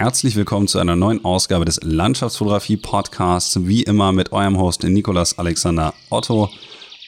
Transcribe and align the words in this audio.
herzlich 0.00 0.34
willkommen 0.34 0.66
zu 0.66 0.78
einer 0.78 0.96
neuen 0.96 1.26
Ausgabe 1.26 1.66
des 1.66 1.78
Landschaftsfotografie 1.82 2.78
Podcasts. 2.78 3.66
Wie 3.66 3.82
immer 3.82 4.12
mit 4.12 4.32
eurem 4.32 4.58
Host 4.58 4.82
Nikolas 4.82 5.38
Alexander 5.38 5.92
Otto. 6.08 6.48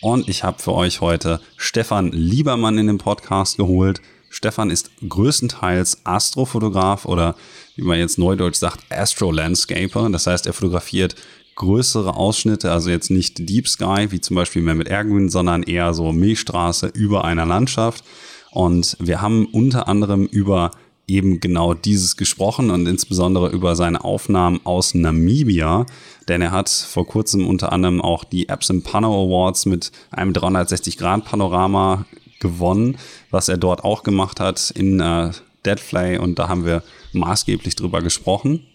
Und 0.02 0.28
ich 0.28 0.44
habe 0.44 0.62
für 0.62 0.74
euch 0.74 1.00
heute 1.00 1.40
Stefan 1.56 2.12
Liebermann 2.12 2.76
in 2.76 2.88
den 2.88 2.98
Podcast 2.98 3.56
geholt. 3.56 4.02
Stefan 4.28 4.68
ist 4.68 4.90
größtenteils 5.08 6.02
Astrofotograf 6.04 7.06
oder 7.06 7.34
wie 7.76 7.82
man 7.82 7.98
jetzt 7.98 8.18
neudeutsch 8.18 8.58
sagt, 8.58 8.80
Astro-Landscaper. 8.90 10.10
Das 10.10 10.26
heißt, 10.26 10.46
er 10.46 10.52
fotografiert 10.52 11.14
größere 11.54 12.14
Ausschnitte, 12.14 12.72
also 12.72 12.90
jetzt 12.90 13.10
nicht 13.10 13.48
Deep 13.48 13.68
Sky, 13.68 14.08
wie 14.10 14.20
zum 14.20 14.36
Beispiel 14.36 14.60
mehr 14.60 14.74
mit 14.74 14.88
Ergwin, 14.88 15.30
sondern 15.30 15.62
eher 15.62 15.94
so 15.94 16.12
Milchstraße 16.12 16.88
über 16.88 17.24
einer 17.24 17.46
Landschaft. 17.46 18.04
Und 18.50 18.98
wir 19.00 19.22
haben 19.22 19.46
unter 19.46 19.88
anderem 19.88 20.26
über 20.26 20.72
eben 21.12 21.40
genau 21.40 21.74
dieses 21.74 22.16
gesprochen 22.16 22.70
und 22.70 22.86
insbesondere 22.86 23.50
über 23.50 23.76
seine 23.76 24.04
Aufnahmen 24.04 24.60
aus 24.64 24.94
Namibia, 24.94 25.86
denn 26.28 26.42
er 26.42 26.50
hat 26.50 26.68
vor 26.68 27.06
kurzem 27.06 27.46
unter 27.46 27.72
anderem 27.72 28.00
auch 28.00 28.24
die 28.24 28.48
Epson 28.48 28.82
Pano 28.82 29.26
Awards 29.26 29.66
mit 29.66 29.92
einem 30.10 30.32
360-Grad-Panorama 30.32 32.06
gewonnen, 32.40 32.96
was 33.30 33.48
er 33.48 33.56
dort 33.56 33.84
auch 33.84 34.02
gemacht 34.02 34.40
hat 34.40 34.70
in 34.70 35.00
äh, 35.00 35.30
Deadfly 35.64 36.18
und 36.18 36.38
da 36.38 36.48
haben 36.48 36.64
wir 36.64 36.82
maßgeblich 37.12 37.76
drüber 37.76 38.02
gesprochen. 38.02 38.66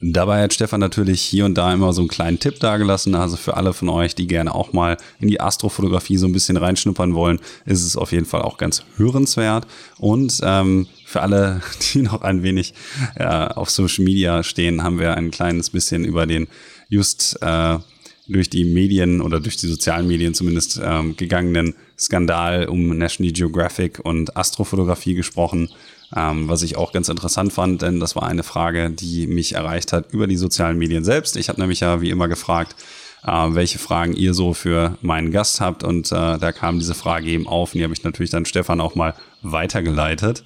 Dabei 0.00 0.42
hat 0.42 0.52
Stefan 0.52 0.80
natürlich 0.80 1.22
hier 1.22 1.44
und 1.44 1.54
da 1.54 1.72
immer 1.72 1.92
so 1.92 2.02
einen 2.02 2.08
kleinen 2.08 2.38
Tipp 2.38 2.60
dagelassen. 2.60 3.14
Also 3.14 3.36
für 3.36 3.56
alle 3.56 3.72
von 3.72 3.88
euch, 3.88 4.14
die 4.14 4.26
gerne 4.26 4.54
auch 4.54 4.72
mal 4.72 4.96
in 5.18 5.28
die 5.28 5.40
Astrofotografie 5.40 6.16
so 6.16 6.26
ein 6.26 6.32
bisschen 6.32 6.56
reinschnuppern 6.56 7.14
wollen, 7.14 7.40
ist 7.64 7.82
es 7.82 7.96
auf 7.96 8.12
jeden 8.12 8.26
Fall 8.26 8.42
auch 8.42 8.58
ganz 8.58 8.84
hörenswert. 8.96 9.66
Und 9.98 10.40
ähm, 10.42 10.88
für 11.06 11.22
alle, 11.22 11.62
die 11.94 12.02
noch 12.02 12.22
ein 12.22 12.42
wenig 12.42 12.74
äh, 13.14 13.24
auf 13.24 13.70
Social 13.70 14.04
Media 14.04 14.42
stehen, 14.42 14.82
haben 14.82 14.98
wir 14.98 15.16
ein 15.16 15.30
kleines 15.30 15.70
bisschen 15.70 16.04
über 16.04 16.26
den 16.26 16.48
just 16.88 17.38
äh, 17.40 17.78
durch 18.26 18.48
die 18.48 18.64
Medien 18.64 19.20
oder 19.20 19.40
durch 19.40 19.56
die 19.56 19.66
sozialen 19.66 20.06
Medien 20.06 20.34
zumindest 20.34 20.80
ähm, 20.82 21.14
gegangenen 21.16 21.74
Skandal 21.98 22.66
um 22.66 22.96
National 22.96 23.32
Geographic 23.32 24.00
und 24.02 24.36
Astrofotografie 24.36 25.14
gesprochen, 25.14 25.68
ähm, 26.16 26.48
was 26.48 26.62
ich 26.62 26.76
auch 26.76 26.92
ganz 26.92 27.08
interessant 27.08 27.52
fand, 27.52 27.82
denn 27.82 28.00
das 28.00 28.16
war 28.16 28.24
eine 28.24 28.42
Frage, 28.42 28.90
die 28.90 29.26
mich 29.26 29.54
erreicht 29.54 29.92
hat 29.92 30.12
über 30.12 30.26
die 30.26 30.36
sozialen 30.36 30.78
Medien 30.78 31.04
selbst. 31.04 31.36
Ich 31.36 31.48
habe 31.48 31.60
nämlich 31.60 31.80
ja 31.80 32.00
wie 32.00 32.10
immer 32.10 32.28
gefragt, 32.28 32.76
äh, 33.24 33.30
welche 33.30 33.78
Fragen 33.78 34.14
ihr 34.14 34.34
so 34.34 34.54
für 34.54 34.96
meinen 35.00 35.30
Gast 35.30 35.60
habt 35.60 35.82
und 35.82 36.12
äh, 36.12 36.38
da 36.38 36.52
kam 36.52 36.78
diese 36.78 36.94
Frage 36.94 37.28
eben 37.28 37.46
auf 37.46 37.72
und 37.74 37.78
die 37.78 37.84
habe 37.84 37.94
ich 37.94 38.04
natürlich 38.04 38.30
dann 38.30 38.44
Stefan 38.44 38.80
auch 38.80 38.94
mal 38.94 39.14
weitergeleitet. 39.42 40.44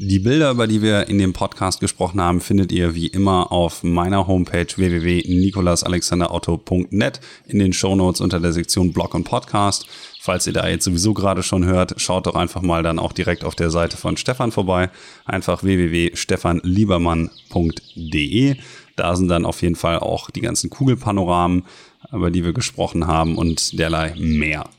Die 0.00 0.20
Bilder, 0.20 0.52
über 0.52 0.68
die 0.68 0.80
wir 0.80 1.08
in 1.08 1.18
dem 1.18 1.32
Podcast 1.32 1.80
gesprochen 1.80 2.20
haben, 2.20 2.40
findet 2.40 2.70
ihr 2.70 2.94
wie 2.94 3.08
immer 3.08 3.50
auf 3.50 3.82
meiner 3.82 4.28
Homepage 4.28 4.68
www.nikolasalexanderauto.net 4.76 7.20
in 7.48 7.58
den 7.58 7.72
Shownotes 7.72 8.20
unter 8.20 8.38
der 8.38 8.52
Sektion 8.52 8.92
Blog 8.92 9.16
und 9.16 9.24
Podcast. 9.24 9.88
Falls 10.20 10.46
ihr 10.46 10.52
da 10.52 10.68
jetzt 10.68 10.84
sowieso 10.84 11.14
gerade 11.14 11.42
schon 11.42 11.64
hört, 11.64 12.00
schaut 12.00 12.28
doch 12.28 12.36
einfach 12.36 12.62
mal 12.62 12.84
dann 12.84 13.00
auch 13.00 13.12
direkt 13.12 13.42
auf 13.42 13.56
der 13.56 13.70
Seite 13.70 13.96
von 13.96 14.16
Stefan 14.16 14.52
vorbei. 14.52 14.88
Einfach 15.24 15.64
www.stefanliebermann.de. 15.64 18.54
Da 18.94 19.16
sind 19.16 19.26
dann 19.26 19.44
auf 19.44 19.62
jeden 19.62 19.74
Fall 19.74 19.98
auch 19.98 20.30
die 20.30 20.42
ganzen 20.42 20.70
Kugelpanoramen, 20.70 21.64
über 22.12 22.30
die 22.30 22.44
wir 22.44 22.52
gesprochen 22.52 23.08
haben 23.08 23.36
und 23.36 23.76
derlei 23.76 24.14
mehr. 24.16 24.70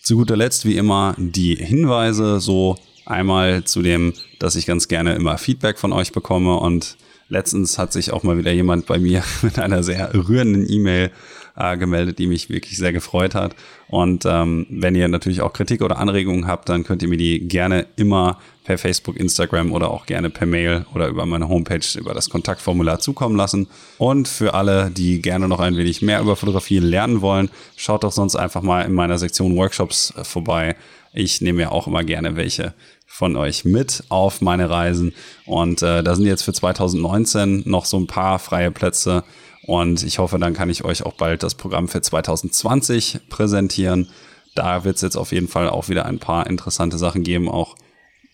Zu 0.00 0.16
guter 0.16 0.36
Letzt 0.36 0.64
wie 0.64 0.78
immer 0.78 1.14
die 1.18 1.54
Hinweise, 1.54 2.40
so 2.40 2.78
Einmal 3.06 3.64
zu 3.64 3.82
dem, 3.82 4.14
dass 4.44 4.56
ich 4.56 4.66
ganz 4.66 4.88
gerne 4.88 5.14
immer 5.14 5.38
Feedback 5.38 5.78
von 5.78 5.92
euch 5.92 6.12
bekomme 6.12 6.56
und 6.56 6.98
letztens 7.28 7.78
hat 7.78 7.94
sich 7.94 8.12
auch 8.12 8.22
mal 8.22 8.36
wieder 8.36 8.52
jemand 8.52 8.84
bei 8.84 8.98
mir 8.98 9.22
mit 9.42 9.58
einer 9.58 9.82
sehr 9.82 10.12
rührenden 10.12 10.70
E-Mail 10.70 11.10
äh, 11.56 11.76
gemeldet, 11.78 12.18
die 12.18 12.26
mich 12.26 12.50
wirklich 12.50 12.76
sehr 12.76 12.92
gefreut 12.92 13.34
hat. 13.34 13.56
Und 13.88 14.24
ähm, 14.26 14.66
wenn 14.68 14.94
ihr 14.94 15.08
natürlich 15.08 15.40
auch 15.40 15.52
Kritik 15.52 15.80
oder 15.80 15.98
Anregungen 15.98 16.46
habt, 16.46 16.68
dann 16.68 16.84
könnt 16.84 17.02
ihr 17.02 17.08
mir 17.08 17.16
die 17.16 17.40
gerne 17.48 17.86
immer 17.96 18.38
per 18.64 18.76
Facebook, 18.76 19.16
Instagram 19.16 19.72
oder 19.72 19.90
auch 19.90 20.04
gerne 20.04 20.28
per 20.30 20.46
Mail 20.46 20.84
oder 20.94 21.08
über 21.08 21.24
meine 21.24 21.48
Homepage 21.48 21.86
über 21.98 22.12
das 22.12 22.28
Kontaktformular 22.28 22.98
zukommen 22.98 23.36
lassen. 23.36 23.68
Und 23.98 24.28
für 24.28 24.52
alle, 24.52 24.90
die 24.90 25.22
gerne 25.22 25.48
noch 25.48 25.60
ein 25.60 25.76
wenig 25.76 26.02
mehr 26.02 26.20
über 26.20 26.36
Fotografie 26.36 26.80
lernen 26.80 27.20
wollen, 27.22 27.50
schaut 27.76 28.04
doch 28.04 28.12
sonst 28.12 28.36
einfach 28.36 28.62
mal 28.62 28.82
in 28.82 28.92
meiner 28.92 29.16
Sektion 29.16 29.56
Workshops 29.56 30.12
äh, 30.16 30.24
vorbei. 30.24 30.76
Ich 31.16 31.40
nehme 31.40 31.62
ja 31.62 31.70
auch 31.70 31.86
immer 31.86 32.02
gerne 32.02 32.34
welche 32.34 32.74
von 33.14 33.36
euch 33.36 33.64
mit 33.64 34.02
auf 34.08 34.40
meine 34.40 34.68
Reisen. 34.68 35.14
Und 35.46 35.82
äh, 35.82 36.02
da 36.02 36.16
sind 36.16 36.26
jetzt 36.26 36.42
für 36.42 36.52
2019 36.52 37.62
noch 37.64 37.84
so 37.84 37.96
ein 37.96 38.08
paar 38.08 38.40
freie 38.40 38.72
Plätze. 38.72 39.22
Und 39.68 40.02
ich 40.02 40.18
hoffe, 40.18 40.36
dann 40.40 40.52
kann 40.52 40.68
ich 40.68 40.84
euch 40.84 41.06
auch 41.06 41.12
bald 41.12 41.44
das 41.44 41.54
Programm 41.54 41.86
für 41.86 42.02
2020 42.02 43.20
präsentieren. 43.28 44.08
Da 44.56 44.82
wird 44.82 44.96
es 44.96 45.02
jetzt 45.02 45.14
auf 45.16 45.30
jeden 45.30 45.46
Fall 45.46 45.70
auch 45.70 45.88
wieder 45.88 46.06
ein 46.06 46.18
paar 46.18 46.48
interessante 46.48 46.98
Sachen 46.98 47.22
geben, 47.22 47.48
auch 47.48 47.76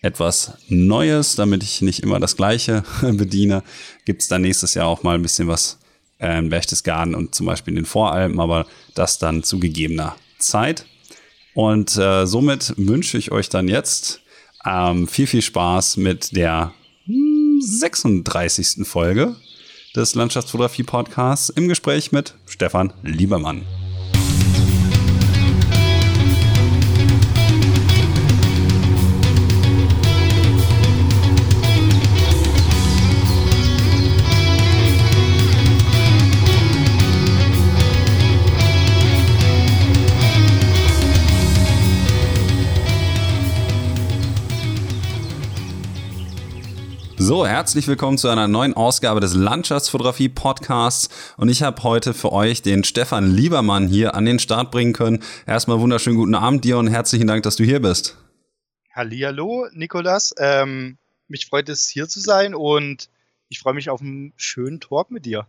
etwas 0.01 0.53
Neues, 0.67 1.35
damit 1.35 1.61
ich 1.61 1.83
nicht 1.83 2.01
immer 2.01 2.19
das 2.19 2.35
Gleiche 2.35 2.83
bediene. 3.03 3.61
Gibt 4.05 4.23
es 4.23 4.29
dann 4.29 4.41
nächstes 4.41 4.73
Jahr 4.73 4.87
auch 4.87 5.03
mal 5.03 5.13
ein 5.13 5.21
bisschen 5.21 5.47
was 5.47 5.77
äh, 6.17 6.39
in 6.39 6.49
Berchtesgaden 6.49 7.13
und 7.13 7.35
zum 7.35 7.45
Beispiel 7.45 7.73
in 7.73 7.83
den 7.83 7.85
Voralpen, 7.85 8.39
aber 8.39 8.65
das 8.95 9.19
dann 9.19 9.43
zu 9.43 9.59
gegebener 9.59 10.15
Zeit. 10.39 10.87
Und 11.53 11.95
äh, 11.97 12.25
somit 12.25 12.73
wünsche 12.77 13.19
ich 13.19 13.31
euch 13.31 13.47
dann 13.47 13.67
jetzt 13.67 14.21
ähm, 14.65 15.07
viel, 15.07 15.27
viel 15.27 15.41
Spaß 15.41 15.97
mit 15.97 16.35
der 16.35 16.73
36. 17.59 18.67
Hm, 18.77 18.85
Folge 18.85 19.35
des 19.95 20.15
Landschaftsfotografie-Podcasts 20.15 21.49
im 21.49 21.67
Gespräch 21.67 22.11
mit 22.11 22.35
Stefan 22.45 22.93
Liebermann. 23.03 23.63
So, 47.31 47.47
herzlich 47.47 47.87
willkommen 47.87 48.17
zu 48.17 48.27
einer 48.27 48.49
neuen 48.49 48.73
Ausgabe 48.73 49.21
des 49.21 49.35
Landschaftsfotografie 49.35 50.27
Podcasts 50.27 51.07
und 51.37 51.47
ich 51.47 51.63
habe 51.63 51.81
heute 51.83 52.13
für 52.13 52.33
euch 52.33 52.61
den 52.61 52.83
Stefan 52.83 53.33
Liebermann 53.33 53.87
hier 53.87 54.15
an 54.15 54.25
den 54.25 54.37
Start 54.37 54.69
bringen 54.69 54.91
können. 54.91 55.23
Erstmal 55.47 55.79
wunderschönen 55.79 56.17
guten 56.17 56.35
Abend 56.35 56.65
dir 56.65 56.77
und 56.77 56.87
herzlichen 56.87 57.27
Dank, 57.27 57.43
dass 57.43 57.55
du 57.55 57.63
hier 57.63 57.81
bist. 57.81 58.17
Hallihallo, 58.93 59.69
Nikolas. 59.71 60.35
Ähm, 60.39 60.97
mich 61.29 61.45
freut 61.45 61.69
es 61.69 61.87
hier 61.87 62.09
zu 62.09 62.19
sein 62.19 62.53
und 62.53 63.07
ich 63.47 63.59
freue 63.59 63.75
mich 63.75 63.89
auf 63.89 64.01
einen 64.01 64.33
schönen 64.35 64.81
Talk 64.81 65.09
mit 65.09 65.25
dir. 65.25 65.47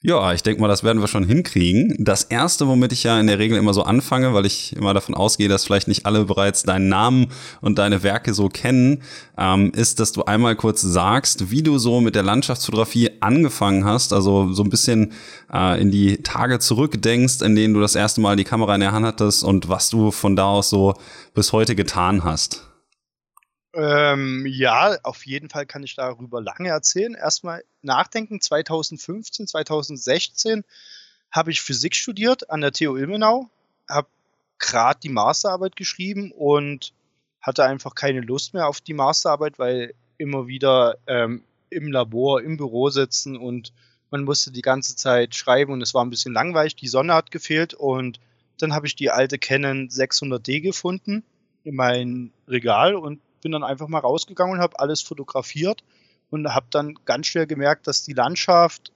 Ja, 0.00 0.32
ich 0.32 0.44
denke 0.44 0.60
mal, 0.60 0.68
das 0.68 0.84
werden 0.84 1.00
wir 1.00 1.08
schon 1.08 1.24
hinkriegen. 1.24 1.96
Das 1.98 2.22
erste, 2.22 2.68
womit 2.68 2.92
ich 2.92 3.02
ja 3.02 3.18
in 3.18 3.26
der 3.26 3.40
Regel 3.40 3.58
immer 3.58 3.74
so 3.74 3.82
anfange, 3.82 4.32
weil 4.32 4.46
ich 4.46 4.76
immer 4.76 4.94
davon 4.94 5.16
ausgehe, 5.16 5.48
dass 5.48 5.64
vielleicht 5.64 5.88
nicht 5.88 6.06
alle 6.06 6.24
bereits 6.24 6.62
deinen 6.62 6.88
Namen 6.88 7.26
und 7.62 7.80
deine 7.80 8.04
Werke 8.04 8.32
so 8.32 8.48
kennen, 8.48 9.02
ähm, 9.36 9.72
ist, 9.74 9.98
dass 9.98 10.12
du 10.12 10.22
einmal 10.22 10.54
kurz 10.54 10.82
sagst, 10.82 11.50
wie 11.50 11.64
du 11.64 11.78
so 11.78 12.00
mit 12.00 12.14
der 12.14 12.22
Landschaftsfotografie 12.22 13.10
angefangen 13.18 13.84
hast, 13.84 14.12
also 14.12 14.52
so 14.52 14.62
ein 14.62 14.70
bisschen 14.70 15.14
äh, 15.52 15.80
in 15.82 15.90
die 15.90 16.22
Tage 16.22 16.60
zurückdenkst, 16.60 17.42
in 17.42 17.56
denen 17.56 17.74
du 17.74 17.80
das 17.80 17.96
erste 17.96 18.20
Mal 18.20 18.36
die 18.36 18.44
Kamera 18.44 18.76
in 18.76 18.82
der 18.82 18.92
Hand 18.92 19.04
hattest 19.04 19.42
und 19.42 19.68
was 19.68 19.90
du 19.90 20.12
von 20.12 20.36
da 20.36 20.44
aus 20.44 20.70
so 20.70 20.94
bis 21.34 21.52
heute 21.52 21.74
getan 21.74 22.22
hast. 22.22 22.67
Ähm, 23.74 24.46
ja, 24.46 24.96
auf 25.02 25.26
jeden 25.26 25.50
Fall 25.50 25.66
kann 25.66 25.82
ich 25.82 25.94
darüber 25.94 26.40
lange 26.40 26.70
erzählen. 26.70 27.14
Erstmal 27.14 27.64
nachdenken. 27.82 28.40
2015, 28.40 29.46
2016 29.46 30.64
habe 31.30 31.50
ich 31.50 31.60
Physik 31.60 31.94
studiert 31.94 32.50
an 32.50 32.60
der 32.60 32.72
TU 32.72 32.96
Ilmenau, 32.96 33.50
habe 33.88 34.08
gerade 34.58 35.00
die 35.00 35.10
Masterarbeit 35.10 35.76
geschrieben 35.76 36.32
und 36.32 36.92
hatte 37.40 37.64
einfach 37.64 37.94
keine 37.94 38.20
Lust 38.20 38.54
mehr 38.54 38.66
auf 38.66 38.80
die 38.80 38.94
Masterarbeit, 38.94 39.58
weil 39.58 39.94
immer 40.16 40.46
wieder 40.46 40.98
ähm, 41.06 41.44
im 41.70 41.92
Labor, 41.92 42.42
im 42.42 42.56
Büro 42.56 42.90
sitzen 42.90 43.36
und 43.36 43.72
man 44.10 44.24
musste 44.24 44.50
die 44.50 44.62
ganze 44.62 44.96
Zeit 44.96 45.34
schreiben 45.34 45.72
und 45.72 45.82
es 45.82 45.92
war 45.92 46.04
ein 46.04 46.10
bisschen 46.10 46.32
langweilig. 46.32 46.74
Die 46.76 46.88
Sonne 46.88 47.14
hat 47.14 47.30
gefehlt 47.30 47.74
und 47.74 48.20
dann 48.56 48.72
habe 48.72 48.86
ich 48.86 48.96
die 48.96 49.10
alte 49.10 49.38
Canon 49.38 49.88
600D 49.88 50.60
gefunden 50.60 51.22
in 51.64 51.76
mein 51.76 52.32
Regal 52.48 52.94
und 52.94 53.20
bin 53.40 53.52
dann 53.52 53.64
einfach 53.64 53.88
mal 53.88 54.00
rausgegangen 54.00 54.54
und 54.54 54.60
habe 54.60 54.78
alles 54.78 55.02
fotografiert 55.02 55.84
und 56.30 56.54
habe 56.54 56.66
dann 56.70 56.94
ganz 57.04 57.26
schnell 57.26 57.46
gemerkt, 57.46 57.86
dass 57.86 58.04
die 58.04 58.12
Landschaft 58.12 58.92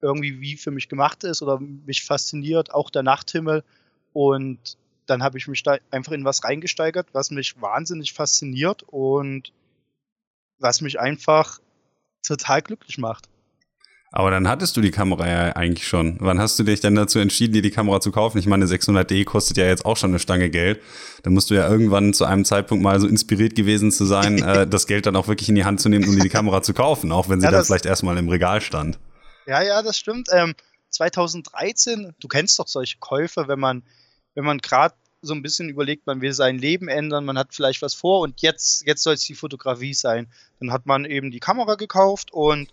irgendwie 0.00 0.40
wie 0.40 0.56
für 0.56 0.70
mich 0.70 0.88
gemacht 0.88 1.24
ist 1.24 1.42
oder 1.42 1.60
mich 1.60 2.04
fasziniert, 2.04 2.74
auch 2.74 2.90
der 2.90 3.02
Nachthimmel. 3.02 3.64
Und 4.12 4.76
dann 5.06 5.22
habe 5.22 5.38
ich 5.38 5.46
mich 5.48 5.62
da 5.62 5.78
einfach 5.90 6.12
in 6.12 6.24
was 6.24 6.44
reingesteigert, 6.44 7.08
was 7.12 7.30
mich 7.30 7.60
wahnsinnig 7.60 8.12
fasziniert 8.12 8.82
und 8.82 9.52
was 10.58 10.80
mich 10.80 10.98
einfach 10.98 11.60
total 12.22 12.62
glücklich 12.62 12.98
macht. 12.98 13.28
Aber 14.14 14.30
dann 14.30 14.46
hattest 14.46 14.76
du 14.76 14.82
die 14.82 14.90
Kamera 14.90 15.26
ja 15.26 15.56
eigentlich 15.56 15.88
schon. 15.88 16.18
Wann 16.20 16.38
hast 16.38 16.58
du 16.58 16.64
dich 16.64 16.80
denn 16.80 16.94
dazu 16.94 17.18
entschieden, 17.18 17.54
dir 17.54 17.62
die 17.62 17.70
Kamera 17.70 17.98
zu 17.98 18.12
kaufen? 18.12 18.36
Ich 18.36 18.46
meine, 18.46 18.66
600D 18.66 19.24
kostet 19.24 19.56
ja 19.56 19.64
jetzt 19.64 19.86
auch 19.86 19.96
schon 19.96 20.10
eine 20.10 20.18
Stange 20.18 20.50
Geld. 20.50 20.82
Da 21.22 21.30
musst 21.30 21.48
du 21.48 21.54
ja 21.54 21.66
irgendwann 21.66 22.12
zu 22.12 22.26
einem 22.26 22.44
Zeitpunkt 22.44 22.84
mal 22.84 23.00
so 23.00 23.06
inspiriert 23.06 23.54
gewesen 23.54 23.90
zu 23.90 24.04
sein, 24.04 24.42
äh, 24.42 24.66
das 24.66 24.86
Geld 24.86 25.06
dann 25.06 25.16
auch 25.16 25.28
wirklich 25.28 25.48
in 25.48 25.54
die 25.54 25.64
Hand 25.64 25.80
zu 25.80 25.88
nehmen, 25.88 26.06
um 26.06 26.14
dir 26.14 26.22
die 26.22 26.28
Kamera 26.28 26.62
zu 26.62 26.74
kaufen, 26.74 27.10
auch 27.10 27.30
wenn 27.30 27.40
sie 27.40 27.46
ja, 27.46 27.52
dann 27.52 27.64
vielleicht 27.64 27.86
erstmal 27.86 28.18
im 28.18 28.28
Regal 28.28 28.60
stand. 28.60 28.98
Ja, 29.46 29.62
ja, 29.62 29.80
das 29.82 29.96
stimmt. 29.96 30.28
Ähm, 30.30 30.54
2013, 30.90 32.14
du 32.20 32.28
kennst 32.28 32.58
doch 32.58 32.68
solche 32.68 32.98
Käufe, 32.98 33.48
wenn 33.48 33.58
man, 33.58 33.82
wenn 34.34 34.44
man 34.44 34.58
gerade 34.58 34.94
so 35.22 35.32
ein 35.32 35.40
bisschen 35.40 35.70
überlegt, 35.70 36.06
man 36.06 36.20
will 36.20 36.34
sein 36.34 36.58
Leben 36.58 36.88
ändern, 36.88 37.24
man 37.24 37.38
hat 37.38 37.54
vielleicht 37.54 37.80
was 37.80 37.94
vor 37.94 38.20
und 38.20 38.42
jetzt, 38.42 38.86
jetzt 38.86 39.02
soll 39.04 39.14
es 39.14 39.24
die 39.24 39.34
Fotografie 39.34 39.94
sein. 39.94 40.26
Dann 40.60 40.70
hat 40.70 40.84
man 40.84 41.06
eben 41.06 41.30
die 41.30 41.40
Kamera 41.40 41.76
gekauft 41.76 42.30
und 42.32 42.68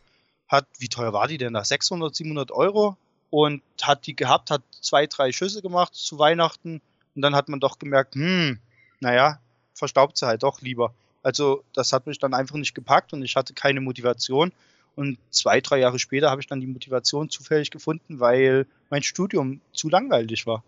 hat, 0.50 0.68
wie 0.80 0.90
teuer 0.90 1.14
war 1.14 1.28
die 1.28 1.38
denn 1.38 1.54
da? 1.54 1.64
600, 1.64 2.14
700 2.16 2.52
Euro 2.52 2.98
und 3.30 3.62
hat 3.82 4.08
die 4.08 4.16
gehabt, 4.16 4.52
hat 4.52 4.64
zwei, 4.82 5.08
drei 5.08 5.32
Schüsse 5.32 5.62
gemacht 5.62 5.94
zu 5.96 6.18
Weihnachten 6.20 6.82
und 7.16 7.22
dann 7.22 7.36
hat 7.36 7.48
man 7.50 7.60
doch 7.60 7.80
gemerkt, 7.80 8.16
hm, 8.16 8.60
naja, 9.00 9.40
verstaubt 9.74 10.18
sie 10.18 10.28
halt 10.28 10.44
doch 10.44 10.62
lieber. 10.62 10.94
Also 11.22 11.64
das 11.74 11.94
hat 11.94 12.08
mich 12.08 12.20
dann 12.20 12.34
einfach 12.34 12.56
nicht 12.56 12.74
gepackt 12.74 13.14
und 13.14 13.24
ich 13.24 13.36
hatte 13.36 13.54
keine 13.54 13.82
Motivation. 13.82 14.52
Und 14.96 15.18
zwei, 15.30 15.62
drei 15.62 15.80
Jahre 15.80 16.00
später 16.00 16.30
habe 16.30 16.42
ich 16.42 16.48
dann 16.48 16.60
die 16.60 16.68
Motivation 16.68 17.30
zufällig 17.30 17.72
gefunden, 17.72 18.20
weil 18.20 18.66
mein 18.90 19.04
Studium 19.04 19.62
zu 19.72 19.90
langweilig 19.90 20.46
war 20.48 20.64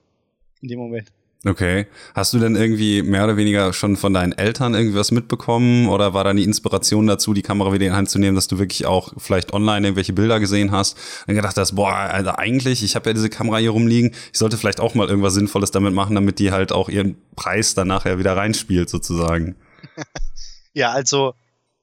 in 0.62 0.68
dem 0.68 0.80
Moment. 0.80 1.12
Okay. 1.43 1.88
Hast 2.13 2.33
du 2.33 2.39
denn 2.39 2.55
irgendwie 2.55 3.01
mehr 3.01 3.23
oder 3.23 3.35
weniger 3.35 3.73
schon 3.73 3.97
von 3.97 4.13
deinen 4.13 4.31
Eltern 4.31 4.75
irgendwas 4.75 5.09
mitbekommen 5.09 5.89
oder 5.89 6.13
war 6.13 6.23
da 6.23 6.33
die 6.33 6.43
Inspiration 6.43 7.07
dazu, 7.07 7.33
die 7.33 7.41
Kamera 7.41 7.73
wieder 7.73 7.88
in 7.88 7.95
Hand 7.95 8.11
zu 8.11 8.19
nehmen, 8.19 8.35
dass 8.35 8.47
du 8.47 8.59
wirklich 8.59 8.85
auch 8.85 9.13
vielleicht 9.17 9.51
online 9.51 9.88
irgendwelche 9.88 10.13
Bilder 10.13 10.39
gesehen 10.39 10.71
hast 10.71 10.99
und 11.25 11.33
gedacht 11.33 11.57
hast, 11.57 11.75
boah, 11.75 11.93
also 11.93 12.31
eigentlich, 12.31 12.83
ich 12.83 12.95
habe 12.95 13.09
ja 13.09 13.13
diese 13.15 13.31
Kamera 13.31 13.57
hier 13.57 13.71
rumliegen, 13.71 14.11
ich 14.31 14.38
sollte 14.38 14.55
vielleicht 14.57 14.79
auch 14.79 14.93
mal 14.93 15.09
irgendwas 15.09 15.33
Sinnvolles 15.33 15.71
damit 15.71 15.95
machen, 15.95 16.13
damit 16.13 16.38
die 16.38 16.51
halt 16.51 16.71
auch 16.71 16.89
ihren 16.89 17.15
Preis 17.35 17.73
dann 17.73 17.87
nachher 17.87 18.19
wieder 18.19 18.37
reinspielt 18.37 18.89
sozusagen. 18.89 19.55
ja, 20.73 20.91
also 20.91 21.33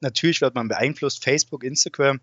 natürlich 0.00 0.40
wird 0.40 0.54
man 0.54 0.68
beeinflusst, 0.68 1.24
Facebook, 1.24 1.64
Instagram, 1.64 2.20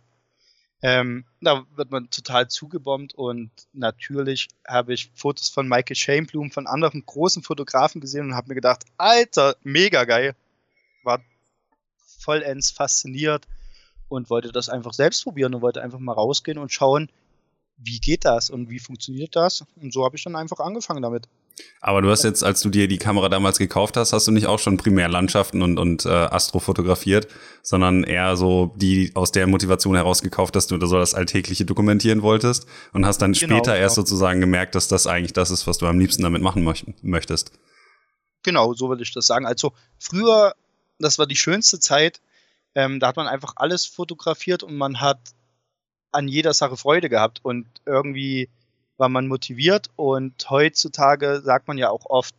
ähm, 0.82 1.26
da 1.42 1.66
wird 1.76 1.92
man 1.92 2.10
total 2.10 2.48
zugebombt 2.48 3.14
und 3.16 3.50
natürlich 3.74 4.50
habe 4.68 4.94
ich 4.94 5.12
Fotos 5.16 5.50
von 5.50 5.68
Michael 5.68 5.96
Shaneblum, 5.96 6.52
von 6.52 6.68
anderen 6.68 7.06
großen 7.06 7.44
Fotografen 7.44 8.02
gesehen 8.02 8.28
und 8.28 8.36
habe 8.36 8.50
mir 8.50 8.56
gedacht, 8.56 8.84
Alter, 8.98 9.56
mega 9.64 10.04
geil. 10.06 10.36
War 11.04 11.22
vollends 12.20 12.72
fasziniert 12.72 13.48
und 14.10 14.30
wollte 14.30 14.52
das 14.52 14.70
einfach 14.70 14.94
selbst 14.94 15.24
probieren 15.24 15.56
und 15.56 15.62
wollte 15.62 15.82
einfach 15.82 16.00
mal 16.00 16.14
rausgehen 16.14 16.58
und 16.58 16.72
schauen, 16.72 17.10
wie 17.78 18.00
geht 18.00 18.26
das 18.26 18.50
und 18.50 18.70
wie 18.70 18.80
funktioniert 18.80 19.36
das. 19.36 19.66
Und 19.76 19.94
so 19.94 20.06
habe 20.06 20.16
ich 20.16 20.24
dann 20.24 20.36
einfach 20.36 20.60
angefangen 20.60 21.02
damit. 21.02 21.28
Aber 21.80 22.02
du 22.02 22.10
hast 22.10 22.24
jetzt, 22.24 22.44
als 22.44 22.62
du 22.62 22.70
dir 22.70 22.88
die 22.88 22.98
Kamera 22.98 23.30
damals 23.30 23.58
gekauft 23.58 23.96
hast, 23.96 24.12
hast 24.12 24.28
du 24.28 24.32
nicht 24.32 24.48
auch 24.48 24.60
schon 24.60 24.78
primär 24.78 25.08
Landschaften 25.08 25.62
und, 25.62 25.78
und 25.78 26.06
äh, 26.06 26.10
Astro 26.10 26.60
fotografiert, 26.60 27.28
sondern 27.62 28.04
eher 28.04 28.36
so 28.36 28.74
die 28.76 29.12
aus 29.14 29.32
der 29.32 29.48
Motivation 29.48 29.96
heraus 29.96 30.22
gekauft, 30.22 30.56
dass 30.56 30.68
du 30.68 30.84
so 30.86 30.98
das 30.98 31.14
Alltägliche 31.14 31.64
dokumentieren 31.64 32.22
wolltest 32.22 32.66
und 32.92 33.06
hast 33.06 33.22
dann 33.22 33.34
genau, 33.34 33.56
später 33.56 33.76
erst 33.78 33.96
genau. 33.96 34.06
sozusagen 34.06 34.42
gemerkt, 34.42 34.76
dass 34.76 34.88
das 34.88 35.08
eigentlich 35.08 35.34
das 35.34 35.52
ist, 35.52 35.68
was 35.68 35.78
du 35.78 35.86
am 35.86 36.00
liebsten 36.00 36.24
damit 36.24 36.42
machen 36.42 36.64
möchtest. 37.02 37.52
Genau, 38.44 38.74
so 38.74 38.90
würde 38.90 39.04
ich 39.04 39.14
das 39.14 39.26
sagen. 39.26 39.46
Also 39.46 39.74
früher, 39.98 40.54
das 41.00 41.18
war 41.20 41.28
die 41.28 41.36
schönste 41.36 41.80
Zeit, 41.80 42.20
ähm, 42.76 43.00
da 43.00 43.08
hat 43.08 43.16
man 43.16 43.28
einfach 43.28 43.54
alles 43.56 43.86
fotografiert 43.86 44.64
und 44.64 44.76
man 44.76 45.00
hat 45.00 45.20
an 46.12 46.28
jeder 46.28 46.54
Sache 46.54 46.78
Freude 46.78 47.10
gehabt 47.10 47.40
und 47.44 47.68
irgendwie 47.86 48.50
war 48.98 49.10
man 49.10 49.28
motiviert 49.28 49.90
und 49.96 50.50
heutzutage 50.50 51.42
sagt 51.44 51.68
man 51.68 51.78
ja 51.78 51.90
auch 51.90 52.06
oft, 52.06 52.36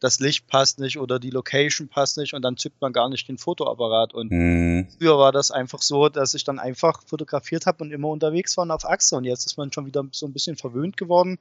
das 0.00 0.20
Licht 0.20 0.46
passt 0.46 0.78
nicht 0.78 0.98
oder 0.98 1.18
die 1.18 1.30
Location 1.30 1.88
passt 1.88 2.18
nicht 2.18 2.34
und 2.34 2.42
dann 2.42 2.56
zückt 2.56 2.80
man 2.80 2.92
gar 2.92 3.08
nicht 3.08 3.28
den 3.28 3.38
Fotoapparat. 3.38 4.14
Und 4.14 4.30
mhm. 4.30 4.88
früher 4.96 5.18
war 5.18 5.32
das 5.32 5.50
einfach 5.50 5.82
so, 5.82 6.08
dass 6.08 6.34
ich 6.34 6.44
dann 6.44 6.58
einfach 6.58 7.02
fotografiert 7.04 7.66
habe 7.66 7.82
und 7.82 7.90
immer 7.90 8.08
unterwegs 8.08 8.56
war 8.56 8.62
und 8.62 8.70
auf 8.70 8.84
Achse. 8.84 9.16
Und 9.16 9.24
jetzt 9.24 9.46
ist 9.46 9.56
man 9.56 9.72
schon 9.72 9.86
wieder 9.86 10.04
so 10.12 10.26
ein 10.26 10.32
bisschen 10.32 10.56
verwöhnt 10.56 10.96
geworden. 10.96 11.38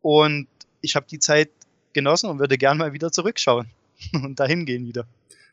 Und 0.00 0.48
ich 0.80 0.96
habe 0.96 1.06
die 1.10 1.18
Zeit 1.18 1.50
genossen 1.92 2.30
und 2.30 2.38
würde 2.38 2.56
gern 2.56 2.78
mal 2.78 2.92
wieder 2.92 3.12
zurückschauen 3.12 3.68
und 4.12 4.40
dahin 4.40 4.64
gehen 4.64 4.86
wieder. 4.86 5.06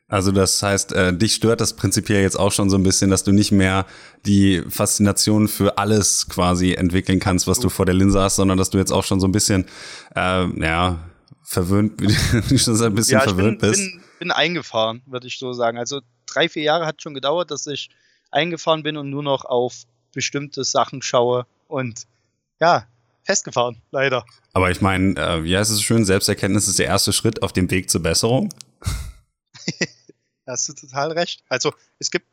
Also 0.08 0.32
das 0.32 0.62
heißt, 0.62 0.94
äh, 0.94 1.18
dich 1.18 1.34
stört 1.34 1.62
das 1.62 1.76
prinzipiell 1.76 2.22
jetzt 2.22 2.38
auch 2.38 2.52
schon 2.52 2.70
so 2.70 2.78
ein 2.78 2.84
bisschen, 2.84 3.10
dass 3.10 3.24
du 3.24 3.32
nicht 3.32 3.52
mehr 3.52 3.88
die 4.26 4.62
Faszination 4.70 5.48
für 5.48 5.80
alles 5.80 6.30
quasi 6.30 6.74
entwickeln 6.74 7.20
kannst, 7.20 7.48
was 7.48 7.60
du 7.60 7.70
vor 7.70 7.88
der 7.88 7.96
Linse 7.96 8.22
hast, 8.22 8.36
sondern 8.36 8.58
dass 8.58 8.70
du 8.70 8.78
jetzt 8.78 8.92
auch 8.92 9.04
schon 9.04 9.20
so 9.20 9.28
ein 9.28 9.32
bisschen, 9.32 9.66
äh, 10.16 10.46
ja, 10.62 11.00
verwöhnt, 11.42 12.00
wie 12.02 12.08
du 12.50 12.58
schon 12.60 12.76
so 12.76 12.86
ein 12.86 12.94
bisschen 12.94 13.20
ja, 13.20 13.22
verwöhnt 13.22 13.60
bin, 13.60 13.70
bist. 13.72 13.82
Bin, 13.82 14.02
bin 14.20 14.32
eingefahren, 14.32 15.02
würde 15.08 15.26
ich 15.26 15.40
so 15.40 15.54
sagen. 15.54 15.80
Also 15.80 16.02
drei, 16.28 16.50
vier 16.50 16.64
Jahre 16.64 16.86
hat 16.86 17.02
schon 17.02 17.16
gedauert, 17.16 17.50
dass 17.50 17.66
ich 17.66 17.90
eingefahren 18.30 18.84
bin 18.84 18.98
und 18.98 19.10
nur 19.10 19.24
noch 19.24 19.46
auf 19.46 19.84
bestimmte 20.14 20.64
Sachen 20.64 21.02
schaue 21.02 21.48
und 21.68 22.04
ja, 22.60 22.86
festgefahren, 23.24 23.82
leider. 23.92 24.24
Aber 24.54 24.70
ich 24.70 24.82
meine, 24.82 25.16
äh, 25.18 25.42
ja, 25.42 25.60
es 25.60 25.72
ist 25.72 25.82
schön, 25.82 26.06
Selbsterkenntnis 26.06 26.68
ist 26.68 26.78
der 26.78 26.86
erste 26.86 27.12
Schritt 27.12 27.42
auf 27.42 27.54
dem 27.54 27.70
Weg 27.72 27.90
zur 27.90 28.04
Besserung. 28.04 28.50
hast 30.48 30.70
du 30.70 30.74
total 30.74 31.12
recht. 31.12 31.44
Also 31.50 31.74
es 32.00 32.12
gibt 32.12 32.28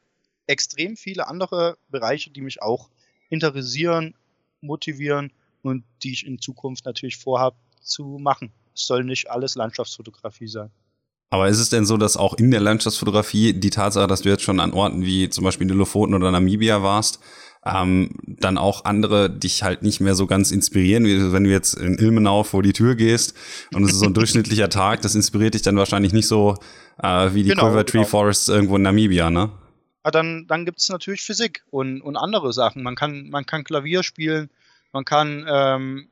extrem 0.46 0.96
viele 0.96 1.26
andere 1.29 1.79
Bereiche, 1.88 2.31
die 2.31 2.40
mich 2.40 2.62
auch 2.62 2.88
interessieren, 3.31 4.14
motivieren 4.61 5.32
und 5.62 5.84
die 6.02 6.12
ich 6.12 6.26
in 6.26 6.40
Zukunft 6.40 6.84
natürlich 6.84 7.17
vorhabe 7.17 7.56
zu 7.82 8.19
machen. 8.20 8.52
Es 8.75 8.87
soll 8.87 9.05
nicht 9.05 9.31
alles 9.31 9.55
Landschaftsfotografie 9.55 10.49
sein. 10.49 10.70
Aber 11.31 11.49
ist 11.49 11.58
es 11.58 11.70
denn 11.70 11.87
so, 11.87 11.96
dass 11.96 12.19
auch 12.19 12.34
in 12.34 12.50
der 12.50 12.61
Landschaftsfotografie 12.61 13.55
die 13.55 13.70
Tatsache, 13.70 14.06
dass 14.06 14.20
du 14.20 14.28
jetzt 14.28 14.43
schon 14.43 14.61
an 14.61 14.75
Orten 14.75 15.02
wie 15.02 15.31
zum 15.31 15.44
Beispiel 15.44 15.67
Lofoten 15.67 16.14
oder 16.14 16.31
Namibia 16.31 16.82
warst, 16.82 17.20
ähm, 17.64 18.11
dann 18.26 18.59
auch 18.59 18.85
andere 18.85 19.31
dich 19.31 19.62
halt 19.62 19.82
nicht 19.82 20.00
mehr 20.00 20.14
so 20.14 20.26
ganz 20.26 20.50
inspirieren, 20.50 21.05
wie 21.05 21.32
wenn 21.32 21.44
du 21.44 21.50
jetzt 21.50 21.75
in 21.75 21.97
Ilmenau 21.99 22.43
vor 22.43 22.62
die 22.62 22.73
Tür 22.73 22.97
gehst 22.97 23.37
und 23.73 23.85
es 23.85 23.93
ist 23.93 24.00
so 24.00 24.06
ein 24.06 24.14
durchschnittlicher 24.14 24.69
Tag, 24.69 25.03
das 25.03 25.14
inspiriert 25.14 25.55
dich 25.55 25.62
dann 25.62 25.76
wahrscheinlich 25.76 26.12
nicht 26.12 26.26
so 26.26 26.56
äh, 27.03 27.32
wie 27.35 27.44
die 27.44 27.50
genau, 27.50 27.69
Quiver 27.69 27.87
Tree 27.87 27.99
genau. 27.99 28.09
Forests 28.09 28.49
irgendwo 28.49 28.76
in 28.76 28.82
Namibia, 28.82 29.31
ne? 29.31 29.50
Ja, 30.05 30.11
dann 30.11 30.47
dann 30.49 30.64
gibt 30.64 30.81
es 30.81 30.88
natürlich 30.88 31.23
Physik 31.23 31.62
und, 31.70 32.00
und 32.00 32.16
andere 32.16 32.52
Sachen. 32.52 32.83
Man 32.83 32.97
kann, 32.97 33.31
man 33.31 33.47
kann 33.47 33.62
Klavier 33.62 34.02
spielen, 34.02 34.50
man 34.92 35.04
kann 35.04 35.47
ähm, 35.49 36.09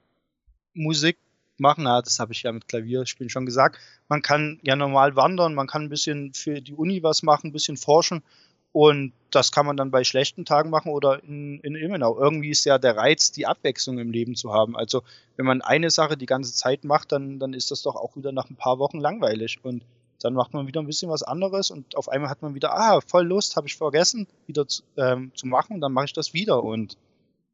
Musik 0.74 1.18
machen, 1.58 1.84
ja, 1.84 2.00
das 2.00 2.18
habe 2.20 2.32
ich 2.32 2.42
ja 2.42 2.52
mit 2.52 2.68
Klavierspielen 2.68 3.28
schon 3.28 3.44
gesagt. 3.44 3.78
Man 4.08 4.22
kann 4.22 4.60
ja 4.62 4.76
normal 4.76 5.16
wandern, 5.16 5.54
man 5.54 5.66
kann 5.66 5.82
ein 5.82 5.88
bisschen 5.88 6.32
für 6.32 6.60
die 6.60 6.74
Uni 6.74 7.02
was 7.02 7.22
machen, 7.22 7.48
ein 7.48 7.52
bisschen 7.52 7.76
forschen 7.76 8.22
und 8.72 9.12
das 9.30 9.52
kann 9.52 9.66
man 9.66 9.76
dann 9.76 9.90
bei 9.90 10.04
schlechten 10.04 10.44
Tagen 10.44 10.70
machen 10.70 10.90
oder 10.90 11.22
in, 11.22 11.60
in 11.60 11.74
Ilmenau. 11.74 12.18
Irgendwie 12.18 12.50
ist 12.50 12.64
ja 12.64 12.78
der 12.78 12.96
Reiz, 12.96 13.32
die 13.32 13.46
Abwechslung 13.46 13.98
im 13.98 14.10
Leben 14.10 14.34
zu 14.34 14.52
haben. 14.52 14.76
Also 14.76 15.02
wenn 15.36 15.46
man 15.46 15.62
eine 15.62 15.90
Sache 15.90 16.16
die 16.16 16.26
ganze 16.26 16.52
Zeit 16.52 16.84
macht, 16.84 17.12
dann, 17.12 17.38
dann 17.38 17.52
ist 17.52 17.70
das 17.70 17.82
doch 17.82 17.96
auch 17.96 18.16
wieder 18.16 18.32
nach 18.32 18.50
ein 18.50 18.56
paar 18.56 18.78
Wochen 18.78 18.98
langweilig. 18.98 19.60
Und 19.62 19.84
dann 20.20 20.34
macht 20.34 20.52
man 20.52 20.66
wieder 20.66 20.80
ein 20.80 20.86
bisschen 20.86 21.10
was 21.10 21.22
anderes 21.22 21.70
und 21.70 21.96
auf 21.96 22.08
einmal 22.08 22.30
hat 22.30 22.42
man 22.42 22.54
wieder, 22.54 22.74
ah, 22.74 23.00
voll 23.00 23.26
Lust, 23.26 23.56
habe 23.56 23.68
ich 23.68 23.76
vergessen, 23.76 24.26
wieder 24.46 24.66
zu, 24.68 24.82
ähm, 24.96 25.32
zu 25.34 25.46
machen 25.46 25.74
und 25.74 25.80
dann 25.80 25.92
mache 25.92 26.06
ich 26.06 26.12
das 26.12 26.34
wieder. 26.34 26.62
Und 26.62 26.96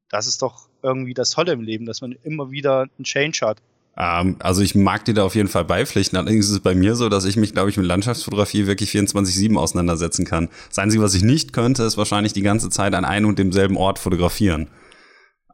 das 0.08 0.26
ist 0.26 0.42
doch 0.42 0.68
irgendwie 0.82 1.14
das 1.14 1.30
Tolle 1.30 1.52
im 1.52 1.62
Leben, 1.62 1.86
dass 1.86 2.00
man 2.00 2.12
immer 2.24 2.50
wieder 2.50 2.82
einen 2.82 3.04
Change 3.04 3.40
hat. 3.42 3.58
Ähm, 3.98 4.36
also 4.40 4.62
ich 4.62 4.74
mag 4.74 5.04
dir 5.04 5.14
da 5.14 5.24
auf 5.24 5.34
jeden 5.34 5.48
Fall 5.48 5.64
beipflichten. 5.64 6.18
Allerdings 6.18 6.46
ist 6.46 6.52
es 6.52 6.60
bei 6.60 6.74
mir 6.74 6.96
so, 6.96 7.08
dass 7.08 7.24
ich 7.24 7.36
mich, 7.36 7.52
glaube 7.52 7.70
ich, 7.70 7.76
mit 7.76 7.86
Landschaftsfotografie 7.86 8.66
wirklich 8.66 8.90
24-7 8.90 9.56
auseinandersetzen 9.56 10.24
kann. 10.24 10.48
Das 10.68 10.78
Einzige, 10.78 11.02
was 11.02 11.14
ich 11.14 11.22
nicht 11.22 11.52
könnte, 11.52 11.82
ist 11.84 11.96
wahrscheinlich 11.96 12.32
die 12.32 12.42
ganze 12.42 12.70
Zeit 12.70 12.94
an 12.94 13.04
einem 13.04 13.28
und 13.28 13.38
demselben 13.38 13.76
Ort 13.76 13.98
fotografieren. 13.98 14.68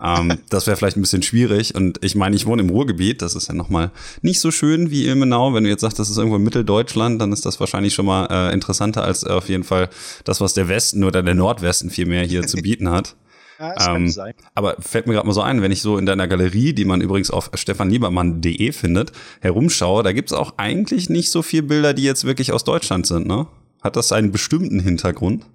Ähm, 0.03 0.39
das 0.51 0.67
wäre 0.67 0.77
vielleicht 0.77 0.97
ein 0.97 1.03
bisschen 1.03 1.23
schwierig. 1.23 1.75
Und 1.75 2.05
ich 2.05 2.17
meine, 2.17 2.35
ich 2.35 2.47
wohne 2.47 2.63
im 2.63 2.71
Ruhrgebiet. 2.71 3.23
Das 3.23 3.37
ist 3.37 3.49
ja 3.49 3.55
nochmal 3.55 3.93
nicht 4.23 4.41
so 4.41 4.51
schön 4.51 4.91
wie 4.91 5.07
Ilmenau. 5.07 5.55
Wenn 5.55 5.65
du 5.65 5.71
jetzt 5.71 5.83
sagst, 5.83 5.99
das 5.99 6.11
ist 6.11 6.17
irgendwo 6.17 6.37
in 6.37 6.43
Mitteldeutschland, 6.43 7.21
dann 7.21 7.33
ist 7.33 7.47
das 7.47 7.61
wahrscheinlich 7.61 7.95
schon 7.95 8.07
mal 8.07 8.27
äh, 8.27 8.53
interessanter 8.53 9.05
als 9.05 9.23
äh, 9.23 9.29
auf 9.29 9.49
jeden 9.49 9.65
Fall 9.65 9.89
das, 10.25 10.41
was 10.41 10.55
der 10.55 10.69
Westen 10.69 11.05
oder 11.05 11.23
der 11.23 11.35
Nordwesten 11.35 11.91
vielmehr 11.91 12.25
hier 12.25 12.47
zu 12.47 12.57
bieten 12.63 12.91
hat. 12.91 13.15
Ja, 13.63 13.95
ähm, 13.95 14.13
aber 14.57 14.75
fällt 14.81 15.07
mir 15.07 15.13
gerade 15.13 15.27
mal 15.27 15.33
so 15.33 15.41
ein, 15.41 15.63
wenn 15.63 15.71
ich 15.71 15.83
so 15.83 15.97
in 15.97 16.05
deiner 16.05 16.27
Galerie, 16.27 16.73
die 16.73 16.85
man 16.85 17.01
übrigens 17.01 17.31
auf 17.31 17.49
stefanliebermann.de 17.55 18.73
findet, 18.73 19.13
herumschaue, 19.41 20.03
da 20.03 20.13
gibt's 20.13 20.33
auch 20.33 20.55
eigentlich 20.57 21.09
nicht 21.09 21.31
so 21.31 21.43
viele 21.43 21.63
Bilder, 21.63 21.95
die 21.95 22.03
jetzt 22.03 22.25
wirklich 22.25 22.51
aus 22.51 22.65
Deutschland 22.65 23.07
sind, 23.07 23.29
ne? 23.29 23.47
Hat 23.81 23.95
das 23.95 24.11
einen 24.11 24.33
bestimmten 24.33 24.81
Hintergrund? 24.81 25.47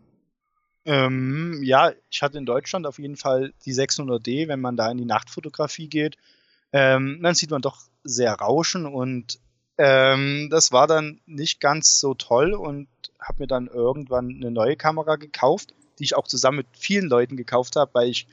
Ähm, 0.86 1.60
ja, 1.64 1.92
ich 2.10 2.22
hatte 2.22 2.38
in 2.38 2.46
Deutschland 2.46 2.88
auf 2.88 2.98
jeden 2.98 3.18
Fall 3.18 3.52
die 3.66 3.74
600D, 3.74 4.48
wenn 4.48 4.62
man 4.62 4.78
da 4.78 4.90
in 4.90 4.98
die 4.98 5.06
Nachtfotografie 5.06 5.90
geht. 5.90 6.16
Ähm, 6.72 7.20
dann 7.22 7.36
sieht 7.36 7.52
man 7.52 7.62
doch 7.62 7.82
sehr 8.06 8.34
Rauschen 8.34 8.86
und 8.86 9.38
ähm, 9.78 10.48
das 10.50 10.72
war 10.72 10.88
dann 10.88 11.20
nicht 11.26 11.60
ganz 11.60 12.00
so 12.00 12.14
toll 12.14 12.54
und 12.54 12.88
habe 13.20 13.44
mir 13.44 13.48
dann 13.48 13.68
irgendwann 13.68 14.30
eine 14.30 14.50
neue 14.50 14.78
Kamera 14.78 15.18
gekauft 15.18 15.74
die 16.00 16.04
ich 16.04 16.16
auch 16.16 16.28
zusammen 16.28 16.58
mit 16.58 16.68
vielen 16.72 17.08
Leuten 17.08 17.38
gekauft 17.38 17.76
habe, 17.76 17.92
weil 17.94 18.10
ich 18.10 18.28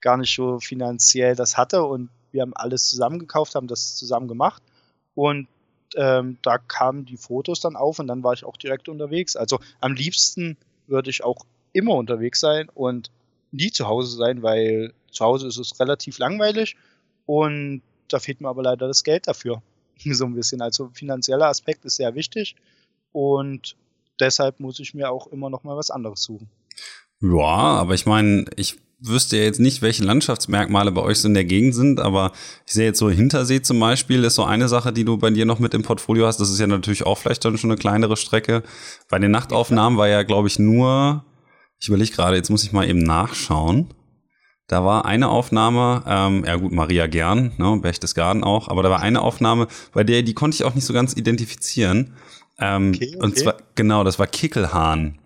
gar 0.00 0.16
nicht 0.16 0.34
so 0.34 0.60
finanziell 0.60 1.34
das 1.34 1.56
hatte 1.56 1.84
und 1.84 2.10
wir 2.32 2.42
haben 2.42 2.54
alles 2.54 2.88
zusammen 2.88 3.18
gekauft, 3.18 3.54
haben 3.54 3.68
das 3.68 3.96
zusammen 3.96 4.28
gemacht 4.28 4.62
und 5.14 5.48
ähm, 5.96 6.38
da 6.42 6.58
kamen 6.58 7.04
die 7.04 7.16
Fotos 7.16 7.60
dann 7.60 7.76
auf 7.76 7.98
und 7.98 8.08
dann 8.08 8.22
war 8.22 8.32
ich 8.32 8.44
auch 8.44 8.56
direkt 8.56 8.88
unterwegs. 8.88 9.36
Also 9.36 9.60
am 9.80 9.94
liebsten 9.94 10.56
würde 10.86 11.10
ich 11.10 11.24
auch 11.24 11.46
immer 11.72 11.94
unterwegs 11.94 12.40
sein 12.40 12.68
und 12.74 13.10
nie 13.52 13.70
zu 13.70 13.86
Hause 13.86 14.16
sein, 14.16 14.42
weil 14.42 14.92
zu 15.10 15.24
Hause 15.24 15.46
ist 15.46 15.58
es 15.58 15.78
relativ 15.78 16.18
langweilig 16.18 16.76
und 17.26 17.82
da 18.08 18.18
fehlt 18.18 18.40
mir 18.40 18.48
aber 18.48 18.62
leider 18.62 18.88
das 18.88 19.04
Geld 19.04 19.26
dafür. 19.28 19.62
so 20.04 20.24
ein 20.24 20.34
bisschen. 20.34 20.60
Also 20.60 20.90
finanzieller 20.92 21.46
Aspekt 21.46 21.84
ist 21.84 21.96
sehr 21.96 22.14
wichtig 22.14 22.56
und 23.12 23.76
deshalb 24.20 24.60
muss 24.60 24.80
ich 24.80 24.94
mir 24.94 25.10
auch 25.10 25.28
immer 25.28 25.50
noch 25.50 25.64
mal 25.64 25.76
was 25.76 25.90
anderes 25.90 26.22
suchen. 26.22 26.48
Ja, 27.20 27.78
aber 27.78 27.94
ich 27.94 28.06
meine, 28.06 28.44
ich 28.56 28.76
wüsste 29.00 29.36
ja 29.36 29.44
jetzt 29.44 29.60
nicht, 29.60 29.82
welche 29.82 30.02
Landschaftsmerkmale 30.02 30.90
bei 30.92 31.02
euch 31.02 31.18
so 31.18 31.28
in 31.28 31.34
der 31.34 31.44
Gegend 31.44 31.74
sind, 31.74 32.00
aber 32.00 32.32
ich 32.66 32.72
sehe 32.72 32.86
jetzt 32.86 32.98
so 32.98 33.10
Hintersee 33.10 33.60
zum 33.60 33.78
Beispiel, 33.78 34.24
ist 34.24 34.36
so 34.36 34.44
eine 34.44 34.68
Sache, 34.68 34.92
die 34.92 35.04
du 35.04 35.18
bei 35.18 35.30
dir 35.30 35.44
noch 35.44 35.58
mit 35.58 35.74
im 35.74 35.82
Portfolio 35.82 36.26
hast. 36.26 36.40
Das 36.40 36.50
ist 36.50 36.58
ja 36.58 36.66
natürlich 36.66 37.04
auch 37.04 37.18
vielleicht 37.18 37.44
dann 37.44 37.58
schon 37.58 37.70
eine 37.70 37.78
kleinere 37.78 38.16
Strecke. 38.16 38.62
Bei 39.10 39.18
den 39.18 39.30
Nachtaufnahmen 39.30 39.98
war 39.98 40.08
ja, 40.08 40.22
glaube 40.22 40.48
ich, 40.48 40.58
nur, 40.58 41.24
ich 41.80 41.88
überlege 41.88 42.12
gerade, 42.12 42.36
jetzt 42.36 42.50
muss 42.50 42.64
ich 42.64 42.72
mal 42.72 42.88
eben 42.88 43.00
nachschauen. 43.00 43.92
Da 44.66 44.82
war 44.82 45.04
eine 45.04 45.28
Aufnahme, 45.28 46.02
ähm, 46.06 46.44
ja 46.46 46.56
gut, 46.56 46.72
Maria 46.72 47.06
Gern, 47.06 47.52
ne, 47.58 47.78
Berchtesgaden 47.82 48.42
auch, 48.42 48.68
aber 48.68 48.82
da 48.82 48.88
war 48.88 49.00
eine 49.00 49.20
Aufnahme, 49.20 49.68
bei 49.92 50.04
der, 50.04 50.22
die 50.22 50.32
konnte 50.32 50.54
ich 50.54 50.64
auch 50.64 50.74
nicht 50.74 50.86
so 50.86 50.94
ganz 50.94 51.14
identifizieren. 51.14 52.14
Ähm, 52.58 52.92
okay, 52.94 53.12
okay. 53.14 53.22
Und 53.22 53.36
zwar, 53.38 53.56
genau, 53.74 54.04
das 54.04 54.18
war 54.18 54.26
Kickelhahn. 54.26 55.18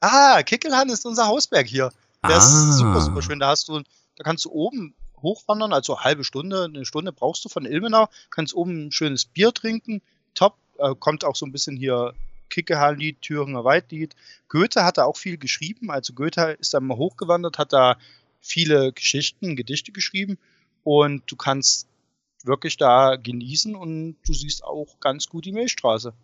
Ah, 0.00 0.42
Kickelhahn 0.42 0.88
ist 0.88 1.06
unser 1.06 1.26
Hausberg 1.26 1.66
hier. 1.66 1.92
Der 2.22 2.36
ah. 2.36 2.38
ist 2.38 2.78
super, 2.78 3.00
super 3.00 3.22
schön. 3.22 3.40
Da 3.40 3.48
hast 3.48 3.68
du, 3.68 3.80
da 4.16 4.24
kannst 4.24 4.44
du 4.44 4.50
oben 4.50 4.94
hochwandern, 5.22 5.72
also 5.72 5.96
eine 5.96 6.04
halbe 6.04 6.24
Stunde, 6.24 6.64
eine 6.64 6.84
Stunde 6.84 7.12
brauchst 7.12 7.44
du 7.44 7.48
von 7.48 7.66
Ilmenau, 7.66 8.08
kannst 8.30 8.54
oben 8.54 8.86
ein 8.86 8.92
schönes 8.92 9.26
Bier 9.26 9.52
trinken, 9.52 10.00
top, 10.34 10.56
äh, 10.78 10.94
kommt 10.94 11.24
auch 11.24 11.36
so 11.36 11.46
ein 11.46 11.52
bisschen 11.52 11.76
hier 11.76 12.14
Kickehallied, 12.48 13.20
Thüringer 13.22 13.64
Waldlied. 13.64 14.16
Goethe 14.48 14.84
hat 14.84 14.98
da 14.98 15.04
auch 15.04 15.16
viel 15.16 15.36
geschrieben, 15.36 15.90
also 15.90 16.14
Goethe 16.14 16.56
ist 16.58 16.74
da 16.74 16.80
mal 16.80 16.96
hochgewandert, 16.96 17.58
hat 17.58 17.72
da 17.72 17.96
viele 18.40 18.92
Geschichten, 18.92 19.56
Gedichte 19.56 19.92
geschrieben 19.92 20.38
und 20.82 21.22
du 21.30 21.36
kannst 21.36 21.86
wirklich 22.42 22.76
da 22.76 23.16
genießen 23.16 23.74
und 23.76 24.16
du 24.26 24.32
siehst 24.32 24.64
auch 24.64 24.98
ganz 25.00 25.28
gut 25.28 25.44
die 25.44 25.52
Milchstraße. 25.52 26.14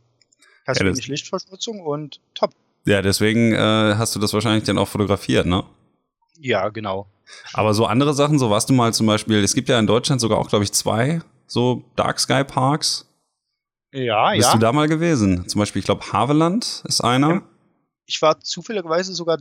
Hast 0.66 0.80
ja, 0.80 0.86
wenig 0.86 1.06
Lichtverschmutzung 1.06 1.80
und 1.80 2.20
top. 2.34 2.54
Ja, 2.86 3.02
deswegen 3.02 3.52
äh, 3.52 3.94
hast 3.96 4.14
du 4.14 4.20
das 4.20 4.32
wahrscheinlich 4.32 4.64
dann 4.64 4.78
auch 4.78 4.88
fotografiert, 4.88 5.46
ne? 5.46 5.64
Ja, 6.38 6.68
genau. 6.68 7.08
Aber 7.52 7.74
so 7.74 7.86
andere 7.86 8.14
Sachen, 8.14 8.38
so 8.38 8.50
warst 8.50 8.70
du 8.70 8.74
mal 8.74 8.94
zum 8.94 9.06
Beispiel, 9.06 9.42
es 9.42 9.54
gibt 9.54 9.68
ja 9.68 9.78
in 9.78 9.86
Deutschland 9.86 10.20
sogar 10.20 10.38
auch, 10.38 10.48
glaube 10.48 10.64
ich, 10.64 10.72
zwei 10.72 11.20
so 11.46 11.84
Dark 11.96 12.20
Sky 12.20 12.44
Parks. 12.44 13.08
Ja, 13.92 14.30
Bist 14.30 14.42
ja. 14.42 14.48
Bist 14.48 14.54
du 14.54 14.58
da 14.58 14.72
mal 14.72 14.88
gewesen? 14.88 15.48
Zum 15.48 15.60
Beispiel, 15.60 15.80
ich 15.80 15.86
glaube, 15.86 16.12
Haveland 16.12 16.82
ist 16.86 17.02
einer. 17.02 17.42
Ich 18.06 18.20
war 18.22 18.40
zufälligerweise 18.40 19.14
sogar, 19.14 19.38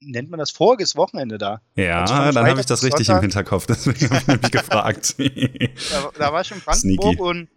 nennt 0.00 0.30
man 0.30 0.38
das 0.38 0.50
voriges 0.50 0.96
Wochenende 0.96 1.38
da. 1.38 1.60
Ja, 1.74 2.02
also 2.02 2.32
dann 2.32 2.46
habe 2.46 2.60
ich 2.60 2.66
das 2.66 2.82
richtig 2.82 3.06
Sonntag. 3.06 3.22
im 3.22 3.30
Hinterkopf, 3.30 3.66
deswegen 3.66 4.10
habe 4.10 4.20
ich 4.20 4.42
mich 4.42 4.50
gefragt. 4.50 5.14
da, 5.18 6.10
da, 6.18 6.32
war 6.32 6.40
ich 6.42 6.50
in 6.50 6.60
Brandenburg 6.60 7.20
und, 7.20 7.40
und 7.40 7.48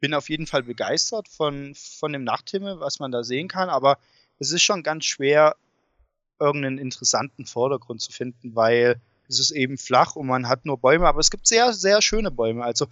bin 0.00 0.14
auf 0.14 0.28
jeden 0.28 0.46
Fall 0.46 0.62
begeistert 0.62 1.28
von, 1.28 1.74
von 1.74 2.12
dem 2.12 2.24
Nachthimmel, 2.24 2.80
was 2.80 2.98
man 2.98 3.12
da 3.12 3.22
sehen 3.22 3.48
kann, 3.48 3.68
aber 3.68 3.98
es 4.38 4.52
ist 4.52 4.62
schon 4.62 4.82
ganz 4.82 5.04
schwer, 5.04 5.56
irgendeinen 6.40 6.78
interessanten 6.78 7.44
Vordergrund 7.44 8.00
zu 8.00 8.10
finden, 8.10 8.56
weil 8.56 9.00
es 9.28 9.38
ist 9.38 9.50
eben 9.50 9.78
flach 9.78 10.16
und 10.16 10.26
man 10.26 10.48
hat 10.48 10.64
nur 10.64 10.78
Bäume, 10.78 11.06
aber 11.06 11.20
es 11.20 11.30
gibt 11.30 11.46
sehr, 11.46 11.72
sehr 11.72 12.02
schöne 12.02 12.30
Bäume. 12.30 12.64
Also 12.64 12.86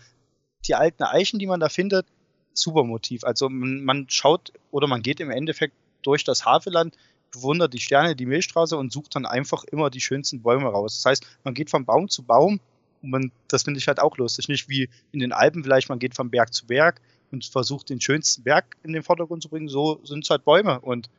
die 0.67 0.75
alten 0.75 1.03
Eichen, 1.03 1.39
die 1.39 1.47
man 1.47 1.61
da 1.61 1.69
findet, 1.69 2.07
super 2.53 2.85
Motiv. 2.85 3.25
Also 3.25 3.49
man, 3.49 3.83
man 3.83 4.07
schaut 4.11 4.53
oder 4.71 4.87
man 4.87 5.03
geht 5.03 5.21
im 5.21 5.31
Endeffekt 5.31 5.75
durch 6.03 6.25
das 6.25 6.45
Havelland, 6.45 6.97
bewundert 7.33 7.75
die 7.75 7.81
Sterne, 7.81 8.15
die 8.15 8.27
Milchstraße 8.27 8.77
und 8.77 8.93
sucht 8.93 9.17
dann 9.17 9.27
einfach 9.27 9.65
immer 9.65 9.91
die 9.91 10.01
schönsten 10.01 10.43
Bäume 10.43 10.69
raus. 10.69 10.97
Das 10.97 11.11
heißt, 11.11 11.27
man 11.45 11.55
geht 11.55 11.71
von 11.71 11.85
Baum 11.85 12.09
zu 12.09 12.23
Baum 12.23 12.61
man, 13.03 13.33
das 13.49 13.63
finde 13.63 13.79
ich 13.79 13.89
halt 13.89 14.01
auch 14.01 14.17
lustig. 14.17 14.49
Nicht 14.49 14.69
wie 14.69 14.89
in 15.13 15.21
den 15.21 15.33
Alpen 15.33 15.63
vielleicht, 15.63 15.89
man 15.89 15.99
geht 15.99 16.15
von 16.15 16.31
Berg 16.31 16.53
zu 16.53 16.67
Berg 16.67 17.01
und 17.31 17.45
versucht 17.45 17.91
den 17.91 18.01
schönsten 18.01 18.43
Berg 18.43 18.77
in 18.83 18.93
den 18.93 19.03
Vordergrund 19.03 19.43
zu 19.43 19.49
bringen. 19.49 19.69
So 19.69 20.01
sind 20.05 20.25
es 20.25 20.31
halt 20.31 20.45
Bäume 20.45 20.81
und 20.81 21.11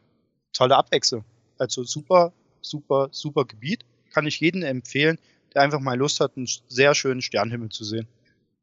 tolle 0.54 0.76
Abwechslung. 0.76 1.24
Also 1.58 1.84
super, 1.84 2.34
super, 2.62 3.10
super 3.12 3.46
Gebiet. 3.46 3.86
Kann 4.14 4.26
ich 4.26 4.40
jedem 4.40 4.64
empfehlen, 4.64 5.20
der 5.54 5.62
einfach 5.62 5.80
mal 5.80 5.98
Lust 5.98 6.20
hat, 6.20 6.36
einen 6.36 6.48
sehr 6.68 6.96
schönen 6.96 7.22
Sternhimmel 7.22 7.70
zu 7.70 7.84
sehen. 7.84 8.08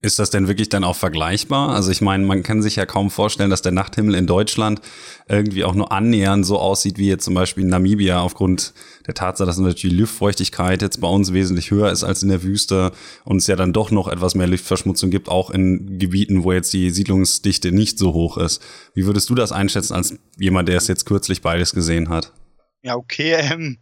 Ist 0.03 0.19
das 0.19 0.29
denn 0.29 0.47
wirklich 0.47 0.69
dann 0.69 0.85
auch 0.85 0.95
vergleichbar? 0.95 1.71
Also 1.71 1.91
ich 1.91 2.03
meine, 2.03 2.25
man 2.27 2.43
kann 2.43 2.61
sich 2.61 2.77
ja 2.77 2.85
kaum 2.85 3.11
vorstellen, 3.11 3.49
dass 3.49 3.63
der 3.63 3.73
Nachthimmel 3.73 4.15
in 4.15 4.27
Deutschland 4.27 4.83
irgendwie 5.27 5.65
auch 5.65 5.75
nur 5.75 5.91
annähernd 5.91 6.45
so 6.45 6.59
aussieht 6.59 6.99
wie 6.99 7.09
jetzt 7.09 7.25
zum 7.25 7.33
Beispiel 7.33 7.65
in 7.65 7.71
Namibia 7.71 8.21
aufgrund 8.21 8.75
der 9.07 9.15
Tatsache, 9.15 9.47
dass 9.47 9.57
natürlich 9.57 9.81
die 9.81 9.89
Luftfeuchtigkeit 9.89 10.83
jetzt 10.83 11.01
bei 11.01 11.09
uns 11.09 11.33
wesentlich 11.33 11.71
höher 11.71 11.91
ist 11.91 12.05
als 12.05 12.23
in 12.23 12.29
der 12.29 12.43
Wüste 12.43 12.93
und 13.25 13.39
es 13.39 13.47
ja 13.47 13.57
dann 13.57 13.73
doch 13.73 13.91
noch 13.91 14.07
etwas 14.07 14.35
mehr 14.35 14.47
Luftverschmutzung 14.47 15.11
gibt, 15.11 15.31
auch 15.31 15.51
in 15.51 15.99
Gebieten, 15.99 16.45
wo 16.45 16.53
jetzt 16.53 16.75
die 16.75 16.91
Siedlungsdichte 16.91 17.73
nicht 17.73 17.99
so 17.99 18.13
hoch 18.13 18.37
ist. 18.37 18.63
Wie 18.93 19.07
würdest 19.07 19.31
du 19.31 19.35
das 19.35 19.51
einschätzen 19.51 19.95
als 19.95 20.15
jemand, 20.37 20.69
der 20.69 20.77
es 20.77 20.89
jetzt 20.89 21.07
kürzlich 21.07 21.41
beides 21.41 21.73
gesehen 21.73 22.11
hat? 22.11 22.35
Ja, 22.83 22.97
okay, 22.97 23.33
ähm, 23.41 23.79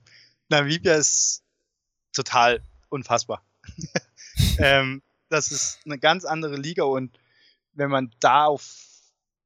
Namibia 0.49 0.94
ist 0.94 1.42
total 2.14 2.62
unfassbar. 2.88 3.44
ähm, 4.59 5.02
das 5.35 5.50
ist 5.50 5.81
eine 5.85 5.99
ganz 5.99 6.25
andere 6.25 6.57
Liga 6.57 6.85
und 6.85 7.19
wenn 7.73 7.91
man 7.91 8.12
da 8.21 8.47
auf, 8.47 8.87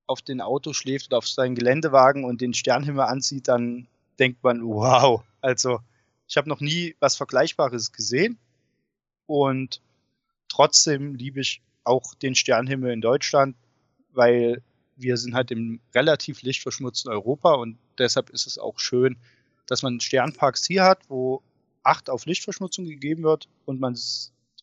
auf 0.06 0.22
den 0.22 0.40
Auto 0.40 0.72
schläft 0.72 1.08
oder 1.08 1.18
auf 1.18 1.28
seinen 1.28 1.54
Geländewagen 1.54 2.24
und 2.24 2.40
den 2.40 2.54
Sternhimmel 2.54 3.04
ansieht, 3.04 3.48
dann 3.48 3.88
denkt 4.18 4.42
man, 4.42 4.62
wow, 4.62 5.22
also 5.40 5.80
ich 6.26 6.36
habe 6.36 6.48
noch 6.48 6.60
nie 6.60 6.94
was 7.00 7.16
Vergleichbares 7.16 7.92
gesehen 7.92 8.38
und 9.26 9.80
trotzdem 10.48 11.14
liebe 11.14 11.40
ich 11.40 11.62
auch 11.84 12.14
den 12.14 12.34
Sternhimmel 12.34 12.92
in 12.92 13.00
Deutschland, 13.00 13.56
weil 14.12 14.62
wir 14.96 15.16
sind 15.16 15.34
halt 15.34 15.50
im 15.50 15.80
relativ 15.94 16.42
lichtverschmutzten 16.42 17.10
Europa 17.10 17.54
und 17.54 17.78
deshalb 17.98 18.30
ist 18.30 18.46
es 18.46 18.58
auch 18.58 18.78
schön, 18.78 19.16
dass 19.66 19.82
man 19.82 20.00
Sternparks 20.00 20.66
hier 20.66 20.84
hat, 20.84 21.00
wo 21.08 21.42
Acht 21.82 22.10
auf 22.10 22.26
Lichtverschmutzung 22.26 22.84
gegeben 22.84 23.22
wird 23.22 23.48
und 23.64 23.80
man 23.80 23.94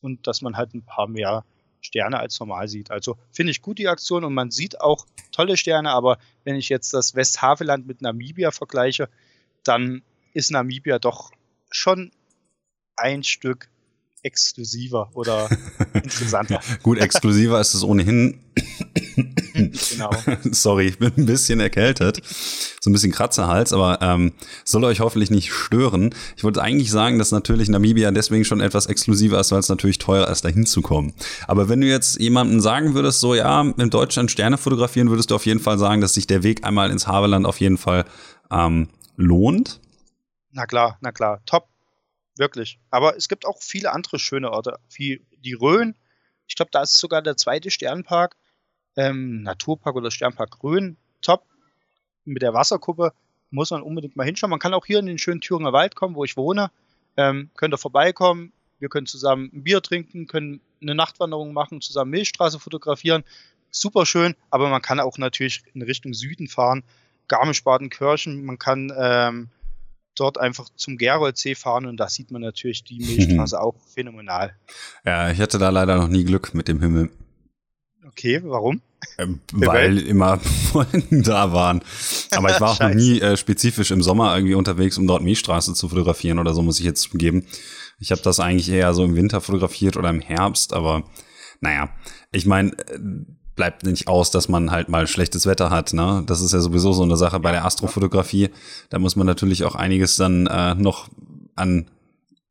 und 0.05 0.25
dass 0.27 0.41
man 0.41 0.55
halt 0.55 0.73
ein 0.73 0.83
paar 0.83 1.07
mehr 1.07 1.43
Sterne 1.81 2.19
als 2.19 2.39
normal 2.39 2.67
sieht. 2.67 2.91
Also 2.91 3.17
finde 3.31 3.51
ich 3.51 3.61
gut 3.61 3.77
die 3.77 3.87
Aktion 3.87 4.23
und 4.23 4.33
man 4.33 4.51
sieht 4.51 4.81
auch 4.81 5.05
tolle 5.31 5.57
Sterne, 5.57 5.91
aber 5.91 6.17
wenn 6.43 6.55
ich 6.55 6.69
jetzt 6.69 6.93
das 6.93 7.15
Westhaveland 7.15 7.85
mit 7.85 8.01
Namibia 8.01 8.51
vergleiche, 8.51 9.09
dann 9.63 10.01
ist 10.33 10.51
Namibia 10.51 10.99
doch 10.99 11.31
schon 11.69 12.11
ein 12.95 13.23
Stück 13.23 13.69
exklusiver 14.23 15.11
oder 15.13 15.49
interessanter. 15.93 16.59
Gut, 16.81 16.97
exklusiver 16.97 17.59
ist 17.61 17.73
es 17.73 17.83
ohnehin. 17.83 18.39
genau. 19.91 20.09
Sorry, 20.51 20.87
ich 20.87 20.99
bin 20.99 21.11
ein 21.17 21.25
bisschen 21.25 21.59
erkältet. 21.59 22.21
So 22.81 22.89
ein 22.89 22.93
bisschen 22.93 23.11
Kratzerhals, 23.11 23.73
aber 23.73 23.99
ähm, 24.01 24.33
soll 24.63 24.83
euch 24.83 24.99
hoffentlich 24.99 25.31
nicht 25.31 25.51
stören. 25.51 26.13
Ich 26.35 26.43
wollte 26.43 26.61
eigentlich 26.61 26.91
sagen, 26.91 27.17
dass 27.19 27.31
natürlich 27.31 27.69
Namibia 27.69 28.11
deswegen 28.11 28.45
schon 28.45 28.61
etwas 28.61 28.85
exklusiver 28.85 29.39
ist, 29.39 29.51
weil 29.51 29.59
es 29.59 29.69
natürlich 29.69 29.97
teurer 29.97 30.29
ist, 30.29 30.45
da 30.45 30.49
hinzukommen. 30.49 31.13
Aber 31.47 31.69
wenn 31.69 31.81
du 31.81 31.87
jetzt 31.87 32.19
jemandem 32.19 32.59
sagen 32.59 32.93
würdest, 32.93 33.19
so 33.19 33.33
ja, 33.35 33.61
in 33.61 33.89
Deutschland 33.89 34.31
Sterne 34.31 34.57
fotografieren, 34.57 35.09
würdest 35.09 35.31
du 35.31 35.35
auf 35.35 35.45
jeden 35.45 35.59
Fall 35.59 35.77
sagen, 35.77 36.01
dass 36.01 36.13
sich 36.13 36.27
der 36.27 36.43
Weg 36.43 36.65
einmal 36.65 36.91
ins 36.91 37.07
Havelland 37.07 37.45
auf 37.45 37.59
jeden 37.59 37.77
Fall 37.77 38.05
ähm, 38.51 38.89
lohnt. 39.15 39.79
Na 40.51 40.65
klar, 40.65 40.97
na 41.01 41.11
klar. 41.11 41.41
Top 41.45 41.69
Wirklich. 42.37 42.79
Aber 42.89 43.15
es 43.15 43.27
gibt 43.27 43.45
auch 43.45 43.61
viele 43.61 43.93
andere 43.93 44.19
schöne 44.19 44.51
Orte, 44.51 44.77
wie 44.89 45.25
die 45.37 45.53
Rhön. 45.53 45.95
Ich 46.47 46.55
glaube, 46.55 46.71
da 46.71 46.81
ist 46.81 46.99
sogar 46.99 47.21
der 47.21 47.37
zweite 47.37 47.71
Sternpark, 47.71 48.35
ähm, 48.95 49.43
Naturpark 49.43 49.95
oder 49.95 50.11
Sternpark 50.11 50.63
Rhön, 50.63 50.97
top. 51.21 51.45
Mit 52.23 52.41
der 52.41 52.53
Wasserkuppe 52.53 53.13
muss 53.51 53.71
man 53.71 53.81
unbedingt 53.81 54.15
mal 54.15 54.25
hinschauen. 54.25 54.49
Man 54.49 54.59
kann 54.59 54.73
auch 54.73 54.85
hier 54.85 54.99
in 54.99 55.05
den 55.05 55.17
schönen 55.17 55.41
Thüringer 55.41 55.73
Wald 55.73 55.95
kommen, 55.95 56.15
wo 56.15 56.23
ich 56.23 56.37
wohne. 56.37 56.71
Ähm, 57.17 57.49
könnt 57.55 57.73
ihr 57.73 57.77
vorbeikommen. 57.77 58.51
Wir 58.79 58.89
können 58.89 59.07
zusammen 59.07 59.49
ein 59.53 59.63
Bier 59.63 59.81
trinken, 59.81 60.27
können 60.27 60.61
eine 60.81 60.95
Nachtwanderung 60.95 61.53
machen, 61.53 61.81
zusammen 61.81 62.11
Milchstraße 62.11 62.59
fotografieren. 62.59 63.23
Super 63.71 64.05
schön, 64.05 64.35
aber 64.49 64.69
man 64.69 64.81
kann 64.81 64.99
auch 64.99 65.17
natürlich 65.17 65.63
in 65.73 65.81
Richtung 65.81 66.13
Süden 66.13 66.47
fahren. 66.47 66.83
Garmisch-Badenkirchen, 67.27 68.45
man 68.45 68.59
kann 68.59 68.93
ähm, 68.97 69.49
dort 70.15 70.37
einfach 70.39 70.69
zum 70.75 70.97
Geroldsee 70.97 71.55
fahren 71.55 71.85
und 71.85 71.97
da 71.97 72.09
sieht 72.09 72.31
man 72.31 72.41
natürlich 72.41 72.83
die 72.83 72.99
Milchstraße 72.99 73.59
auch 73.59 73.75
phänomenal. 73.93 74.55
Ja, 75.05 75.31
ich 75.31 75.39
hatte 75.39 75.57
da 75.57 75.69
leider 75.69 75.97
noch 75.97 76.07
nie 76.07 76.23
Glück 76.23 76.53
mit 76.53 76.67
dem 76.67 76.81
Himmel. 76.81 77.09
Okay, 78.17 78.41
warum? 78.45 78.81
Ähm, 79.17 79.41
weil 79.51 79.97
immer 79.99 80.39
Freunde 80.39 81.21
da 81.21 81.51
waren. 81.51 81.81
Aber 82.31 82.49
ich 82.49 82.61
war 82.61 82.71
auch 82.71 82.79
noch 82.79 82.93
nie 82.93 83.19
äh, 83.19 83.35
spezifisch 83.35 83.91
im 83.91 84.01
Sommer 84.01 84.33
irgendwie 84.35 84.55
unterwegs, 84.55 84.97
um 84.97 85.05
dort 85.05 85.21
Milchstraße 85.21 85.73
zu 85.73 85.89
fotografieren 85.89 86.39
oder 86.39 86.53
so, 86.53 86.61
muss 86.61 86.79
ich 86.79 86.85
jetzt 86.85 87.01
zugeben. 87.01 87.45
Ich 87.99 88.11
habe 88.11 88.21
das 88.21 88.39
eigentlich 88.39 88.69
eher 88.69 88.93
so 88.93 89.03
im 89.03 89.15
Winter 89.15 89.41
fotografiert 89.41 89.97
oder 89.97 90.09
im 90.09 90.21
Herbst, 90.21 90.73
aber 90.73 91.03
naja, 91.59 91.89
ich 92.31 92.45
meine, 92.45 92.71
äh, 92.71 92.99
bleibt 93.55 93.83
nicht 93.83 94.07
aus, 94.07 94.31
dass 94.31 94.49
man 94.49 94.71
halt 94.71 94.89
mal 94.89 95.07
schlechtes 95.07 95.45
Wetter 95.45 95.69
hat. 95.69 95.93
Ne? 95.93 96.23
Das 96.25 96.41
ist 96.41 96.53
ja 96.53 96.59
sowieso 96.59 96.93
so 96.93 97.03
eine 97.03 97.17
Sache 97.17 97.39
bei 97.39 97.51
der 97.51 97.65
Astrofotografie. 97.65 98.49
Da 98.89 98.99
muss 98.99 99.15
man 99.15 99.27
natürlich 99.27 99.63
auch 99.63 99.75
einiges 99.75 100.17
dann 100.17 100.47
äh, 100.47 100.75
noch 100.75 101.09
an 101.55 101.89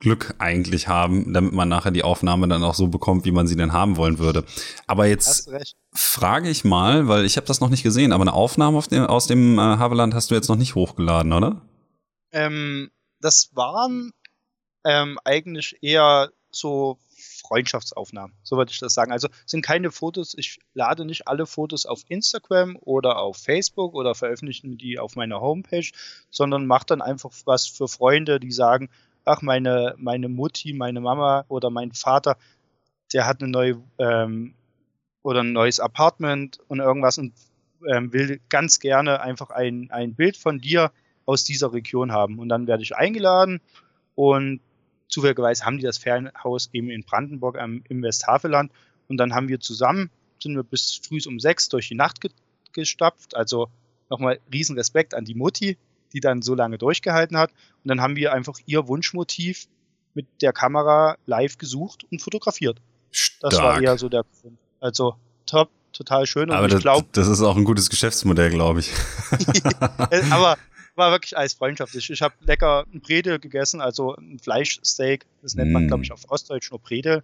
Glück 0.04 0.34
eigentlich 0.38 0.86
haben, 0.86 1.32
damit 1.32 1.54
man 1.54 1.66
nachher 1.68 1.90
die 1.90 2.04
Aufnahme 2.04 2.46
dann 2.46 2.62
auch 2.62 2.74
so 2.74 2.88
bekommt, 2.88 3.24
wie 3.24 3.32
man 3.32 3.46
sie 3.46 3.56
denn 3.56 3.72
haben 3.72 3.96
wollen 3.96 4.18
würde. 4.18 4.44
Aber 4.86 5.06
jetzt 5.06 5.50
frage 5.94 6.50
ich 6.50 6.62
mal, 6.62 7.08
weil 7.08 7.24
ich 7.24 7.38
habe 7.38 7.46
das 7.46 7.60
noch 7.60 7.70
nicht 7.70 7.82
gesehen, 7.82 8.12
aber 8.12 8.22
eine 8.22 8.34
Aufnahme 8.34 8.82
dem, 8.90 9.06
aus 9.06 9.26
dem 9.26 9.58
äh, 9.58 9.62
Haveland 9.62 10.12
hast 10.12 10.30
du 10.30 10.34
jetzt 10.34 10.48
noch 10.48 10.56
nicht 10.56 10.74
hochgeladen, 10.74 11.32
oder? 11.32 11.62
Ähm, 12.32 12.90
das 13.20 13.50
waren 13.54 14.12
ähm, 14.84 15.18
eigentlich 15.24 15.78
eher 15.80 16.28
so 16.50 16.98
Freundschaftsaufnahmen, 17.48 18.36
so 18.42 18.58
würde 18.58 18.72
ich 18.72 18.78
das 18.78 18.92
sagen. 18.92 19.10
Also 19.10 19.28
sind 19.46 19.64
keine 19.64 19.90
Fotos, 19.90 20.34
ich 20.36 20.58
lade 20.74 21.06
nicht 21.06 21.28
alle 21.28 21.46
Fotos 21.46 21.86
auf 21.86 22.02
Instagram 22.08 22.76
oder 22.80 23.18
auf 23.18 23.38
Facebook 23.38 23.94
oder 23.94 24.14
veröffentliche 24.14 24.68
die 24.68 24.98
auf 24.98 25.16
meiner 25.16 25.40
Homepage, 25.40 25.90
sondern 26.30 26.66
mache 26.66 26.86
dann 26.86 27.00
einfach 27.00 27.30
was 27.46 27.66
für 27.66 27.88
Freunde, 27.88 28.38
die 28.38 28.52
sagen, 28.52 28.90
ach, 29.24 29.42
meine, 29.42 29.94
meine 29.98 30.28
Mutti, 30.28 30.72
meine 30.72 31.00
Mama 31.00 31.44
oder 31.48 31.70
mein 31.70 31.92
Vater, 31.92 32.36
der 33.12 33.26
hat 33.26 33.42
eine 33.42 33.50
neue 33.50 33.82
ähm, 33.98 34.54
oder 35.22 35.40
ein 35.40 35.52
neues 35.52 35.80
Apartment 35.80 36.58
und 36.68 36.80
irgendwas 36.80 37.18
und 37.18 37.32
ähm, 37.88 38.12
will 38.12 38.40
ganz 38.48 38.80
gerne 38.80 39.20
einfach 39.20 39.50
ein, 39.50 39.90
ein 39.90 40.14
Bild 40.14 40.36
von 40.36 40.58
dir 40.58 40.92
aus 41.26 41.44
dieser 41.44 41.72
Region 41.72 42.12
haben. 42.12 42.38
Und 42.38 42.48
dann 42.48 42.66
werde 42.66 42.82
ich 42.82 42.96
eingeladen 42.96 43.60
und 44.14 44.60
zufälligerweise 45.08 45.64
haben 45.64 45.78
die 45.78 45.84
das 45.84 45.98
Ferienhaus 45.98 46.70
eben 46.72 46.90
in 46.90 47.04
Brandenburg 47.04 47.58
am, 47.58 47.82
im 47.88 48.02
Westhaveland 48.02 48.72
und 49.08 49.16
dann 49.16 49.34
haben 49.34 49.48
wir 49.48 49.60
zusammen, 49.60 50.10
sind 50.42 50.56
wir 50.56 50.62
bis 50.62 51.00
früh 51.02 51.18
um 51.26 51.40
sechs 51.40 51.68
durch 51.68 51.88
die 51.88 51.94
Nacht 51.94 52.20
ge 52.20 52.30
gestapft. 52.72 53.36
Also 53.36 53.68
nochmal 54.10 54.40
riesen 54.52 54.76
Respekt 54.76 55.14
an 55.14 55.24
die 55.24 55.36
Mutti, 55.36 55.78
die 56.14 56.20
dann 56.20 56.40
so 56.40 56.54
lange 56.54 56.78
durchgehalten 56.78 57.36
hat. 57.36 57.50
Und 57.50 57.88
dann 57.88 58.00
haben 58.00 58.16
wir 58.16 58.32
einfach 58.32 58.58
ihr 58.64 58.88
Wunschmotiv 58.88 59.66
mit 60.14 60.26
der 60.40 60.52
Kamera 60.52 61.16
live 61.26 61.58
gesucht 61.58 62.04
und 62.10 62.22
fotografiert. 62.22 62.80
Stark. 63.10 63.50
Das 63.50 63.60
war 63.60 63.82
eher 63.82 63.98
so 63.98 64.08
der 64.08 64.24
Grund. 64.40 64.58
Also 64.80 65.16
top, 65.46 65.70
total 65.92 66.26
schön. 66.26 66.50
Und 66.50 66.56
Aber 66.56 66.68
das, 66.68 66.82
glaub, 66.82 67.12
das 67.12 67.28
ist 67.28 67.42
auch 67.42 67.56
ein 67.56 67.64
gutes 67.64 67.90
Geschäftsmodell, 67.90 68.50
glaube 68.50 68.80
ich. 68.80 68.92
Aber 70.30 70.56
war 70.96 71.10
wirklich 71.10 71.36
alles 71.36 71.54
freundschaftlich. 71.54 72.10
Ich 72.10 72.22
habe 72.22 72.34
lecker 72.40 72.86
ein 72.92 73.00
Bredel 73.00 73.38
gegessen, 73.38 73.80
also 73.80 74.14
ein 74.16 74.38
Fleischsteak. 74.38 75.26
Das 75.42 75.54
nennt 75.54 75.72
man, 75.72 75.86
mm. 75.86 75.88
glaube 75.88 76.04
ich, 76.04 76.12
auf 76.12 76.30
Ostdeutsch 76.30 76.70
nur 76.70 76.80
Bredel. 76.80 77.22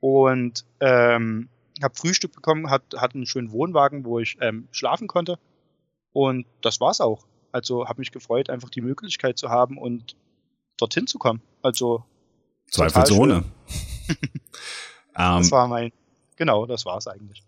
Und 0.00 0.64
ähm, 0.80 1.48
habe 1.82 1.94
Frühstück 1.94 2.32
bekommen, 2.32 2.70
hat, 2.70 2.82
hat 2.96 3.14
einen 3.14 3.26
schönen 3.26 3.50
Wohnwagen, 3.52 4.04
wo 4.04 4.18
ich 4.18 4.36
ähm, 4.40 4.68
schlafen 4.70 5.08
konnte. 5.08 5.38
Und 6.12 6.46
das 6.62 6.80
war's 6.80 7.00
auch. 7.00 7.24
Also 7.56 7.88
habe 7.88 8.00
mich 8.00 8.12
gefreut, 8.12 8.50
einfach 8.50 8.68
die 8.68 8.82
Möglichkeit 8.82 9.38
zu 9.38 9.48
haben 9.48 9.78
und 9.78 10.14
dorthin 10.76 11.06
zu 11.06 11.16
kommen. 11.16 11.40
Also 11.62 12.04
Zweifelsohne. 12.70 13.44
das 15.14 15.50
war 15.50 15.66
mein, 15.66 15.90
genau, 16.36 16.66
das 16.66 16.84
war's 16.84 17.06
eigentlich. 17.06 17.42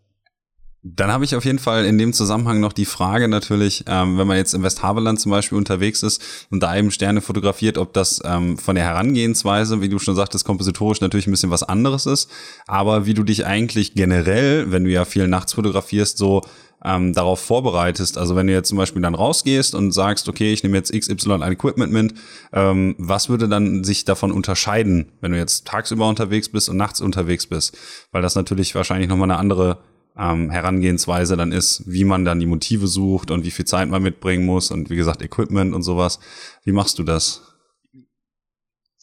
Dann 0.96 1.12
habe 1.12 1.24
ich 1.24 1.34
auf 1.34 1.44
jeden 1.44 1.58
Fall 1.58 1.84
in 1.84 1.98
dem 1.98 2.12
Zusammenhang 2.12 2.60
noch 2.60 2.72
die 2.72 2.86
Frage 2.86 3.28
natürlich, 3.28 3.84
ähm, 3.86 4.16
wenn 4.16 4.26
man 4.26 4.36
jetzt 4.36 4.54
im 4.54 4.62
Westhaveland 4.62 5.20
zum 5.20 5.30
Beispiel 5.30 5.58
unterwegs 5.58 6.02
ist 6.02 6.22
und 6.50 6.62
da 6.62 6.74
eben 6.76 6.90
Sterne 6.90 7.20
fotografiert, 7.20 7.76
ob 7.76 7.92
das 7.92 8.20
ähm, 8.24 8.56
von 8.56 8.74
der 8.74 8.84
Herangehensweise, 8.84 9.82
wie 9.82 9.88
du 9.88 9.98
schon 9.98 10.14
sagtest, 10.14 10.46
kompositorisch 10.46 11.00
natürlich 11.00 11.26
ein 11.26 11.30
bisschen 11.30 11.50
was 11.50 11.62
anderes 11.62 12.06
ist, 12.06 12.30
aber 12.66 13.06
wie 13.06 13.14
du 13.14 13.22
dich 13.22 13.44
eigentlich 13.44 13.94
generell, 13.94 14.70
wenn 14.70 14.84
du 14.84 14.90
ja 14.90 15.04
viel 15.04 15.28
nachts 15.28 15.52
fotografierst, 15.52 16.16
so 16.16 16.42
ähm, 16.84 17.12
darauf 17.12 17.40
vorbereitest. 17.40 18.16
Also 18.16 18.36
wenn 18.36 18.46
du 18.46 18.52
jetzt 18.52 18.68
zum 18.68 18.78
Beispiel 18.78 19.02
dann 19.02 19.14
rausgehst 19.14 19.74
und 19.74 19.92
sagst, 19.92 20.28
okay, 20.28 20.52
ich 20.52 20.62
nehme 20.62 20.76
jetzt 20.76 20.92
XY 20.92 21.32
an 21.32 21.52
Equipment 21.52 21.92
mit, 21.92 22.14
ähm, 22.52 22.94
was 22.98 23.28
würde 23.28 23.48
dann 23.48 23.84
sich 23.84 24.04
davon 24.04 24.32
unterscheiden, 24.32 25.12
wenn 25.20 25.32
du 25.32 25.38
jetzt 25.38 25.66
tagsüber 25.66 26.08
unterwegs 26.08 26.48
bist 26.48 26.68
und 26.68 26.76
nachts 26.76 27.00
unterwegs 27.00 27.46
bist? 27.46 27.76
Weil 28.12 28.22
das 28.22 28.36
natürlich 28.36 28.74
wahrscheinlich 28.74 29.08
nochmal 29.08 29.30
eine 29.30 29.40
andere 29.40 29.78
ähm, 30.18 30.50
Herangehensweise 30.50 31.36
dann 31.36 31.52
ist, 31.52 31.84
wie 31.86 32.04
man 32.04 32.24
dann 32.24 32.40
die 32.40 32.46
Motive 32.46 32.88
sucht 32.88 33.30
und 33.30 33.44
wie 33.44 33.52
viel 33.52 33.64
Zeit 33.64 33.88
man 33.88 34.02
mitbringen 34.02 34.44
muss 34.44 34.70
und 34.70 34.90
wie 34.90 34.96
gesagt 34.96 35.22
Equipment 35.22 35.74
und 35.74 35.82
sowas. 35.82 36.18
Wie 36.64 36.72
machst 36.72 36.98
du 36.98 37.04
das? 37.04 37.42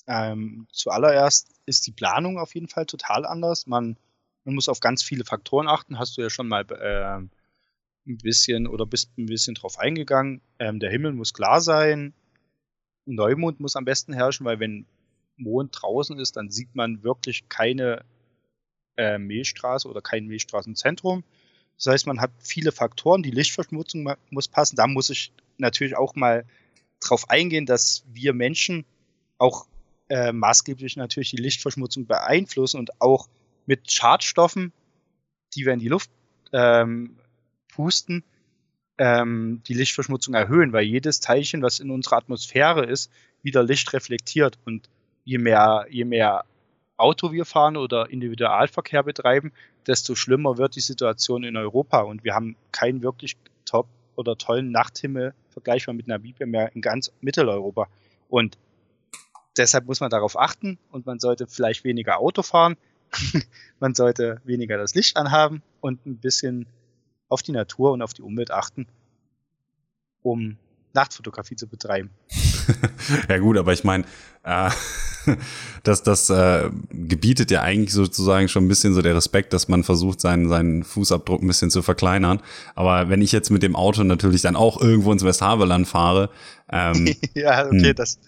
Ähm, 0.08 0.68
zuallererst 0.72 1.56
ist 1.66 1.88
die 1.88 1.94
Planung 1.94 2.38
auf 2.38 2.54
jeden 2.54 2.68
Fall 2.68 2.86
total 2.86 3.26
anders. 3.26 3.66
Man, 3.66 3.98
man 4.44 4.56
muss 4.56 4.70
auf 4.70 4.82
ganz 4.82 5.04
viele 5.04 5.24
Faktoren 5.24 5.68
achten. 5.68 5.98
Hast 5.98 6.18
du 6.18 6.22
ja 6.22 6.30
schon 6.30 6.50
mal 6.50 6.66
äh, 6.70 7.22
ein 8.08 8.18
bisschen 8.18 8.68
oder 8.68 8.86
bist 8.86 9.18
ein 9.18 9.26
bisschen 9.26 9.56
drauf 9.56 9.80
eingegangen. 9.80 10.42
Ähm, 10.60 10.80
der 10.80 10.92
Himmel 10.92 11.14
muss 11.14 11.34
klar 11.34 11.62
sein. 11.62 12.14
Neumond 13.06 13.60
muss 13.60 13.76
am 13.76 13.86
besten 13.86 14.14
herrschen, 14.14 14.46
weil 14.46 14.60
wenn 14.60 14.86
Mond 15.38 15.76
draußen 15.80 16.20
ist, 16.20 16.36
dann 16.36 16.50
sieht 16.50 16.76
man 16.76 17.04
wirklich 17.04 17.48
keine 17.50 18.04
äh, 18.98 19.18
Milchstraße 19.18 19.88
oder 19.88 20.02
kein 20.02 20.26
Milchstraßenzentrum. 20.28 21.24
Das 21.78 21.88
heißt, 21.88 22.08
man 22.08 22.22
hat 22.22 22.32
viele 22.40 22.72
Faktoren. 22.72 23.24
Die 23.24 23.32
Lichtverschmutzung 23.32 24.14
muss 24.30 24.48
passen. 24.48 24.76
Da 24.76 24.88
muss 24.88 25.10
ich 25.10 25.34
natürlich 25.58 25.96
auch 25.96 26.16
mal 26.16 26.46
drauf 27.02 27.30
eingehen, 27.30 27.66
dass 27.66 28.04
wir 28.12 28.34
Menschen 28.34 28.86
auch 29.38 29.68
äh, 30.10 30.32
maßgeblich 30.32 30.96
natürlich 30.96 31.32
die 31.32 31.42
Lichtverschmutzung 31.42 32.06
beeinflussen 32.06 32.80
und 32.80 33.02
auch 33.02 33.28
mit 33.66 33.92
Schadstoffen, 33.92 34.72
die 35.56 35.66
wir 35.66 35.74
in 35.74 35.80
die 35.80 35.88
Luft 35.88 36.10
ähm, 36.54 37.18
pusten, 37.68 38.24
ähm, 38.98 39.62
die 39.68 39.74
Lichtverschmutzung 39.74 40.34
erhöhen, 40.34 40.72
weil 40.74 40.86
jedes 40.86 41.20
Teilchen, 41.20 41.62
was 41.62 41.80
in 41.80 41.92
unserer 41.92 42.18
Atmosphäre 42.18 42.86
ist, 42.86 43.12
wieder 43.42 43.64
Licht 43.64 43.92
reflektiert. 43.94 44.58
Und 44.66 44.90
je 45.24 45.38
mehr, 45.38 45.86
je 45.90 46.06
mehr 46.06 46.46
Auto 46.98 47.32
wir 47.32 47.46
fahren 47.46 47.78
oder 47.78 48.10
Individualverkehr 48.10 49.04
betreiben, 49.04 49.52
desto 49.88 50.16
schlimmer 50.16 50.58
wird 50.58 50.76
die 50.76 50.82
Situation 50.82 51.44
in 51.44 51.58
Europa. 51.58 52.02
Und 52.02 52.24
wir 52.24 52.34
haben 52.34 52.56
keinen 52.72 53.02
wirklich 53.02 53.38
top 53.66 53.88
oder 54.16 54.38
tollen 54.38 54.72
Nachthimmel 54.72 55.34
vergleichbar 55.50 55.94
mit 55.94 56.08
Namibia 56.08 56.46
mehr 56.46 56.74
in 56.76 56.82
ganz 56.82 57.12
Mitteleuropa. 57.22 57.88
Und 58.30 58.58
deshalb 59.58 59.86
muss 59.86 60.00
man 60.00 60.10
darauf 60.10 60.40
achten 60.40 60.78
und 60.92 61.06
man 61.06 61.20
sollte 61.20 61.48
vielleicht 61.48 61.84
weniger 61.84 62.20
Auto 62.20 62.44
fahren. 62.44 62.78
man 63.80 63.94
sollte 63.94 64.42
weniger 64.44 64.78
das 64.78 64.96
Licht 64.96 65.18
anhaben 65.18 65.62
und 65.82 66.06
ein 66.06 66.18
bisschen 66.18 66.66
auf 67.30 67.42
die 67.42 67.52
Natur 67.52 67.92
und 67.92 68.02
auf 68.02 68.14
die 68.14 68.22
Umwelt 68.22 68.52
achten, 68.52 68.88
um 70.22 70.58
Nachtfotografie 70.94 71.56
zu 71.56 71.68
betreiben. 71.68 72.10
ja 73.30 73.38
gut, 73.38 73.58
aber 73.58 73.74
ich 73.74 73.84
meine, 73.84 74.06
äh, 74.44 74.70
das, 75.84 76.04
das 76.04 76.30
äh, 76.30 76.70
gebietet 76.90 77.52
ja 77.52 77.62
eigentlich 77.62 77.94
sozusagen 77.94 78.48
schon 78.48 78.66
ein 78.66 78.68
bisschen 78.68 78.94
so 78.94 79.02
der 79.02 79.16
Respekt, 79.16 79.54
dass 79.54 79.68
man 79.68 79.84
versucht, 79.84 80.22
seinen, 80.22 80.50
seinen 80.50 80.84
Fußabdruck 80.84 81.42
ein 81.42 81.48
bisschen 81.48 81.72
zu 81.72 81.82
verkleinern. 81.82 82.42
Aber 82.76 83.10
wenn 83.10 83.22
ich 83.22 83.32
jetzt 83.32 83.50
mit 83.50 83.64
dem 83.64 83.76
Auto 83.76 84.04
natürlich 84.04 84.42
dann 84.42 84.56
auch 84.56 84.82
irgendwo 84.82 85.12
ins 85.12 85.24
Westhaveland 85.24 85.88
fahre, 85.88 86.30
ähm, 86.72 87.16
ja, 87.34 87.66
okay, 87.66 87.90
hm, 87.90 87.96
das. 87.96 88.20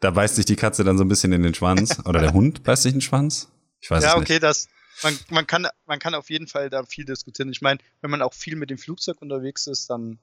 Da 0.00 0.10
beißt 0.10 0.36
sich 0.36 0.44
die 0.44 0.56
Katze 0.56 0.84
dann 0.84 0.98
so 0.98 1.04
ein 1.04 1.08
bisschen 1.08 1.32
in 1.32 1.42
den 1.42 1.54
Schwanz. 1.54 1.98
Oder 2.04 2.20
der 2.20 2.32
Hund 2.32 2.62
beißt 2.62 2.82
sich 2.82 2.92
in 2.92 2.98
den 2.98 3.02
Schwanz? 3.02 3.48
Ich 3.80 3.90
weiß 3.90 4.02
ja, 4.02 4.10
es 4.10 4.20
nicht. 4.20 4.28
Ja, 4.28 4.36
okay, 4.36 4.40
das, 4.40 4.68
man, 5.02 5.18
man, 5.30 5.46
kann, 5.46 5.66
man 5.86 5.98
kann 5.98 6.14
auf 6.14 6.30
jeden 6.30 6.46
Fall 6.46 6.70
da 6.70 6.84
viel 6.84 7.04
diskutieren. 7.04 7.50
Ich 7.50 7.62
meine, 7.62 7.80
wenn 8.00 8.10
man 8.10 8.22
auch 8.22 8.34
viel 8.34 8.56
mit 8.56 8.70
dem 8.70 8.78
Flugzeug 8.78 9.20
unterwegs 9.22 9.66
ist, 9.66 9.88
dann 9.90 10.18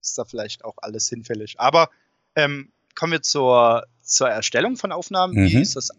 ist 0.00 0.18
da 0.18 0.24
vielleicht 0.24 0.64
auch 0.64 0.76
alles 0.78 1.08
hinfällig. 1.08 1.58
Aber 1.58 1.90
ähm, 2.34 2.72
kommen 2.94 3.12
wir 3.12 3.22
zur, 3.22 3.86
zur 4.08 4.28
Erstellung 4.28 4.76
von 4.76 4.92
Aufnahmen. 4.92 5.34
Mhm. 5.34 5.46
Wie 5.46 5.60
ist 5.60 5.76
das 5.76 5.90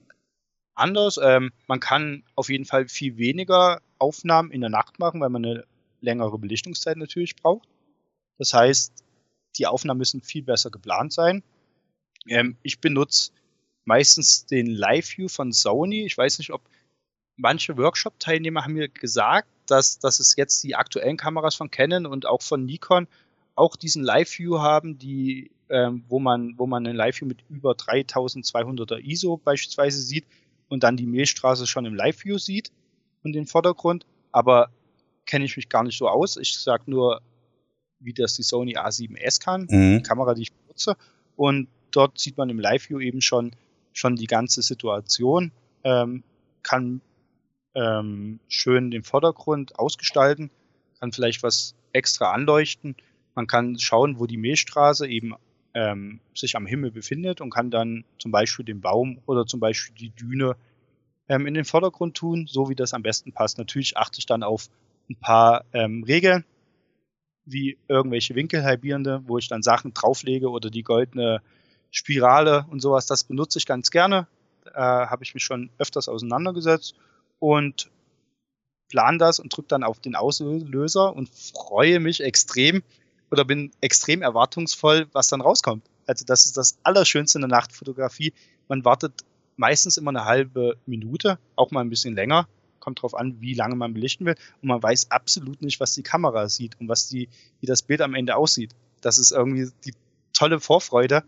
anders? 0.76 1.20
Ähm, 1.22 1.52
man 1.68 1.80
kann 1.80 2.24
auf 2.36 2.50
jeden 2.50 2.66
Fall 2.66 2.88
viel 2.88 3.18
weniger 3.18 3.82
Aufnahmen 3.98 4.52
in 4.52 4.62
der 4.62 4.70
Nacht 4.70 5.00
machen, 5.00 5.22
weil 5.22 5.30
man 5.30 5.46
eine 5.46 5.66
längere 6.02 6.38
Belichtungszeit 6.38 6.98
natürlich 6.98 7.36
braucht. 7.36 7.68
Das 8.38 8.54
heißt, 8.54 9.04
die 9.58 9.68
Aufnahmen 9.68 9.98
müssen 9.98 10.22
viel 10.22 10.44
besser 10.44 10.70
geplant 10.70 11.14
sein. 11.14 11.44
Ähm, 12.28 12.58
ich 12.64 12.80
benutze 12.80 13.32
meistens 13.86 14.46
den 14.46 14.68
Live 14.68 15.18
View 15.18 15.28
von 15.28 15.52
Sony. 15.52 16.06
Ich 16.06 16.18
weiß 16.18 16.38
nicht, 16.40 16.52
ob 16.52 16.62
manche 17.36 17.78
Workshop-Teilnehmer 17.78 18.64
haben 18.64 18.74
mir 18.74 18.90
gesagt, 18.90 19.50
dass, 19.68 20.00
dass 20.00 20.20
es 20.20 20.36
jetzt 20.36 20.64
die 20.64 20.76
aktuellen 20.76 21.18
Kameras 21.18 21.56
von 21.56 21.72
Canon 21.72 22.06
und 22.06 22.26
auch 22.26 22.42
von 22.42 22.66
Nikon 22.66 23.08
auch 23.56 23.76
diesen 23.76 24.04
Live-View 24.04 24.60
haben, 24.60 24.98
die, 24.98 25.52
ähm, 25.70 26.04
wo 26.08 26.20
man, 26.20 26.56
wo 26.58 26.66
man 26.68 26.86
einen 26.86 26.96
Live-View 26.96 27.28
mit 27.28 27.44
über 27.50 27.72
3200er 27.72 29.00
ISO 29.00 29.38
beispielsweise 29.38 30.02
sieht 30.02 30.26
und 30.68 30.84
dann 30.84 30.98
die 30.98 31.06
Milchstraße 31.06 31.68
schon 31.68 31.86
im 31.86 31.96
Live-View 31.96 32.38
sieht 32.38 32.72
und 33.24 33.34
den 33.34 33.46
Vordergrund. 33.46 34.06
Aber 34.32 34.70
kenne 35.26 35.46
ich 35.46 35.56
mich 35.56 35.70
gar 35.70 35.84
nicht 35.84 35.98
so 35.98 36.08
aus. 36.08 36.38
Ich 36.38 36.58
sage 36.58 36.84
nur, 36.88 37.22
wie 38.00 38.14
das 38.14 38.36
die 38.36 38.44
Sony 38.44 38.78
A7S 38.78 39.42
kann, 39.42 39.68
mhm. 39.70 39.98
die 39.98 40.04
Kamera, 40.04 40.34
die 40.34 40.44
ich 40.44 40.54
benutze. 40.54 40.96
Und 41.36 41.68
dort 41.92 42.20
sieht 42.20 42.38
man 42.38 42.50
im 42.50 42.60
Live-View 42.60 43.00
eben 43.00 43.22
schon, 43.22 43.52
schon 43.94 44.16
die 44.16 44.28
ganze 44.28 44.62
Situation, 44.62 45.52
ähm, 45.84 46.24
kann 46.64 47.02
ähm, 47.76 48.40
schön 48.48 48.92
den 48.92 49.04
Vordergrund 49.04 49.78
ausgestalten, 49.78 50.50
kann 51.00 51.12
vielleicht 51.12 51.44
was 51.44 51.76
extra 51.94 52.32
anleuchten. 52.32 52.96
Man 53.36 53.48
kann 53.48 53.78
schauen, 53.80 54.20
wo 54.20 54.26
die 54.26 54.38
Milchstraße 54.38 55.08
eben 55.08 55.36
ähm, 55.74 56.20
sich 56.34 56.56
am 56.56 56.66
Himmel 56.66 56.92
befindet 56.92 57.42
und 57.42 57.50
kann 57.50 57.72
dann 57.72 58.06
zum 58.18 58.32
Beispiel 58.32 58.66
den 58.66 58.82
Baum 58.82 59.22
oder 59.26 59.46
zum 59.46 59.60
Beispiel 59.60 59.96
die 59.96 60.10
Düne 60.10 60.56
ähm, 61.28 61.46
in 61.46 61.54
den 61.54 61.66
Vordergrund 61.66 62.16
tun, 62.16 62.48
so 62.48 62.70
wie 62.70 62.76
das 62.76 62.94
am 62.94 63.04
besten 63.04 63.32
passt. 63.32 63.58
Natürlich 63.58 63.98
achte 63.98 64.20
ich 64.20 64.26
dann 64.26 64.44
auf 64.44 64.70
ein 65.10 65.16
paar 65.16 65.66
ähm, 65.74 66.04
Regeln, 66.04 66.44
wie 67.46 67.78
irgendwelche 67.88 68.36
Winkelhalbierende, 68.36 69.22
wo 69.26 69.38
ich 69.38 69.48
dann 69.48 69.64
Sachen 69.64 69.94
drauflege 69.94 70.50
oder 70.50 70.70
die 70.70 70.84
goldene 70.84 71.42
Spirale 71.92 72.66
und 72.70 72.80
sowas. 72.80 73.06
Das 73.06 73.24
benutze 73.24 73.60
ich 73.60 73.66
ganz 73.66 73.92
gerne. 73.92 74.28
Äh, 74.66 74.80
Habe 74.80 75.24
ich 75.24 75.34
mich 75.34 75.44
schon 75.44 75.70
öfters 75.78 76.10
auseinandergesetzt 76.10 76.96
und 77.40 77.90
plan 78.90 79.20
das 79.20 79.40
und 79.40 79.56
drücke 79.56 79.68
dann 79.70 79.84
auf 79.84 80.00
den 80.00 80.16
Auslöser 80.16 81.16
und 81.16 81.30
freue 81.30 82.00
mich 82.00 82.22
extrem 82.22 82.84
oder 83.32 83.46
bin 83.46 83.72
extrem 83.82 84.22
erwartungsvoll, 84.22 85.08
was 85.12 85.28
dann 85.28 85.42
rauskommt. 85.42 85.84
Also 86.08 86.26
das 86.26 86.46
ist 86.46 86.58
das 86.58 86.78
Allerschönste 86.84 87.38
in 87.38 87.42
der 87.42 87.50
Nachtfotografie. 87.50 88.34
Man 88.68 88.84
wartet 88.86 89.24
meistens 89.58 89.98
immer 89.98 90.10
eine 90.10 90.26
halbe 90.26 90.78
Minute, 90.86 91.38
auch 91.56 91.72
mal 91.72 91.82
ein 91.82 91.90
bisschen 91.90 92.16
länger. 92.16 92.48
Kommt 92.80 93.02
drauf 93.02 93.14
an, 93.14 93.42
wie 93.42 93.54
lange 93.54 93.76
man 93.76 93.94
belichten 93.94 94.26
will. 94.26 94.36
Und 94.62 94.70
man 94.70 94.82
weiß 94.82 95.12
absolut 95.12 95.62
nicht, 95.62 95.80
was 95.80 95.94
die 95.94 96.04
Kamera 96.04 96.50
sieht 96.50 96.80
und 96.80 96.88
was 96.88 97.10
die, 97.10 97.30
wie 97.60 97.68
das 97.68 97.82
Bild 97.82 98.02
am 98.02 98.16
Ende 98.16 98.36
aussieht. 98.36 98.74
Das 99.02 99.18
ist 99.18 99.32
irgendwie 99.32 99.70
die 99.86 99.94
tolle 100.34 100.60
Vorfreude, 100.60 101.24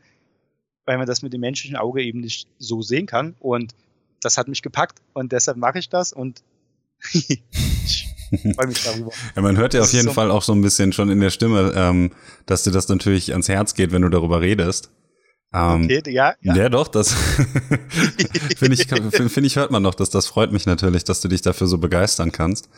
weil 0.86 0.98
man 0.98 1.06
das 1.06 1.22
mit 1.22 1.34
dem 1.34 1.42
menschlichen 1.42 1.76
Auge 1.76 2.02
eben 2.02 2.22
nicht 2.22 2.48
so 2.58 2.82
sehen 2.82 3.06
kann. 3.06 3.36
Und 3.40 3.76
das 4.22 4.38
hat 4.38 4.48
mich 4.48 4.62
gepackt 4.62 5.02
und 5.14 5.32
deshalb 5.32 5.58
mache 5.58 5.80
ich 5.80 5.90
das 5.90 6.14
und 6.14 6.44
freue 8.56 8.68
mich 8.68 8.84
darüber. 8.84 9.12
Ja, 9.36 9.42
man 9.42 9.58
hört 9.58 9.74
ja 9.74 9.82
auf 9.82 9.94
jeden 9.94 10.08
so 10.08 10.14
Fall 10.14 10.32
auch 10.32 10.44
so 10.44 10.54
ein 10.54 10.62
bisschen 10.62 10.94
schon 10.94 11.10
in 11.10 11.20
der 11.20 11.30
Stimme, 11.30 11.74
ähm, 11.76 12.12
dass 12.46 12.64
dir 12.64 12.72
das 12.72 12.88
natürlich 12.88 13.32
ans 13.32 13.50
Herz 13.50 13.74
geht, 13.74 13.92
wenn 13.92 14.02
du 14.02 14.10
darüber 14.10 14.42
redest. 14.42 14.92
Ähm, 15.54 15.84
okay, 15.84 16.02
ja, 16.08 16.34
ja. 16.42 16.56
Ja, 16.56 16.70
doch, 16.70 16.88
das 16.88 17.14
finde 18.58 18.74
ich, 18.74 18.88
finde 18.88 19.48
ich, 19.48 19.58
hört 19.58 19.70
man 19.70 19.84
doch, 19.84 19.96
dass 19.96 20.10
das 20.10 20.26
freut 20.26 20.54
mich 20.54 20.66
natürlich, 20.66 21.04
dass 21.04 21.20
du 21.20 21.28
dich 21.28 21.42
dafür 21.42 21.68
so 21.68 21.78
begeistern 21.78 22.32
kannst. 22.32 22.70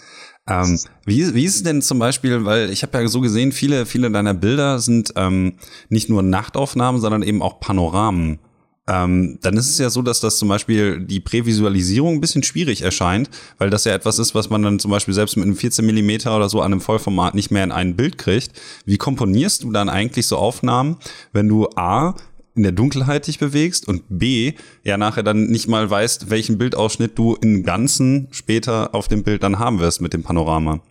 Ähm, 0.48 0.80
wie, 1.06 1.36
wie 1.36 1.46
ist 1.46 1.58
es 1.58 1.64
denn 1.64 1.84
zum 1.84 2.00
Beispiel, 2.00 2.46
weil 2.46 2.72
ich 2.72 2.82
habe 2.82 3.00
ja 3.00 3.08
so 3.08 3.22
gesehen, 3.22 3.52
viele, 3.52 3.86
viele 3.86 4.10
deiner 4.10 4.34
Bilder 4.34 4.80
sind 4.80 5.14
ähm, 5.16 5.54
nicht 5.90 6.10
nur 6.10 6.24
Nachtaufnahmen, 6.24 7.00
sondern 7.00 7.22
eben 7.22 7.44
auch 7.44 7.60
Panoramen. 7.60 8.40
Ähm, 8.88 9.40
dann 9.42 9.56
ist 9.56 9.70
es 9.70 9.78
ja 9.78 9.90
so, 9.90 10.02
dass 10.02 10.20
das 10.20 10.38
zum 10.38 10.50
Beispiel 10.50 11.00
die 11.00 11.22
Prävisualisierung 11.22 12.16
ein 12.16 12.22
bisschen 12.22 12.44
schwierig 12.44 12.82
erscheint, 12.82 13.30
weil 13.58 13.70
das 13.70 13.86
ja 13.86 13.94
etwas 13.94 14.20
ist, 14.20 14.36
was 14.36 14.50
man 14.50 14.62
dann 14.62 14.80
zum 14.80 14.92
Beispiel 14.92 15.14
selbst 15.14 15.38
mit 15.38 15.46
einem 15.46 15.56
14 15.56 15.86
Millimeter 15.86 16.36
oder 16.36 16.50
so 16.50 16.60
an 16.60 16.74
einem 16.74 16.82
Vollformat 16.82 17.34
nicht 17.34 17.50
mehr 17.50 17.64
in 17.64 17.72
ein 17.72 17.96
Bild 17.96 18.18
kriegt. 18.18 18.52
Wie 18.86 18.98
komponierst 18.98 19.64
du 19.64 19.72
dann 19.72 19.88
eigentlich 19.88 20.28
so 20.28 20.38
Aufnahmen, 20.38 20.98
wenn 21.32 21.48
du 21.48 21.70
A, 21.76 22.16
in 22.56 22.64
der 22.64 22.72
Dunkelheit 22.72 23.28
dich 23.28 23.40
bewegst 23.40 23.88
und 23.88 24.04
B, 24.10 24.54
ja 24.84 24.98
nachher 24.98 25.24
dann 25.24 25.46
nicht 25.46 25.68
mal 25.68 25.90
weißt, 25.90 26.30
welchen 26.30 26.58
Bildausschnitt 26.58 27.18
du 27.18 27.36
im 27.36 27.64
Ganzen 27.64 28.28
später 28.32 28.94
auf 28.94 29.08
dem 29.08 29.24
Bild 29.24 29.44
dann 29.44 29.60
haben 29.60 29.80
wirst 29.80 30.02
mit 30.02 30.14
dem 30.14 30.24
Panorama? 30.24 30.82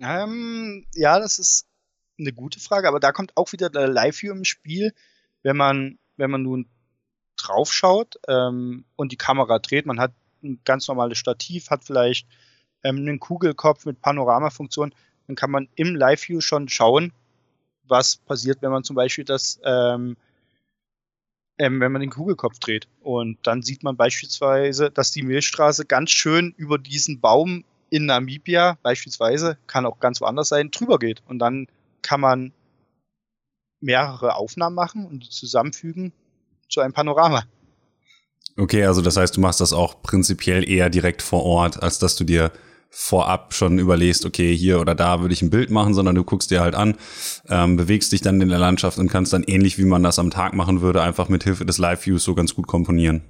Ähm, 0.00 0.86
ja, 0.94 1.18
das 1.18 1.38
ist 1.38 1.66
eine 2.18 2.32
gute 2.32 2.60
Frage, 2.60 2.88
aber 2.88 3.00
da 3.00 3.12
kommt 3.12 3.36
auch 3.36 3.52
wieder 3.52 3.70
der 3.70 3.88
Live-View 3.88 4.32
im 4.32 4.44
Spiel. 4.44 4.92
Wenn 5.42 5.56
man, 5.56 5.98
wenn 6.18 6.30
man 6.30 6.42
nun 6.42 6.66
draufschaut 7.36 8.18
ähm, 8.28 8.84
und 8.96 9.12
die 9.12 9.16
Kamera 9.16 9.58
dreht, 9.58 9.86
man 9.86 10.00
hat 10.00 10.12
ein 10.42 10.60
ganz 10.64 10.88
normales 10.88 11.18
Stativ, 11.18 11.70
hat 11.70 11.84
vielleicht 11.84 12.26
ähm, 12.84 12.96
einen 12.96 13.20
Kugelkopf 13.20 13.86
mit 13.86 14.00
Panoramafunktion, 14.00 14.94
dann 15.26 15.36
kann 15.36 15.50
man 15.50 15.68
im 15.76 15.94
Live-View 15.94 16.40
schon 16.40 16.68
schauen, 16.68 17.12
was 17.84 18.16
passiert, 18.16 18.62
wenn 18.62 18.70
man 18.70 18.84
zum 18.84 18.96
Beispiel 18.96 19.24
das, 19.24 19.60
ähm, 19.64 20.16
ähm, 21.58 21.80
wenn 21.80 21.92
man 21.92 22.00
den 22.00 22.10
Kugelkopf 22.10 22.58
dreht. 22.58 22.88
Und 23.00 23.38
dann 23.46 23.62
sieht 23.62 23.82
man 23.82 23.96
beispielsweise, 23.96 24.90
dass 24.90 25.10
die 25.10 25.22
Milchstraße 25.22 25.86
ganz 25.86 26.10
schön 26.10 26.54
über 26.56 26.78
diesen 26.78 27.20
Baum 27.20 27.64
in 27.90 28.06
Namibia, 28.06 28.78
beispielsweise, 28.82 29.58
kann 29.66 29.86
auch 29.86 29.98
ganz 29.98 30.20
woanders 30.20 30.48
sein, 30.48 30.70
drüber 30.70 30.98
geht. 30.98 31.22
Und 31.26 31.38
dann 31.38 31.66
kann 32.02 32.20
man 32.20 32.52
mehrere 33.80 34.36
Aufnahmen 34.36 34.74
machen 34.74 35.06
und 35.06 35.24
die 35.24 35.30
zusammenfügen 35.30 36.12
zu 36.68 36.80
einem 36.80 36.92
Panorama. 36.92 37.44
Okay, 38.56 38.84
also 38.84 39.02
das 39.02 39.16
heißt, 39.16 39.36
du 39.36 39.40
machst 39.40 39.60
das 39.60 39.72
auch 39.72 40.02
prinzipiell 40.02 40.68
eher 40.68 40.90
direkt 40.90 41.22
vor 41.22 41.44
Ort, 41.44 41.82
als 41.82 41.98
dass 41.98 42.16
du 42.16 42.24
dir 42.24 42.50
vorab 42.90 43.54
schon 43.54 43.78
überlegst, 43.78 44.24
okay, 44.24 44.56
hier 44.56 44.80
oder 44.80 44.94
da 44.94 45.20
würde 45.20 45.34
ich 45.34 45.42
ein 45.42 45.50
Bild 45.50 45.70
machen, 45.70 45.94
sondern 45.94 46.14
du 46.14 46.24
guckst 46.24 46.50
dir 46.50 46.60
halt 46.60 46.74
an, 46.74 46.96
ähm, 47.48 47.76
bewegst 47.76 48.12
dich 48.12 48.22
dann 48.22 48.40
in 48.40 48.48
der 48.48 48.58
Landschaft 48.58 48.98
und 48.98 49.08
kannst 49.08 49.32
dann 49.32 49.44
ähnlich 49.44 49.78
wie 49.78 49.84
man 49.84 50.02
das 50.02 50.18
am 50.18 50.30
Tag 50.30 50.54
machen 50.54 50.80
würde, 50.80 51.02
einfach 51.02 51.28
mit 51.28 51.44
Hilfe 51.44 51.66
des 51.66 51.78
Live-Views 51.78 52.24
so 52.24 52.34
ganz 52.34 52.54
gut 52.54 52.66
komponieren. 52.66 53.22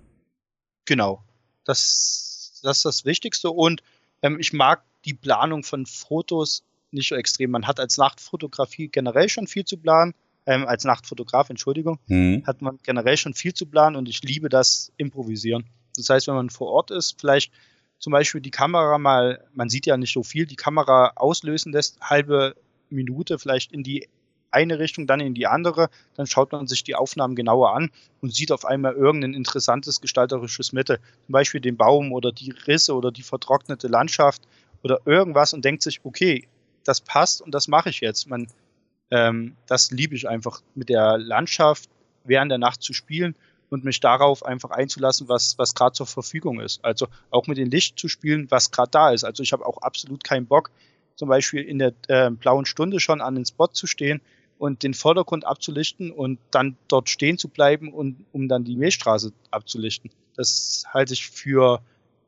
Genau. 0.84 1.22
Das, 1.64 2.61
das 2.62 2.78
ist 2.78 2.84
das 2.84 3.04
Wichtigste 3.04 3.50
und 3.50 3.82
ähm, 4.22 4.38
ich 4.40 4.52
mag 4.52 4.82
die 5.04 5.14
Planung 5.14 5.64
von 5.64 5.87
Fotos 5.87 6.62
nicht 6.90 7.08
so 7.08 7.16
extrem. 7.16 7.50
Man 7.50 7.66
hat 7.66 7.80
als 7.80 7.98
Nachtfotografie 7.98 8.88
generell 8.88 9.28
schon 9.28 9.46
viel 9.46 9.64
zu 9.64 9.76
planen, 9.76 10.14
ähm, 10.48 10.66
als 10.66 10.84
Nachtfotograf, 10.84 11.50
Entschuldigung, 11.50 11.98
mhm. 12.06 12.42
hat 12.46 12.62
man 12.62 12.78
generell 12.82 13.18
schon 13.18 13.34
viel 13.34 13.52
zu 13.52 13.66
planen 13.66 13.96
und 13.96 14.08
ich 14.08 14.22
liebe 14.22 14.48
das 14.48 14.90
Improvisieren. 14.96 15.66
Das 15.94 16.08
heißt, 16.08 16.26
wenn 16.26 16.37
man 16.37 16.48
vor 16.48 16.68
Ort 16.68 16.90
ist, 16.90 17.20
vielleicht 17.20 17.52
zum 17.98 18.12
Beispiel 18.12 18.40
die 18.40 18.50
Kamera 18.50 18.96
mal, 18.96 19.44
man 19.52 19.68
sieht 19.68 19.84
ja 19.84 19.98
nicht 19.98 20.12
so 20.12 20.22
viel, 20.22 20.46
die 20.46 20.56
Kamera 20.56 21.12
auslösen 21.16 21.72
lässt, 21.72 22.00
halbe 22.00 22.56
Minute 22.88 23.38
vielleicht 23.38 23.72
in 23.72 23.82
die 23.82 24.08
eine 24.50 24.78
Richtung, 24.78 25.06
dann 25.06 25.20
in 25.20 25.34
die 25.34 25.46
andere, 25.46 25.90
dann 26.14 26.26
schaut 26.26 26.52
man 26.52 26.66
sich 26.66 26.82
die 26.82 26.94
Aufnahmen 26.94 27.37
genauer 27.37 27.74
an 27.74 27.90
und 28.22 28.34
sieht 28.34 28.50
auf 28.50 28.64
einmal 28.64 28.94
irgendein 28.94 29.34
interessantes 29.34 30.00
gestalterisches 30.00 30.72
Mittel, 30.72 30.98
zum 31.26 31.32
Beispiel 31.34 31.61
den 31.61 31.76
Baum 31.76 32.12
oder 32.12 32.32
die 32.32 32.52
Risse 32.66 32.94
oder 32.94 33.12
die 33.12 33.22
vertrocknete 33.22 33.88
Landschaft 33.88 34.40
oder 34.82 35.00
irgendwas 35.04 35.52
und 35.52 35.66
denkt 35.66 35.82
sich, 35.82 36.00
okay, 36.04 36.48
das 36.84 37.02
passt 37.02 37.42
und 37.42 37.52
das 37.52 37.68
mache 37.68 37.90
ich 37.90 38.00
jetzt. 38.00 38.30
Man, 38.30 38.46
ähm, 39.11 39.57
das 39.66 39.90
liebe 39.90 40.14
ich 40.14 40.29
einfach, 40.29 40.62
mit 40.75 40.88
der 40.88 41.18
Landschaft 41.18 41.88
während 42.25 42.51
der 42.51 42.59
Nacht 42.59 42.83
zu 42.83 42.92
spielen 42.92 43.35
und 43.71 43.85
mich 43.85 44.01
darauf 44.01 44.44
einfach 44.44 44.71
einzulassen, 44.71 45.29
was, 45.29 45.59
was 45.59 45.75
gerade 45.75 45.92
zur 45.92 46.07
Verfügung 46.07 46.61
ist. 46.61 46.85
Also 46.85 47.09
auch 47.31 47.47
mit 47.47 47.59
dem 47.59 47.71
Licht 47.71 47.99
zu 47.99 48.09
spielen, 48.09 48.51
was 48.51 48.71
gerade 48.71 48.90
da 48.90 49.11
ist. 49.11 49.25
Also 49.25 49.42
ich 49.42 49.53
habe 49.53 49.66
auch 49.66 49.79
absolut 49.79 50.25
keinen 50.25 50.47
Bock, 50.47 50.71
zum 51.16 51.29
Beispiel 51.29 51.62
in 51.62 51.79
der 51.79 51.92
äh, 52.09 52.31
blauen 52.31 52.66
Stunde 52.66 53.01
schon 53.01 53.21
an 53.21 53.35
den 53.35 53.44
Spot 53.44 53.68
zu 53.68 53.87
stehen 53.87 54.21
und 54.59 54.83
den 54.83 54.94
Vordergrund 54.94 55.47
abzulichten 55.47 56.11
und 56.11 56.38
dann 56.51 56.77
dort 56.88 57.09
stehen 57.09 57.38
zu 57.38 57.49
bleiben 57.49 57.92
und 57.92 58.25
um 58.33 58.49
dann 58.49 58.64
die 58.64 58.77
Milchstraße 58.77 59.33
abzulichten. 59.51 60.11
Das 60.37 60.85
halte 60.92 61.14
ich 61.14 61.29
für, 61.29 61.81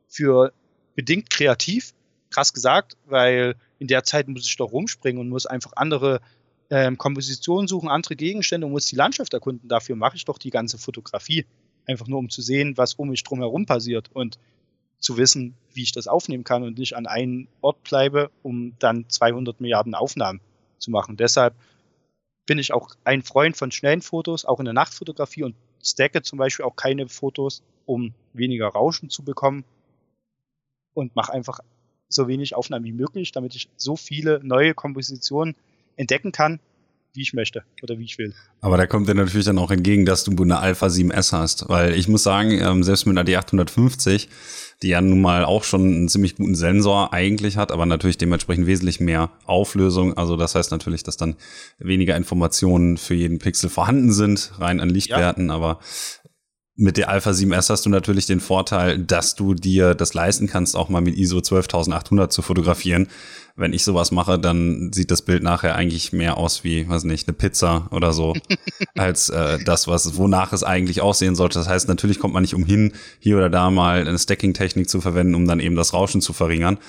für 0.07 0.53
bedingt 0.95 1.29
kreativ, 1.29 1.93
krass 2.29 2.53
gesagt, 2.53 2.97
weil 3.05 3.55
in 3.79 3.87
der 3.87 4.03
Zeit 4.03 4.27
muss 4.27 4.47
ich 4.47 4.55
doch 4.57 4.71
rumspringen 4.71 5.19
und 5.19 5.29
muss 5.29 5.45
einfach 5.45 5.73
andere 5.75 6.21
ähm, 6.71 6.97
Kompositionen 6.97 7.67
suchen, 7.67 7.89
andere 7.89 8.15
Gegenstände 8.15 8.65
und 8.65 8.71
muss 8.71 8.85
die 8.85 8.95
Landschaft 8.95 9.33
erkunden. 9.33 9.67
Dafür 9.67 9.97
mache 9.97 10.15
ich 10.15 10.25
doch 10.25 10.37
die 10.37 10.49
ganze 10.49 10.77
Fotografie. 10.77 11.45
Einfach 11.85 12.07
nur, 12.07 12.17
um 12.19 12.29
zu 12.29 12.41
sehen, 12.41 12.77
was 12.77 12.93
um 12.93 13.09
mich 13.09 13.23
drumherum 13.23 13.65
passiert 13.65 14.09
und 14.13 14.39
zu 14.99 15.17
wissen, 15.17 15.55
wie 15.73 15.83
ich 15.83 15.91
das 15.91 16.07
aufnehmen 16.07 16.45
kann 16.45 16.63
und 16.63 16.77
nicht 16.77 16.95
an 16.95 17.07
einen 17.07 17.47
Ort 17.59 17.83
bleibe, 17.83 18.31
um 18.41 18.73
dann 18.79 19.09
200 19.09 19.59
Milliarden 19.59 19.95
Aufnahmen 19.95 20.39
zu 20.77 20.91
machen. 20.91 21.17
Deshalb 21.17 21.55
bin 22.45 22.57
ich 22.57 22.71
auch 22.71 22.95
ein 23.03 23.21
Freund 23.21 23.57
von 23.57 23.71
schnellen 23.71 24.01
Fotos, 24.01 24.45
auch 24.45 24.59
in 24.59 24.65
der 24.65 24.73
Nachtfotografie 24.73 25.43
und 25.43 25.55
stacke 25.83 26.21
zum 26.21 26.39
Beispiel 26.39 26.65
auch 26.65 26.75
keine 26.75 27.09
Fotos, 27.09 27.63
um 27.85 28.13
weniger 28.33 28.67
Rauschen 28.67 29.09
zu 29.09 29.23
bekommen 29.23 29.65
und 30.93 31.15
mache 31.15 31.33
einfach 31.33 31.59
so 32.07 32.27
wenig 32.27 32.55
Aufnahmen 32.55 32.85
wie 32.85 32.93
möglich, 32.93 33.31
damit 33.31 33.55
ich 33.55 33.69
so 33.75 33.95
viele 33.95 34.39
neue 34.43 34.73
Kompositionen 34.73 35.55
entdecken 36.01 36.31
kann, 36.31 36.59
wie 37.13 37.21
ich 37.21 37.33
möchte 37.33 37.63
oder 37.83 37.97
wie 37.99 38.05
ich 38.05 38.17
will. 38.17 38.33
Aber 38.61 38.77
da 38.77 38.85
kommt 38.87 39.07
dir 39.09 39.15
natürlich 39.15 39.45
dann 39.45 39.57
auch 39.57 39.71
entgegen, 39.71 40.05
dass 40.05 40.23
du 40.23 40.31
eine 40.41 40.59
Alpha 40.59 40.87
7S 40.87 41.33
hast, 41.33 41.67
weil 41.67 41.93
ich 41.95 42.07
muss 42.07 42.23
sagen, 42.23 42.51
ähm, 42.51 42.83
selbst 42.83 43.05
mit 43.05 43.17
einer 43.17 43.29
D850, 43.29 44.27
die 44.81 44.89
ja 44.89 45.01
nun 45.01 45.21
mal 45.21 45.43
auch 45.43 45.63
schon 45.63 45.83
einen 45.83 46.09
ziemlich 46.09 46.35
guten 46.35 46.55
Sensor 46.55 47.13
eigentlich 47.13 47.57
hat, 47.57 47.71
aber 47.71 47.85
natürlich 47.85 48.17
dementsprechend 48.17 48.65
wesentlich 48.65 48.99
mehr 48.99 49.29
Auflösung. 49.45 50.17
Also 50.17 50.37
das 50.37 50.55
heißt 50.55 50.71
natürlich, 50.71 51.03
dass 51.03 51.17
dann 51.17 51.35
weniger 51.79 52.15
Informationen 52.15 52.97
für 52.97 53.13
jeden 53.13 53.39
Pixel 53.39 53.69
vorhanden 53.69 54.11
sind, 54.11 54.53
rein 54.57 54.79
an 54.79 54.89
Lichtwerten, 54.89 55.49
ja. 55.49 55.55
aber 55.55 55.79
mit 56.81 56.97
der 56.97 57.09
Alpha 57.09 57.29
7S 57.29 57.69
hast 57.69 57.85
du 57.85 57.89
natürlich 57.89 58.25
den 58.25 58.39
Vorteil, 58.39 58.97
dass 58.97 59.35
du 59.35 59.53
dir 59.53 59.93
das 59.93 60.15
leisten 60.15 60.47
kannst, 60.47 60.75
auch 60.75 60.89
mal 60.89 61.01
mit 61.01 61.15
ISO 61.15 61.39
12800 61.39 62.33
zu 62.33 62.41
fotografieren. 62.41 63.07
Wenn 63.55 63.71
ich 63.71 63.83
sowas 63.83 64.11
mache, 64.11 64.39
dann 64.39 64.91
sieht 64.91 65.11
das 65.11 65.21
Bild 65.21 65.43
nachher 65.43 65.75
eigentlich 65.75 66.11
mehr 66.11 66.37
aus 66.37 66.63
wie, 66.63 66.89
weiß 66.89 67.03
nicht, 67.03 67.27
eine 67.27 67.37
Pizza 67.37 67.87
oder 67.91 68.13
so, 68.13 68.33
als 68.97 69.29
äh, 69.29 69.59
das, 69.63 69.87
was 69.87 70.17
wonach 70.17 70.53
es 70.53 70.63
eigentlich 70.63 71.01
aussehen 71.01 71.35
sollte. 71.35 71.59
Das 71.59 71.67
heißt, 71.67 71.87
natürlich 71.87 72.19
kommt 72.19 72.33
man 72.33 72.41
nicht 72.41 72.55
umhin, 72.55 72.93
hier 73.19 73.37
oder 73.37 73.51
da 73.51 73.69
mal 73.69 74.07
eine 74.07 74.17
Stacking-Technik 74.17 74.89
zu 74.89 75.01
verwenden, 75.01 75.35
um 75.35 75.47
dann 75.47 75.59
eben 75.59 75.75
das 75.75 75.93
Rauschen 75.93 76.21
zu 76.21 76.33
verringern. 76.33 76.79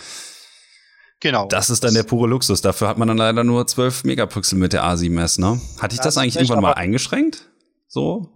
Genau. 1.21 1.47
Das 1.49 1.69
ist 1.69 1.85
dann 1.85 1.93
der 1.95 2.03
pure 2.03 2.29
Luxus. 2.29 2.63
Dafür 2.63 2.89
hat 2.89 2.97
man 2.99 3.09
dann 3.09 3.19
leider 3.19 3.45
nur 3.45 3.67
12 3.67 4.05
Megapixel 4.05 4.59
mit 4.59 4.73
der 4.73 4.85
A7S, 4.85 5.39
ne? 5.39 5.61
Hatte 5.79 5.95
ich 5.95 6.01
das, 6.01 6.15
das 6.15 6.17
eigentlich 6.17 6.37
irgendwann 6.37 6.63
mal 6.63 6.73
eingeschränkt? 6.73 7.51
So? 7.89 8.31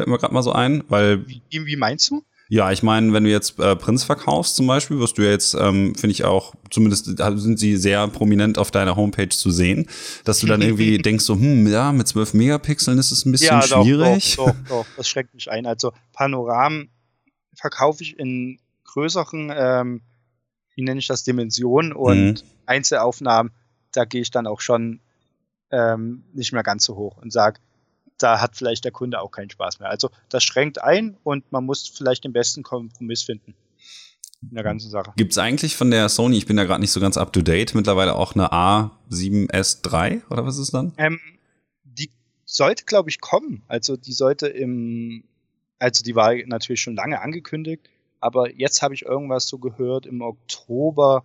Fällt 0.00 0.08
mir 0.08 0.18
gerade 0.18 0.34
mal 0.34 0.42
so 0.42 0.52
ein, 0.52 0.82
weil. 0.88 1.26
Wie, 1.26 1.42
wie 1.50 1.76
meinst 1.76 2.10
du? 2.10 2.24
Ja, 2.52 2.72
ich 2.72 2.82
meine, 2.82 3.12
wenn 3.12 3.22
du 3.22 3.30
jetzt 3.30 3.60
äh, 3.60 3.76
Prinz 3.76 4.02
verkaufst 4.02 4.56
zum 4.56 4.66
Beispiel, 4.66 4.98
wirst 4.98 5.18
du 5.18 5.22
ja 5.22 5.30
jetzt, 5.30 5.54
ähm, 5.54 5.94
finde 5.94 6.10
ich 6.10 6.24
auch, 6.24 6.52
zumindest 6.70 7.04
sind 7.04 7.58
sie 7.60 7.76
sehr 7.76 8.08
prominent 8.08 8.58
auf 8.58 8.72
deiner 8.72 8.96
Homepage 8.96 9.28
zu 9.28 9.52
sehen, 9.52 9.86
dass 10.24 10.40
du 10.40 10.48
dann 10.48 10.60
irgendwie 10.60 10.98
denkst 11.02 11.24
so, 11.24 11.34
hm, 11.34 11.68
ja, 11.68 11.92
mit 11.92 12.08
12 12.08 12.34
Megapixeln 12.34 12.98
ist 12.98 13.12
es 13.12 13.24
ein 13.24 13.30
bisschen 13.30 13.60
ja, 13.60 13.62
schwierig. 13.62 14.34
Doch, 14.34 14.46
doch, 14.46 14.54
doch, 14.68 14.68
doch, 14.68 14.86
das 14.96 15.08
schreckt 15.08 15.32
mich 15.32 15.48
ein. 15.48 15.64
Also 15.64 15.92
Panoramen 16.12 16.90
verkaufe 17.54 18.02
ich 18.02 18.18
in 18.18 18.58
größeren, 18.82 19.52
ähm, 19.54 20.02
wie 20.74 20.82
nenne 20.82 20.98
ich 20.98 21.06
das, 21.06 21.22
Dimensionen 21.22 21.92
und 21.92 22.32
mhm. 22.32 22.50
Einzelaufnahmen, 22.66 23.52
da 23.92 24.04
gehe 24.06 24.22
ich 24.22 24.32
dann 24.32 24.48
auch 24.48 24.60
schon 24.60 24.98
ähm, 25.70 26.24
nicht 26.32 26.52
mehr 26.52 26.64
ganz 26.64 26.82
so 26.82 26.96
hoch 26.96 27.16
und 27.18 27.32
sage, 27.32 27.60
da 28.22 28.40
hat 28.40 28.56
vielleicht 28.56 28.84
der 28.84 28.92
Kunde 28.92 29.20
auch 29.20 29.30
keinen 29.30 29.50
Spaß 29.50 29.80
mehr. 29.80 29.90
Also 29.90 30.10
das 30.28 30.44
schränkt 30.44 30.82
ein 30.82 31.16
und 31.22 31.50
man 31.52 31.64
muss 31.64 31.88
vielleicht 31.88 32.24
den 32.24 32.32
besten 32.32 32.62
Kompromiss 32.62 33.22
finden 33.22 33.54
in 34.42 34.54
der 34.54 34.64
ganzen 34.64 34.90
Sache. 34.90 35.12
Gibt 35.16 35.32
es 35.32 35.38
eigentlich 35.38 35.76
von 35.76 35.90
der 35.90 36.08
Sony, 36.08 36.38
ich 36.38 36.46
bin 36.46 36.56
da 36.56 36.64
gerade 36.64 36.80
nicht 36.80 36.92
so 36.92 37.00
ganz 37.00 37.16
up 37.16 37.32
to 37.32 37.42
date, 37.42 37.74
mittlerweile 37.74 38.14
auch 38.14 38.34
eine 38.34 38.52
A7S3 38.52 40.22
oder 40.30 40.46
was 40.46 40.58
ist 40.58 40.72
dann? 40.72 40.92
Ähm, 40.96 41.20
die 41.84 42.10
sollte, 42.44 42.84
glaube 42.84 43.10
ich, 43.10 43.20
kommen. 43.20 43.62
Also 43.68 43.96
die 43.96 44.12
sollte 44.12 44.48
im, 44.48 45.24
also 45.78 46.02
die 46.02 46.14
war 46.14 46.34
natürlich 46.46 46.80
schon 46.80 46.96
lange 46.96 47.20
angekündigt, 47.20 47.90
aber 48.20 48.54
jetzt 48.54 48.82
habe 48.82 48.94
ich 48.94 49.02
irgendwas 49.02 49.46
so 49.46 49.58
gehört, 49.58 50.06
im 50.06 50.22
Oktober, 50.22 51.24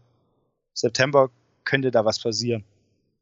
September 0.73 1.29
könnte 1.63 1.91
da 1.91 2.03
was 2.03 2.19
passieren 2.19 2.63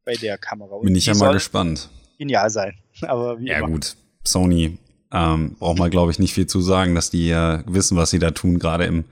bei 0.06 0.16
der 0.16 0.38
Kamera. 0.38 0.76
Und 0.76 0.86
bin 0.86 0.96
ich 0.96 1.06
ja 1.06 1.14
mal 1.14 1.34
gespannt 1.34 1.90
genial 2.18 2.50
sein. 2.50 2.78
Aber 3.10 3.39
wie 3.39 3.48
ja, 3.48 3.60
immer. 3.60 3.68
gut. 3.68 3.96
Sony 4.26 4.78
ähm, 5.12 5.56
braucht 5.60 5.78
man, 5.78 5.92
glaube 5.92 6.12
ich, 6.12 6.20
nicht 6.20 6.34
viel 6.34 6.48
zu 6.48 6.62
sagen, 6.62 6.96
dass 6.96 7.10
die 7.10 7.30
äh, 7.30 7.60
wissen, 7.68 7.98
was 7.98 8.10
sie 8.10 8.20
da 8.20 8.32
tun, 8.32 8.60
gerade 8.60 8.86
im 8.86 9.06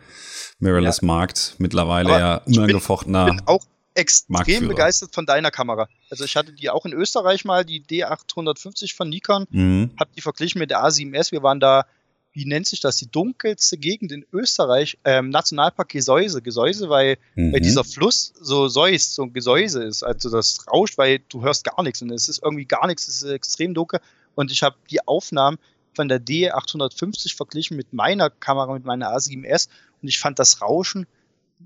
Mirrorless-Markt. 0.60 1.56
Mittlerweile 1.58 2.10
Aber 2.10 2.20
ja 2.20 2.36
unangefochtener. 2.46 3.28
Ich 3.28 3.36
bin, 3.36 3.48
auch 3.48 3.66
extrem 3.94 4.68
begeistert 4.68 5.14
von 5.14 5.26
deiner 5.26 5.52
Kamera. 5.52 5.88
Also 6.10 6.24
ich 6.24 6.36
hatte 6.36 6.54
die 6.54 6.70
auch 6.70 6.86
in 6.86 6.94
Österreich 6.94 7.46
mal, 7.46 7.66
die 7.66 7.84
D850 7.84 8.96
von 8.96 9.10
Nikon, 9.10 9.46
mhm. 9.50 9.92
habe 10.00 10.12
die 10.16 10.22
verglichen 10.22 10.60
mit 10.60 10.72
der 10.72 10.84
A7S. 10.84 11.32
Wir 11.32 11.44
waren 11.44 11.60
da 11.60 11.86
wie 12.34 12.46
nennt 12.46 12.68
sich 12.68 12.80
das, 12.80 12.98
die 12.98 13.12
dunkelste 13.12 13.78
Gegend 13.78 14.12
in 14.12 14.26
Österreich, 14.32 14.98
ähm, 15.04 15.30
Nationalpark 15.30 15.90
Gesäuse. 15.90 16.42
Gesäuse, 16.42 16.90
weil, 16.90 17.18
mhm. 17.36 17.54
weil 17.54 17.60
dieser 17.60 17.84
Fluss 17.84 18.34
so 18.40 18.68
säust, 18.68 19.16
so 19.16 19.24
ein 19.24 19.34
Gesäuse 19.34 19.84
ist. 19.84 20.04
Also 20.04 20.30
das 20.30 20.66
rauscht, 20.72 20.98
weil 20.98 21.20
du 21.30 21.42
hörst 21.42 21.66
gar 21.66 21.84
nichts 21.84 22.02
und 22.02 22.12
es 22.12 22.30
ist 22.30 22.42
irgendwie 22.44 22.66
gar 22.66 22.88
nichts, 22.88 23.08
es 23.08 23.22
ist 23.22 23.30
extrem 23.30 23.74
dunkel. 23.74 24.00
Und 24.36 24.52
ich 24.52 24.64
habe 24.64 24.78
die 24.90 25.06
Aufnahmen 25.06 25.58
von 25.94 26.08
der 26.08 26.22
D850 26.22 27.36
verglichen 27.36 27.76
mit 27.76 27.92
meiner 27.92 28.30
Kamera, 28.30 28.74
mit 28.74 28.86
meiner 28.86 29.14
A7S 29.14 29.68
und 30.02 30.08
ich 30.08 30.20
fand 30.20 30.40
das 30.40 30.62
Rauschen 30.62 31.08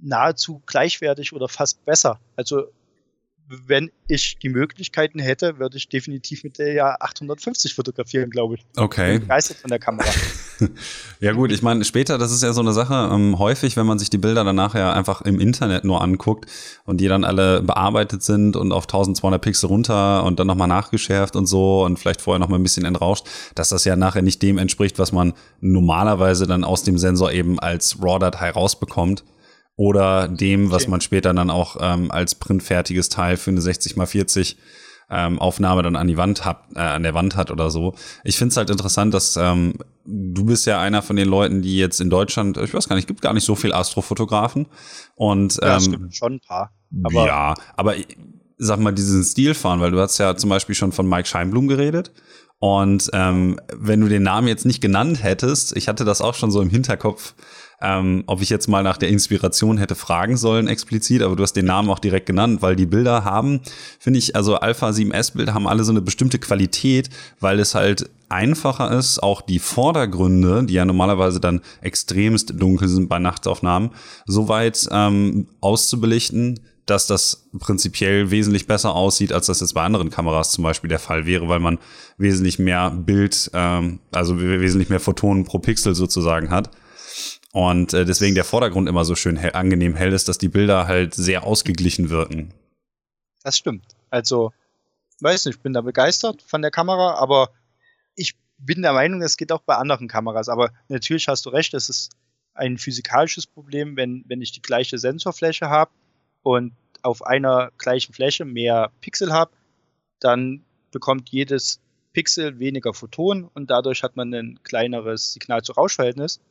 nahezu 0.01 0.62
gleichwertig 0.65 1.32
oder 1.34 1.47
fast 1.47 1.86
besser. 1.86 2.19
Also 2.36 2.65
wenn 3.48 3.92
ich 4.08 4.38
die 4.40 4.50
Möglichkeiten 4.50 5.20
hätte, 5.20 5.60
würde 5.60 5.78
ich 5.78 5.88
definitiv 5.90 6.44
mit 6.44 6.58
der 6.58 6.74
ja 6.74 6.96
850 7.00 7.76
fotografieren, 7.76 8.30
glaube 8.30 8.56
ich. 8.56 8.66
Okay. 8.76 9.14
Ich 9.14 9.20
bin 9.20 9.28
begeistert 9.28 9.58
von 9.58 9.70
der 9.70 9.80
Kamera. 9.80 10.10
ja 11.20 11.32
gut, 11.34 11.52
ich 11.52 11.62
meine, 11.62 11.84
später, 11.86 12.18
das 12.18 12.32
ist 12.32 12.42
ja 12.42 12.54
so 12.54 12.62
eine 12.62 12.74
Sache, 12.74 13.10
ähm, 13.14 13.38
häufig, 13.38 13.78
wenn 13.78 13.86
man 13.86 14.00
sich 14.00 14.10
die 14.10 14.18
Bilder 14.18 14.44
dann 14.44 14.56
nachher 14.56 14.94
einfach 14.94 15.22
im 15.22 15.40
Internet 15.40 15.84
nur 15.84 16.02
anguckt 16.02 16.46
und 16.86 17.02
die 17.02 17.08
dann 17.08 17.24
alle 17.24 17.62
bearbeitet 17.62 18.24
sind 18.24 18.56
und 18.56 18.72
auf 18.72 18.86
1200 18.86 19.42
Pixel 19.42 19.68
runter 19.68 20.24
und 20.24 20.40
dann 20.40 20.48
nochmal 20.48 20.68
nachgeschärft 20.68 21.36
und 21.36 21.46
so 21.46 21.84
und 21.84 21.98
vielleicht 21.98 22.22
vorher 22.22 22.40
nochmal 22.40 22.60
ein 22.60 22.64
bisschen 22.64 22.86
entrauscht, 22.86 23.28
dass 23.54 23.70
das 23.70 23.86
ja 23.86 23.96
nachher 23.96 24.22
nicht 24.22 24.42
dem 24.42 24.58
entspricht, 24.58 24.98
was 24.98 25.12
man 25.12 25.34
normalerweise 25.62 26.48
dann 26.48 26.64
aus 26.64 26.84
dem 26.84 26.98
Sensor 26.98 27.32
eben 27.32 27.60
als 27.60 27.98
RAW-Datei 28.02 28.50
rausbekommt 28.50 29.24
oder 29.76 30.28
dem, 30.28 30.72
was 30.72 30.88
man 30.88 31.02
später 31.02 31.34
dann 31.34 31.50
auch 31.50 31.78
ähm, 31.80 32.12
als 32.12 32.36
printfertiges 32.36 33.10
Teil 33.10 33.38
für 33.38 33.52
eine 33.52 33.62
60 33.62 33.98
x 33.98 34.12
40 34.12 34.58
ähm, 35.10 35.40
Aufnahme 35.40 35.84
dann 35.84 35.96
an 35.96 36.08
die 36.08 36.18
Wand 36.18 36.46
hat, 36.46 36.64
äh, 36.76 36.80
an 36.80 37.04
der 37.04 37.14
Wand 37.14 37.36
hat 37.36 37.52
oder 37.52 37.70
so. 37.70 37.94
Ich 38.24 38.38
finde 38.38 38.52
es 38.52 38.58
halt 38.58 38.70
interessant, 38.70 39.14
dass 39.14 39.38
ähm, 39.38 39.76
du 40.06 40.46
bist 40.46 40.66
ja 40.66 40.80
einer 40.80 41.02
von 41.02 41.16
den 41.16 41.28
Leuten, 41.28 41.62
die 41.62 41.78
jetzt 41.78 42.02
in 42.02 42.10
Deutschland, 42.10 42.58
ich 42.58 42.74
weiß 42.74 42.90
gar 42.90 42.96
nicht, 42.96 43.08
gibt 43.08 43.22
gar 43.22 43.34
nicht 43.34 43.46
so 43.46 43.56
viel 43.56 43.74
Astrofotografen 43.74 44.68
und 45.16 45.60
ähm, 45.62 45.68
ja, 45.68 45.78
es 45.78 45.92
gibt 45.92 46.16
schon 46.16 46.34
ein 46.34 46.40
paar. 46.40 46.72
Aber 47.04 47.26
ja, 47.26 47.54
aber 47.76 47.96
sag 48.58 48.80
mal 48.80 48.94
diesen 48.94 49.24
Stil 49.24 49.54
fahren, 49.54 49.82
weil 49.82 49.92
du 49.92 50.00
hast 50.00 50.18
ja 50.18 50.36
zum 50.38 50.50
Beispiel 50.50 50.76
schon 50.76 50.92
von 50.92 51.08
Mike 51.08 51.28
Scheinblum 51.28 51.68
geredet. 51.68 52.12
Und 52.60 53.10
ähm, 53.14 53.60
wenn 53.74 54.00
du 54.00 54.08
den 54.08 54.24
Namen 54.24 54.48
jetzt 54.48 54.66
nicht 54.66 54.82
genannt 54.82 55.22
hättest, 55.22 55.76
ich 55.76 55.90
hatte 55.90 56.06
das 56.06 56.22
auch 56.22 56.36
schon 56.36 56.52
so 56.52 56.62
im 56.62 56.70
Hinterkopf, 56.70 57.36
ähm, 57.82 58.24
ob 58.28 58.42
ich 58.42 58.50
jetzt 58.50 58.68
mal 58.68 58.84
nach 58.84 58.98
der 58.98 59.10
Inspiration 59.10 59.78
hätte 59.78 59.96
fragen 59.96 60.38
sollen 60.38 60.68
explizit, 60.68 61.22
aber 61.22 61.36
du 61.36 61.44
hast 61.44 61.54
den 61.54 61.66
Namen 61.66 61.90
auch 61.90 62.00
direkt 62.00 62.26
genannt, 62.26 62.62
weil 62.62 62.76
die 62.76 62.86
Bilder 62.86 63.24
haben, 63.24 63.62
finde 64.00 64.20
ich, 64.20 64.36
also 64.36 64.56
Alpha 64.56 64.90
7S 64.90 65.36
Bilder 65.36 65.54
haben 65.54 65.68
alle 65.68 65.84
so 65.84 65.92
eine 65.92 66.02
bestimmte 66.02 66.40
Qualität, 66.40 67.10
weil 67.40 67.60
es 67.60 67.76
halt 67.76 68.10
einfacher 68.30 68.92
ist, 68.92 69.22
auch 69.22 69.42
die 69.42 69.60
Vordergründe, 69.60 70.64
die 70.64 70.74
ja 70.74 70.86
normalerweise 70.86 71.40
dann 71.40 71.62
extremst 71.82 72.54
dunkel 72.60 72.88
sind 72.88 73.08
bei 73.08 73.20
Nachtaufnahmen, 73.20 73.92
so 74.26 74.48
weit 74.48 74.88
ähm, 74.92 75.48
auszubelichten, 75.62 76.60
dass 76.86 77.08
das 77.08 77.48
prinzipiell 77.58 78.30
wesentlich 78.32 78.68
besser 78.68 78.94
aussieht, 78.94 79.34
als 79.34 79.48
das 79.48 79.60
jetzt 79.60 79.74
bei 79.74 79.82
anderen 79.82 80.12
Kameras 80.12 80.52
zum 80.52 80.64
Beispiel 80.64 80.88
der 80.88 81.00
Fall 81.00 81.26
wäre, 81.26 81.50
weil 81.50 81.60
man 81.60 81.80
wesentlich 82.18 82.60
mehr 82.60 82.92
Bild, 82.92 83.50
ähm, 83.54 84.00
also 84.12 84.40
wesentlich 84.40 84.90
mehr 84.90 85.00
Photonen 85.00 85.46
pro 85.46 85.60
Pixel 85.60 85.96
sozusagen 85.96 86.52
hat. 86.52 86.70
Und 87.56 87.94
äh, 87.94 88.04
deswegen 88.04 88.36
der 88.36 88.44
Vordergrund 88.44 88.89
immer 88.89 89.06
so 89.06 89.15
schön 89.15 89.38
hell, 89.38 89.54
angenehm 89.54 89.96
hell 89.96 90.12
ist, 90.12 90.28
dass 90.28 90.38
die 90.38 90.50
Bilder 90.50 90.88
halt 90.88 91.13
sehr 91.13 91.46
ausgeglichen 91.46 92.10
wirken. 92.10 92.54
Das 93.44 93.58
stimmt. 93.58 93.86
Also, 94.10 94.52
weiß 95.22 95.46
nicht, 95.46 95.56
ich 95.56 95.62
bin 95.62 95.72
da 95.72 95.80
begeistert 95.80 96.41
von 96.41 96.62
der 96.62 96.70
Kamera, 96.70 97.13
aber 97.13 97.52
ich 98.13 98.36
bin 98.58 98.82
der 98.82 98.91
Meinung, 98.91 99.22
es 99.22 99.38
geht 99.38 99.54
auch 99.54 99.62
bei 99.62 99.76
anderen 99.76 100.10
Kameras. 100.10 100.50
Aber 100.50 100.72
natürlich 100.89 101.30
hast 101.30 101.46
du 101.46 101.50
recht, 101.50 101.74
es 101.74 101.88
ist 101.88 102.12
ein 102.56 102.78
physikalisches 102.78 103.48
Problem, 103.48 103.96
wenn, 103.96 104.26
wenn 104.28 104.41
ich 104.41 104.52
die 104.52 104.62
gleiche 104.62 104.98
Sensorfläche 104.98 105.70
habe 105.70 105.91
und 106.44 106.74
auf 107.04 107.26
einer 107.26 107.72
gleichen 107.78 108.12
Fläche 108.12 108.44
mehr 108.44 108.91
Pixel 109.00 109.32
habe, 109.32 109.52
dann 110.20 110.65
bekommt 110.91 111.30
jedes 111.30 111.80
Pixel 112.12 112.60
weniger 112.60 112.94
Photonen 112.94 113.46
und 113.46 113.70
dadurch 113.70 114.04
hat 114.04 114.18
man 114.18 114.34
ein 114.34 114.60
kleineres 114.63 115.32
Signal-zu-Rauschverhältnis 115.32 116.41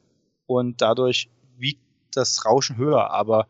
und 0.46 0.80
dadurch 0.80 1.28
wiegt 1.56 1.80
das 2.12 2.44
Rauschen 2.44 2.76
höher. 2.76 3.10
Aber 3.10 3.46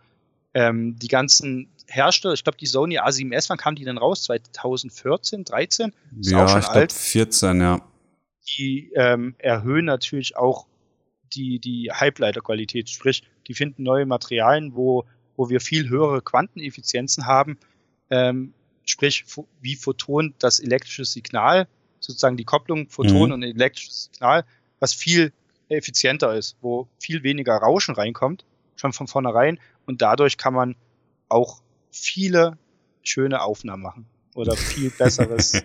ähm, 0.55 0.97
die 0.99 1.09
ganzen 1.09 1.69
Hersteller, 1.87 2.35
ich 2.35 2.45
glaube, 2.45 2.59
die 2.59 2.67
Sony 2.67 2.99
A7S, 2.99 3.49
wann 3.49 3.59
kam 3.59 3.75
die 3.75 3.85
denn 3.85 3.99
raus? 3.99 4.25
2014, 4.25 5.45
13? 5.45 5.93
Ist 6.21 6.31
ja, 6.31 6.59
ich 6.59 6.71
glaube 6.71 6.89
14, 6.89 7.61
ja. 7.61 7.81
Die 8.57 8.93
ähm, 8.95 9.35
erhöhen 9.39 9.87
natürlich 9.87 10.37
auch 10.37 10.67
die, 11.35 11.59
die 11.59 11.91
Halbleiterqualität, 11.93 12.91
sprich, 12.91 13.23
die 13.49 13.55
finden 13.55 13.83
neue 13.83 14.07
Materialien, 14.07 14.75
wo, 14.75 15.05
wo 15.37 15.49
wir 15.49 15.61
viel 15.61 15.89
höhere 15.89 16.23
Quanteneffizienzen 16.23 17.27
haben, 17.27 17.59
ähm, 18.11 18.55
sprich, 18.85 19.25
wie 19.61 19.77
Photon 19.77 20.35
das 20.39 20.61
elektrische 20.61 21.05
Signal, 21.05 21.67
sozusagen 22.01 22.37
die 22.37 22.45
Kopplung 22.45 22.89
Photon 22.89 23.29
mhm. 23.29 23.33
und 23.33 23.43
elektrisches 23.43 24.11
Signal, 24.13 24.45
was 24.79 24.93
viel 24.93 25.33
effizienter 25.69 26.35
ist, 26.35 26.57
wo 26.61 26.89
viel 26.99 27.23
weniger 27.23 27.57
Rauschen 27.57 27.95
reinkommt, 27.95 28.45
schon 28.77 28.93
von 28.93 29.07
vornherein. 29.07 29.59
Und 29.87 30.03
dadurch 30.03 30.37
kann 30.37 30.55
man 30.55 30.77
auch 31.29 31.63
viele 31.91 32.59
schöne 33.03 33.43
Aufnahmen 33.43 33.83
machen 33.83 34.07
oder 34.35 34.57
viel 34.57 34.91
besseres 34.91 35.63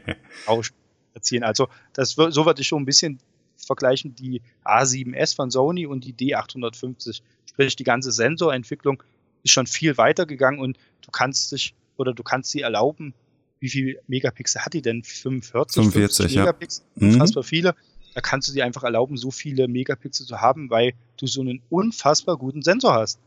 Rauschen 0.48 0.76
erzielen. 1.14 1.44
Also 1.44 1.68
das, 1.94 2.12
so 2.12 2.46
würde 2.46 2.62
ich 2.62 2.68
so 2.68 2.78
ein 2.78 2.86
bisschen 2.86 3.20
vergleichen, 3.58 4.16
die 4.16 4.42
A7S 4.64 5.36
von 5.36 5.52
Sony 5.52 5.86
und 5.86 6.06
die 6.06 6.14
D850. 6.14 7.22
Sprich, 7.46 7.76
die 7.76 7.84
ganze 7.84 8.12
Sensorentwicklung 8.12 9.04
ist 9.44 9.52
schon 9.52 9.68
viel 9.68 9.98
weiter 9.98 10.26
gegangen 10.26 10.60
und 10.60 10.78
du 11.02 11.12
kannst 11.12 11.52
dich 11.52 11.74
oder 11.98 12.14
du 12.14 12.24
kannst 12.24 12.52
sie 12.52 12.62
erlauben, 12.62 13.14
wie 13.60 13.70
viel 13.70 14.00
Megapixel 14.08 14.62
hat 14.64 14.74
die 14.74 14.82
denn? 14.82 15.04
45, 15.04 15.84
45 15.84 16.38
Megapixel, 16.38 16.86
ja. 16.96 17.08
unfassbar 17.08 17.44
mhm. 17.44 17.48
viele 17.48 17.76
da 18.14 18.22
kannst 18.22 18.48
du 18.48 18.54
dir 18.54 18.66
einfach 18.66 18.84
erlauben, 18.84 19.18
so 19.18 19.32
viele 19.32 19.68
Megapixel 19.68 20.26
zu 20.26 20.42
haben, 20.42 20.70
weil 20.70 20.94
du 21.18 21.28
so 21.28 21.42
einen 21.42 21.62
unfassbar 21.70 22.38
guten 22.38 22.62
Sensor 22.62 22.94
hast 22.94 23.20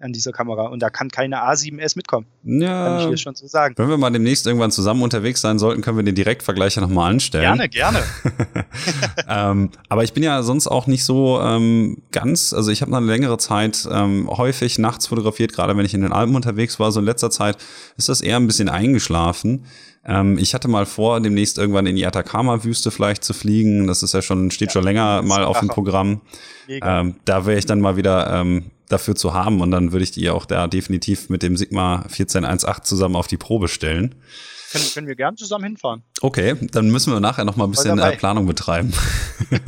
an 0.00 0.12
dieser 0.12 0.30
Kamera 0.30 0.68
und 0.68 0.80
da 0.80 0.90
kann 0.90 1.10
keine 1.10 1.42
A7S 1.42 1.96
mitkommen. 1.96 2.26
Ja. 2.44 2.86
Kann 2.86 3.00
ich 3.00 3.06
dir 3.10 3.16
schon 3.16 3.34
so 3.34 3.46
sagen. 3.48 3.74
Wenn 3.76 3.88
wir 3.88 3.96
mal 3.96 4.10
demnächst 4.10 4.46
irgendwann 4.46 4.70
zusammen 4.70 5.02
unterwegs 5.02 5.40
sein 5.40 5.58
sollten, 5.58 5.82
können 5.82 5.96
wir 5.96 6.04
den 6.04 6.14
Direktvergleich 6.14 6.76
ja 6.76 6.82
nochmal 6.82 7.10
anstellen. 7.10 7.42
Gerne, 7.44 7.68
gerne. 7.68 8.02
ähm, 9.28 9.70
aber 9.88 10.04
ich 10.04 10.12
bin 10.12 10.22
ja 10.22 10.42
sonst 10.42 10.68
auch 10.68 10.86
nicht 10.86 11.04
so 11.04 11.40
ähm, 11.40 12.02
ganz, 12.12 12.52
also 12.52 12.70
ich 12.70 12.80
habe 12.80 12.92
noch 12.92 12.98
eine 12.98 13.06
längere 13.06 13.38
Zeit 13.38 13.88
ähm, 13.90 14.28
häufig 14.30 14.78
nachts 14.78 15.08
fotografiert, 15.08 15.52
gerade 15.52 15.76
wenn 15.76 15.84
ich 15.84 15.94
in 15.94 16.02
den 16.02 16.12
Alpen 16.12 16.36
unterwegs 16.36 16.78
war. 16.78 16.92
So 16.92 17.00
in 17.00 17.06
letzter 17.06 17.30
Zeit 17.30 17.56
ist 17.96 18.08
das 18.08 18.20
eher 18.20 18.36
ein 18.36 18.46
bisschen 18.46 18.68
eingeschlafen. 18.68 19.64
Ähm, 20.04 20.38
ich 20.38 20.54
hatte 20.54 20.68
mal 20.68 20.86
vor, 20.86 21.20
demnächst 21.20 21.58
irgendwann 21.58 21.86
in 21.86 21.96
die 21.96 22.06
Atacama-Wüste 22.06 22.92
vielleicht 22.92 23.24
zu 23.24 23.34
fliegen. 23.34 23.88
Das 23.88 24.04
ist 24.04 24.14
ja 24.14 24.22
schon, 24.22 24.52
steht 24.52 24.68
ja, 24.68 24.72
schon 24.74 24.84
länger 24.84 25.22
mal 25.22 25.44
auf 25.44 25.58
dem 25.58 25.68
Programm. 25.68 26.20
Ähm, 26.68 27.16
da 27.24 27.46
wäre 27.46 27.58
ich 27.58 27.66
dann 27.66 27.80
mal 27.80 27.96
wieder 27.96 28.32
ähm, 28.32 28.70
dafür 28.88 29.14
zu 29.14 29.34
haben 29.34 29.60
und 29.60 29.70
dann 29.70 29.92
würde 29.92 30.04
ich 30.04 30.10
die 30.10 30.30
auch 30.30 30.46
da 30.46 30.66
definitiv 30.66 31.28
mit 31.28 31.42
dem 31.42 31.56
Sigma 31.56 32.02
1418 32.02 32.84
zusammen 32.84 33.16
auf 33.16 33.26
die 33.26 33.36
Probe 33.36 33.68
stellen. 33.68 34.14
Können, 34.70 34.84
können 34.92 35.06
wir 35.06 35.16
gern 35.16 35.36
zusammen 35.36 35.64
hinfahren. 35.64 36.02
Okay, 36.20 36.56
dann 36.72 36.90
müssen 36.90 37.12
wir 37.12 37.20
nachher 37.20 37.44
noch 37.44 37.56
mal 37.56 37.64
ein 37.64 37.70
bisschen 37.70 37.98
äh, 37.98 38.16
Planung 38.16 38.46
betreiben. 38.46 38.92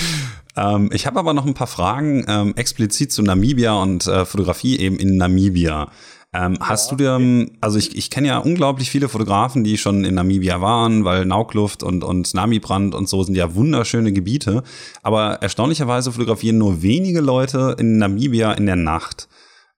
ähm, 0.56 0.90
ich 0.92 1.06
habe 1.06 1.18
aber 1.18 1.34
noch 1.34 1.46
ein 1.46 1.54
paar 1.54 1.66
Fragen 1.66 2.24
ähm, 2.28 2.54
explizit 2.56 3.12
zu 3.12 3.22
Namibia 3.22 3.74
und 3.74 4.06
äh, 4.06 4.24
Fotografie 4.24 4.78
eben 4.78 4.96
in 4.96 5.16
Namibia. 5.16 5.90
Ähm, 6.34 6.56
ja, 6.58 6.68
hast 6.68 6.90
du 6.90 6.96
dir, 6.96 7.14
okay. 7.14 7.52
also 7.60 7.78
ich, 7.78 7.94
ich 7.94 8.08
kenne 8.08 8.28
ja 8.28 8.38
unglaublich 8.38 8.90
viele 8.90 9.10
Fotografen, 9.10 9.64
die 9.64 9.76
schon 9.76 10.04
in 10.04 10.14
Namibia 10.14 10.62
waren, 10.62 11.04
weil 11.04 11.26
Naukluft 11.26 11.82
und, 11.82 12.02
und 12.04 12.32
Namibrand 12.32 12.94
und 12.94 13.06
so 13.08 13.22
sind 13.22 13.34
ja 13.34 13.54
wunderschöne 13.54 14.12
Gebiete. 14.12 14.62
Aber 15.02 15.42
erstaunlicherweise 15.42 16.10
fotografieren 16.10 16.56
nur 16.56 16.80
wenige 16.80 17.20
Leute 17.20 17.76
in 17.78 17.98
Namibia 17.98 18.52
in 18.52 18.64
der 18.64 18.76
Nacht. 18.76 19.28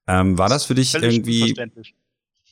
Ähm, 0.06 0.38
war 0.38 0.48
das 0.48 0.64
für 0.64 0.76
dich 0.76 0.94
irgendwie. 0.94 1.56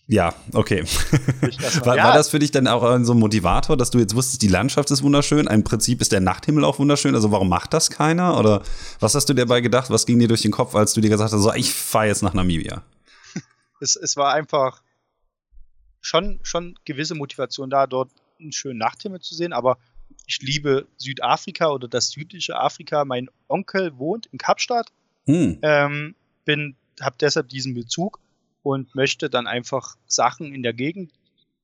Ja, 0.09 0.35
okay. 0.53 0.83
war, 1.85 1.97
ja. 1.97 2.05
war, 2.05 2.13
das 2.13 2.29
für 2.29 2.41
dich 2.41 2.51
dann 2.51 2.67
auch 2.67 2.83
so 3.05 3.15
ein 3.15 3.19
Motivator, 3.19 3.77
dass 3.77 3.91
du 3.91 3.99
jetzt 3.99 4.17
wusstest, 4.17 4.43
die 4.43 4.49
Landschaft 4.49 4.91
ist 4.91 5.05
wunderschön, 5.05 5.47
im 5.47 5.63
Prinzip 5.63 6.01
ist 6.01 6.11
der 6.11 6.21
Nachthimmel 6.21 6.65
auch 6.65 6.81
wunderschön, 6.81 7.15
also 7.15 7.31
warum 7.31 7.49
macht 7.49 7.73
das 7.73 7.89
keiner? 7.89 8.37
Oder 8.37 8.63
was 8.99 9.15
hast 9.15 9.29
du 9.29 9.33
dir 9.33 9.43
dabei 9.43 9.61
gedacht, 9.61 9.91
was 9.91 10.05
ging 10.05 10.19
dir 10.19 10.27
durch 10.27 10.43
den 10.43 10.51
Kopf, 10.51 10.75
als 10.75 10.93
du 10.93 11.01
dir 11.01 11.09
gesagt 11.09 11.33
hast, 11.33 11.41
so, 11.41 11.55
ich 11.55 11.73
fahre 11.73 12.09
jetzt 12.09 12.23
nach 12.23 12.35
Namibia? 12.35 12.83
Es, 13.83 13.97
es 13.97 14.17
war 14.17 14.33
einfach 14.33 14.83
schon, 16.01 16.41
schon 16.43 16.79
gewisse 16.85 17.15
Motivation 17.15 17.69
da, 17.69 17.87
dort 17.87 18.11
einen 18.41 18.53
schönen 18.53 18.79
Nachthimmel 18.79 19.21
zu 19.21 19.35
sehen, 19.35 19.53
aber 19.53 19.79
ich 20.27 20.41
liebe 20.41 20.87
Südafrika 20.97 21.71
oder 21.71 21.89
das 21.89 22.11
südliche 22.11 22.57
Afrika. 22.57 23.05
Mein 23.05 23.29
Onkel 23.49 23.99
wohnt 23.99 24.27
in 24.27 24.39
Kapstadt. 24.39 24.93
Hm. 25.27 25.59
Ähm, 25.63 26.15
bin, 26.45 26.77
habe 27.01 27.17
deshalb 27.21 27.49
diesen 27.49 27.75
Bezug 27.75 28.21
und 28.63 28.95
möchte 28.95 29.31
dann 29.31 29.47
einfach 29.47 29.97
Sachen 30.07 30.55
in 30.55 30.63
der 30.63 30.73
Gegend 30.73 31.13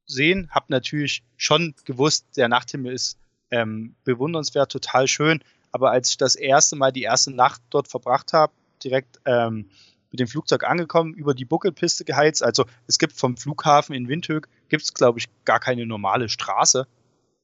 sehen. 0.06 0.48
Hab 0.50 0.70
natürlich 0.70 1.22
schon 1.36 1.74
gewusst, 1.84 2.26
der 2.36 2.48
Nachthimmel 2.48 2.92
ist 2.92 3.18
ähm, 3.50 3.94
bewundernswert, 4.04 4.72
total 4.72 5.08
schön. 5.08 5.42
Aber 5.72 5.90
als 5.90 6.10
ich 6.10 6.16
das 6.16 6.34
erste 6.34 6.76
Mal 6.76 6.92
die 6.92 7.02
erste 7.02 7.30
Nacht 7.30 7.60
dort 7.70 7.88
verbracht 7.88 8.32
habe, 8.32 8.52
direkt 8.82 9.20
ähm, 9.24 9.68
mit 10.10 10.20
dem 10.20 10.28
Flugzeug 10.28 10.64
angekommen, 10.64 11.14
über 11.14 11.34
die 11.34 11.44
Buckelpiste 11.44 12.04
geheizt. 12.04 12.42
Also 12.42 12.64
es 12.86 12.98
gibt 12.98 13.12
vom 13.12 13.36
Flughafen 13.36 13.94
in 13.94 14.08
Windhoek, 14.08 14.48
gibt 14.68 14.82
es, 14.82 14.94
glaube 14.94 15.18
ich, 15.18 15.26
gar 15.44 15.60
keine 15.60 15.86
normale 15.86 16.28
Straße. 16.28 16.86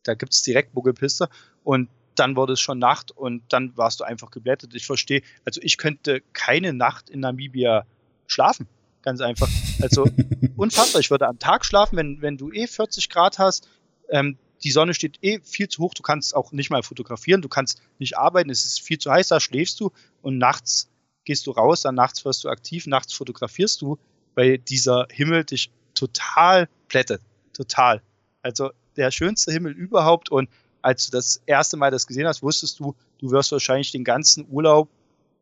Da 0.03 0.15
gibt 0.15 0.33
es 0.33 0.43
direkt 0.43 0.73
Buckelpiste. 0.73 1.29
Und 1.63 1.89
dann 2.15 2.37
wurde 2.37 2.53
es 2.53 2.61
schon 2.61 2.79
Nacht 2.79 3.11
und 3.11 3.43
dann 3.49 3.77
warst 3.77 4.01
du 4.01 4.05
einfach 4.05 4.31
geblättet. 4.31 4.75
Ich 4.75 4.87
verstehe, 4.87 5.23
also 5.45 5.61
ich 5.63 5.79
könnte 5.79 6.23
keine 6.33 6.73
Nacht 6.73 7.11
in 7.11 7.21
Namibia 7.21 7.87
schlafen. 8.27 8.69
Ganz 9.03 9.21
einfach. 9.21 9.49
Also 9.83 10.07
unfassbar. 10.57 11.01
Ich 11.01 11.11
würde 11.11 11.29
am 11.29 11.39
Tag 11.39 11.65
schlafen, 11.65 11.97
wenn, 11.97 12.23
wenn 12.23 12.37
du 12.39 12.53
eh 12.53 12.67
40 12.67 13.11
Grad 13.11 13.39
hast. 13.39 13.69
Ähm, 14.09 14.39
die 14.63 14.71
Sonne 14.71 14.95
steht 14.95 15.19
eh 15.23 15.41
viel 15.43 15.69
zu 15.69 15.83
hoch. 15.83 15.93
Du 15.93 16.03
kannst 16.03 16.35
auch 16.35 16.53
nicht 16.53 16.71
mal 16.71 16.83
fotografieren. 16.83 17.43
Du 17.43 17.49
kannst 17.49 17.83
nicht 17.99 18.17
arbeiten. 18.17 18.49
Es 18.49 18.65
ist 18.65 18.81
viel 18.81 18.99
zu 18.99 19.11
heiß. 19.11 19.29
Da 19.29 19.41
schläfst 19.41 19.79
du 19.81 19.93
und 20.23 20.39
nachts 20.39 20.89
gehst 21.25 21.47
du 21.47 21.51
raus, 21.51 21.83
dann 21.83 21.95
nachts 21.95 22.25
wirst 22.25 22.45
du 22.45 22.49
aktiv, 22.49 22.87
nachts 22.87 23.15
fotografierst 23.15 23.81
du, 23.83 23.99
weil 24.35 24.59
dieser 24.59 25.07
Himmel 25.11 25.45
dich 25.45 25.71
total 25.95 26.69
plättet. 26.89 27.21
Total. 27.53 28.03
Also 28.43 28.71
der 28.97 29.11
schönste 29.11 29.53
Himmel 29.53 29.73
überhaupt 29.73 30.31
und 30.31 30.49
als 30.83 31.07
du 31.07 31.13
das 31.13 31.41
erste 31.47 31.77
Mal 31.77 31.91
das 31.91 32.07
gesehen 32.07 32.27
hast, 32.27 32.43
wusstest 32.43 32.79
du, 32.79 32.95
du 33.19 33.31
wirst 33.31 33.53
wahrscheinlich 33.53 33.91
den 33.91 34.05
ganzen 34.05 34.47
Urlaub 34.51 34.89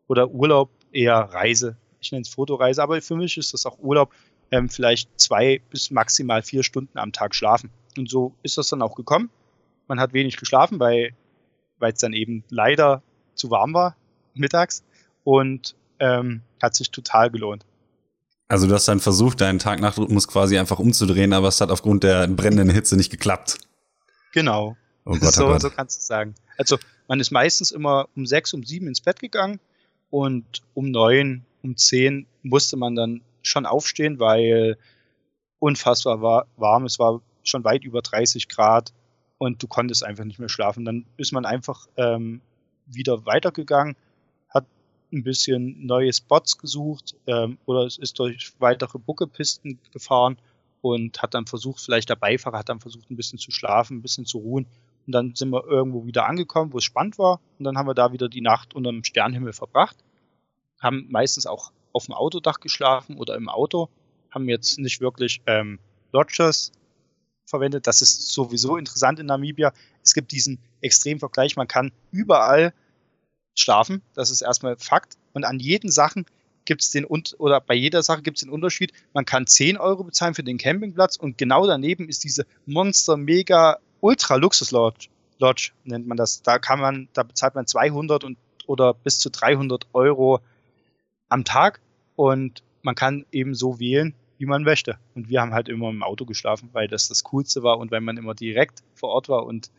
oder 0.06 0.30
Urlaub 0.30 0.70
eher 0.92 1.16
Reise, 1.16 1.76
ich 2.00 2.12
nenne 2.12 2.22
es 2.22 2.28
Fotoreise, 2.28 2.82
aber 2.82 3.00
für 3.02 3.16
mich 3.16 3.36
ist 3.36 3.52
das 3.52 3.66
auch 3.66 3.78
Urlaub, 3.80 4.12
ähm, 4.50 4.68
vielleicht 4.68 5.08
zwei 5.18 5.60
bis 5.70 5.90
maximal 5.90 6.42
vier 6.42 6.62
Stunden 6.62 6.98
am 6.98 7.12
Tag 7.12 7.34
schlafen. 7.34 7.70
Und 7.96 8.08
so 8.08 8.34
ist 8.42 8.58
das 8.58 8.68
dann 8.68 8.82
auch 8.82 8.94
gekommen. 8.94 9.30
Man 9.88 9.98
hat 9.98 10.12
wenig 10.12 10.36
geschlafen, 10.36 10.78
weil 10.78 11.14
es 11.80 11.98
dann 12.00 12.12
eben 12.12 12.44
leider 12.48 13.02
zu 13.34 13.50
warm 13.50 13.74
war 13.74 13.96
mittags 14.34 14.82
und 15.24 15.74
ähm, 15.98 16.42
hat 16.60 16.74
sich 16.74 16.90
total 16.90 17.30
gelohnt. 17.30 17.64
Also 18.48 18.66
du 18.66 18.74
hast 18.74 18.86
dann 18.86 19.00
versucht, 19.00 19.40
deinen 19.40 19.58
Tag-Nacht-Rhythmus 19.58 20.28
quasi 20.28 20.58
einfach 20.58 20.78
umzudrehen, 20.78 21.32
aber 21.32 21.48
es 21.48 21.60
hat 21.60 21.70
aufgrund 21.70 22.04
der 22.04 22.26
brennenden 22.28 22.68
Hitze 22.68 22.96
nicht 22.96 23.10
geklappt. 23.10 23.58
Genau. 24.32 24.76
Oh 25.04 25.12
Gott, 25.12 25.22
oh 25.22 25.30
so, 25.30 25.46
Gott. 25.46 25.62
so 25.62 25.70
kannst 25.70 26.00
du 26.00 26.04
sagen. 26.04 26.34
Also 26.58 26.78
man 27.08 27.18
ist 27.18 27.30
meistens 27.30 27.70
immer 27.70 28.08
um 28.14 28.26
sechs, 28.26 28.52
um 28.52 28.62
sieben 28.62 28.88
ins 28.88 29.00
Bett 29.00 29.20
gegangen 29.20 29.58
und 30.10 30.62
um 30.74 30.90
neun, 30.90 31.44
um 31.62 31.76
zehn 31.76 32.26
musste 32.42 32.76
man 32.76 32.94
dann 32.94 33.22
schon 33.42 33.66
aufstehen, 33.66 34.20
weil 34.20 34.76
unfassbar 35.58 36.20
war, 36.20 36.46
warm. 36.56 36.84
Es 36.84 36.98
war 36.98 37.20
schon 37.42 37.64
weit 37.64 37.84
über 37.84 38.02
30 38.02 38.48
Grad 38.48 38.92
und 39.38 39.62
du 39.62 39.66
konntest 39.66 40.04
einfach 40.04 40.24
nicht 40.24 40.38
mehr 40.38 40.48
schlafen. 40.48 40.84
Dann 40.84 41.06
ist 41.16 41.32
man 41.32 41.44
einfach 41.44 41.86
ähm, 41.96 42.40
wieder 42.86 43.26
weitergegangen, 43.26 43.96
ein 45.12 45.22
bisschen 45.22 45.86
neue 45.86 46.12
Spots 46.12 46.58
gesucht 46.58 47.14
ähm, 47.26 47.58
oder 47.66 47.84
es 47.84 47.98
ist 47.98 48.18
durch 48.18 48.52
weitere 48.58 48.98
Buckepisten 48.98 49.78
gefahren 49.92 50.38
und 50.80 51.22
hat 51.22 51.34
dann 51.34 51.46
versucht, 51.46 51.80
vielleicht 51.80 52.08
der 52.08 52.16
Beifahrer 52.16 52.58
hat 52.58 52.68
dann 52.68 52.80
versucht, 52.80 53.10
ein 53.10 53.16
bisschen 53.16 53.38
zu 53.38 53.50
schlafen, 53.50 53.98
ein 53.98 54.02
bisschen 54.02 54.26
zu 54.26 54.38
ruhen. 54.38 54.66
Und 55.06 55.12
dann 55.12 55.34
sind 55.34 55.50
wir 55.50 55.64
irgendwo 55.66 56.06
wieder 56.06 56.26
angekommen, 56.26 56.72
wo 56.72 56.78
es 56.78 56.84
spannend 56.84 57.18
war. 57.18 57.40
Und 57.58 57.64
dann 57.64 57.76
haben 57.76 57.86
wir 57.86 57.94
da 57.94 58.12
wieder 58.12 58.28
die 58.28 58.40
Nacht 58.40 58.74
unter 58.74 58.90
dem 58.90 59.04
Sternhimmel 59.04 59.52
verbracht. 59.52 59.96
Haben 60.80 61.06
meistens 61.08 61.46
auch 61.46 61.72
auf 61.92 62.06
dem 62.06 62.14
Autodach 62.14 62.60
geschlafen 62.60 63.16
oder 63.16 63.36
im 63.36 63.48
Auto. 63.48 63.88
Haben 64.30 64.48
jetzt 64.48 64.78
nicht 64.78 65.00
wirklich 65.00 65.40
ähm, 65.46 65.78
Lodgers 66.12 66.72
verwendet. 67.46 67.86
Das 67.86 68.02
ist 68.02 68.32
sowieso 68.32 68.76
interessant 68.76 69.18
in 69.18 69.26
Namibia. 69.26 69.72
Es 70.02 70.14
gibt 70.14 70.32
diesen 70.32 70.58
Extremvergleich. 70.80 71.56
Man 71.56 71.68
kann 71.68 71.92
überall 72.10 72.72
schlafen. 73.54 74.02
Das 74.14 74.30
ist 74.30 74.42
erstmal 74.42 74.76
Fakt. 74.76 75.14
Und 75.32 75.44
an 75.44 75.58
jeden 75.58 75.90
Sachen 75.90 76.26
gibt 76.64 76.82
es 76.82 76.90
den 76.90 77.04
oder 77.04 77.60
bei 77.60 77.74
jeder 77.74 78.02
Sache 78.02 78.22
gibt 78.22 78.38
es 78.38 78.42
den 78.42 78.50
Unterschied. 78.50 78.92
Man 79.12 79.24
kann 79.24 79.46
10 79.46 79.76
Euro 79.76 80.04
bezahlen 80.04 80.34
für 80.34 80.44
den 80.44 80.58
Campingplatz 80.58 81.16
und 81.16 81.38
genau 81.38 81.66
daneben 81.66 82.08
ist 82.08 82.24
diese 82.24 82.46
Monster 82.66 83.16
Mega 83.16 83.78
Ultra 84.00 84.36
Luxus 84.36 84.70
Lodge, 84.70 85.08
Lodge 85.38 85.72
nennt 85.84 86.06
man 86.06 86.16
das. 86.16 86.42
Da 86.42 86.58
kann 86.58 86.80
man, 86.80 87.08
da 87.12 87.22
bezahlt 87.22 87.54
man 87.54 87.66
200 87.66 88.24
und, 88.24 88.38
oder 88.66 88.94
bis 88.94 89.18
zu 89.18 89.30
300 89.30 89.86
Euro 89.92 90.40
am 91.28 91.44
Tag 91.44 91.80
und 92.16 92.62
man 92.82 92.94
kann 92.94 93.26
eben 93.32 93.54
so 93.54 93.78
wählen, 93.78 94.14
wie 94.38 94.46
man 94.46 94.64
möchte. 94.64 94.98
Und 95.14 95.28
wir 95.28 95.40
haben 95.40 95.54
halt 95.54 95.68
immer 95.68 95.88
im 95.88 96.02
Auto 96.02 96.24
geschlafen, 96.24 96.70
weil 96.72 96.88
das 96.88 97.08
das 97.08 97.22
Coolste 97.24 97.62
war 97.62 97.78
und 97.78 97.90
weil 97.90 98.00
man 98.00 98.16
immer 98.16 98.34
direkt 98.34 98.82
vor 98.94 99.10
Ort 99.10 99.28
war 99.28 99.46
und 99.46 99.70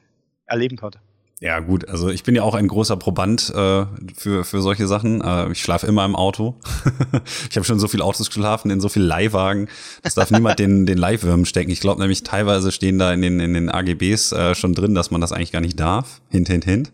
erleben 0.46 0.78
konnte. 0.78 1.00
Ja, 1.39 1.60
gut, 1.60 1.89
also 1.89 2.10
ich 2.10 2.24
bin 2.24 2.36
ja 2.36 2.43
auch 2.43 2.56
ein 2.56 2.69
großer 2.69 2.96
Proband 2.96 3.50
äh, 3.50 3.86
für, 4.15 4.46
für 4.46 4.62
solche 4.62 4.88
Sachen. 4.88 5.19
Äh, 5.22 5.52
ich 5.52 5.62
schlafe 5.62 5.86
immer 5.88 6.06
im 6.06 6.15
Auto. 6.15 6.56
ich 7.50 7.58
habe 7.58 7.65
schon 7.65 7.80
so 7.80 7.89
viel 7.89 8.02
Autos 8.02 8.28
geschlafen, 8.28 8.72
in 8.72 8.80
so 8.80 8.88
viel 8.88 9.04
Leihwagen. 9.04 9.67
Das 10.04 10.15
darf 10.15 10.32
niemand 10.32 10.60
den, 10.60 10.86
den 10.86 10.98
Leihwürmen 10.98 11.46
stecken. 11.46 11.69
Ich 11.69 11.81
glaube 11.81 12.00
nämlich, 12.00 12.23
teilweise 12.23 12.71
stehen 12.71 12.98
da 12.98 13.12
in 13.12 13.21
den, 13.21 13.42
in 13.42 13.54
den 13.54 13.69
AGBs 13.69 14.31
äh, 14.31 14.56
schon 14.56 14.73
drin, 14.73 14.96
dass 14.96 15.12
man 15.12 15.19
das 15.19 15.34
eigentlich 15.34 15.52
gar 15.52 15.60
nicht 15.60 15.77
darf. 15.79 16.21
Hint, 16.29 16.48
hint, 16.48 16.63
hint. 16.63 16.92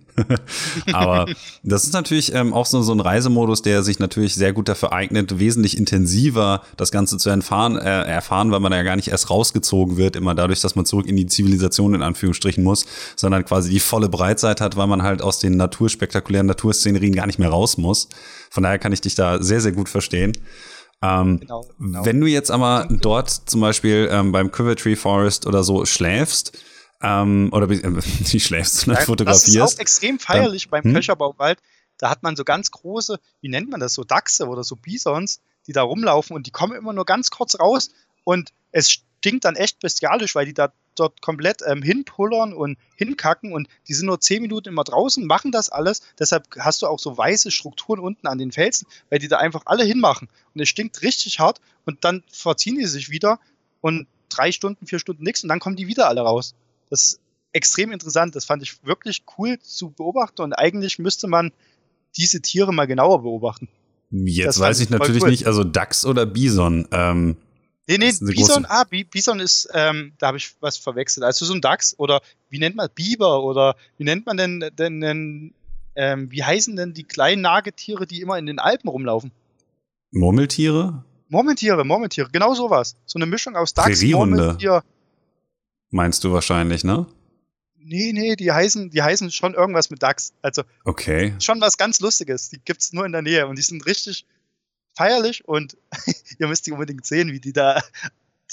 Aber 0.94 1.28
das 1.64 1.84
ist 1.84 1.94
natürlich 1.94 2.34
ähm, 2.34 2.54
auch 2.54 2.66
so, 2.66 2.82
so 2.82 2.94
ein 2.94 3.00
Reisemodus, 3.00 3.62
der 3.62 3.84
sich 3.84 4.00
natürlich 4.00 4.36
sehr 4.36 4.54
gut 4.54 4.70
dafür 4.70 4.94
eignet, 4.94 5.40
wesentlich 5.40 5.78
intensiver 5.78 6.62
das 6.78 6.92
Ganze 6.92 7.18
zu 7.18 7.30
erfahren, 7.30 7.78
äh, 7.78 8.04
erfahren, 8.04 8.52
weil 8.52 8.60
man 8.60 8.72
ja 8.72 8.84
gar 8.84 8.96
nicht 8.96 9.10
erst 9.10 9.30
rausgezogen 9.30 9.98
wird, 9.98 10.16
immer 10.16 10.36
dadurch, 10.36 10.62
dass 10.62 10.76
man 10.76 10.86
zurück 10.86 11.08
in 11.08 11.16
die 11.16 11.28
Zivilisation 11.28 11.94
in 11.94 12.02
Anführungsstrichen 12.02 12.64
muss, 12.64 12.86
sondern 13.16 13.46
quasi 13.46 13.70
die 13.70 13.80
volle 13.80 14.10
Breitseite 14.10 14.64
hat, 14.64 14.78
weil 14.78 14.88
man 14.88 15.04
halt 15.04 15.22
aus 15.22 15.40
den 15.40 15.58
naturspektakulären 15.58 16.48
Naturszenerien 16.48 17.14
gar 17.14 17.28
nicht 17.28 17.40
mehr 17.40 17.50
raus 17.50 17.78
muss. 17.78 18.10
Von 18.50 18.64
daher 18.64 18.80
kann 18.80 18.94
ich 18.94 19.02
dich 19.02 19.16
da 19.16 19.42
sehr, 19.42 19.62
sehr 19.62 19.72
gut 19.72 19.90
verstehen. 19.90 20.34
Ähm, 21.02 21.40
genau, 21.40 21.66
genau. 21.80 22.06
Wenn 22.06 22.20
du 22.20 22.28
jetzt 22.28 22.52
aber 22.52 22.88
dort 22.90 23.30
zum 23.30 23.62
Beispiel 23.62 24.10
ähm, 24.12 24.32
beim 24.32 24.52
Tree 24.52 24.96
Forest 24.96 25.48
oder 25.48 25.64
so 25.64 25.86
schläfst, 25.86 26.58
Ähm, 27.02 27.50
oder 27.52 27.70
wie, 27.70 27.82
wie 27.84 28.40
schläfst 28.40 28.86
du, 28.86 28.92
ne? 28.92 28.98
fotografierst. 28.98 29.56
Das 29.56 29.72
ist 29.72 29.78
auch 29.78 29.82
extrem 29.82 30.20
feierlich 30.20 30.64
dann, 30.64 30.72
beim 30.72 30.84
hm? 30.84 30.94
Köcherbauwald. 30.94 31.60
Da 31.98 32.10
hat 32.10 32.24
man 32.24 32.36
so 32.36 32.44
ganz 32.44 32.72
große, 32.72 33.20
wie 33.42 33.50
nennt 33.50 33.70
man 33.70 33.80
das, 33.80 33.94
so 33.94 34.04
Dachse 34.04 34.48
oder 34.48 34.64
so 34.64 34.76
Bisons, 34.76 35.42
die 35.68 35.74
da 35.74 35.82
rumlaufen 35.82 36.36
und 36.36 36.48
die 36.48 36.52
kommen 36.52 36.76
immer 36.76 36.94
nur 36.94 37.06
ganz 37.06 37.30
kurz 37.30 37.60
raus 37.60 37.90
und 38.24 38.52
es 38.72 38.92
stinkt 38.92 39.44
dann 39.44 39.56
echt 39.56 39.80
bestialisch, 39.80 40.34
weil 40.34 40.46
die 40.46 40.54
da 40.54 40.72
dort 40.96 41.22
komplett 41.22 41.62
ähm, 41.66 41.82
hinpullern 41.82 42.54
und 42.54 42.78
hinkacken 42.96 43.54
und 43.54 43.68
die 43.88 43.94
sind 43.94 44.06
nur 44.06 44.20
zehn 44.20 44.42
Minuten 44.42 44.70
immer 44.70 44.84
draußen, 44.84 45.26
machen 45.26 45.52
das 45.52 45.70
alles. 45.70 46.02
Deshalb 46.18 46.48
hast 46.58 46.82
du 46.82 46.88
auch 46.88 47.00
so 47.00 47.18
weiße 47.18 47.52
Strukturen 47.52 48.00
unten 48.00 48.28
an 48.28 48.38
den 48.38 48.52
Felsen, 48.52 48.88
weil 49.10 49.20
die 49.20 49.28
da 49.28 49.38
einfach 49.38 49.64
alle 49.66 49.84
hinmachen. 49.84 50.30
Und 50.54 50.62
es 50.62 50.70
stinkt 50.70 51.02
richtig 51.02 51.40
hart 51.40 51.62
und 51.86 52.04
dann 52.04 52.24
verziehen 52.32 52.78
die 52.78 52.86
sich 52.86 53.10
wieder 53.10 53.40
und 53.82 54.08
drei 54.30 54.52
Stunden, 54.52 54.86
vier 54.86 55.00
Stunden 55.00 55.24
nichts 55.24 55.44
und 55.44 55.50
dann 55.50 55.60
kommen 55.60 55.76
die 55.76 55.88
wieder 55.88 56.08
alle 56.08 56.22
raus. 56.22 56.54
Das 56.90 57.04
ist 57.04 57.20
extrem 57.52 57.92
interessant. 57.92 58.36
Das 58.36 58.46
fand 58.46 58.64
ich 58.64 58.84
wirklich 58.86 59.24
cool 59.38 59.60
zu 59.60 59.92
beobachten 59.92 60.42
und 60.42 60.54
eigentlich 60.54 61.00
müsste 61.00 61.28
man 61.28 61.52
diese 62.16 62.42
Tiere 62.42 62.74
mal 62.74 62.86
genauer 62.86 63.22
beobachten. 63.22 63.70
Jetzt 64.12 64.60
weiß 64.60 64.80
ich 64.80 64.90
natürlich 64.90 65.24
cool. 65.24 65.30
nicht, 65.30 65.46
also 65.46 65.64
Dachs 65.64 66.06
oder 66.06 66.26
Bison. 66.26 66.88
Ähm, 66.92 67.38
nee, 67.88 67.98
nee, 68.00 68.12
Bison, 68.20 68.66
ah, 68.68 68.86
Bison 69.12 69.40
ist, 69.40 69.70
ähm, 69.74 70.14
da 70.18 70.28
habe 70.28 70.38
ich 70.38 70.56
was 70.62 70.78
verwechselt. 70.78 71.24
Also 71.24 71.46
so 71.46 71.54
ein 71.54 71.62
Dachs 71.62 71.94
oder 71.98 72.22
wie 72.50 72.58
nennt 72.58 72.76
man 72.76 72.90
Biber 72.94 73.44
oder 73.44 73.76
wie 73.98 74.04
nennt 74.06 74.26
man 74.26 74.38
denn, 74.38 74.66
denn, 74.78 75.00
denn 75.00 75.54
ähm, 75.96 76.32
wie 76.32 76.44
heißen 76.44 76.76
denn 76.76 76.94
die 76.94 77.04
kleinen 77.04 77.44
Nagetiere, 77.44 78.08
die 78.08 78.22
immer 78.22 78.38
in 78.40 78.48
den 78.48 78.58
Alpen 78.58 78.90
rumlaufen? 78.90 79.32
Murmeltiere? 80.12 81.04
Murmeltiere, 81.28 81.86
Murmeltiere, 81.86 82.30
genau 82.32 82.56
sowas. 82.56 82.96
So 83.06 83.20
eine 83.20 83.28
Mischung 83.28 83.56
aus 83.56 83.76
Dachs, 83.76 84.02
Murmeltier. 84.02 84.84
Meinst 85.92 86.24
du 86.24 86.32
wahrscheinlich, 86.32 86.84
ne? 86.84 87.08
Nee, 87.78 88.12
nee, 88.14 88.36
die 88.36 88.52
heißen, 88.52 88.92
die 88.92 89.02
heißen 89.02 89.32
schon 89.32 89.56
irgendwas 89.56 89.90
mit 89.90 90.04
Dachs. 90.04 90.34
Also 90.42 90.64
okay. 90.84 91.34
schon 91.40 91.60
was 91.62 91.78
ganz 91.78 92.00
Lustiges. 92.00 92.50
Die 92.50 92.60
gibt 92.60 92.82
es 92.82 92.94
nur 92.94 93.06
in 93.06 93.12
der 93.12 93.22
Nähe 93.22 93.48
und 93.48 93.58
die 93.58 93.64
sind 93.64 93.86
richtig 93.86 94.26
feierlich 94.96 95.48
und 95.48 95.78
ihr 96.40 96.48
müsst 96.48 96.68
die 96.68 96.72
unbedingt 96.72 97.06
sehen, 97.06 97.32
wie 97.32 97.40
die 97.40 97.54
da 97.54 97.82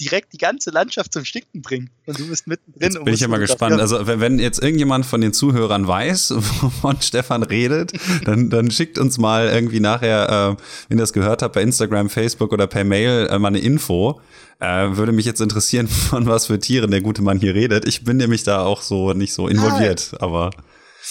direkt 0.01 0.32
die 0.32 0.38
ganze 0.38 0.70
Landschaft 0.70 1.12
zum 1.12 1.24
Stinken 1.24 1.62
bringen. 1.62 1.90
Und 2.07 2.18
du 2.18 2.28
bist 2.28 2.47
mittendrin. 2.47 2.82
Jetzt 2.82 3.05
bin 3.05 3.14
ich 3.14 3.20
ja 3.20 3.28
mal 3.28 3.38
gespannt. 3.38 3.80
Also 3.80 4.07
wenn 4.07 4.38
jetzt 4.38 4.62
irgendjemand 4.62 5.07
von 5.07 5.20
den 5.20 5.32
Zuhörern 5.32 5.86
weiß, 5.86 6.30
wovon 6.36 7.01
Stefan 7.01 7.42
redet, 7.42 7.92
dann, 8.24 8.51
dann 8.51 8.70
schickt 8.70 8.99
uns 8.99 9.18
mal 9.18 9.49
irgendwie 9.49 9.80
nachher, 9.80 10.57
äh, 10.59 10.62
wenn 10.88 10.99
ihr 10.99 11.03
das 11.03 11.12
gehört 11.12 11.42
habt, 11.42 11.55
bei 11.55 11.62
Instagram, 11.62 12.11
Facebook 12.11 12.53
oder 12.53 12.66
per 12.66 12.84
Mail 12.84 13.26
äh, 13.30 13.38
mal 13.38 13.49
eine 13.49 13.61
Info. 13.61 14.20
Äh, 14.59 14.97
würde 14.97 15.12
mich 15.12 15.26
jetzt 15.26 15.40
interessieren, 15.40 15.88
von 15.88 16.26
was 16.26 16.47
für 16.47 16.59
Tieren 16.59 16.90
der 16.90 17.01
gute 17.01 17.22
Mann 17.22 17.38
hier 17.38 17.55
redet. 17.55 17.86
Ich 17.86 18.05
bin 18.05 18.16
nämlich 18.16 18.42
da 18.42 18.64
auch 18.64 18.82
so 18.82 19.12
nicht 19.12 19.32
so 19.32 19.49
involviert, 19.49 20.12
ah, 20.14 20.24
aber. 20.24 20.51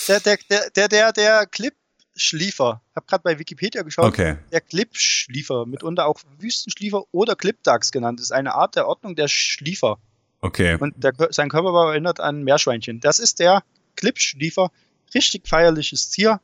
Der, 0.07 0.19
der, 0.19 0.37
der, 0.75 0.87
der, 0.87 1.13
der 1.13 1.45
Clip 1.47 1.73
Schliefer. 2.15 2.81
Ich 2.91 2.95
habe 2.95 3.05
gerade 3.07 3.23
bei 3.23 3.39
Wikipedia 3.39 3.83
geschaut. 3.83 4.05
Okay. 4.05 4.37
Der 4.51 4.61
Klippschliefer, 4.61 5.65
mitunter 5.65 6.05
auch 6.05 6.19
Wüstenschliefer 6.39 7.03
oder 7.11 7.35
Klippdachs 7.35 7.91
genannt, 7.91 8.19
ist 8.19 8.31
eine 8.31 8.55
Art 8.55 8.75
der 8.75 8.87
Ordnung 8.87 9.15
der 9.15 9.27
Schliefer. 9.27 9.99
Okay. 10.41 10.77
Und 10.79 10.93
der, 11.03 11.13
sein 11.31 11.49
Körperbau 11.49 11.89
erinnert 11.89 12.19
an 12.19 12.43
Meerschweinchen. 12.43 12.99
Das 12.99 13.19
ist 13.19 13.39
der 13.39 13.63
Klippschliefer. 13.95 14.71
Richtig 15.13 15.47
feierliches 15.47 16.09
Tier. 16.09 16.39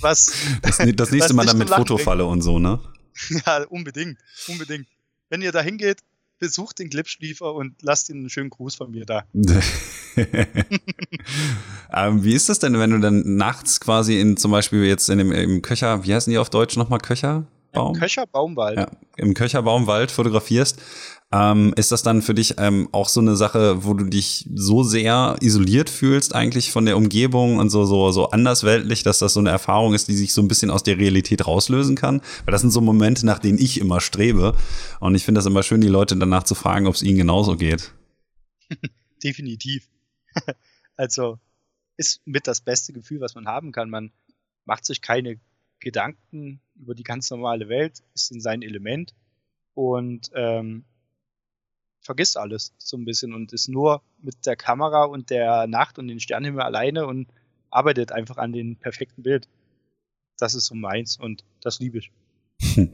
Was. 0.00 0.32
Das, 0.62 0.78
das 0.78 1.10
nächste 1.10 1.34
Mal 1.34 1.46
dann 1.46 1.58
mit 1.58 1.68
Fotofalle 1.68 2.24
und 2.24 2.42
so, 2.42 2.58
ne? 2.58 2.80
ja, 3.46 3.64
unbedingt. 3.64 4.18
Unbedingt. 4.48 4.86
Wenn 5.28 5.42
ihr 5.42 5.52
da 5.52 5.60
hingeht, 5.60 5.98
besucht 6.40 6.80
den 6.80 6.90
Klippschliefer 6.90 7.54
und 7.54 7.74
lasst 7.82 8.10
ihn 8.10 8.16
einen 8.16 8.30
schönen 8.30 8.50
Gruß 8.50 8.74
von 8.74 8.90
mir 8.90 9.06
da. 9.06 9.22
ähm, 11.94 12.24
wie 12.24 12.34
ist 12.34 12.48
das 12.48 12.58
denn, 12.58 12.76
wenn 12.78 12.90
du 12.90 12.98
dann 12.98 13.36
nachts 13.36 13.78
quasi 13.78 14.18
in 14.18 14.36
zum 14.36 14.50
Beispiel 14.50 14.84
jetzt 14.84 15.08
in 15.08 15.18
dem 15.18 15.30
im 15.30 15.62
Köcher, 15.62 16.04
wie 16.04 16.12
heißen 16.12 16.30
die 16.30 16.38
auf 16.38 16.50
Deutsch 16.50 16.76
nochmal 16.76 16.98
Köcher? 16.98 17.44
Baum? 17.72 17.94
Im 17.94 18.00
Köcherbaumwald. 18.00 18.78
Ja, 18.78 18.88
Im 19.16 19.34
Köcherbaumwald 19.34 20.10
fotografierst. 20.10 20.80
Ähm, 21.32 21.72
ist 21.76 21.92
das 21.92 22.02
dann 22.02 22.22
für 22.22 22.34
dich 22.34 22.54
ähm, 22.58 22.88
auch 22.90 23.08
so 23.08 23.20
eine 23.20 23.36
Sache, 23.36 23.84
wo 23.84 23.94
du 23.94 24.04
dich 24.04 24.48
so 24.52 24.82
sehr 24.82 25.36
isoliert 25.40 25.88
fühlst, 25.88 26.34
eigentlich 26.34 26.72
von 26.72 26.86
der 26.86 26.96
Umgebung 26.96 27.58
und 27.58 27.70
so, 27.70 27.84
so, 27.84 28.10
so 28.10 28.30
andersweltlich, 28.30 29.04
dass 29.04 29.20
das 29.20 29.34
so 29.34 29.40
eine 29.40 29.50
Erfahrung 29.50 29.94
ist, 29.94 30.08
die 30.08 30.16
sich 30.16 30.32
so 30.32 30.42
ein 30.42 30.48
bisschen 30.48 30.70
aus 30.70 30.82
der 30.82 30.98
Realität 30.98 31.46
rauslösen 31.46 31.94
kann? 31.94 32.20
Weil 32.44 32.52
das 32.52 32.62
sind 32.62 32.72
so 32.72 32.80
Momente, 32.80 33.24
nach 33.26 33.38
denen 33.38 33.58
ich 33.58 33.80
immer 33.80 34.00
strebe. 34.00 34.56
Und 34.98 35.14
ich 35.14 35.24
finde 35.24 35.38
das 35.38 35.46
immer 35.46 35.62
schön, 35.62 35.80
die 35.80 35.86
Leute 35.86 36.16
danach 36.16 36.42
zu 36.42 36.56
fragen, 36.56 36.88
ob 36.88 36.96
es 36.96 37.02
ihnen 37.02 37.18
genauso 37.18 37.56
geht. 37.56 37.94
Definitiv. 39.22 39.88
also 40.96 41.38
ist 41.96 42.22
mit 42.24 42.48
das 42.48 42.60
beste 42.60 42.92
Gefühl, 42.92 43.20
was 43.20 43.36
man 43.36 43.46
haben 43.46 43.70
kann. 43.70 43.88
Man 43.88 44.10
macht 44.64 44.84
sich 44.84 45.00
keine 45.00 45.38
Gedanken 45.78 46.60
über 46.74 46.96
die 46.96 47.04
ganz 47.04 47.30
normale 47.30 47.68
Welt, 47.68 48.02
ist 48.14 48.32
in 48.32 48.40
sein 48.40 48.62
Element 48.62 49.14
und 49.74 50.30
ähm, 50.34 50.84
vergisst 52.10 52.36
alles 52.36 52.72
so 52.76 52.96
ein 52.96 53.04
bisschen 53.04 53.32
und 53.34 53.52
ist 53.52 53.68
nur 53.68 54.02
mit 54.20 54.44
der 54.44 54.56
Kamera 54.56 55.04
und 55.04 55.30
der 55.30 55.68
Nacht 55.68 55.96
und 55.96 56.08
den 56.08 56.18
Sternenhimmel 56.18 56.60
alleine 56.60 57.06
und 57.06 57.28
arbeitet 57.70 58.10
einfach 58.10 58.36
an 58.36 58.52
dem 58.52 58.74
perfekten 58.74 59.22
Bild. 59.22 59.46
Das 60.36 60.54
ist 60.54 60.66
so 60.66 60.74
meins 60.74 61.16
und 61.20 61.44
das 61.60 61.78
liebe 61.78 61.98
ich. 61.98 62.10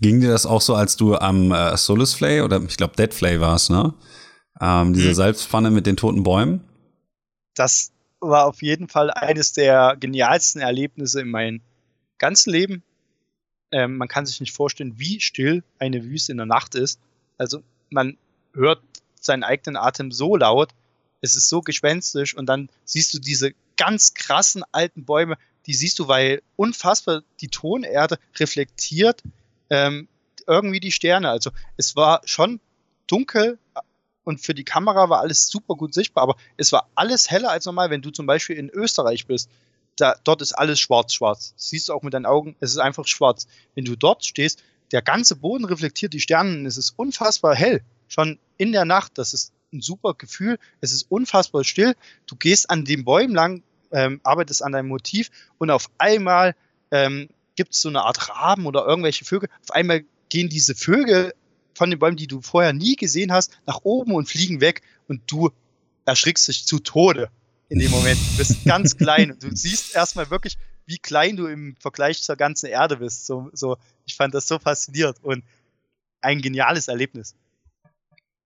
Ging 0.00 0.20
dir 0.20 0.30
das 0.30 0.46
auch 0.46 0.62
so, 0.62 0.74
als 0.74 0.96
du 0.96 1.14
am 1.14 1.52
äh, 1.52 1.76
Solus 1.76 2.12
Flay 2.12 2.40
oder 2.40 2.60
ich 2.60 2.76
glaube 2.76 2.96
Dead 2.96 3.14
Flay 3.14 3.38
warst, 3.38 3.70
ne? 3.70 3.94
Ähm, 4.60 4.94
diese 4.94 5.10
hm. 5.10 5.14
Salzpfanne 5.14 5.70
mit 5.70 5.86
den 5.86 5.96
toten 5.96 6.24
Bäumen? 6.24 6.64
Das 7.54 7.92
war 8.18 8.46
auf 8.46 8.62
jeden 8.62 8.88
Fall 8.88 9.12
eines 9.12 9.52
der 9.52 9.96
genialsten 10.00 10.60
Erlebnisse 10.60 11.20
in 11.20 11.30
meinem 11.30 11.60
ganzen 12.18 12.50
Leben. 12.50 12.82
Ähm, 13.70 13.96
man 13.96 14.08
kann 14.08 14.26
sich 14.26 14.40
nicht 14.40 14.56
vorstellen, 14.56 14.98
wie 14.98 15.20
still 15.20 15.62
eine 15.78 16.02
Wüste 16.02 16.32
in 16.32 16.38
der 16.38 16.46
Nacht 16.46 16.74
ist. 16.74 16.98
Also 17.38 17.62
man 17.90 18.16
hört 18.54 18.82
seinen 19.20 19.44
eigenen 19.44 19.76
Atem 19.76 20.12
so 20.12 20.36
laut, 20.36 20.70
es 21.20 21.36
ist 21.36 21.48
so 21.48 21.60
gespenstisch 21.60 22.34
und 22.34 22.46
dann 22.46 22.70
siehst 22.84 23.12
du 23.12 23.18
diese 23.18 23.52
ganz 23.76 24.14
krassen 24.14 24.62
alten 24.72 25.04
Bäume, 25.04 25.36
die 25.66 25.74
siehst 25.74 25.98
du, 25.98 26.08
weil 26.08 26.42
unfassbar 26.56 27.22
die 27.40 27.48
Tonerde 27.48 28.18
reflektiert 28.36 29.22
ähm, 29.68 30.08
irgendwie 30.46 30.80
die 30.80 30.92
Sterne. 30.92 31.28
Also 31.28 31.50
es 31.76 31.96
war 31.96 32.22
schon 32.24 32.60
dunkel 33.06 33.58
und 34.24 34.40
für 34.40 34.54
die 34.54 34.64
Kamera 34.64 35.10
war 35.10 35.20
alles 35.20 35.48
super 35.48 35.74
gut 35.74 35.92
sichtbar, 35.92 36.22
aber 36.22 36.36
es 36.56 36.72
war 36.72 36.88
alles 36.94 37.30
heller 37.30 37.50
als 37.50 37.66
normal, 37.66 37.90
wenn 37.90 38.02
du 38.02 38.10
zum 38.10 38.26
Beispiel 38.26 38.56
in 38.56 38.70
Österreich 38.70 39.26
bist 39.26 39.50
da, 40.00 40.14
dort 40.24 40.42
ist 40.42 40.52
alles 40.52 40.80
schwarz-schwarz. 40.80 41.54
Siehst 41.56 41.88
du 41.88 41.92
auch 41.92 42.02
mit 42.02 42.14
deinen 42.14 42.26
Augen, 42.26 42.56
es 42.60 42.70
ist 42.70 42.78
einfach 42.78 43.06
schwarz. 43.06 43.46
Wenn 43.74 43.84
du 43.84 43.96
dort 43.96 44.24
stehst, 44.24 44.62
der 44.92 45.02
ganze 45.02 45.36
Boden 45.36 45.64
reflektiert 45.64 46.12
die 46.12 46.20
Sterne, 46.20 46.66
es 46.66 46.76
ist 46.76 46.94
unfassbar 46.96 47.54
hell. 47.54 47.82
Schon 48.10 48.38
in 48.58 48.72
der 48.72 48.84
Nacht, 48.84 49.16
das 49.18 49.32
ist 49.32 49.52
ein 49.72 49.80
super 49.80 50.14
Gefühl, 50.14 50.58
es 50.80 50.92
ist 50.92 51.04
unfassbar 51.08 51.64
still. 51.64 51.94
Du 52.26 52.36
gehst 52.36 52.68
an 52.68 52.84
den 52.84 53.04
Bäumen 53.04 53.34
lang, 53.34 53.62
ähm, 53.92 54.20
arbeitest 54.24 54.62
an 54.62 54.72
deinem 54.72 54.88
Motiv 54.88 55.30
und 55.58 55.70
auf 55.70 55.86
einmal 55.96 56.56
ähm, 56.90 57.28
gibt 57.54 57.72
es 57.72 57.80
so 57.80 57.88
eine 57.88 58.02
Art 58.02 58.28
Raben 58.28 58.66
oder 58.66 58.84
irgendwelche 58.84 59.24
Vögel. 59.24 59.48
Auf 59.62 59.70
einmal 59.70 60.04
gehen 60.28 60.48
diese 60.48 60.74
Vögel 60.74 61.32
von 61.74 61.88
den 61.88 61.98
Bäumen, 62.00 62.16
die 62.16 62.26
du 62.26 62.42
vorher 62.42 62.72
nie 62.72 62.96
gesehen 62.96 63.32
hast, 63.32 63.58
nach 63.64 63.80
oben 63.84 64.12
und 64.12 64.28
fliegen 64.28 64.60
weg 64.60 64.82
und 65.08 65.22
du 65.28 65.50
erschrickst 66.04 66.48
dich 66.48 66.66
zu 66.66 66.80
Tode 66.80 67.30
in 67.68 67.78
dem 67.78 67.92
Moment. 67.92 68.18
Du 68.32 68.38
bist 68.38 68.64
ganz 68.64 68.96
klein 68.98 69.30
und 69.30 69.42
du 69.42 69.54
siehst 69.54 69.94
erstmal 69.94 70.30
wirklich, 70.30 70.58
wie 70.86 70.98
klein 70.98 71.36
du 71.36 71.46
im 71.46 71.76
Vergleich 71.78 72.22
zur 72.22 72.34
ganzen 72.34 72.66
Erde 72.66 72.96
bist. 72.96 73.26
So, 73.26 73.48
so, 73.52 73.76
ich 74.04 74.16
fand 74.16 74.34
das 74.34 74.48
so 74.48 74.58
faszinierend 74.58 75.22
und 75.22 75.44
ein 76.20 76.42
geniales 76.42 76.88
Erlebnis. 76.88 77.36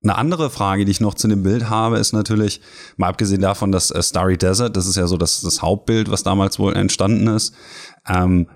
Eine 0.05 0.16
andere 0.16 0.50
Frage, 0.50 0.84
die 0.84 0.90
ich 0.90 1.00
noch 1.00 1.14
zu 1.14 1.28
dem 1.28 1.42
Bild 1.42 1.70
habe, 1.70 1.98
ist 1.98 2.12
natürlich, 2.12 2.61
mal 2.98 3.09
abgesehen 3.09 3.40
davon, 3.40 3.72
dass 3.72 3.90
äh, 3.90 4.02
Starry 4.02 4.36
Desert, 4.36 4.76
das 4.76 4.86
ist 4.86 4.96
ja 4.96 5.07
so 5.07 5.16
das, 5.16 5.40
das 5.40 5.62
Hauptbild, 5.62 6.11
was 6.11 6.22
damals 6.22 6.59
wohl 6.59 6.76
entstanden 6.76 7.26
ist, 7.26 7.55
ähm, 8.07 8.46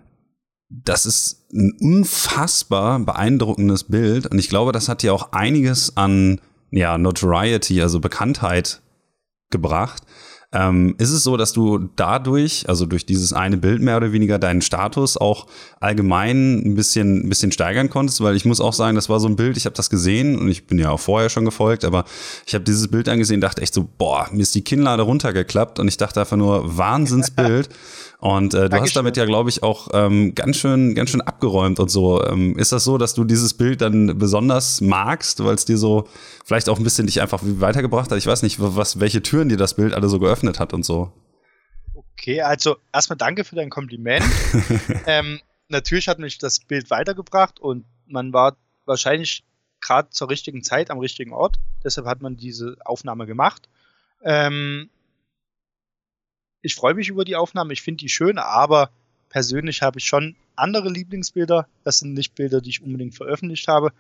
das 0.69 1.07
ist 1.07 1.47
ein 1.51 1.75
unfassbar 1.81 2.99
beeindruckendes 2.99 3.85
Bild 3.85 4.27
und 4.27 4.39
ich 4.39 4.51
glaube, 4.51 4.73
das 4.73 4.91
hat 4.91 5.03
ja 5.03 5.13
auch 5.13 5.33
einiges 5.33 5.97
an 5.97 6.43
ja, 6.71 6.99
Notoriety, 6.99 7.81
also 7.81 7.99
Bekanntheit 8.01 8.83
gebracht. 9.49 10.03
Ähm, 10.51 10.95
ist 10.97 11.11
es 11.11 11.25
so, 11.25 11.37
dass 11.37 11.53
du 11.53 11.91
dadurch, 11.97 12.67
also 12.69 12.87
durch 12.87 13.05
dieses 13.05 13.35
eine 13.35 13.59
Bild 13.59 13.83
mehr 13.83 13.99
oder 13.99 14.13
weniger, 14.13 14.39
deinen 14.39 14.63
Status 14.63 15.19
auch 15.19 15.47
allgemein 15.79 16.63
ein 16.65 16.75
bisschen, 16.75 17.27
ein 17.27 17.29
bisschen 17.29 17.53
steigern 17.53 17.91
konntest? 17.91 18.23
Weil 18.23 18.35
ich 18.35 18.47
muss 18.47 18.61
auch 18.61 18.73
sagen, 18.73 18.95
das 18.95 19.11
war 19.11 19.21
so 19.21 19.29
ein 19.29 19.37
Bild, 19.37 19.59
ich 19.59 19.67
habe 19.67 19.77
das 19.77 19.91
gesehen 19.91 20.39
und 20.39 20.49
ich 20.49 20.67
bin 20.67 20.79
ja 20.79 20.91
auch 20.91 21.01
vorher 21.01 21.29
schon 21.29 21.45
gefolgt, 21.45 21.85
aber 21.85 22.07
ich 22.47 22.55
habe 22.55 22.65
dieses 22.65 22.89
Bild 22.89 23.11
angesehen, 23.11 23.43
dachte 23.43 23.61
echt 23.61 23.75
so, 23.75 23.87
boah, 23.99 24.27
mir 24.33 24.41
ist 24.41 24.55
die 24.55 24.65
Kinnlade 24.65 25.03
runtergeklappt 25.03 25.81
und 25.81 25.89
ich 25.89 25.99
dachte 25.99 26.21
einfach 26.21 26.39
nur, 26.39 26.79
Wahnsinnsbild. 26.79 27.69
Und 28.21 28.53
äh, 28.53 28.63
du 28.63 28.69
Dankeschön. 28.69 28.83
hast 28.83 28.97
damit 28.97 29.17
ja, 29.17 29.27
glaube 29.27 29.49
ich, 29.49 29.63
auch 29.63 29.89
ähm, 29.93 30.35
ganz 30.35 30.57
schön, 30.57 30.97
ganz 30.97 31.11
schön 31.11 31.21
abgeräumt 31.21 31.79
und 31.79 31.89
so. 31.89 32.25
Ähm, 32.25 32.59
ist 32.59 32.73
das 32.73 32.83
so, 32.83 32.99
dass 32.99 33.15
du 33.15 33.23
dieses 33.23 33.55
Bild 33.55 33.81
dann 33.81 34.19
besonders 34.19 34.81
magst, 34.81 35.45
weil 35.45 35.55
es 35.55 35.65
dir 35.65 35.79
so 35.79 36.09
vielleicht 36.45 36.69
auch 36.69 36.79
ein 36.79 36.85
bisschen 36.85 37.07
dich 37.07 37.21
einfach 37.21 37.41
weitergebracht 37.43 38.11
hat? 38.11 38.19
Ich 38.19 38.27
weiß 38.27 38.43
nicht, 38.43 38.57
was, 38.59 38.99
welche 38.99 39.23
Türen 39.23 39.49
dir 39.49 39.57
das 39.57 39.75
Bild 39.75 39.95
alle 39.95 40.09
so 40.09 40.19
geöffnet 40.19 40.59
hat 40.59 40.73
und 40.73 40.85
so. 40.85 41.13
Okay, 41.95 42.43
also 42.43 42.77
erstmal 42.93 43.17
danke 43.17 43.45
für 43.45 43.55
dein 43.55 43.71
Kompliment. 43.71 44.25
ähm, 45.07 45.39
natürlich 45.69 46.09
hat 46.09 46.19
mich 46.19 46.39
das 46.39 46.59
Bild 46.59 46.91
weitergebracht 46.91 47.61
und 47.61 47.85
man 48.07 48.33
war 48.33 48.57
wahrscheinlich 48.85 49.45
gerade 49.81 50.11
zur 50.11 50.29
richtigen 50.29 50.65
Zeit 50.65 50.91
am 50.91 50.99
richtigen 50.99 51.33
Ort. 51.33 51.61
Deshalb 51.85 52.09
hat 52.09 52.21
man 52.21 52.37
diese 52.37 52.77
Aufnahme 52.85 53.27
gemacht. 53.27 53.69
Ähm, 54.25 54.91
ich 56.63 56.75
freue 56.75 56.95
mich 56.95 57.09
über 57.09 57.25
die 57.25 57.37
Aufnahme, 57.37 57.73
ich 57.73 57.83
finde 57.83 57.99
die 57.99 58.09
schön, 58.09 58.39
aber 58.39 58.91
persönlich 59.29 59.83
habe 59.83 59.99
ich 59.99 60.07
schon 60.07 60.37
andere 60.57 60.89
Lieblingsbilder. 60.89 61.69
Das 61.85 61.99
sind 62.01 62.15
nicht 62.15 62.35
Bilder, 62.35 62.61
die 62.61 62.71
ich 62.71 62.83
unbedingt 62.83 63.15
veröffentlicht 63.15 63.69
habe, 63.69 63.93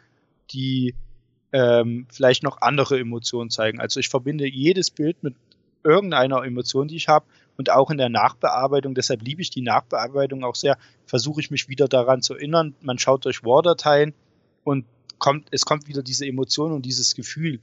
die 0.50 0.94
ähm, 1.52 2.06
vielleicht 2.10 2.42
noch 2.42 2.60
andere 2.60 2.98
Emotionen 2.98 3.50
zeigen. 3.50 3.80
Also 3.80 4.00
ich 4.00 4.08
verbinde 4.08 4.46
jedes 4.46 4.90
Bild 4.90 5.22
mit 5.22 5.34
irgendeiner 5.84 6.44
Emotion, 6.44 6.88
die 6.88 6.96
ich 6.96 7.08
habe 7.08 7.26
und 7.56 7.70
auch 7.70 7.90
in 7.90 7.98
der 7.98 8.08
Nachbearbeitung. 8.08 8.94
Deshalb 8.94 9.22
liebe 9.22 9.42
ich 9.42 9.50
die 9.50 9.62
Nachbearbeitung 9.62 10.44
auch 10.44 10.54
sehr. 10.54 10.76
Versuche 11.06 11.40
ich 11.40 11.50
mich 11.50 11.68
wieder 11.68 11.88
daran 11.88 12.22
zu 12.22 12.34
erinnern. 12.34 12.74
Man 12.80 12.98
schaut 12.98 13.24
durch 13.24 13.42
RAW-Dateien 13.44 14.14
und 14.64 14.84
kommt, 15.18 15.48
es 15.50 15.64
kommt 15.64 15.88
wieder 15.88 16.02
diese 16.02 16.26
Emotion 16.26 16.72
und 16.72 16.84
dieses 16.84 17.14
Gefühl 17.14 17.60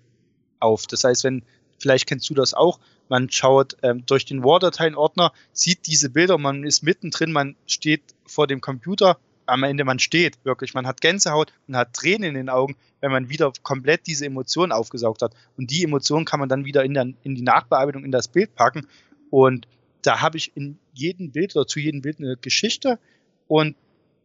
auf. 0.59 0.87
Das 0.87 1.03
heißt, 1.03 1.23
wenn, 1.23 1.43
vielleicht 1.79 2.07
kennst 2.07 2.29
du 2.29 2.33
das 2.33 2.53
auch, 2.53 2.79
man 3.09 3.29
schaut 3.29 3.77
ähm, 3.83 4.05
durch 4.05 4.25
den 4.25 4.43
RAW-Dateien-Ordner, 4.43 5.31
sieht 5.53 5.87
diese 5.87 6.09
Bilder, 6.09 6.37
man 6.37 6.63
ist 6.63 6.83
mittendrin, 6.83 7.31
man 7.31 7.55
steht 7.67 8.01
vor 8.25 8.47
dem 8.47 8.61
Computer, 8.61 9.19
am 9.45 9.63
Ende 9.63 9.83
man 9.83 9.99
steht, 9.99 10.37
wirklich, 10.43 10.73
man 10.73 10.87
hat 10.87 11.01
Gänsehaut, 11.01 11.53
man 11.67 11.79
hat 11.79 11.93
Tränen 11.93 12.29
in 12.29 12.35
den 12.35 12.49
Augen, 12.49 12.75
wenn 12.99 13.11
man 13.11 13.29
wieder 13.29 13.51
komplett 13.61 14.07
diese 14.07 14.25
Emotionen 14.25 14.71
aufgesaugt 14.71 15.21
hat. 15.21 15.35
Und 15.55 15.69
die 15.69 15.83
Emotionen 15.83 16.25
kann 16.25 16.39
man 16.39 16.49
dann 16.49 16.65
wieder 16.65 16.83
in, 16.83 16.95
der, 16.95 17.13
in 17.21 17.35
die 17.35 17.43
Nachbearbeitung, 17.43 18.03
in 18.03 18.11
das 18.11 18.27
Bild 18.27 18.55
packen. 18.55 18.87
Und 19.29 19.67
da 20.01 20.21
habe 20.21 20.37
ich 20.37 20.51
in 20.55 20.79
jedem 20.93 21.31
Bild 21.31 21.55
oder 21.55 21.67
zu 21.67 21.79
jedem 21.79 22.01
Bild 22.01 22.19
eine 22.19 22.37
Geschichte. 22.37 22.99
Und 23.47 23.75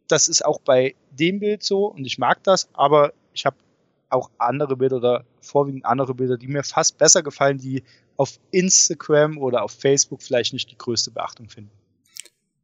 das 0.09 0.28
ist 0.28 0.44
auch 0.44 0.61
bei 0.61 0.94
dem 1.11 1.40
Bild 1.40 1.62
so 1.62 1.86
und 1.86 2.05
ich 2.05 2.18
mag 2.18 2.42
das, 2.44 2.68
aber 2.72 3.12
ich 3.32 3.46
habe 3.46 3.57
auch 4.11 4.30
andere 4.38 4.76
Bilder 4.76 4.96
oder 4.96 5.24
vorwiegend 5.40 5.84
andere 5.84 6.14
Bilder, 6.14 6.36
die 6.36 6.48
mir 6.48 6.62
fast 6.62 6.98
besser 6.98 7.22
gefallen, 7.22 7.58
die 7.58 7.82
auf 8.16 8.38
Instagram 8.50 9.38
oder 9.38 9.62
auf 9.62 9.72
Facebook 9.72 10.22
vielleicht 10.22 10.52
nicht 10.52 10.70
die 10.70 10.78
größte 10.78 11.11
Beachtung 11.11 11.48
finden. 11.48 11.70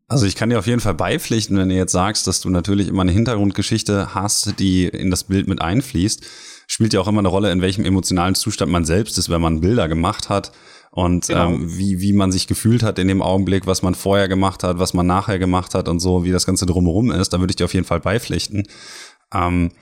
Also 0.08 0.26
ich 0.26 0.36
kann 0.36 0.50
dir 0.50 0.58
auf 0.58 0.66
jeden 0.66 0.80
Fall 0.80 0.94
beipflichten, 0.94 1.56
wenn 1.56 1.68
du 1.68 1.74
jetzt 1.74 1.92
sagst, 1.92 2.26
dass 2.26 2.40
du 2.40 2.48
natürlich 2.48 2.86
immer 2.88 3.02
eine 3.02 3.12
Hintergrundgeschichte 3.12 4.14
hast, 4.14 4.58
die 4.60 4.86
in 4.86 5.10
das 5.10 5.24
Bild 5.24 5.48
mit 5.48 5.60
einfließt. 5.60 6.24
Spielt 6.68 6.92
ja 6.92 7.00
auch 7.00 7.08
immer 7.08 7.20
eine 7.20 7.28
Rolle, 7.28 7.50
in 7.50 7.60
welchem 7.60 7.84
emotionalen 7.84 8.34
Zustand 8.34 8.70
man 8.70 8.84
selbst 8.84 9.18
ist, 9.18 9.30
wenn 9.30 9.40
man 9.40 9.60
Bilder 9.60 9.88
gemacht 9.88 10.28
hat 10.28 10.52
und 10.96 11.26
genau. 11.26 11.48
ähm, 11.50 11.76
wie, 11.76 12.00
wie 12.00 12.12
man 12.12 12.32
sich 12.32 12.46
gefühlt 12.46 12.82
hat 12.82 12.98
in 12.98 13.08
dem 13.08 13.20
Augenblick, 13.20 13.66
was 13.66 13.82
man 13.82 13.94
vorher 13.94 14.28
gemacht 14.28 14.62
hat, 14.62 14.78
was 14.78 14.94
man 14.94 15.06
nachher 15.06 15.38
gemacht 15.38 15.74
hat 15.74 15.88
und 15.88 16.00
so, 16.00 16.24
wie 16.24 16.32
das 16.32 16.46
Ganze 16.46 16.66
drumherum 16.66 17.10
ist. 17.10 17.32
Da 17.32 17.40
würde 17.40 17.50
ich 17.50 17.56
dir 17.56 17.64
auf 17.64 17.74
jeden 17.74 17.86
Fall 17.86 18.00
beipflichten. 18.00 18.66
Ähm, 19.34 19.72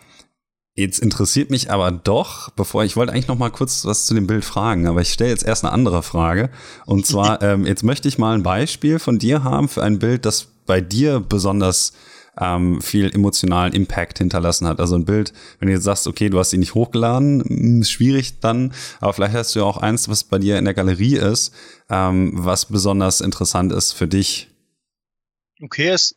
Jetzt 0.76 0.98
interessiert 0.98 1.50
mich 1.50 1.70
aber 1.70 1.92
doch, 1.92 2.50
bevor 2.50 2.82
ich 2.82 2.96
wollte 2.96 3.12
eigentlich 3.12 3.28
noch 3.28 3.38
mal 3.38 3.50
kurz 3.50 3.84
was 3.84 4.06
zu 4.06 4.14
dem 4.14 4.26
Bild 4.26 4.44
fragen, 4.44 4.88
aber 4.88 5.02
ich 5.02 5.12
stelle 5.12 5.30
jetzt 5.30 5.44
erst 5.44 5.64
eine 5.64 5.72
andere 5.72 6.02
Frage. 6.02 6.50
Und 6.84 7.06
zwar, 7.06 7.40
ähm, 7.42 7.64
jetzt 7.64 7.84
möchte 7.84 8.08
ich 8.08 8.18
mal 8.18 8.34
ein 8.34 8.42
Beispiel 8.42 8.98
von 8.98 9.20
dir 9.20 9.44
haben 9.44 9.68
für 9.68 9.84
ein 9.84 10.00
Bild, 10.00 10.26
das 10.26 10.48
bei 10.66 10.80
dir 10.80 11.20
besonders 11.20 11.92
ähm, 12.40 12.80
viel 12.80 13.14
emotionalen 13.14 13.72
Impact 13.72 14.18
hinterlassen 14.18 14.66
hat. 14.66 14.80
Also 14.80 14.96
ein 14.96 15.04
Bild, 15.04 15.32
wenn 15.60 15.68
du 15.68 15.74
jetzt 15.74 15.84
sagst, 15.84 16.08
okay, 16.08 16.28
du 16.28 16.40
hast 16.40 16.52
ihn 16.52 16.58
nicht 16.58 16.74
hochgeladen, 16.74 17.44
hm, 17.44 17.82
ist 17.82 17.92
schwierig 17.92 18.40
dann, 18.40 18.74
aber 19.00 19.12
vielleicht 19.12 19.34
hast 19.34 19.54
du 19.54 19.60
ja 19.60 19.64
auch 19.64 19.76
eins, 19.76 20.08
was 20.08 20.24
bei 20.24 20.40
dir 20.40 20.58
in 20.58 20.64
der 20.64 20.74
Galerie 20.74 21.16
ist, 21.16 21.54
ähm, 21.88 22.32
was 22.34 22.66
besonders 22.66 23.20
interessant 23.20 23.72
ist 23.72 23.92
für 23.92 24.08
dich. 24.08 24.48
Okay, 25.62 25.88
es, 25.90 26.16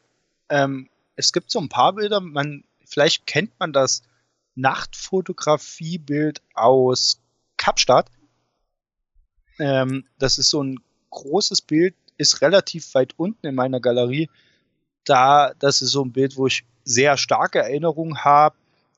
ähm, 0.50 0.90
es 1.16 1.32
gibt 1.32 1.52
so 1.52 1.60
ein 1.60 1.70
paar 1.70 1.94
Bilder, 1.94 2.22
man, 2.22 2.64
vielleicht 2.86 3.28
kennt 3.28 3.52
man 3.60 3.72
das 3.72 4.02
Nachtfotografiebild 4.58 6.42
aus 6.54 7.22
Kapstadt. 7.58 8.10
Ähm, 9.60 10.06
das 10.20 10.38
ist 10.38 10.50
so 10.50 10.64
ein 10.64 10.80
großes 11.12 11.62
Bild, 11.62 11.96
ist 12.18 12.42
relativ 12.42 12.94
weit 12.96 13.14
unten 13.18 13.48
in 13.48 13.56
meiner 13.56 13.80
Galerie. 13.80 14.30
Da, 15.06 15.54
das 15.60 15.82
ist 15.82 15.92
so 15.92 16.04
ein 16.04 16.12
Bild, 16.12 16.36
wo 16.36 16.48
ich 16.48 16.66
sehr 16.84 17.18
starke 17.18 17.60
Erinnerungen 17.60 18.24
habe, 18.24 18.56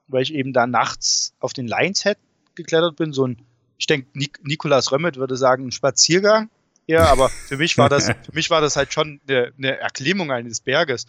weil 0.07 0.24
ich 0.24 0.34
eben 0.34 0.53
da 0.53 0.66
nachts 0.66 1.34
auf 1.39 1.53
den 1.53 1.68
Lions 1.68 2.03
Head 2.03 2.18
geklettert 2.55 2.95
bin. 2.95 3.14
So 3.14 3.28
ein, 3.28 3.41
ich 3.78 3.88
denke, 3.88 4.07
Nik 4.14 4.39
Nikolas 4.43 4.91
Römmet 4.91 5.18
würde 5.18 5.38
sagen, 5.38 5.68
ein 5.68 5.72
Spaziergang. 5.72 6.49
Ja, 6.88 7.05
aber 7.05 7.30
für 7.30 7.57
mich 7.57 7.78
war 7.78 7.89
das, 7.89 8.07
für 8.07 8.34
mich 8.34 8.49
war 8.49 8.62
das 8.62 8.76
halt 8.76 8.93
schon 8.93 9.22
eine, 9.28 9.53
eine 9.57 9.78
Erklimmung 9.78 10.32
eines 10.32 10.62
Berges 10.62 11.05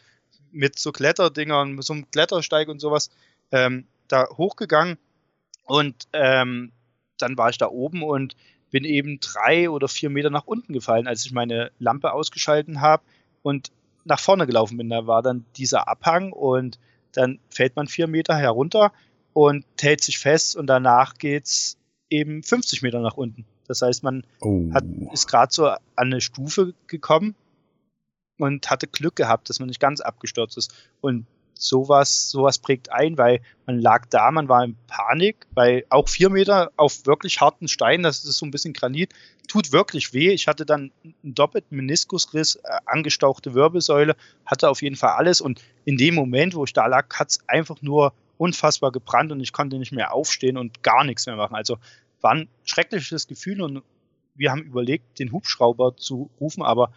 mit 0.53 0.79
so 0.79 0.93
Kletterdingern, 0.93 1.73
mit 1.73 1.85
so 1.85 1.95
einem 1.95 2.11
Klettersteig 2.11 2.69
und 2.69 2.81
sowas. 2.81 3.11
Ähm, 3.53 3.87
da 4.13 4.29
hochgegangen 4.37 4.99
und 5.65 6.09
ähm, 6.13 6.73
dann 7.19 7.37
war 7.37 7.51
ich 7.51 7.59
da 7.59 7.69
oben 7.69 8.03
und 8.03 8.37
bin 8.71 8.85
eben 8.85 9.21
drei 9.21 9.69
oder 9.69 9.89
vier 9.89 10.11
Meter 10.11 10.31
nach 10.31 10.47
unten 10.47 10.73
gefallen, 10.73 11.07
als 11.07 11.25
ich 11.27 11.33
meine 11.33 11.71
Lampe 11.79 12.13
ausgeschalten 12.13 12.81
habe 12.81 13.03
und 13.43 13.71
nach 14.05 14.21
vorne 14.21 14.47
gelaufen 14.47 14.77
bin. 14.77 14.89
Da 14.89 15.07
war 15.07 15.23
dann 15.23 15.45
dieser 15.57 15.89
Abhang 15.89 16.33
und 16.33 16.79
dann 17.13 17.41
fällt 17.51 17.77
man 17.77 17.89
vier 17.89 18.07
Meter 18.07 18.37
herunter 18.37 18.93
und 19.33 19.65
hält 19.81 20.03
sich 20.03 20.19
fest 20.19 20.57
und 20.57 20.67
danach 20.67 21.15
geht's 21.15 21.77
eben 22.09 22.43
50 22.43 22.83
Meter 22.83 23.01
nach 23.01 23.17
unten. 23.17 23.45
Das 23.67 23.83
heißt, 23.83 24.03
man 24.03 24.25
oh. 24.41 24.73
hat, 24.73 24.85
ist 25.13 25.29
gerade 25.29 25.53
so 25.53 25.67
an 25.67 25.79
eine 25.97 26.21
Stufe 26.21 26.75
gekommen 26.87 27.35
und 28.39 28.71
hatte 28.71 28.89
Glück 28.89 29.17
gehabt, 29.17 29.49
dass 29.49 29.61
man 29.61 29.69
nicht 29.69 29.81
ganz 29.81 30.01
abgestürzt 30.01 30.57
ist. 30.57 30.75
Und 31.01 31.27
sowas, 31.61 32.31
sowas 32.31 32.59
prägt 32.59 32.91
ein, 32.91 33.19
weil 33.19 33.41
man 33.67 33.79
lag 33.79 34.07
da, 34.07 34.31
man 34.31 34.49
war 34.49 34.65
in 34.65 34.77
Panik, 34.87 35.47
weil 35.53 35.85
auch 35.91 36.09
vier 36.09 36.31
Meter 36.31 36.73
auf 36.77 37.07
wirklich 37.07 37.41
harten 37.41 37.69
Steinen, 37.69 38.03
das 38.03 38.25
ist 38.25 38.39
so 38.39 38.47
ein 38.47 38.51
bisschen 38.51 38.73
Granit, 38.73 39.13
tut 39.47 39.73
wirklich 39.73 40.13
weh. 40.13 40.31
Ich 40.31 40.49
hatte 40.49 40.65
dann 40.65 40.91
einen 41.05 41.35
doppelten 41.35 41.77
Meniskusriss, 41.77 42.57
äh, 42.57 42.61
angestauchte 42.87 43.55
Wirbelsäule, 43.55 44.17
hatte 44.47 44.71
auf 44.71 44.83
jeden 44.83 44.97
Fall 44.97 45.11
alles 45.11 45.41
und 45.41 45.61
in 45.85 45.97
dem 45.97 46.15
Moment, 46.15 46.55
wo 46.55 46.65
ich 46.65 46.73
da 46.73 46.87
lag, 46.87 47.15
hat 47.15 47.31
es 47.31 47.41
einfach 47.47 47.83
nur 47.83 48.13
unfassbar 48.39 48.91
gebrannt 48.91 49.31
und 49.33 49.41
ich 49.41 49.53
konnte 49.53 49.79
nicht 49.79 49.93
mehr 49.93 50.15
aufstehen 50.15 50.57
und 50.57 50.83
gar 50.83 51.05
nichts 51.05 51.27
mehr 51.27 51.37
machen. 51.37 51.55
Also 51.55 51.77
war 52.23 52.33
ein 52.33 52.49
schreckliches 52.65 53.27
Gefühl 53.27 53.61
und 53.61 53.83
wir 54.35 54.51
haben 54.51 54.63
überlegt, 54.63 55.19
den 55.19 55.33
Hubschrauber 55.33 55.97
zu 55.97 56.31
rufen, 56.41 56.63
aber 56.63 56.93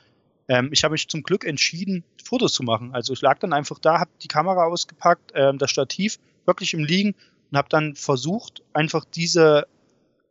ähm, 0.48 0.70
ich 0.72 0.84
habe 0.84 0.94
mich 0.94 1.08
zum 1.08 1.24
Glück 1.24 1.46
entschieden, 1.46 2.04
Fotos 2.24 2.54
zu 2.54 2.64
machen. 2.64 2.94
Also 2.94 3.14
ich 3.14 3.22
lag 3.22 3.40
dann 3.40 3.54
einfach 3.54 3.80
da, 3.80 4.00
habe 4.00 4.12
die 4.22 4.28
Kamera 4.28 4.66
ausgepackt, 4.66 5.32
ähm, 5.36 5.58
das 5.58 5.72
Stativ 5.72 6.20
wirklich 6.46 6.74
im 6.74 6.84
Liegen 6.84 7.16
und 7.52 7.58
habe 7.58 7.70
dann 7.70 7.96
versucht, 7.96 8.62
einfach 8.74 9.06
diese 9.06 9.68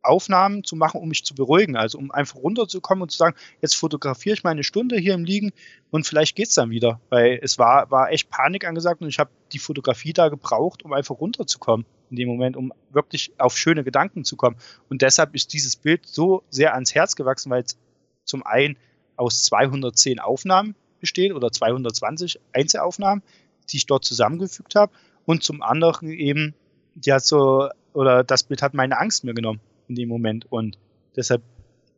Aufnahmen 0.03 0.65
zu 0.65 0.75
machen, 0.75 1.01
um 1.01 1.09
mich 1.09 1.25
zu 1.25 1.35
beruhigen. 1.35 1.77
Also 1.77 1.99
um 1.99 2.11
einfach 2.11 2.37
runterzukommen 2.37 3.03
und 3.03 3.11
zu 3.11 3.19
sagen, 3.19 3.37
jetzt 3.61 3.77
fotografiere 3.77 4.35
ich 4.35 4.45
mal 4.45 4.51
eine 4.51 4.65
Stunde 4.65 4.97
hier 4.97 5.15
im 5.15 5.25
Liegen 5.25 5.53
und 5.91 6.07
vielleicht 6.07 6.37
geht's 6.37 6.55
dann 6.55 6.71
wieder. 6.71 7.01
Weil 7.09 7.39
es 7.43 7.59
war, 7.59 7.91
war 7.91 8.11
echt 8.11 8.29
Panik 8.29 8.67
angesagt 8.67 9.01
und 9.01 9.09
ich 9.09 9.19
habe 9.19 9.31
die 9.53 9.59
Fotografie 9.59 10.13
da 10.13 10.29
gebraucht, 10.29 10.85
um 10.85 10.93
einfach 10.93 11.21
runterzukommen 11.21 11.87
in 12.11 12.17
dem 12.17 12.29
Moment, 12.29 12.57
um 12.57 12.73
wirklich 12.91 13.33
auf 13.39 13.57
schöne 13.57 13.85
Gedanken 13.85 14.25
zu 14.25 14.37
kommen. 14.37 14.57
Und 14.91 15.03
deshalb 15.03 15.35
ist 15.35 15.53
dieses 15.53 15.77
Bild 15.77 16.07
so 16.07 16.43
sehr 16.51 16.75
ans 16.75 16.95
Herz 16.95 17.17
gewachsen, 17.17 17.51
weil 17.51 17.63
es 17.63 17.79
zum 18.25 18.45
einen 18.45 18.77
aus 19.17 19.45
210 19.45 20.19
Aufnahmen 20.19 20.75
besteht 21.01 21.33
oder 21.33 21.51
220 21.51 22.41
Einzelaufnahmen, 22.53 23.23
die 23.71 23.79
ich 23.79 23.87
dort 23.87 24.05
zusammengefügt 24.05 24.75
habe. 24.75 24.93
Und 25.25 25.43
zum 25.43 25.63
anderen 25.63 26.11
eben, 26.11 26.55
die 26.95 27.13
hat 27.13 27.25
so, 27.25 27.69
oder 27.93 28.25
das 28.25 28.43
Bild 28.45 28.63
hat 28.63 28.75
meine 28.75 28.99
Angst 28.99 29.25
mir 29.25 29.35
genommen 29.35 29.61
in 29.89 29.95
dem 29.95 30.09
Moment. 30.09 30.51
Und 30.51 30.79
deshalb 31.17 31.43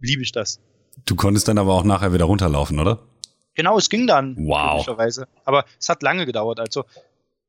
liebe 0.01 0.23
ich 0.23 0.33
das. 0.33 0.61
Du 1.07 1.17
konntest 1.17 1.49
dann 1.49 1.59
aber 1.59 1.75
auch 1.75 1.85
nachher 1.85 2.13
wieder 2.13 2.25
runterlaufen, 2.25 2.79
oder? 2.79 3.01
Genau, 3.55 3.79
es 3.79 3.89
ging 3.89 4.07
dann. 4.07 4.37
Wow. 4.37 4.87
Aber 5.45 5.65
es 5.79 5.89
hat 5.89 6.03
lange 6.03 6.27
gedauert. 6.27 6.61
Also 6.61 6.85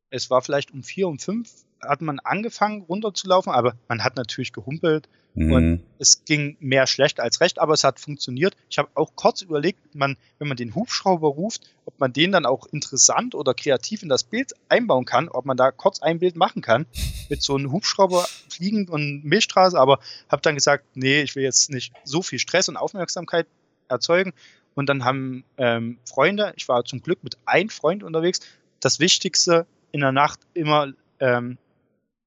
es 0.10 0.30
war 0.30 0.42
vielleicht 0.42 0.72
um 0.72 0.84
vier, 0.84 1.08
um 1.08 1.20
fünf 1.20 1.65
hat 1.82 2.02
man 2.02 2.20
angefangen 2.20 2.82
runterzulaufen, 2.82 3.52
aber 3.52 3.76
man 3.88 4.04
hat 4.04 4.16
natürlich 4.16 4.54
gehumpelt 4.54 5.08
mhm. 5.34 5.52
und 5.52 5.84
es 6.00 6.26
ging 6.26 6.58
mehr 6.60 6.88
schlecht 6.88 7.20
als 7.20 7.42
recht, 7.42 7.60
aber 7.60 7.74
es 7.74 7.84
hat 7.84 8.00
funktioniert. 8.00 8.56
Ich 8.70 8.78
habe 8.78 8.90
auch 8.96 9.12
kurz 9.16 9.42
überlegt, 9.42 9.96
man, 9.96 10.18
wenn 10.40 10.48
man 10.48 10.58
den 10.58 10.76
Hubschrauber 10.76 11.28
ruft, 11.28 11.62
ob 11.86 12.00
man 12.00 12.14
den 12.14 12.32
dann 12.32 12.46
auch 12.46 12.66
interessant 12.68 13.36
oder 13.36 13.54
kreativ 13.54 14.04
in 14.04 14.10
das 14.10 14.24
Bild 14.24 14.54
einbauen 14.70 15.06
kann, 15.06 15.30
ob 15.30 15.46
man 15.46 15.58
da 15.58 15.72
kurz 15.72 16.02
ein 16.02 16.20
Bild 16.20 16.36
machen 16.36 16.62
kann 16.62 16.86
mit 17.30 17.42
so 17.42 17.56
einem 17.56 17.72
Hubschrauber 17.72 18.26
fliegend 18.50 18.90
und 18.90 19.24
Milchstraße, 19.24 19.80
aber 19.80 20.00
habe 20.30 20.42
dann 20.42 20.56
gesagt, 20.56 20.86
nee, 20.96 21.22
ich 21.22 21.36
will 21.36 21.44
jetzt 21.44 21.70
nicht 21.70 21.94
so 22.04 22.22
viel 22.22 22.40
Stress 22.40 22.70
und 22.70 22.78
Aufmerksamkeit 22.78 23.48
erzeugen 23.88 24.34
Und 24.74 24.90
dann 24.90 25.06
haben 25.06 25.44
ähm, 25.58 26.00
Freunde, 26.06 26.54
ich 26.58 26.68
war 26.68 26.84
zum 26.84 27.02
Glück 27.02 27.24
mit 27.24 27.38
einem 27.46 27.70
Freund 27.70 28.04
unterwegs, 28.04 28.42
das 28.80 29.00
Wichtigste 29.00 29.66
in 29.92 30.02
der 30.02 30.12
Nacht 30.12 30.40
immer, 30.54 30.92
ähm, 31.20 31.58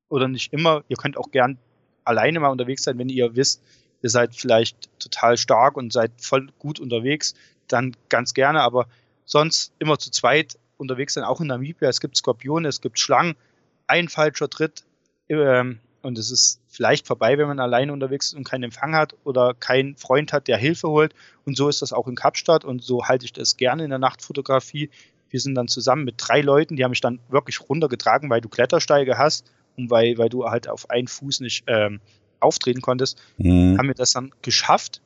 oder 0.09 0.29
nicht 0.29 0.53
immer, 0.53 0.85
ihr 0.89 0.97
könnt 0.97 1.17
auch 1.17 1.31
gern 1.31 1.59
alleine 2.05 2.41
mal 2.41 2.49
unterwegs 2.49 2.85
sein, 2.85 2.99
wenn 2.99 3.09
ihr 3.09 3.37
wisst, 3.37 3.63
ihr 4.03 4.11
seid 4.11 4.35
vielleicht 4.35 4.89
total 4.99 5.37
stark 5.37 5.77
und 5.77 5.93
seid 5.93 6.13
voll 6.19 6.49
gut 6.59 6.81
unterwegs, 6.81 7.35
dann 7.69 7.97
ganz 8.09 8.35
gerne, 8.35 8.63
aber 8.63 8.87
sonst 9.25 9.73
immer 9.79 9.99
zu 9.99 10.11
zweit 10.11 10.59
unterwegs 10.79 11.15
sein, 11.15 11.25
auch 11.25 11.41
in 11.41 11.49
Namibia. 11.49 11.89
Es 11.89 12.01
gibt 12.01 12.17
Skorpione, 12.17 12.69
es 12.69 12.81
gibt 12.81 12.99
Schlangen, 12.99 13.35
ein 13.87 14.09
falscher 14.09 14.49
Tritt 14.49 14.85
ähm, 15.29 15.81
und 16.03 16.19
es 16.19 16.31
ist 16.31 16.61
vielleicht 16.69 17.07
vorbei, 17.07 17.37
wenn 17.37 17.49
man 17.49 17.61
alleine 17.61 17.93
unterwegs 17.93 18.29
ist 18.29 18.35
und 18.35 18.45
keinen 18.45 18.65
Empfang 18.65 18.95
hat 18.95 19.15
oder 19.25 19.55
keinen 19.55 19.97
Freund 19.97 20.33
hat, 20.33 20.49
der 20.49 20.57
Hilfe 20.57 20.89
holt. 20.89 21.15
Und 21.45 21.57
so 21.57 21.69
ist 21.69 21.83
das 21.83 21.93
auch 21.93 22.07
in 22.07 22.15
Kapstadt 22.15 22.65
und 22.65 22.83
so 22.83 23.07
halte 23.07 23.25
ich 23.25 23.33
das 23.33 23.57
gerne 23.57 23.85
in 23.85 23.91
der 23.91 23.99
Nachtfotografie. 23.99 24.91
Wir 25.31 25.41
sind 25.41 25.55
dann 25.55 25.69
zusammen 25.69 26.05
mit 26.05 26.15
drei 26.19 26.41
Leuten, 26.41 26.77
die 26.77 26.85
haben 26.85 26.91
mich 26.91 27.01
dann 27.01 27.19
wirklich 27.29 27.61
runtergetragen, 27.61 28.31
weil 28.31 28.41
du 28.41 28.49
Klettersteige 28.49 29.19
hast 29.19 29.45
und 29.79 29.91
weil, 29.91 30.19
weil 30.19 30.29
du 30.29 30.45
halt 30.45 30.69
auf 30.69 30.91
einen 30.91 31.09
Fuß 31.09 31.41
nicht 31.41 31.65
ähm, 31.67 32.01
auftreten 32.41 32.81
konntest, 32.81 33.19
mhm. 33.39 33.79
haben 33.79 33.89
wir 33.89 33.95
das 33.95 34.13
dann 34.13 34.33
geschafft, 34.43 35.01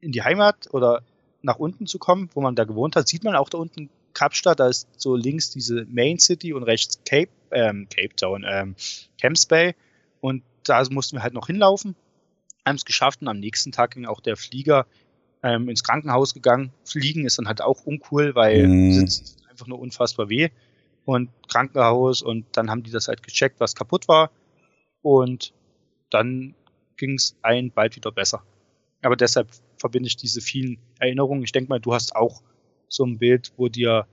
in 0.00 0.12
die 0.12 0.22
Heimat 0.22 0.68
oder 0.72 1.02
nach 1.42 1.56
unten 1.56 1.86
zu 1.86 1.98
kommen, 1.98 2.28
wo 2.34 2.40
man 2.40 2.54
da 2.54 2.64
gewohnt 2.64 2.96
hat. 2.96 3.08
Sieht 3.08 3.24
man 3.24 3.34
auch 3.34 3.48
da 3.48 3.58
unten 3.58 3.88
Kapstadt, 4.12 4.60
da 4.60 4.68
ist 4.68 4.88
so 4.96 5.14
links 5.14 5.50
diese 5.50 5.86
Main 5.88 6.18
City 6.18 6.52
und 6.52 6.64
rechts 6.64 7.00
Cape, 7.04 7.30
ähm, 7.50 7.86
Cape 7.88 8.14
Town, 8.16 8.44
ähm, 8.48 8.74
Camps 9.20 9.46
Bay. 9.46 9.74
Und 10.20 10.42
da 10.64 10.82
mussten 10.90 11.16
wir 11.16 11.22
halt 11.22 11.34
noch 11.34 11.46
hinlaufen, 11.46 11.94
haben 12.64 12.76
es 12.76 12.84
geschafft 12.84 13.22
und 13.22 13.28
am 13.28 13.38
nächsten 13.38 13.72
Tag 13.72 13.92
ging 13.92 14.06
auch 14.06 14.20
der 14.20 14.36
Flieger 14.36 14.86
ähm, 15.42 15.68
ins 15.68 15.84
Krankenhaus 15.84 16.34
gegangen. 16.34 16.72
Fliegen 16.84 17.24
ist 17.24 17.38
dann 17.38 17.46
halt 17.46 17.62
auch 17.62 17.84
uncool, 17.84 18.34
weil 18.34 18.66
mhm. 18.66 18.92
sitzt 18.92 19.36
einfach 19.50 19.66
nur 19.66 19.78
unfassbar 19.78 20.28
weh. 20.28 20.48
Und 21.06 21.30
Krankenhaus 21.48 22.20
und 22.20 22.44
dann 22.52 22.68
haben 22.68 22.82
die 22.82 22.90
das 22.90 23.08
halt 23.08 23.22
gecheckt, 23.22 23.60
was 23.60 23.74
kaputt 23.74 24.08
war. 24.08 24.30
Und 25.02 25.54
dann 26.10 26.54
ging 26.96 27.14
es 27.14 27.36
ein 27.42 27.70
bald 27.70 27.96
wieder 27.96 28.12
besser. 28.12 28.42
Aber 29.02 29.16
deshalb 29.16 29.48
verbinde 29.78 30.08
ich 30.08 30.16
diese 30.16 30.40
vielen 30.40 30.78
Erinnerungen. 30.98 31.44
Ich 31.44 31.52
denke 31.52 31.68
mal, 31.68 31.80
du 31.80 31.94
hast 31.94 32.14
auch 32.14 32.42
so 32.88 33.04
ein 33.04 33.18
Bild, 33.18 33.52
wo 33.56 33.68
dir 33.68 34.06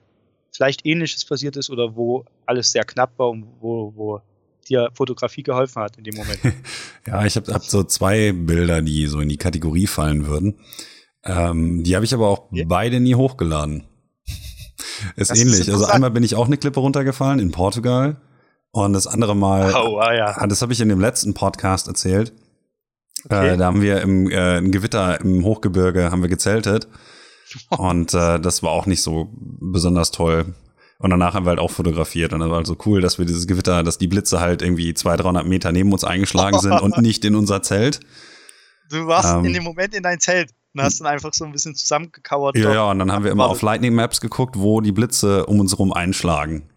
vielleicht 0.52 0.86
ähnliches 0.86 1.26
passiert 1.26 1.58
ist 1.58 1.70
oder 1.70 1.96
wo 1.96 2.26
alles 2.46 2.72
sehr 2.72 2.84
knapp 2.84 3.18
war 3.18 3.30
und 3.30 3.48
wo, 3.60 3.92
wo 3.96 4.22
dir 4.70 4.90
Fotografie 4.94 5.44
geholfen 5.44 5.82
hat 5.82 5.98
in 5.98 6.04
dem 6.04 6.16
Moment. 6.16 6.40
ja, 7.08 7.26
ich 7.26 7.36
habe 7.36 7.52
hab 7.54 7.64
so 7.64 7.84
zwei 7.84 8.32
Bilder, 8.32 8.82
die 8.82 9.08
so 9.08 9.20
in 9.20 9.30
die 9.30 9.38
Kategorie 9.38 9.88
fallen 9.88 10.28
würden. 10.28 10.60
Ähm, 11.24 11.84
die 11.84 11.96
habe 11.96 12.06
ich 12.06 12.14
aber 12.14 12.28
auch 12.28 12.50
ja. 12.52 12.66
beide 12.68 13.00
nie 13.00 13.16
hochgeladen. 13.16 13.86
Ist 15.16 15.32
das 15.32 15.40
ähnlich. 15.40 15.62
Ist 15.62 15.70
also 15.70 15.86
einmal 15.86 16.12
bin 16.12 16.24
ich 16.24 16.36
auch 16.36 16.48
eine 16.48 16.58
Klippe 16.58 16.80
runtergefallen 16.80 17.40
in 17.40 17.52
Portugal 17.52 18.18
und 18.72 18.94
das 18.94 19.08
andere 19.08 19.36
Mal, 19.36 19.74
oh, 19.74 19.98
ah, 20.00 20.14
ja. 20.14 20.48
Das 20.48 20.62
habe 20.62 20.74
ich 20.74 20.82
in 20.82 20.90
dem 20.90 21.00
letzten 21.00 21.34
Podcast 21.34 21.88
erzählt. 21.88 22.34
Okay. 23.26 23.54
Äh, 23.54 23.58
da 23.58 23.66
haben 23.66 23.82
wir 23.82 24.02
im, 24.02 24.30
äh, 24.30 24.58
im 24.58 24.72
Gewitter 24.72 25.22
im 25.22 25.44
Hochgebirge 25.44 26.12
haben 26.12 26.22
wir 26.22 26.30
gezeltet 26.30 26.88
und 27.70 28.14
äh, 28.14 28.40
das 28.40 28.64
war 28.64 28.72
auch 28.72 28.86
nicht 28.86 29.02
so 29.02 29.30
besonders 29.38 30.12
toll. 30.12 30.54
Und 31.00 31.10
danach 31.10 31.34
haben 31.34 31.46
wir 31.46 31.50
halt 31.50 31.60
auch 31.60 31.72
fotografiert. 31.72 32.32
Und 32.32 32.40
das 32.40 32.50
war 32.50 32.58
halt 32.58 32.68
so 32.68 32.78
cool, 32.86 33.02
dass 33.02 33.20
wir 33.20 33.26
dieses 33.26 33.46
Gewitter, 33.46 33.84
dass 33.84 33.98
die 33.98 34.08
Blitze 34.08 34.40
halt 34.40 34.62
irgendwie 34.62 34.94
200, 34.94 35.26
300 35.26 35.46
Meter 35.46 35.74
neben 35.74 35.92
uns 35.92 36.06
eingeschlagen 36.06 36.60
sind 36.60 36.80
und 36.80 36.98
nicht 37.02 37.26
in 37.26 37.36
unser 37.36 37.62
Zelt. 37.62 38.00
Du 38.90 39.06
warst 39.08 39.34
ähm, 39.34 39.44
in 39.44 39.54
dem 39.54 39.64
Moment 39.64 39.94
in 39.94 40.04
dein 40.04 40.22
Zelt 40.22 40.52
und 40.74 40.82
hast 40.82 41.00
dann 41.00 41.08
einfach 41.08 41.34
so 41.34 41.46
ein 41.46 41.52
bisschen 41.52 41.76
zusammengekauert. 41.76 42.58
Ja, 42.58 42.74
ja, 42.74 42.92
und 42.92 43.00
dann 43.00 43.12
haben 43.12 43.24
wir 43.24 43.32
immer 43.32 43.48
auf 43.48 43.62
Lightning 43.62 43.94
Maps 43.94 44.22
geguckt, 44.22 44.56
wo 44.58 44.82
die 44.82 44.92
Blitze 44.92 45.46
um 45.46 45.60
uns 45.60 45.72
herum 45.72 45.94
einschlagen. 45.94 46.70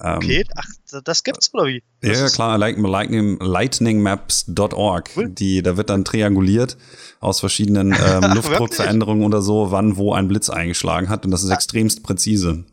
Ähm, 0.00 0.16
okay, 0.16 0.44
ach, 0.54 0.68
das 1.02 1.24
gibt's 1.24 1.52
oder 1.52 1.66
wie? 1.66 1.82
Das 2.00 2.20
ja, 2.20 2.28
klar, 2.28 2.56
lightning, 2.56 3.38
lightningmaps.org. 3.40 5.10
Cool. 5.16 5.28
Die, 5.30 5.60
da 5.62 5.76
wird 5.76 5.90
dann 5.90 6.04
trianguliert 6.04 6.76
aus 7.18 7.40
verschiedenen 7.40 7.92
ähm, 7.92 8.22
Luftdruckveränderungen 8.34 9.24
oder 9.24 9.42
so, 9.42 9.72
wann 9.72 9.96
wo 9.96 10.12
ein 10.12 10.28
Blitz 10.28 10.50
eingeschlagen 10.50 11.08
hat 11.08 11.24
und 11.24 11.32
das 11.32 11.42
ist 11.42 11.48
ja. 11.48 11.56
extremst 11.56 12.04
präzise. 12.04 12.64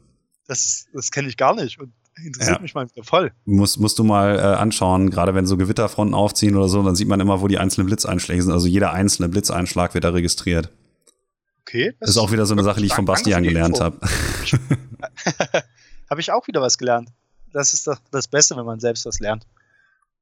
Das, 0.47 0.85
das 0.93 1.09
kenne 1.09 1.27
ich 1.27 1.37
gar 1.37 1.55
nicht 1.55 1.79
und 1.79 1.91
interessiert 2.23 2.57
ja. 2.57 2.61
mich 2.61 2.73
mal 2.73 2.87
voll. 3.03 3.31
Muss, 3.45 3.77
musst 3.77 3.99
du 3.99 4.03
mal 4.03 4.37
äh, 4.37 4.41
anschauen, 4.41 5.09
gerade 5.09 5.35
wenn 5.35 5.45
so 5.45 5.57
Gewitterfronten 5.57 6.15
aufziehen 6.15 6.55
oder 6.55 6.69
so, 6.69 6.81
dann 6.83 6.95
sieht 6.95 7.07
man 7.07 7.19
immer, 7.19 7.41
wo 7.41 7.47
die 7.47 7.57
einzelnen 7.57 7.87
Blitzeinschläge 7.87 8.41
sind. 8.41 8.51
Also 8.51 8.67
jeder 8.67 8.93
einzelne 8.93 9.29
Blitzeinschlag 9.29 9.93
wird 9.93 10.03
da 10.03 10.09
registriert. 10.09 10.69
Okay. 11.61 11.95
Das 11.99 12.11
ist 12.11 12.17
auch 12.17 12.31
wieder 12.31 12.45
so 12.45 12.53
eine 12.53 12.63
Sache, 12.63 12.79
die 12.79 12.85
ich 12.85 12.93
von 12.93 13.05
Bastian 13.05 13.43
gelernt 13.43 13.79
habe. 13.81 13.99
habe 16.09 16.21
ich 16.21 16.31
auch 16.31 16.47
wieder 16.47 16.61
was 16.61 16.77
gelernt. 16.77 17.09
Das 17.51 17.73
ist 17.73 17.87
doch 17.87 17.97
das 18.11 18.27
Beste, 18.27 18.55
wenn 18.55 18.65
man 18.65 18.79
selbst 18.79 19.05
was 19.05 19.19
lernt. 19.19 19.45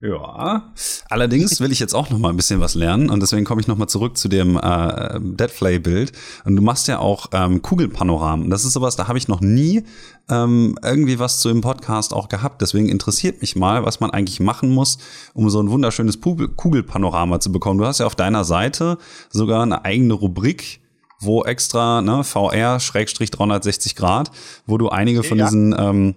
Ja, 0.06 0.74
allerdings 1.10 1.62
will 1.62 1.72
ich 1.72 1.80
jetzt 1.80 1.96
auch 1.96 2.10
noch 2.10 2.18
mal 2.18 2.28
ein 2.28 2.36
bisschen 2.36 2.60
was 2.60 2.76
lernen 2.76 3.10
und 3.10 3.22
deswegen 3.22 3.46
komme 3.46 3.62
ich 3.62 3.68
noch 3.68 3.78
mal 3.78 3.88
zurück 3.88 4.18
zu 4.18 4.28
dem 4.28 4.58
äh, 4.58 5.18
Deadflay-Bild. 5.22 6.12
Und 6.44 6.58
du 6.58 6.62
machst 6.62 6.90
ja 6.90 7.00
auch 7.00 7.28
ähm, 7.32 7.62
Kugelpanoramen. 7.62 8.50
Das 8.50 8.66
ist 8.66 8.74
sowas, 8.74 8.98
da 8.98 9.08
habe 9.08 9.18
ich 9.18 9.30
noch 9.30 9.40
nie 9.40 9.86
ähm, 10.30 10.78
irgendwie 10.84 11.20
was 11.20 11.40
zu 11.40 11.48
im 11.48 11.62
Podcast 11.62 12.14
auch 12.14 12.28
gehabt. 12.28 12.62
Deswegen 12.62 12.90
interessiert 12.90 13.40
mich 13.40 13.56
mal, 13.56 13.86
was 13.86 14.02
man 14.02 14.12
eigentlich 14.12 14.42
machen 14.42 14.72
muss, 14.72 14.98
um 15.34 15.50
so 15.50 15.62
ein 15.62 15.70
wunderschönes 15.70 16.20
Kugelpanorama 16.20 17.40
zu 17.40 17.54
bekommen. 17.54 17.80
Du 17.80 17.86
hast 17.86 18.00
ja 18.02 18.06
auf 18.06 18.16
deiner 18.16 18.44
Seite 18.44 18.98
sogar 19.30 19.64
eine 19.64 19.86
eigene 19.86 20.16
Rubrik 20.16 20.82
wo 21.26 21.44
extra 21.46 22.02
ne, 22.02 22.26
VR 22.26 22.80
360 22.80 23.96
Grad, 23.96 24.32
wo 24.66 24.78
du 24.78 24.90
einige 24.90 25.24
von 25.24 25.38
ja. 25.38 25.46
diesen 25.46 25.74
ähm, 25.78 26.16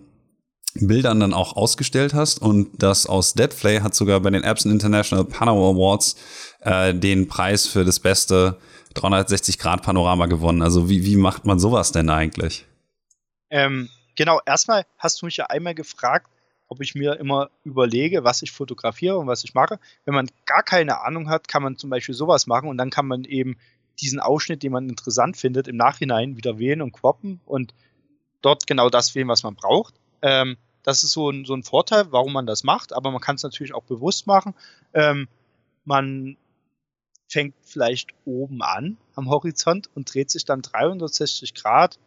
Bildern 0.81 1.21
dann 1.21 1.35
auch 1.35 1.57
ausgestellt 1.57 2.15
hast 2.15 2.41
und 2.41 2.83
das 2.83 3.07
aus 3.07 3.35
Deadflay 3.35 3.81
hat 3.81 3.95
sogar 3.95 4.21
bei 4.21 4.31
den 4.31 4.45
Epson 4.45 4.73
International 4.73 5.25
Panorama 5.25 5.71
Awards 5.71 6.17
äh, 6.61 6.95
den 6.95 7.29
Preis 7.29 7.67
für 7.67 7.85
das 7.85 8.01
beste 8.01 8.59
360 8.95 9.59
Grad 9.59 9.83
Panorama 9.83 10.27
gewonnen. 10.27 10.63
Also 10.63 10.89
wie, 10.89 11.05
wie 11.05 11.17
macht 11.17 11.47
man 11.47 11.59
sowas 11.59 11.93
denn 11.93 12.11
eigentlich? 12.11 12.67
Ähm, 13.51 13.89
genau, 14.17 14.41
erstmal 14.47 14.87
hast 14.99 15.23
du 15.23 15.27
mich 15.27 15.37
ja 15.37 15.47
einmal 15.47 15.75
gefragt, 15.75 16.29
ob 16.69 16.81
ich 16.81 16.95
mir 16.95 17.19
immer 17.21 17.51
überlege, 17.65 18.25
was 18.25 18.43
ich 18.43 18.51
fotografiere 18.51 19.19
und 19.19 19.27
was 19.27 19.45
ich 19.45 19.55
mache. 19.55 19.79
Wenn 20.05 20.15
man 20.15 20.29
gar 20.47 20.63
keine 20.63 21.03
Ahnung 21.03 21.29
hat, 21.29 21.49
kann 21.49 21.63
man 21.63 21.77
zum 21.77 21.91
Beispiel 21.91 22.15
sowas 22.15 22.47
machen 22.47 22.69
und 22.69 22.77
dann 22.79 22.91
kann 22.91 23.07
man 23.07 23.25
eben 23.25 23.57
diesen 24.01 24.21
Ausschnitt, 24.21 24.63
den 24.63 24.73
man 24.73 24.89
interessant 24.89 25.37
findet, 25.37 25.69
im 25.69 25.77
Nachhinein 25.77 26.37
wieder 26.37 26.59
wählen 26.59 26.83
und 26.83 26.93
croppen 26.93 27.41
und 27.45 27.75
dort 28.43 28.67
genau 28.67 28.91
das 28.91 29.15
wählen, 29.15 29.29
was 29.29 29.43
man 29.43 29.55
braucht. 29.55 29.95
Ähm, 30.23 30.57
das 30.87 31.03
ist 31.03 31.11
so 31.11 31.31
ein, 31.31 31.45
so 31.45 31.53
ein 31.53 31.65
Vorteil, 31.65 32.13
warum 32.13 32.33
man 32.33 32.47
das 32.47 32.63
macht, 32.63 32.93
aber 32.93 33.11
man 33.11 33.21
kann 33.21 33.35
es 33.35 33.43
natürlich 33.43 33.75
auch 33.75 33.83
bewusst 33.83 34.29
machen. 34.29 34.55
Ähm, 34.95 35.27
man 35.85 36.37
fängt 37.29 37.55
vielleicht 37.63 38.11
oben 38.25 38.63
an 38.63 38.97
am 39.17 39.29
Horizont 39.29 39.91
und 39.97 40.15
dreht 40.15 40.31
sich 40.31 40.45
dann 40.45 40.63
360 40.63 41.55
Grad 41.55 41.99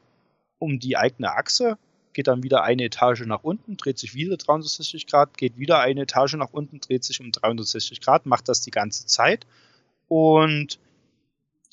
um 0.60 0.80
die 0.80 0.96
eigene 0.96 1.34
Achse, 1.34 1.78
geht 2.14 2.28
dann 2.28 2.42
wieder 2.42 2.64
eine 2.64 2.86
Etage 2.86 3.26
nach 3.26 3.44
unten, 3.44 3.76
dreht 3.76 4.00
sich 4.00 4.14
wieder 4.14 4.38
360 4.38 5.08
Grad, 5.08 5.38
geht 5.38 5.58
wieder 5.58 5.82
eine 5.82 6.04
Etage 6.04 6.36
nach 6.36 6.54
unten, 6.54 6.80
dreht 6.80 7.04
sich 7.04 7.20
um 7.20 7.34
360 7.34 8.00
Grad, 8.00 8.26
macht 8.26 8.48
das 8.48 8.62
die 8.62 8.72
ganze 8.72 9.06
Zeit 9.08 9.46
und 10.08 10.80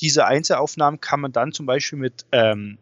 diese 0.00 0.26
Einzelaufnahmen 0.26 1.00
kann 1.00 1.20
man 1.20 1.30
dann 1.30 1.52
zum 1.52 1.66
Beispiel 1.66 2.00
mit 2.00 2.26
ähm, 2.32 2.78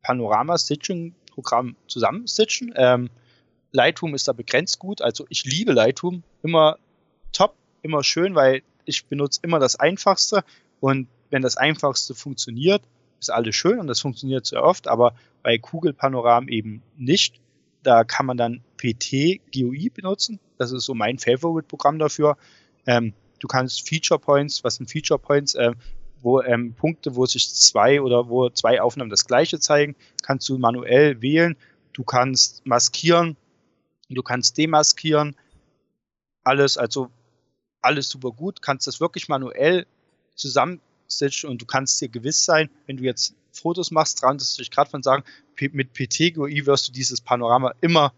Panorama-Stitching-Programm 0.00 1.76
zusammenstitchen. 1.86 2.72
Ähm, 2.74 3.10
Lightroom 3.72 4.14
ist 4.14 4.28
da 4.28 4.32
begrenzt 4.32 4.78
gut. 4.78 5.02
Also 5.02 5.26
ich 5.28 5.44
liebe 5.44 5.72
Lightroom. 5.72 6.22
Immer 6.42 6.78
top, 7.32 7.54
immer 7.82 8.02
schön, 8.02 8.34
weil 8.34 8.62
ich 8.84 9.06
benutze 9.06 9.40
immer 9.42 9.58
das 9.58 9.76
Einfachste. 9.76 10.44
Und 10.80 11.08
wenn 11.30 11.42
das 11.42 11.56
Einfachste 11.56 12.14
funktioniert, 12.14 12.82
ist 13.20 13.30
alles 13.30 13.54
schön 13.54 13.78
und 13.78 13.86
das 13.86 14.00
funktioniert 14.00 14.46
sehr 14.46 14.62
oft, 14.62 14.88
aber 14.88 15.14
bei 15.42 15.58
Kugelpanoramen 15.58 16.48
eben 16.48 16.82
nicht. 16.96 17.40
Da 17.82 18.04
kann 18.04 18.26
man 18.26 18.36
dann 18.36 18.62
PT 18.76 19.40
GUI 19.54 19.90
benutzen. 19.90 20.38
Das 20.58 20.72
ist 20.72 20.84
so 20.84 20.94
mein 20.94 21.18
Favorite-Programm 21.18 21.98
dafür. 21.98 22.36
Ähm, 22.86 23.14
du 23.38 23.48
kannst 23.48 23.88
Feature 23.88 24.20
Points, 24.20 24.64
was 24.64 24.74
sind 24.76 24.90
Feature 24.90 25.18
Points? 25.18 25.54
Ähm, 25.54 25.76
wo 26.22 26.42
ähm, 26.42 26.74
Punkte, 26.74 27.16
wo 27.16 27.24
sich 27.24 27.48
zwei 27.54 28.02
oder 28.02 28.28
wo 28.28 28.50
zwei 28.50 28.82
Aufnahmen 28.82 29.08
das 29.08 29.26
gleiche 29.26 29.58
zeigen, 29.58 29.96
kannst 30.22 30.46
du 30.50 30.58
manuell 30.58 31.22
wählen. 31.22 31.56
Du 31.94 32.04
kannst 32.04 32.66
maskieren, 32.66 33.36
du 34.14 34.22
kannst 34.22 34.58
demaskieren. 34.58 35.36
Alles, 36.44 36.76
also 36.76 37.10
alles 37.82 38.08
super 38.08 38.30
gut. 38.32 38.62
Kannst 38.62 38.86
das 38.86 39.00
wirklich 39.00 39.28
manuell 39.28 39.86
zusammenstitchen 40.34 41.50
und 41.50 41.60
du 41.60 41.66
kannst 41.66 42.00
dir 42.00 42.08
gewiss 42.08 42.44
sein, 42.44 42.70
wenn 42.86 42.96
du 42.96 43.04
jetzt 43.04 43.34
Fotos 43.52 43.90
machst, 43.90 44.22
360 44.22 44.70
Grad 44.70 44.88
von 44.88 45.02
sagen, 45.02 45.24
mit 45.72 45.92
PT-GUI 45.92 46.66
wirst 46.66 46.88
du 46.88 46.92
dieses 46.92 47.20
Panorama 47.20 47.74
immer 47.80 48.12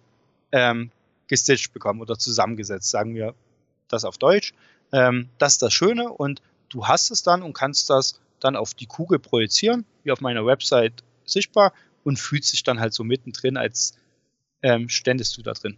ähm, 0.52 0.90
gestitcht 1.26 1.72
bekommen 1.72 2.00
oder 2.00 2.18
zusammengesetzt, 2.18 2.90
sagen 2.90 3.14
wir 3.14 3.34
das 3.88 4.04
auf 4.04 4.18
Deutsch. 4.18 4.52
Ähm, 4.92 5.30
das 5.38 5.54
ist 5.54 5.62
das 5.62 5.72
Schöne 5.72 6.10
und 6.10 6.42
du 6.68 6.86
hast 6.86 7.10
es 7.10 7.22
dann 7.22 7.42
und 7.42 7.54
kannst 7.54 7.88
das 7.90 8.20
dann 8.40 8.56
auf 8.56 8.74
die 8.74 8.86
Kugel 8.86 9.18
projizieren, 9.18 9.84
wie 10.04 10.12
auf 10.12 10.20
meiner 10.20 10.44
Website 10.44 11.02
sichtbar 11.24 11.72
und 12.04 12.18
fühlt 12.18 12.44
sich 12.44 12.62
dann 12.62 12.80
halt 12.80 12.92
so 12.92 13.04
mittendrin, 13.04 13.56
als 13.56 13.94
ähm, 14.62 14.88
ständest 14.88 15.36
du 15.36 15.42
da 15.42 15.52
drin. 15.52 15.76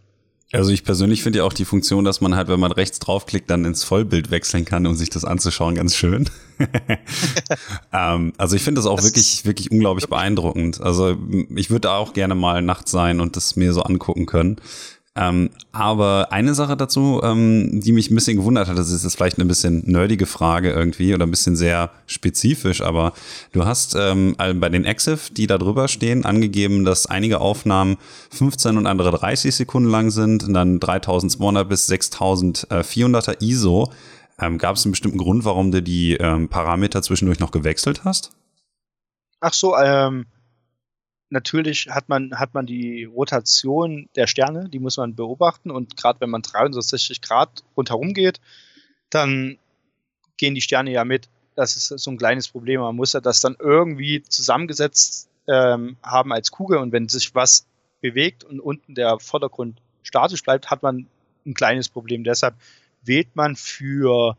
Also 0.51 0.71
ich 0.71 0.83
persönlich 0.83 1.23
finde 1.23 1.39
ja 1.39 1.43
auch 1.43 1.53
die 1.53 1.65
Funktion, 1.65 2.05
dass 2.05 2.21
man 2.21 2.35
halt, 2.35 2.47
wenn 2.49 2.59
man 2.59 2.71
rechts 2.71 2.99
draufklickt, 2.99 3.49
dann 3.49 3.65
ins 3.65 3.83
Vollbild 3.83 4.29
wechseln 4.29 4.63
kann, 4.63 4.85
um 4.85 4.95
sich 4.95 5.09
das 5.09 5.25
anzuschauen, 5.25 5.73
ganz 5.75 5.95
schön. 5.95 6.29
ähm, 7.91 8.31
also 8.37 8.55
ich 8.55 8.61
finde 8.61 8.79
das 8.79 8.85
auch 8.85 8.97
das 8.97 9.05
wirklich, 9.05 9.45
wirklich 9.45 9.71
unglaublich 9.71 10.07
beeindruckend. 10.07 10.79
Also 10.81 11.17
ich 11.55 11.71
würde 11.71 11.81
da 11.81 11.97
auch 11.97 12.13
gerne 12.13 12.35
mal 12.35 12.61
nachts 12.61 12.91
sein 12.91 13.21
und 13.21 13.35
das 13.35 13.55
mir 13.55 13.73
so 13.73 13.81
angucken 13.81 14.27
können. 14.27 14.57
Ähm, 15.17 15.49
aber 15.71 16.27
eine 16.31 16.53
Sache 16.55 16.75
dazu, 16.75 17.21
ähm, 17.23 17.79
die 17.79 17.93
mich 17.93 18.11
ein 18.11 18.15
bisschen 18.15 18.35
gewundert 18.35 18.67
hat, 18.67 18.77
das 18.77 18.91
ist 18.91 19.05
jetzt 19.05 19.15
vielleicht 19.15 19.37
eine 19.37 19.45
bisschen 19.45 19.81
nerdige 19.85 20.25
Frage 20.25 20.71
irgendwie 20.71 21.13
oder 21.13 21.25
ein 21.25 21.31
bisschen 21.31 21.55
sehr 21.55 21.89
spezifisch, 22.05 22.81
aber 22.81 23.13
du 23.53 23.65
hast 23.65 23.95
ähm, 23.97 24.35
bei 24.37 24.67
den 24.67 24.83
EXIF, 24.83 25.29
die 25.29 25.47
da 25.47 25.57
drüber 25.57 25.87
stehen, 25.87 26.25
angegeben, 26.25 26.83
dass 26.83 27.05
einige 27.05 27.39
Aufnahmen 27.39 27.95
15 28.31 28.77
und 28.77 28.87
andere 28.87 29.11
30 29.11 29.55
Sekunden 29.55 29.89
lang 29.89 30.11
sind 30.11 30.43
und 30.43 30.53
dann 30.53 30.81
3200 30.81 31.69
bis 31.69 31.89
6400er 31.89 33.41
ISO. 33.41 33.93
Ähm, 34.37 34.57
Gab 34.57 34.75
es 34.75 34.83
einen 34.83 34.91
bestimmten 34.91 35.17
Grund, 35.17 35.45
warum 35.45 35.71
du 35.71 35.81
die 35.81 36.15
ähm, 36.15 36.49
Parameter 36.49 37.01
zwischendurch 37.01 37.39
noch 37.39 37.51
gewechselt 37.51 38.03
hast? 38.03 38.31
Ach 39.39 39.53
so, 39.53 39.77
ähm, 39.77 40.25
natürlich 41.29 41.87
hat 41.89 42.09
man, 42.09 42.37
hat 42.37 42.53
man 42.53 42.65
die 42.65 43.05
Rotation 43.05 44.09
der 44.15 44.27
Sterne, 44.27 44.69
die 44.69 44.79
muss 44.79 44.97
man 44.97 45.15
beobachten 45.15 45.71
und 45.71 45.97
gerade 45.97 46.21
wenn 46.21 46.29
man 46.29 46.41
360 46.41 47.21
Grad 47.21 47.63
rundherum 47.75 48.13
geht, 48.13 48.39
dann 49.09 49.57
gehen 50.37 50.55
die 50.55 50.61
Sterne 50.61 50.91
ja 50.91 51.05
mit. 51.05 51.29
Das 51.55 51.75
ist 51.75 51.87
so 51.87 52.11
ein 52.11 52.17
kleines 52.17 52.49
Problem. 52.49 52.81
Man 52.81 52.95
muss 52.95 53.13
ja 53.13 53.21
das 53.21 53.39
dann 53.39 53.55
irgendwie 53.59 54.21
zusammengesetzt 54.23 55.29
ähm, 55.47 55.97
haben 56.03 56.33
als 56.33 56.51
Kugel 56.51 56.77
und 56.79 56.91
wenn 56.91 57.07
sich 57.07 57.33
was 57.33 57.65
bewegt 58.01 58.43
und 58.43 58.59
unten 58.59 58.95
der 58.95 59.19
Vordergrund 59.19 59.81
statisch 60.03 60.43
bleibt, 60.43 60.69
hat 60.69 60.83
man 60.83 61.07
ein 61.45 61.53
kleines 61.53 61.89
Problem. 61.89 62.23
Deshalb 62.23 62.55
wählt 63.03 63.35
man 63.35 63.55
für 63.55 64.37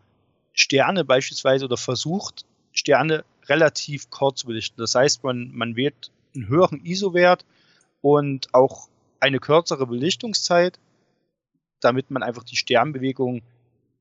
Sterne 0.53 1.05
beispielsweise 1.05 1.65
oder 1.65 1.77
versucht 1.77 2.45
Sterne 2.73 3.25
relativ 3.49 4.11
kurz 4.11 4.41
zu 4.41 4.47
belichten. 4.47 4.81
Das 4.81 4.95
heißt, 4.95 5.25
man, 5.25 5.51
man 5.53 5.77
wählt 5.77 6.11
einen 6.37 6.49
höheren 6.49 6.85
ISO-Wert 6.85 7.45
und 8.01 8.55
auch 8.55 8.89
eine 9.21 9.39
kürzere 9.39 9.87
Belichtungszeit, 9.87 10.79
damit 11.81 12.11
man 12.11 12.23
einfach 12.23 12.45
die 12.45 12.57
Sternbewegung 12.57 13.43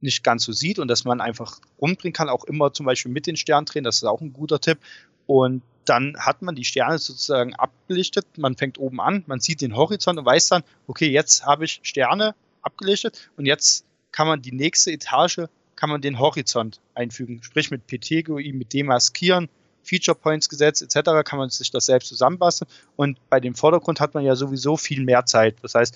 nicht 0.01 0.23
ganz 0.23 0.43
so 0.43 0.51
sieht 0.51 0.79
und 0.79 0.87
dass 0.87 1.05
man 1.05 1.21
einfach 1.21 1.59
rumbringen 1.81 2.13
kann, 2.13 2.29
auch 2.29 2.43
immer 2.45 2.73
zum 2.73 2.85
Beispiel 2.85 3.11
mit 3.11 3.27
den 3.27 3.35
Sternen 3.37 3.65
drehen, 3.65 3.83
das 3.83 3.97
ist 3.97 4.03
auch 4.03 4.21
ein 4.21 4.33
guter 4.33 4.59
Tipp. 4.59 4.77
Und 5.25 5.63
dann 5.85 6.15
hat 6.19 6.41
man 6.41 6.55
die 6.55 6.65
Sterne 6.65 6.97
sozusagen 6.97 7.53
abbelichtet, 7.55 8.25
man 8.37 8.55
fängt 8.55 8.77
oben 8.77 9.01
an, 9.01 9.23
man 9.27 9.39
sieht 9.39 9.61
den 9.61 9.75
Horizont 9.75 10.19
und 10.19 10.25
weiß 10.25 10.49
dann, 10.49 10.63
okay, 10.87 11.09
jetzt 11.09 11.45
habe 11.45 11.65
ich 11.65 11.79
Sterne 11.83 12.35
abgelichtet 12.61 13.29
und 13.37 13.45
jetzt 13.45 13.85
kann 14.11 14.27
man 14.27 14.41
die 14.41 14.51
nächste 14.51 14.91
Etage, 14.91 15.41
kann 15.75 15.89
man 15.89 16.01
den 16.01 16.19
Horizont 16.19 16.79
einfügen, 16.93 17.43
sprich 17.43 17.69
mit 17.69 17.85
PT-GUI, 17.87 18.53
mit 18.53 18.73
demaskieren, 18.73 19.49
Feature 19.85 20.17
Points 20.17 20.49
gesetzt 20.49 20.81
etc. 20.81 21.23
kann 21.23 21.39
man 21.39 21.49
sich 21.49 21.71
das 21.71 21.85
selbst 21.85 22.09
zusammenbasteln. 22.09 22.69
Und 22.95 23.17
bei 23.29 23.39
dem 23.39 23.55
Vordergrund 23.55 23.99
hat 23.99 24.13
man 24.13 24.23
ja 24.23 24.35
sowieso 24.35 24.77
viel 24.77 25.03
mehr 25.03 25.25
Zeit. 25.25 25.55
Das 25.61 25.75
heißt, 25.75 25.95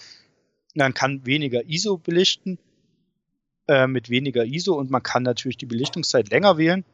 man 0.75 0.93
kann 0.93 1.25
weniger 1.25 1.67
ISO 1.67 1.97
belichten 1.97 2.59
äh, 3.67 3.87
mit 3.87 4.09
weniger 4.09 4.45
ISO 4.45 4.73
und 4.73 4.89
man 4.89 5.03
kann 5.03 5.23
natürlich 5.23 5.57
die 5.57 5.65
Belichtungszeit 5.65 6.29
länger 6.29 6.57
wählen, 6.57 6.85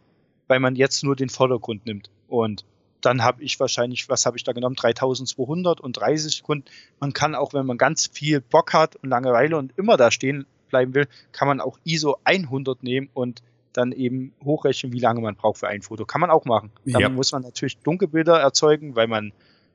weil 0.48 0.60
man 0.60 0.76
jetzt 0.76 1.04
nur 1.04 1.16
den 1.16 1.30
Vordergrund 1.30 1.86
nimmt. 1.86 2.10
Und 2.28 2.66
dann 3.02 3.24
habe 3.24 3.44
ich 3.44 3.60
wahrscheinlich, 3.60 4.10
was 4.10 4.26
habe 4.26 4.38
ich 4.38 4.44
da 4.44 4.52
genommen? 4.52 4.76
3200 4.76 5.80
und 5.80 5.94
30 5.94 6.38
Sekunden. 6.38 6.66
Man 7.00 7.14
kann 7.14 7.36
auch, 7.36 7.54
wenn 7.54 7.66
man 7.66 7.78
ganz 7.78 8.08
viel 8.08 8.42
Bock 8.42 8.74
hat 8.74 8.96
und 8.96 9.10
Langeweile 9.10 9.58
und 9.58 9.78
immer 9.78 9.96
da 9.98 10.10
stehen 10.12 10.46
bleiben 10.70 10.96
will, 10.96 11.08
kann 11.32 11.48
man 11.48 11.62
auch 11.62 11.78
ISO 11.84 12.18
100 12.24 12.82
nehmen 12.84 13.10
und 13.14 13.44
dann 13.78 13.92
eben 13.92 14.34
hochrechnen, 14.44 14.94
wie 14.94 15.00
lange 15.00 15.22
man 15.22 15.36
braucht 15.36 15.60
für 15.60 15.68
ein 15.68 15.82
Foto. 15.82 16.06
Kann 16.06 16.22
man 16.22 16.30
auch 16.30 16.46
machen. 16.46 16.72
Dann 16.86 17.02
ja. 17.02 17.10
muss 17.10 17.32
man 17.32 17.42
natürlich 17.42 17.78
Dunkelbilder 17.80 18.40
erzeugen, 18.40 18.96
weil 18.96 19.08
man 19.08 19.34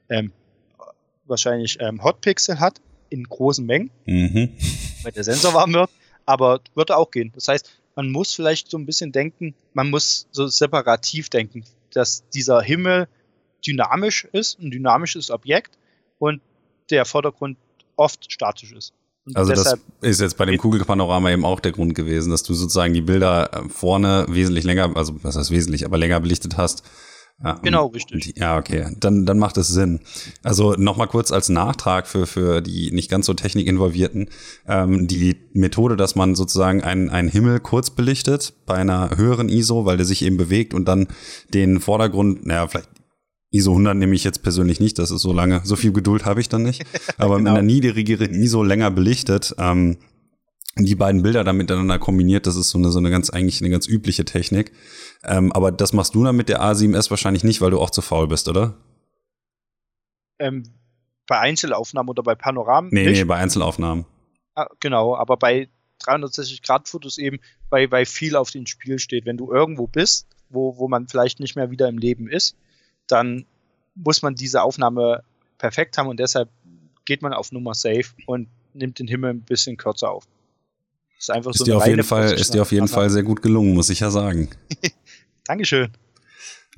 ähm, 0.09 0.33
wahrscheinlich 1.27 1.79
ähm, 1.81 2.03
Hotpixel 2.03 2.61
hat 2.61 2.81
in 3.09 3.25
großen 3.25 3.65
Mengen, 3.67 3.91
mhm. 4.07 4.51
weil 5.03 5.13
der 5.13 5.25
Sensor 5.25 5.55
warm 5.55 5.73
wird. 5.75 5.91
Aber 6.27 6.61
würde 6.75 6.97
auch 6.97 7.11
gehen. 7.11 7.33
Das 7.35 7.49
heißt, 7.49 7.71
man 7.97 8.11
muss 8.11 8.35
vielleicht 8.35 8.71
so 8.71 8.79
ein 8.79 8.87
bisschen 8.87 9.13
denken, 9.13 9.55
man 9.75 9.91
muss 9.91 10.29
so 10.31 10.47
separativ 10.47 11.29
denken, 11.29 11.65
dass 11.93 12.29
dieser 12.31 12.63
Himmel 12.63 13.09
dynamisch 13.67 14.25
ist, 14.33 14.59
ein 14.61 14.71
dynamisches 14.71 15.31
Objekt 15.31 15.77
und 16.19 16.41
der 16.91 17.05
Vordergrund 17.05 17.59
oft 17.97 18.33
statisch 18.33 18.73
ist. 18.73 18.93
Also 19.35 19.53
das 19.53 19.77
ist 20.01 20.21
jetzt 20.21 20.37
bei 20.37 20.47
dem 20.47 20.59
Kugelpanorama 20.59 21.31
eben 21.31 21.45
auch 21.45 21.61
der 21.61 21.73
Grund 21.73 21.95
gewesen, 21.95 22.31
dass 22.31 22.43
du 22.43 22.55
sozusagen 22.55 22.95
die 22.95 23.03
Bilder 23.03 23.51
äh, 23.53 23.69
vorne 23.69 24.27
wesentlich 24.29 24.65
länger, 24.65 24.97
also 24.97 25.15
was 25.23 25.37
heißt 25.37 25.51
wesentlich, 25.51 25.85
aber 25.85 25.99
länger 25.99 26.21
belichtet 26.21 26.57
hast. 26.57 26.83
Genau, 27.63 27.87
richtig. 27.87 28.35
ja, 28.37 28.59
okay. 28.59 28.95
Dann, 28.99 29.25
dann 29.25 29.39
macht 29.39 29.57
es 29.57 29.69
Sinn. 29.69 30.01
Also 30.43 30.75
nochmal 30.75 31.07
kurz 31.07 31.33
als 31.33 31.49
Nachtrag 31.49 32.07
für, 32.07 32.27
für 32.27 32.61
die 32.61 32.91
nicht 32.91 33.11
ganz 33.11 33.25
so 33.25 33.33
technikinvolvierten. 33.33 34.29
Ähm, 34.67 35.07
die 35.09 35.37
Methode, 35.55 35.97
dass 35.97 36.17
man 36.17 36.35
sozusagen 36.35 36.83
einen, 36.83 37.09
einen 37.09 37.29
Himmel 37.29 37.61
kurz 37.61 37.91
belichtet 37.91 38.53
bei 38.67 38.75
einer 38.75 39.17
höheren 39.17 39.49
ISO, 39.49 39.87
weil 39.87 39.97
der 39.97 40.05
sich 40.05 40.23
eben 40.23 40.37
bewegt 40.37 40.75
und 40.75 40.87
dann 40.87 41.09
den 41.55 41.81
Vordergrund, 41.81 42.45
naja, 42.45 42.69
vielleicht 42.69 42.91
ISO 43.51 43.73
100 43.73 43.97
nehme 43.97 44.15
ich 44.15 44.25
jetzt 44.25 44.43
persönlich 44.43 44.81
nicht, 44.81 44.99
das 44.99 45.11
ist 45.11 45.23
so 45.23 45.33
lange, 45.33 45.61
so 45.65 45.77
viel 45.77 45.93
Geduld 45.93 46.25
habe 46.25 46.41
ich 46.41 46.49
dann 46.49 46.63
nicht. 46.63 46.85
Aber 47.19 47.37
genau. 47.37 47.51
mit 47.51 47.59
einer 47.59 47.63
niedrigeren 47.63 48.35
ISO 48.35 48.63
länger 48.63 48.91
belichtet, 48.91 49.55
ähm, 49.59 49.99
die 50.77 50.95
beiden 50.95 51.23
Bilder 51.23 51.43
dann 51.43 51.57
miteinander 51.57 51.99
kombiniert, 51.99 52.47
das 52.47 52.57
ist 52.57 52.71
so 52.71 52.79
eine, 52.79 52.91
so 52.91 52.99
eine 52.99 53.11
ganz, 53.11 53.31
eigentlich 53.31 53.61
eine 53.61 53.71
ganz 53.71 53.89
übliche 53.89 54.25
Technik. 54.25 54.73
Ähm, 55.25 55.53
aber 55.53 55.73
das 55.73 55.93
machst 55.93 56.15
du 56.15 56.25
dann 56.25 56.37
mit 56.37 56.49
der 56.49 56.63
A7S 56.63 57.11
wahrscheinlich 57.11 57.45
nicht, 57.45 57.61
weil 57.61 57.71
du 57.71 57.81
auch 57.81 57.91
zu 57.91 58.03
faul 58.03 58.29
bist, 58.29 58.49
oder? 58.49 58.77
Ähm, 60.39 60.63
bei 61.27 61.39
Einzelaufnahmen 61.39 62.09
oder 62.09 62.23
bei 62.23 62.35
Panoramen? 62.35 62.91
Nee, 62.93 63.05
nicht. 63.05 63.19
nee, 63.19 63.25
bei 63.25 63.37
Einzelaufnahmen. 63.37 64.07
Ah, 64.55 64.69
genau, 64.79 65.17
aber 65.17 65.37
bei 65.37 65.69
360-Grad-Fotos 66.03 67.19
eben, 67.19 67.39
weil, 67.69 67.91
weil 67.91 68.07
viel 68.07 68.37
auf 68.37 68.51
dem 68.51 68.67
Spiel 68.67 68.99
steht. 68.99 69.27
Wenn 69.27 69.37
du 69.37 69.53
irgendwo 69.53 69.87
bist, 69.87 70.27
wo, 70.49 70.77
wo 70.79 70.89
man 70.89 71.09
vielleicht 71.09 71.41
nicht 71.41 71.57
mehr 71.57 71.71
wieder 71.71 71.89
im 71.89 71.99
Leben 71.99 72.29
ist, 72.29 72.57
dann 73.13 73.47
muss 73.95 74.23
man 74.23 74.35
diese 74.35 74.63
Aufnahme 74.63 75.23
perfekt 75.59 75.99
haben 75.99 76.09
und 76.09 76.19
deshalb 76.19 76.49
geht 77.05 77.23
man 77.23 77.33
auf 77.33 77.53
Nummer 77.53 77.75
Safe 77.75 78.05
und 78.27 78.49
nimmt 78.73 78.99
den 78.99 79.09
Himmel 79.09 79.35
ein 79.35 79.43
bisschen 79.43 79.77
kürzer 79.77 80.11
auf. 80.11 80.27
Das 81.17 81.25
ist 81.25 81.31
einfach 81.31 81.51
ist 81.51 81.59
so 81.59 81.65
dir 81.65 81.77
auf 81.77 81.87
jeden 81.87 82.03
Fall 82.03 82.33
Ist 82.33 82.55
dir 82.55 82.63
auf 82.63 82.73
jeden 82.73 82.89
Fall 82.89 83.11
sehr 83.11 83.23
gut 83.23 83.43
gelungen, 83.43 83.75
muss 83.75 83.91
ich 83.91 84.01
ja 84.01 84.11
sagen. 84.11 84.49
Dankeschön. 85.45 85.91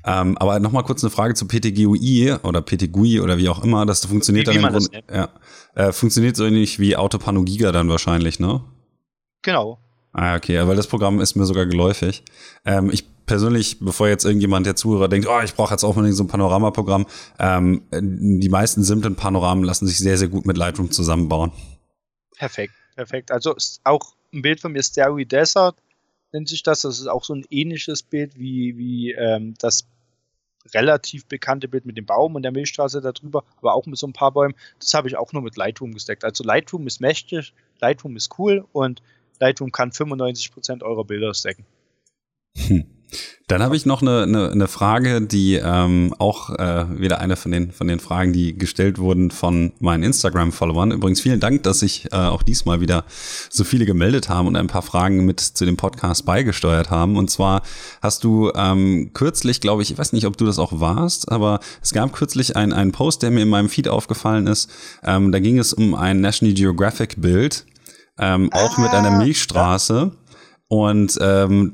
Ähm, 0.05 0.37
aber 0.37 0.59
nochmal 0.59 0.83
kurz 0.83 1.03
eine 1.03 1.11
Frage 1.11 1.33
zu 1.33 1.47
PTGUI 1.47 2.35
oder 2.43 2.61
PTGUI 2.61 3.21
oder 3.21 3.37
wie 3.37 3.47
auch 3.47 3.63
immer. 3.63 3.85
Das 3.85 4.05
funktioniert 4.05 4.47
wie, 4.47 4.53
dann 4.53 4.63
im 4.63 4.69
Grunde. 4.69 5.03
Ja, 5.09 5.29
äh, 5.75 5.93
funktioniert 5.93 6.35
so 6.35 6.45
ähnlich 6.45 6.79
wie 6.79 6.97
Autopano 6.97 7.43
Giga 7.43 7.71
dann 7.71 7.87
wahrscheinlich, 7.87 8.39
ne? 8.39 8.61
Genau. 9.43 9.79
Ah, 10.11 10.35
okay, 10.35 10.67
weil 10.67 10.75
das 10.75 10.87
Programm 10.87 11.21
ist 11.21 11.35
mir 11.35 11.45
sogar 11.45 11.65
geläufig. 11.65 12.23
Ähm, 12.65 12.89
ich 12.91 13.05
persönlich, 13.25 13.79
bevor 13.79 14.07
jetzt 14.07 14.25
irgendjemand 14.25 14.65
der 14.65 14.75
Zuhörer 14.75 15.07
denkt, 15.07 15.27
oh, 15.27 15.41
ich 15.43 15.53
brauche 15.55 15.73
jetzt 15.73 15.83
auch 15.83 15.95
unbedingt 15.95 16.17
so 16.17 16.23
ein 16.23 16.27
Panoramaprogramm, 16.27 17.05
ähm, 17.39 17.83
die 17.91 18.49
meisten 18.49 18.83
simplen 18.83 19.15
Panoramen 19.15 19.63
lassen 19.63 19.87
sich 19.87 19.97
sehr, 19.97 20.17
sehr 20.17 20.27
gut 20.27 20.45
mit 20.45 20.57
Lightroom 20.57 20.91
zusammenbauen. 20.91 21.51
Perfekt, 22.37 22.73
perfekt. 22.95 23.31
Also 23.31 23.55
auch 23.83 24.15
ein 24.33 24.41
Bild 24.41 24.59
von 24.59 24.71
mir, 24.71 24.83
Starry 24.83 25.25
Desert, 25.25 25.75
nennt 26.31 26.49
sich 26.49 26.63
das. 26.63 26.81
Das 26.81 26.99
ist 26.99 27.07
auch 27.07 27.23
so 27.23 27.33
ein 27.33 27.45
ähnliches 27.49 28.03
Bild 28.03 28.37
wie, 28.37 28.77
wie 28.77 29.11
ähm, 29.11 29.53
das 29.59 29.85
relativ 30.73 31.25
bekannte 31.25 31.67
Bild 31.67 31.85
mit 31.85 31.97
dem 31.97 32.05
Baum 32.05 32.35
und 32.35 32.43
der 32.43 32.51
Milchstraße 32.51 33.01
darüber, 33.01 33.43
aber 33.57 33.73
auch 33.73 33.85
mit 33.85 33.97
so 33.97 34.07
ein 34.07 34.13
paar 34.13 34.31
Bäumen. 34.31 34.55
Das 34.79 34.93
habe 34.93 35.07
ich 35.07 35.17
auch 35.17 35.33
nur 35.33 35.41
mit 35.41 35.57
Lightroom 35.57 35.93
gesteckt. 35.93 36.23
Also 36.23 36.43
Lightroom 36.43 36.87
ist 36.87 37.01
mächtig, 37.01 37.53
Lightroom 37.79 38.15
ist 38.15 38.37
cool 38.39 38.65
und 38.71 39.01
Lightroom 39.39 39.71
kann 39.71 39.91
95% 39.91 40.83
eurer 40.83 41.03
Bilder 41.03 41.33
stacken. 41.33 41.65
Hm. 42.55 42.85
Dann 43.47 43.61
habe 43.61 43.75
ich 43.75 43.85
noch 43.85 44.01
eine, 44.01 44.23
eine, 44.23 44.51
eine 44.51 44.67
Frage, 44.67 45.21
die 45.21 45.55
ähm, 45.55 46.15
auch 46.17 46.49
äh, 46.51 46.85
wieder 46.97 47.19
eine 47.19 47.35
von 47.35 47.51
den, 47.51 47.71
von 47.71 47.87
den 47.87 47.99
Fragen, 47.99 48.31
die 48.31 48.57
gestellt 48.57 48.99
wurden 48.99 49.31
von 49.31 49.73
meinen 49.79 50.03
Instagram-Followern. 50.03 50.91
Übrigens 50.91 51.19
vielen 51.19 51.41
Dank, 51.41 51.63
dass 51.63 51.79
sich 51.79 52.07
äh, 52.13 52.15
auch 52.15 52.41
diesmal 52.41 52.79
wieder 52.79 53.03
so 53.49 53.65
viele 53.65 53.85
gemeldet 53.85 54.29
haben 54.29 54.47
und 54.47 54.55
ein 54.55 54.67
paar 54.67 54.81
Fragen 54.81 55.25
mit 55.25 55.41
zu 55.41 55.65
dem 55.65 55.75
Podcast 55.75 56.25
beigesteuert 56.25 56.89
haben. 56.89 57.17
Und 57.17 57.29
zwar 57.31 57.63
hast 58.01 58.23
du 58.23 58.49
ähm, 58.55 59.11
kürzlich, 59.13 59.59
glaube 59.59 59.81
ich, 59.81 59.91
ich 59.91 59.97
weiß 59.97 60.13
nicht, 60.13 60.25
ob 60.25 60.37
du 60.37 60.45
das 60.45 60.57
auch 60.57 60.79
warst, 60.79 61.29
aber 61.29 61.59
es 61.81 61.91
gab 61.91 62.13
kürzlich 62.13 62.55
einen, 62.55 62.71
einen 62.71 62.93
Post, 62.93 63.23
der 63.23 63.31
mir 63.31 63.43
in 63.43 63.49
meinem 63.49 63.69
Feed 63.69 63.89
aufgefallen 63.89 64.47
ist. 64.47 64.69
Ähm, 65.03 65.33
da 65.33 65.39
ging 65.39 65.59
es 65.59 65.73
um 65.73 65.95
ein 65.95 66.21
National 66.21 66.53
Geographic-Bild, 66.53 67.65
ähm, 68.19 68.51
auch 68.53 68.77
ah, 68.77 68.81
mit 68.81 68.91
einer 68.91 69.11
Milchstraße. 69.17 70.11
Und 70.69 71.19
ähm, 71.21 71.73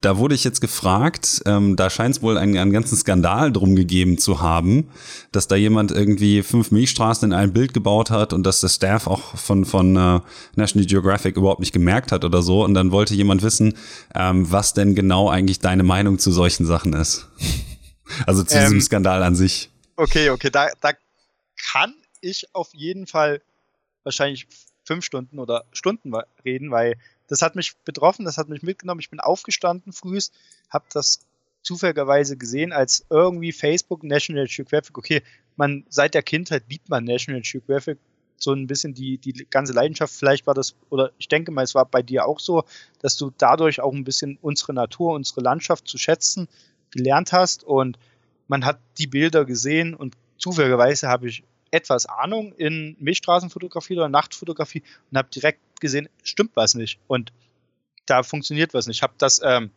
da 0.00 0.16
wurde 0.16 0.36
ich 0.36 0.44
jetzt 0.44 0.60
gefragt, 0.60 1.42
ähm, 1.44 1.74
da 1.74 1.90
scheint 1.90 2.16
es 2.16 2.22
wohl 2.22 2.38
einen, 2.38 2.56
einen 2.56 2.72
ganzen 2.72 2.96
Skandal 2.96 3.52
drum 3.52 3.74
gegeben 3.74 4.16
zu 4.16 4.40
haben, 4.40 4.90
dass 5.32 5.48
da 5.48 5.56
jemand 5.56 5.90
irgendwie 5.90 6.42
fünf 6.44 6.70
Milchstraßen 6.70 7.32
in 7.32 7.36
ein 7.36 7.52
Bild 7.52 7.74
gebaut 7.74 8.10
hat 8.10 8.32
und 8.32 8.44
dass 8.44 8.60
der 8.60 8.68
Staff 8.68 9.08
auch 9.08 9.36
von, 9.36 9.64
von 9.64 9.96
äh, 9.96 10.20
National 10.54 10.86
Geographic 10.86 11.36
überhaupt 11.36 11.60
nicht 11.60 11.72
gemerkt 11.72 12.12
hat 12.12 12.24
oder 12.24 12.42
so. 12.42 12.64
Und 12.64 12.74
dann 12.74 12.92
wollte 12.92 13.14
jemand 13.14 13.42
wissen, 13.42 13.76
ähm, 14.14 14.50
was 14.50 14.72
denn 14.72 14.94
genau 14.94 15.28
eigentlich 15.30 15.58
deine 15.58 15.82
Meinung 15.82 16.20
zu 16.20 16.30
solchen 16.30 16.64
Sachen 16.64 16.92
ist. 16.92 17.26
also 18.26 18.44
zu 18.44 18.56
ähm, 18.56 18.64
diesem 18.64 18.80
Skandal 18.80 19.24
an 19.24 19.34
sich. 19.34 19.68
Okay, 19.96 20.30
okay, 20.30 20.50
da, 20.50 20.68
da 20.80 20.92
kann 21.72 21.92
ich 22.20 22.46
auf 22.54 22.72
jeden 22.72 23.08
Fall 23.08 23.42
wahrscheinlich 24.04 24.46
fünf 24.84 25.04
Stunden 25.04 25.40
oder 25.40 25.64
Stunden 25.72 26.14
reden, 26.44 26.70
weil 26.70 26.94
das 27.28 27.42
hat 27.42 27.54
mich 27.54 27.76
betroffen, 27.84 28.24
das 28.24 28.38
hat 28.38 28.48
mich 28.48 28.62
mitgenommen. 28.62 29.00
Ich 29.00 29.10
bin 29.10 29.20
aufgestanden 29.20 29.92
frühst, 29.92 30.34
habe 30.70 30.86
das 30.92 31.20
zufälligerweise 31.62 32.36
gesehen, 32.36 32.72
als 32.72 33.04
irgendwie 33.10 33.52
Facebook 33.52 34.02
National 34.02 34.46
Geographic, 34.46 34.96
okay, 34.96 35.22
man 35.56 35.84
seit 35.88 36.14
der 36.14 36.22
Kindheit 36.22 36.64
liebt 36.68 36.88
man 36.88 37.04
National 37.04 37.42
Geographic, 37.42 37.98
so 38.36 38.52
ein 38.52 38.66
bisschen 38.66 38.94
die, 38.94 39.18
die 39.18 39.46
ganze 39.50 39.72
Leidenschaft. 39.72 40.14
Vielleicht 40.14 40.46
war 40.46 40.54
das, 40.54 40.74
oder 40.90 41.10
ich 41.18 41.28
denke 41.28 41.50
mal, 41.50 41.64
es 41.64 41.74
war 41.74 41.84
bei 41.84 42.02
dir 42.02 42.26
auch 42.26 42.38
so, 42.38 42.64
dass 43.00 43.16
du 43.16 43.32
dadurch 43.36 43.80
auch 43.80 43.92
ein 43.92 44.04
bisschen 44.04 44.38
unsere 44.40 44.72
Natur, 44.72 45.14
unsere 45.14 45.40
Landschaft 45.40 45.88
zu 45.88 45.98
schätzen 45.98 46.48
gelernt 46.90 47.32
hast 47.32 47.64
und 47.64 47.98
man 48.46 48.64
hat 48.64 48.78
die 48.96 49.06
Bilder 49.06 49.44
gesehen 49.44 49.94
und 49.94 50.16
zufälligerweise 50.38 51.08
habe 51.08 51.28
ich 51.28 51.42
etwas 51.70 52.06
Ahnung 52.06 52.52
in 52.54 52.96
Milchstraßenfotografie 52.98 53.94
oder 53.94 54.08
Nachtfotografie 54.08 54.82
und 55.10 55.18
habe 55.18 55.28
direkt 55.28 55.60
gesehen, 55.80 56.08
stimmt 56.22 56.52
was 56.54 56.74
nicht. 56.74 56.98
Und 57.06 57.32
da 58.06 58.22
funktioniert 58.22 58.74
was 58.74 58.86
nicht. 58.86 58.98
Ich 58.98 59.02
habe 59.02 59.14
das, 59.18 59.40
ähm, 59.44 59.70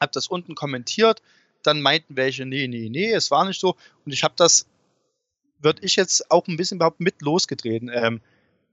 hab 0.00 0.12
das 0.12 0.28
unten 0.28 0.54
kommentiert, 0.54 1.22
dann 1.62 1.80
meinten 1.80 2.16
welche, 2.16 2.44
nee, 2.44 2.66
nee, 2.68 2.88
nee, 2.88 3.12
es 3.12 3.30
war 3.30 3.44
nicht 3.44 3.60
so. 3.60 3.76
Und 4.04 4.12
ich 4.12 4.24
habe 4.24 4.34
das, 4.36 4.66
würde 5.60 5.82
ich 5.84 5.96
jetzt 5.96 6.30
auch 6.30 6.46
ein 6.48 6.56
bisschen 6.56 6.76
überhaupt 6.76 7.00
mit 7.00 7.22
losgetreten. 7.22 7.90
Ähm, 7.92 8.20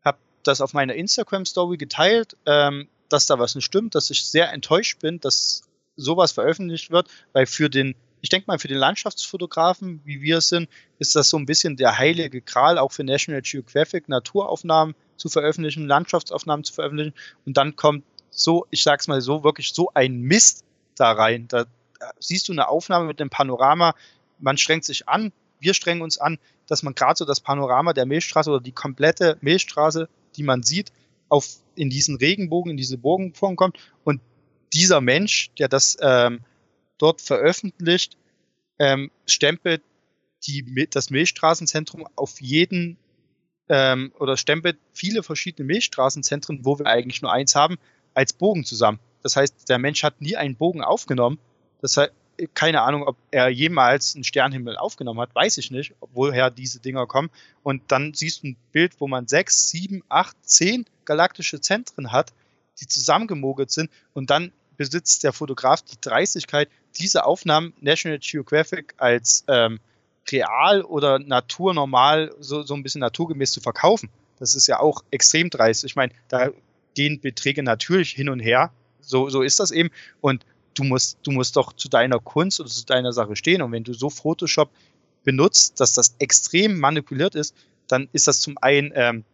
habe 0.03 0.17
das 0.43 0.61
auf 0.61 0.73
meiner 0.73 0.95
Instagram-Story 0.95 1.77
geteilt, 1.77 2.35
ähm, 2.45 2.87
dass 3.09 3.25
da 3.25 3.39
was 3.39 3.55
nicht 3.55 3.65
stimmt, 3.65 3.95
dass 3.95 4.09
ich 4.09 4.25
sehr 4.25 4.51
enttäuscht 4.51 4.99
bin, 4.99 5.19
dass 5.19 5.63
sowas 5.95 6.31
veröffentlicht 6.31 6.91
wird, 6.91 7.07
weil 7.33 7.45
für 7.45 7.69
den 7.69 7.95
ich 8.21 8.29
denke 8.29 8.45
mal, 8.47 8.59
für 8.59 8.67
den 8.67 8.77
Landschaftsfotografen, 8.77 10.01
wie 10.03 10.21
wir 10.21 10.37
es 10.37 10.49
sind, 10.49 10.69
ist 10.97 11.15
das 11.15 11.29
so 11.29 11.37
ein 11.37 11.45
bisschen 11.45 11.77
der 11.77 11.97
heilige 11.97 12.41
Gral, 12.41 12.77
auch 12.77 12.91
für 12.91 13.03
National 13.03 13.41
Geographic, 13.41 14.09
Naturaufnahmen 14.09 14.95
zu 15.17 15.29
veröffentlichen, 15.29 15.87
Landschaftsaufnahmen 15.87 16.63
zu 16.63 16.73
veröffentlichen. 16.73 17.13
Und 17.45 17.57
dann 17.57 17.75
kommt 17.75 18.03
so, 18.29 18.67
ich 18.69 18.83
sag's 18.83 19.07
mal 19.07 19.21
so, 19.21 19.43
wirklich 19.43 19.73
so 19.73 19.91
ein 19.93 20.21
Mist 20.21 20.63
da 20.95 21.11
rein. 21.11 21.47
Da 21.47 21.65
siehst 22.19 22.47
du 22.47 22.53
eine 22.53 22.67
Aufnahme 22.67 23.05
mit 23.05 23.21
einem 23.21 23.29
Panorama, 23.29 23.95
man 24.39 24.57
strengt 24.57 24.85
sich 24.85 25.07
an, 25.07 25.31
wir 25.59 25.73
strengen 25.73 26.01
uns 26.01 26.17
an, 26.17 26.39
dass 26.67 26.83
man 26.83 26.95
gerade 26.95 27.17
so 27.17 27.25
das 27.25 27.41
Panorama 27.41 27.93
der 27.93 28.05
Milchstraße 28.05 28.49
oder 28.49 28.61
die 28.61 28.71
komplette 28.71 29.37
Milchstraße, 29.41 30.07
die 30.35 30.43
man 30.43 30.63
sieht, 30.63 30.91
auf 31.27 31.47
in 31.75 31.89
diesen 31.89 32.17
Regenbogen, 32.17 32.71
in 32.71 32.77
diese 32.77 32.97
Bogenform 32.97 33.55
kommt. 33.55 33.77
Und 34.03 34.21
dieser 34.73 35.01
Mensch, 35.01 35.51
der 35.57 35.67
das 35.67 35.97
ähm, 36.01 36.41
dort 36.99 37.21
veröffentlicht, 37.21 38.17
ähm, 38.77 39.09
stempelt 39.25 39.81
die, 40.45 40.87
das 40.89 41.09
Milchstraßenzentrum 41.09 42.07
auf 42.15 42.39
jeden 42.39 42.97
ähm, 43.67 44.11
oder 44.19 44.37
stempelt 44.37 44.77
viele 44.93 45.23
verschiedene 45.23 45.65
Milchstraßenzentren, 45.65 46.63
wo 46.63 46.79
wir 46.79 46.85
eigentlich 46.85 47.21
nur 47.21 47.31
eins 47.31 47.55
haben, 47.55 47.77
als 48.13 48.33
Bogen 48.33 48.63
zusammen. 48.63 48.99
Das 49.21 49.35
heißt, 49.35 49.69
der 49.69 49.79
Mensch 49.79 50.03
hat 50.03 50.21
nie 50.21 50.37
einen 50.37 50.55
Bogen 50.55 50.81
aufgenommen. 50.81 51.39
Das 51.81 51.97
heißt, 51.97 52.11
keine 52.53 52.81
Ahnung, 52.81 53.03
ob 53.03 53.17
er 53.31 53.49
jemals 53.49 54.15
einen 54.15 54.23
Sternhimmel 54.23 54.77
aufgenommen 54.77 55.19
hat, 55.19 55.35
weiß 55.35 55.57
ich 55.57 55.71
nicht, 55.71 55.93
woher 56.13 56.49
diese 56.49 56.79
Dinger 56.79 57.05
kommen. 57.05 57.29
Und 57.63 57.91
dann 57.91 58.13
siehst 58.13 58.43
du 58.43 58.47
ein 58.47 58.57
Bild, 58.71 58.99
wo 58.99 59.07
man 59.07 59.27
sechs, 59.27 59.69
sieben, 59.69 60.03
acht, 60.07 60.37
zehn 60.41 60.85
galaktische 61.05 61.59
Zentren 61.59 62.11
hat, 62.11 62.33
die 62.79 62.87
zusammengemogelt 62.87 63.71
sind 63.71 63.89
und 64.13 64.29
dann 64.29 64.53
besitzt 64.79 65.25
der 65.25 65.33
Fotograf 65.33 65.81
die 65.81 65.97
Dreistigkeit, 65.99 66.69
diese 66.97 67.25
Aufnahmen 67.25 67.73
National 67.81 68.17
Geographic 68.17 68.95
als 68.97 69.43
ähm, 69.49 69.79
real 70.31 70.83
oder 70.83 71.19
naturnormal, 71.19 72.33
so, 72.39 72.63
so 72.63 72.75
ein 72.75 72.81
bisschen 72.81 73.01
naturgemäß 73.01 73.51
zu 73.51 73.59
verkaufen. 73.59 74.09
Das 74.39 74.55
ist 74.55 74.67
ja 74.67 74.79
auch 74.79 75.03
extrem 75.11 75.49
dreist. 75.49 75.83
Ich 75.83 75.97
meine, 75.97 76.13
da 76.29 76.49
gehen 76.95 77.19
Beträge 77.19 77.61
natürlich 77.61 78.11
hin 78.11 78.29
und 78.29 78.39
her. 78.39 78.71
So, 79.01 79.27
so 79.27 79.41
ist 79.41 79.59
das 79.59 79.71
eben. 79.71 79.89
Und 80.21 80.45
du 80.75 80.85
musst, 80.85 81.19
du 81.23 81.31
musst 81.31 81.57
doch 81.57 81.73
zu 81.73 81.89
deiner 81.89 82.19
Kunst 82.19 82.61
oder 82.61 82.69
zu 82.69 82.85
deiner 82.85 83.11
Sache 83.11 83.35
stehen. 83.35 83.61
Und 83.61 83.73
wenn 83.73 83.83
du 83.83 83.93
so 83.93 84.09
Photoshop 84.09 84.71
benutzt, 85.25 85.81
dass 85.81 85.91
das 85.91 86.15
extrem 86.19 86.79
manipuliert 86.79 87.35
ist, 87.35 87.53
dann 87.89 88.07
ist 88.13 88.29
das 88.29 88.39
zum 88.39 88.57
einen 88.59 88.93
ähm, 88.95 89.25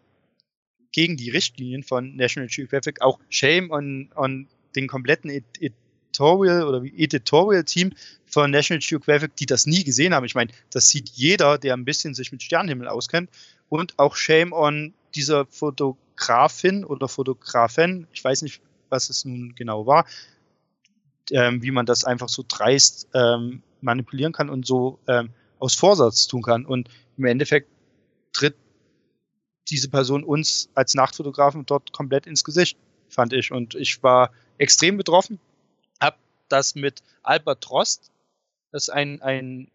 gegen 0.92 1.18
die 1.18 1.30
Richtlinien 1.30 1.84
von 1.84 2.16
National 2.16 2.50
Geographic 2.50 3.02
auch 3.02 3.20
Shame 3.30 3.70
on, 3.70 4.10
on 4.16 4.48
den 4.76 4.88
kompletten 4.88 5.30
Editorial 5.30 6.68
oder 6.68 6.84
Editorial-Team 6.84 7.94
von 8.26 8.52
National 8.52 8.82
Geographic, 8.82 9.36
die 9.36 9.46
das 9.46 9.66
nie 9.66 9.84
gesehen 9.84 10.14
haben. 10.14 10.26
Ich 10.26 10.36
meine, 10.36 10.52
das 10.72 10.90
sieht 10.90 11.10
jeder, 11.10 11.58
der 11.58 11.74
ein 11.74 11.86
bisschen 11.86 12.14
sich 12.14 12.32
mit 12.32 12.44
Sternenhimmel 12.44 12.88
auskennt. 12.88 13.30
Und 13.70 13.98
auch 13.98 14.16
Shame 14.16 14.54
on 14.54 14.94
dieser 15.16 15.46
Fotografin 15.46 16.84
oder 16.84 17.08
Fotografin, 17.08 18.08
ich 18.14 18.24
weiß 18.24 18.42
nicht, 18.42 18.62
was 18.90 19.10
es 19.10 19.26
nun 19.26 19.56
genau 19.56 19.88
war, 19.88 20.06
ähm, 21.32 21.64
wie 21.64 21.72
man 21.72 21.86
das 21.86 22.04
einfach 22.04 22.30
so 22.30 22.44
dreist 22.48 23.08
ähm, 23.14 23.62
manipulieren 23.82 24.34
kann 24.34 24.50
und 24.50 24.66
so 24.66 25.00
ähm, 25.08 25.30
aus 25.60 25.76
Vorsatz 25.76 26.28
tun 26.28 26.42
kann. 26.42 26.66
Und 26.66 26.90
im 27.18 27.26
Endeffekt 27.26 27.70
tritt 28.34 28.56
diese 29.70 29.90
Person 29.90 30.24
uns 30.24 30.70
als 30.76 30.94
Nachtfotografen 30.94 31.66
dort 31.66 31.92
komplett 31.92 32.28
ins 32.28 32.44
Gesicht, 32.44 32.78
fand 33.10 33.34
ich. 33.34 33.52
Und 33.52 33.76
ich 33.76 34.04
war 34.04 34.32
extrem 34.58 34.98
betroffen. 34.98 35.40
Hab 36.00 36.18
das 36.50 36.76
mit 36.76 37.02
Albert 37.24 37.62
Trost, 37.62 38.12
das 38.72 38.84
ist 38.84 38.90
ein, 38.90 39.22
ein 39.22 39.70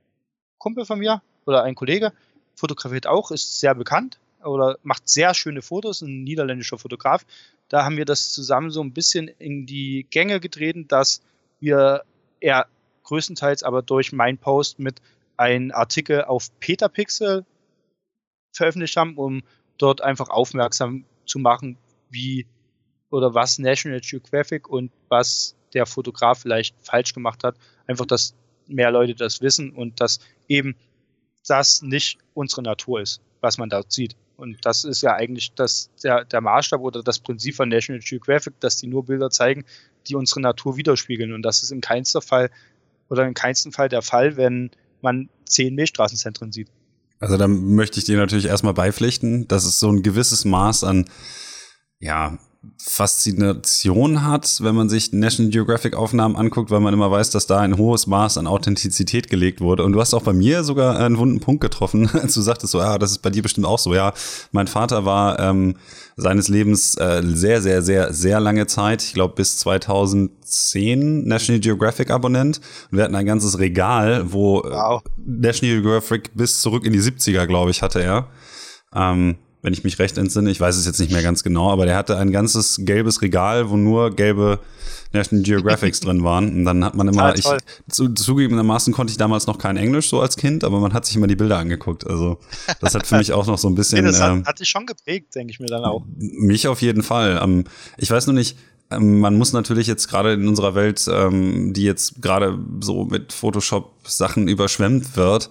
Kumpel 0.59 0.85
von 0.85 0.99
mir 0.99 1.23
oder 1.47 1.63
ein 1.63 1.75
Kollege, 1.75 2.13
fotografiert 2.55 3.07
auch, 3.07 3.31
ist 3.31 3.61
sehr 3.61 3.75
bekannt 3.75 4.19
oder 4.45 4.79
macht 4.83 5.09
sehr 5.09 5.35
schöne 5.35 5.63
Fotos, 5.63 6.03
ein 6.03 6.25
niederländischer 6.25 6.79
Fotograf. 6.79 7.25
Da 7.69 7.85
haben 7.85 7.97
wir 7.97 8.05
das 8.05 8.33
zusammen 8.33 8.71
so 8.71 8.83
ein 8.83 8.93
bisschen 8.93 9.29
in 9.29 9.67
die 9.67 10.07
Gänge 10.11 10.41
getreten, 10.41 10.89
dass 10.89 11.23
wir 11.61 12.03
er 12.41 12.67
größtenteils 13.05 13.63
aber 13.63 13.83
durch 13.83 14.13
meinen 14.13 14.39
Post 14.39 14.79
mit 14.79 15.01
einem 15.37 15.71
Artikel 15.73 16.25
auf 16.25 16.49
Petapixel 16.61 17.45
veröffentlicht 18.53 18.97
haben, 18.97 19.17
um 19.17 19.43
dort 19.79 20.03
einfach 20.03 20.29
aufmerksam 20.29 21.05
zu 21.27 21.39
machen, 21.39 21.79
wie 22.11 22.47
oder 23.11 23.35
was 23.35 23.59
National 23.59 24.01
Geographic 24.01 24.69
und 24.69 24.91
was 25.09 25.55
der 25.75 25.87
Fotograf 25.87 26.41
vielleicht 26.41 26.75
falsch 26.83 27.13
gemacht 27.13 27.45
hat. 27.45 27.57
Einfach, 27.87 28.07
dass 28.07 28.35
mehr 28.67 28.91
Leute 28.91 29.15
das 29.15 29.41
wissen 29.41 29.71
und 29.71 30.01
dass 30.01 30.21
eben 30.49 30.77
das 31.47 31.83
nicht 31.83 32.19
unsere 32.35 32.63
Natur 32.63 33.01
ist, 33.01 33.21
was 33.41 33.59
man 33.59 33.71
dort 33.71 33.93
sieht. 33.93 34.17
Und 34.37 34.59
das 34.65 34.85
ist 34.85 35.03
ja 35.03 35.15
eigentlich 35.15 35.53
das, 35.55 35.91
der, 36.03 36.25
der 36.25 36.41
Maßstab 36.41 36.81
oder 36.81 37.03
das 37.03 37.19
Prinzip 37.19 37.57
von 37.57 37.69
National 37.69 38.01
Geographic, 38.01 38.59
dass 38.61 38.77
die 38.77 38.87
nur 38.87 39.05
Bilder 39.05 39.31
zeigen, 39.31 39.65
die 40.07 40.15
unsere 40.15 40.41
Natur 40.41 40.77
widerspiegeln. 40.77 41.35
Und 41.35 41.43
das 41.43 41.63
ist 41.63 41.73
in 41.73 41.81
keinster 41.81 42.23
Fall 42.23 42.51
oder 43.11 43.27
in 43.27 43.35
keinsten 43.35 43.73
Fall 43.73 43.89
der 43.89 44.03
Fall, 44.03 44.37
wenn 44.37 44.71
man 45.03 45.29
zehn 45.45 45.75
Milchstraßenzentren 45.75 46.53
sieht. 46.53 46.69
Also 47.19 47.37
da 47.37 47.49
möchte 47.49 47.99
ich 47.99 48.07
dir 48.07 48.17
natürlich 48.17 48.47
erstmal 48.47 48.73
beipflichten, 48.73 49.47
dass 49.47 49.65
es 49.65 49.79
so 49.79 49.91
ein 49.91 50.03
gewisses 50.03 50.47
Maß 50.47 50.85
an 50.85 51.11
ja, 51.99 52.39
Faszination 52.77 54.27
hat, 54.27 54.59
wenn 54.63 54.75
man 54.75 54.91
sich 54.91 55.13
National 55.13 55.51
Geographic 55.51 55.95
Aufnahmen 55.95 56.37
anguckt, 56.37 56.71
weil 56.71 56.81
man 56.81 56.93
immer 56.93 57.11
weiß, 57.11 57.31
dass 57.31 57.47
da 57.47 57.59
ein 57.59 57.79
hohes 57.79 58.07
Maß 58.07 58.37
an 58.37 58.47
Authentizität 58.47 59.31
gelegt 59.31 59.63
wurde. 59.63 59.83
Und 59.83 59.93
du 59.93 60.01
hast 60.01 60.13
auch 60.13 60.23
bei 60.23 60.35
mir 60.35 60.63
sogar 60.63 60.99
einen 60.99 61.17
wunden 61.17 61.41
Punkt 61.41 61.63
getroffen, 61.63 62.11
als 62.13 62.35
du 62.35 62.43
sagtest 62.43 62.73
so, 62.73 62.79
ja, 62.79 62.99
das 62.99 63.13
ist 63.13 63.23
bei 63.23 63.31
dir 63.31 63.43
bestimmt 63.43 63.67
auch 63.67 63.79
so. 63.79 63.95
Ja, 63.95 64.13
mein 64.53 64.67
Vater 64.67 65.07
war 65.07 65.39
ähm, 65.39 65.77
seines 66.17 66.49
Lebens 66.49 66.97
äh, 66.97 67.23
sehr, 67.25 67.63
sehr, 67.63 67.81
sehr, 67.81 68.13
sehr 68.13 68.41
lange 68.41 68.67
Zeit, 68.67 69.03
ich 69.03 69.15
glaube 69.15 69.37
bis 69.37 69.57
2010 69.59 71.27
National 71.27 71.61
Geographic 71.61 72.11
Abonnent. 72.11 72.61
Und 72.91 72.99
wir 72.99 73.05
hatten 73.05 73.15
ein 73.15 73.27
ganzes 73.27 73.59
Regal, 73.59 74.33
wo 74.33 74.61
äh, 74.61 74.71
wow. 74.71 75.03
National 75.17 75.81
Geographic 75.81 76.33
bis 76.35 76.61
zurück 76.61 76.85
in 76.85 76.93
die 76.93 77.01
70er, 77.01 77.47
glaube 77.47 77.71
ich, 77.71 77.81
hatte 77.81 78.03
er. 78.03 78.29
Ähm, 78.95 79.37
wenn 79.63 79.73
ich 79.73 79.85
mich 79.85 79.99
recht 79.99 80.19
entsinne. 80.19 80.51
Ich 80.51 80.61
weiß 80.61 80.77
es 80.77 80.87
jetzt 80.87 81.01
nicht 81.01 81.13
mehr 81.13 81.23
ganz 81.23 81.43
genau, 81.43 81.71
aber 81.71 81.87
der 81.87 81.97
hatte 81.97 82.17
ein 82.17 82.33
ganzes 82.33 82.77
gelbes 82.81 83.23
Regal, 83.23 83.71
wo 83.71 83.77
nur 83.77 84.15
gelbe 84.15 84.61
National 85.13 85.43
Geographics 85.43 86.01
drin 86.01 86.25
waren. 86.25 86.53
Und 86.55 86.65
dann 86.65 86.85
hat 86.85 86.95
man 86.95 87.09
immer, 87.09 87.35
ich, 87.37 87.47
zu, 87.89 88.09
zugegebenermaßen 88.09 88.93
konnte 88.93 89.11
ich 89.11 89.17
damals 89.17 89.47
noch 89.47 89.59
kein 89.59 89.77
Englisch 89.77 90.09
so 90.09 90.21
als 90.21 90.37
Kind, 90.37 90.65
aber 90.65 90.81
man 90.81 90.93
hat 90.93 91.07
sich 91.07 91.17
immer 91.17 91.27
die 91.27 91.37
Bilder 91.37 91.59
angeguckt. 91.59 92.07
Also 92.07 92.39
das 92.81 92.95
hat 92.95 93.07
für 93.07 93.19
mich 93.19 93.33
auch 93.33 93.47
noch 93.47 93.59
so 93.59 93.69
ein 93.69 93.75
bisschen. 93.77 94.05
Nee, 94.05 94.11
das 94.11 94.21
hat, 94.21 94.33
ähm, 94.33 94.45
hat 94.47 94.61
dich 94.61 94.69
schon 94.69 94.87
geprägt, 94.87 95.35
denke 95.35 95.53
ich 95.53 95.61
mir 95.61 95.67
dann 95.67 95.85
auch. 95.85 96.05
Mich 96.17 96.69
auf 96.69 96.81
jeden 96.83 97.03
Fall. 97.03 97.41
Ähm, 97.43 97.65
ich 97.99 98.11
weiß 98.11 98.27
nur 98.27 98.35
nicht, 98.35 98.57
ähm, 98.91 99.21
man 99.21 99.37
muss 99.37 99.53
natürlich 99.53 99.87
jetzt 99.87 100.09
gerade 100.09 100.33
in 100.33 100.49
unserer 100.49 100.75
Welt, 100.75 101.07
ähm, 101.13 101.73
die 101.73 101.85
jetzt 101.85 102.21
gerade 102.23 102.59
so 102.81 103.05
mit 103.05 103.33
Photoshop-Sachen 103.33 104.49
überschwemmt 104.49 105.17
wird, 105.17 105.51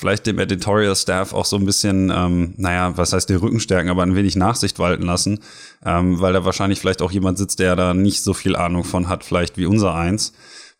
vielleicht 0.00 0.26
dem 0.26 0.38
Editorial-Staff 0.38 1.34
auch 1.34 1.44
so 1.44 1.56
ein 1.56 1.66
bisschen, 1.66 2.10
ähm, 2.10 2.54
naja, 2.56 2.96
was 2.96 3.12
heißt 3.12 3.28
den 3.28 3.36
Rücken 3.36 3.60
stärken, 3.60 3.90
aber 3.90 4.02
ein 4.02 4.16
wenig 4.16 4.34
Nachsicht 4.34 4.78
walten 4.78 5.02
lassen, 5.02 5.40
ähm, 5.84 6.20
weil 6.20 6.32
da 6.32 6.46
wahrscheinlich 6.46 6.80
vielleicht 6.80 7.02
auch 7.02 7.12
jemand 7.12 7.36
sitzt, 7.36 7.58
der 7.58 7.76
da 7.76 7.92
nicht 7.92 8.22
so 8.22 8.32
viel 8.32 8.56
Ahnung 8.56 8.84
von 8.84 9.10
hat, 9.10 9.24
vielleicht 9.24 9.58
wie 9.58 9.66
unser 9.66 9.94
eins. 9.94 10.32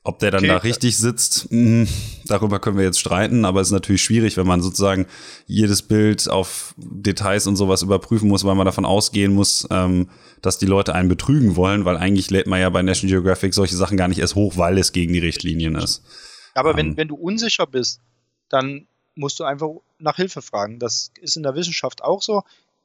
Ob 0.03 0.21
der 0.21 0.31
dann 0.31 0.41
okay. 0.41 0.49
da 0.49 0.57
richtig 0.57 0.97
sitzt, 0.97 1.49
mh, 1.51 1.87
darüber 2.25 2.61
können 2.61 2.79
wir 2.79 2.85
jetzt 2.85 2.99
streiten, 2.99 3.45
aber 3.45 3.61
es 3.61 3.69
ist 3.69 3.73
natürlich 3.73 4.03
schwierig, 4.03 4.39
wenn 4.39 4.47
man 4.47 4.63
sozusagen 4.63 5.05
jedes 5.47 5.83
Bild 5.83 6.27
auf 6.31 6.75
Details 6.79 7.47
und 7.47 7.57
sowas 7.57 7.83
überprüfen 7.83 8.27
muss, 8.27 8.45
weil 8.45 8.55
man 8.55 8.65
davon 8.65 8.87
ausgehen 8.87 9.35
muss, 9.35 9.69
ähm, 9.71 10.09
dass 10.41 10.57
die 10.57 10.65
Leute 10.65 10.95
einen 10.95 11.11
betrügen 11.11 11.57
wollen, 11.57 11.85
weil 11.85 11.99
eigentlich 11.99 12.31
lädt 12.31 12.47
man 12.47 12.59
ja 12.59 12.71
bei 12.71 12.81
National 12.81 13.13
Geographic 13.17 13.53
solche 13.53 13.77
Sachen 13.77 13.99
gar 13.99 14.09
nicht 14.09 14.21
erst 14.21 14.35
hoch, 14.35 14.57
weil 14.57 14.79
es 14.79 14.93
gegen 14.93 15.13
die 15.13 15.19
Richtlinien 15.19 15.75
ist. 15.75 16.03
Aber 16.55 16.71
ähm, 16.71 16.77
wenn, 16.79 16.97
wenn 16.97 17.09
du 17.09 17.17
unsicher 17.17 17.67
bist, 17.67 18.01
dann 18.49 18.87
musst 19.15 19.41
du 19.41 19.45
einfach 19.45 19.69
nach 19.99 20.17
Hilfe 20.17 20.43
fragen. 20.43 20.79
Das 20.79 21.13
ist 21.21 21.37
in 21.37 21.43
der 21.43 21.55
Wissenschaft 21.55 22.03
auch 22.03 22.23
so. 22.23 22.43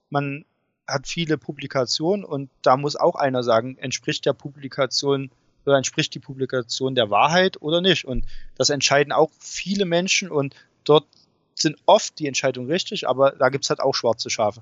Man 0.09 0.45
hat 0.87 1.07
viele 1.07 1.37
Publikationen 1.37 2.23
und 2.23 2.49
da 2.61 2.77
muss 2.77 2.95
auch 2.95 3.15
einer 3.15 3.43
sagen, 3.43 3.77
entspricht 3.77 4.25
der 4.25 4.33
Publikation 4.33 5.31
oder 5.65 5.77
entspricht 5.77 6.13
die 6.13 6.19
Publikation 6.19 6.95
der 6.95 7.09
Wahrheit 7.09 7.61
oder 7.61 7.81
nicht. 7.81 8.05
Und 8.05 8.25
das 8.55 8.69
entscheiden 8.69 9.11
auch 9.11 9.31
viele 9.39 9.85
Menschen 9.85 10.29
und 10.29 10.55
dort 10.83 11.07
sind 11.55 11.77
oft 11.85 12.19
die 12.19 12.27
Entscheidungen 12.27 12.69
richtig, 12.69 13.07
aber 13.07 13.31
da 13.31 13.49
gibt 13.49 13.63
es 13.63 13.69
halt 13.69 13.79
auch 13.79 13.95
schwarze 13.95 14.29
Schafe. 14.29 14.61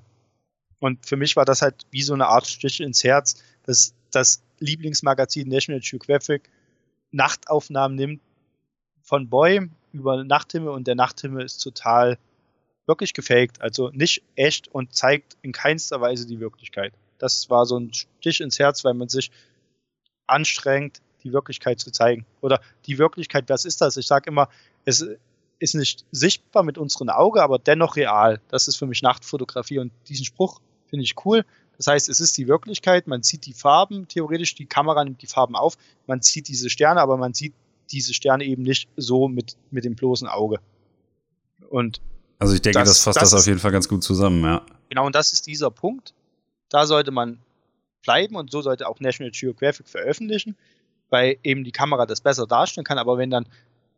Und 0.78 1.04
für 1.06 1.16
mich 1.16 1.36
war 1.36 1.44
das 1.44 1.62
halt 1.62 1.86
wie 1.90 2.02
so 2.02 2.14
eine 2.14 2.26
Art 2.26 2.46
Stich 2.46 2.80
ins 2.80 3.04
Herz, 3.04 3.42
dass 3.64 3.94
das 4.10 4.42
Lieblingsmagazin 4.60 5.48
National 5.48 5.80
Geographic 5.80 6.48
Nachtaufnahmen 7.10 7.96
nimmt 7.96 8.20
von 9.02 9.28
Boy 9.28 9.68
über 9.94 10.24
Nachthimmel 10.24 10.70
und 10.70 10.86
der 10.86 10.96
Nachthimmel 10.96 11.44
ist 11.44 11.58
total 11.58 12.18
wirklich 12.86 13.14
gefaked, 13.14 13.62
also 13.62 13.90
nicht 13.90 14.22
echt 14.34 14.68
und 14.68 14.94
zeigt 14.94 15.36
in 15.40 15.52
keinster 15.52 16.00
Weise 16.00 16.26
die 16.26 16.40
Wirklichkeit. 16.40 16.92
Das 17.18 17.48
war 17.48 17.64
so 17.64 17.78
ein 17.78 17.92
Stich 17.92 18.40
ins 18.40 18.58
Herz, 18.58 18.84
weil 18.84 18.94
man 18.94 19.08
sich 19.08 19.30
anstrengend, 20.26 21.00
die 21.22 21.32
Wirklichkeit 21.32 21.80
zu 21.80 21.90
zeigen. 21.90 22.26
Oder 22.42 22.60
die 22.86 22.98
Wirklichkeit, 22.98 23.48
was 23.48 23.64
ist 23.64 23.80
das? 23.80 23.96
Ich 23.96 24.06
sage 24.06 24.28
immer, 24.28 24.48
es 24.84 25.06
ist 25.58 25.74
nicht 25.74 26.04
sichtbar 26.10 26.62
mit 26.62 26.76
unserem 26.76 27.08
Auge, 27.08 27.42
aber 27.42 27.58
dennoch 27.58 27.96
real. 27.96 28.40
Das 28.48 28.68
ist 28.68 28.76
für 28.76 28.86
mich 28.86 29.00
Nachtfotografie 29.00 29.78
und 29.78 29.92
diesen 30.08 30.26
Spruch 30.26 30.60
finde 30.88 31.04
ich 31.04 31.14
cool. 31.24 31.44
Das 31.78 31.86
heißt, 31.86 32.08
es 32.08 32.20
ist 32.20 32.36
die 32.36 32.46
Wirklichkeit, 32.46 33.06
man 33.06 33.22
sieht 33.22 33.46
die 33.46 33.54
Farben, 33.54 34.06
theoretisch, 34.08 34.54
die 34.54 34.66
Kamera 34.66 35.02
nimmt 35.04 35.22
die 35.22 35.26
Farben 35.26 35.56
auf, 35.56 35.76
man 36.06 36.20
sieht 36.20 36.48
diese 36.48 36.70
Sterne, 36.70 37.00
aber 37.00 37.16
man 37.16 37.34
sieht 37.34 37.54
diese 37.90 38.14
Sterne 38.14 38.44
eben 38.44 38.62
nicht 38.62 38.88
so 38.96 39.28
mit, 39.28 39.56
mit 39.70 39.84
dem 39.84 39.94
bloßen 39.94 40.28
Auge. 40.28 40.58
Und 41.68 42.00
also 42.38 42.54
ich 42.54 42.62
denke, 42.62 42.80
das, 42.80 42.88
das 42.88 43.02
fasst 43.02 43.22
das, 43.22 43.30
das 43.30 43.40
auf 43.40 43.46
jeden 43.46 43.58
Fall 43.58 43.72
ganz 43.72 43.88
gut 43.88 44.02
zusammen, 44.02 44.42
ja. 44.44 44.64
Genau, 44.88 45.06
und 45.06 45.14
das 45.14 45.32
ist 45.32 45.46
dieser 45.46 45.70
Punkt. 45.70 46.14
Da 46.68 46.86
sollte 46.86 47.10
man 47.10 47.38
bleiben 48.02 48.36
und 48.36 48.50
so 48.50 48.62
sollte 48.62 48.88
auch 48.88 49.00
National 49.00 49.30
Geographic 49.30 49.88
veröffentlichen, 49.88 50.56
weil 51.10 51.38
eben 51.42 51.64
die 51.64 51.72
Kamera 51.72 52.06
das 52.06 52.20
besser 52.20 52.46
darstellen 52.46 52.84
kann. 52.84 52.98
Aber 52.98 53.18
wenn 53.18 53.30
dann 53.30 53.46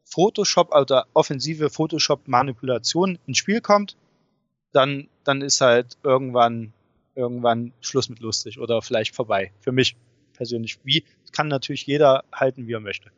Photoshop 0.04 0.74
oder 0.74 1.06
offensive 1.14 1.70
Photoshop-Manipulation 1.70 3.18
ins 3.26 3.38
Spiel 3.38 3.60
kommt, 3.60 3.96
dann, 4.72 5.08
dann 5.24 5.42
ist 5.42 5.60
halt 5.60 5.96
irgendwann, 6.02 6.72
irgendwann 7.14 7.72
Schluss 7.80 8.08
mit 8.08 8.20
lustig 8.20 8.60
oder 8.60 8.82
vielleicht 8.82 9.14
vorbei. 9.14 9.52
Für 9.60 9.72
mich 9.72 9.96
persönlich. 10.34 10.78
Wie 10.84 11.04
kann 11.32 11.48
natürlich 11.48 11.86
jeder 11.86 12.24
halten, 12.32 12.66
wie 12.66 12.72
er 12.72 12.80
möchte. 12.80 13.10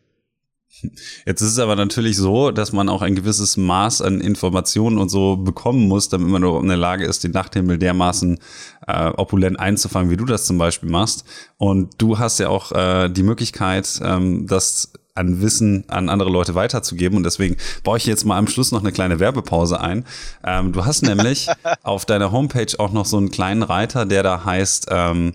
Jetzt 1.27 1.41
ist 1.41 1.53
es 1.53 1.59
aber 1.59 1.77
natürlich 1.77 2.17
so, 2.17 2.51
dass 2.51 2.73
man 2.73 2.89
auch 2.89 3.03
ein 3.03 3.15
gewisses 3.15 3.57
Maß 3.57 4.03
an 4.03 4.21
Informationen 4.21 4.99
und 4.99 5.09
so 5.09 5.37
bekommen 5.37 5.89
muss, 5.89 6.09
damit 6.09 6.29
man 6.29 6.43
in 6.43 6.69
der 6.69 6.77
Lage 6.77 7.05
ist, 7.05 7.25
den 7.25 7.33
Nachthimmel 7.33 7.79
dermaßen 7.79 8.39
äh, 8.87 9.09
opulent 9.09 9.59
einzufangen, 9.59 10.11
wie 10.11 10.17
du 10.17 10.25
das 10.25 10.47
zum 10.47 10.59
Beispiel 10.59 10.89
machst. 10.89 11.25
Und 11.57 11.95
du 11.99 12.19
hast 12.19 12.39
ja 12.39 12.49
auch 12.49 12.73
äh, 12.73 13.09
die 13.09 13.23
Möglichkeit, 13.23 14.01
ähm, 14.03 14.47
das 14.47 14.93
an 15.19 15.43
Wissen 15.43 15.85
an 15.89 16.09
andere 16.09 16.31
Leute 16.31 16.55
weiterzugeben. 16.55 17.17
Und 17.17 17.25
deswegen 17.25 17.57
baue 17.83 17.99
ich 17.99 18.07
jetzt 18.07 18.25
mal 18.25 18.39
am 18.39 18.47
Schluss 18.47 18.71
noch 18.71 18.81
eine 18.81 18.93
kleine 18.93 19.19
Werbepause 19.19 19.81
ein. 19.81 20.05
Ähm, 20.45 20.73
du 20.73 20.85
hast 20.85 21.03
nämlich 21.03 21.49
auf 21.83 22.05
deiner 22.05 22.31
Homepage 22.31 22.79
auch 22.79 22.93
noch 22.93 23.05
so 23.05 23.17
einen 23.17 23.31
kleinen 23.31 23.65
Reiter, 23.65 24.07
der 24.07 24.23
da 24.23 24.45
heißt 24.45 24.87
ähm, 24.91 25.35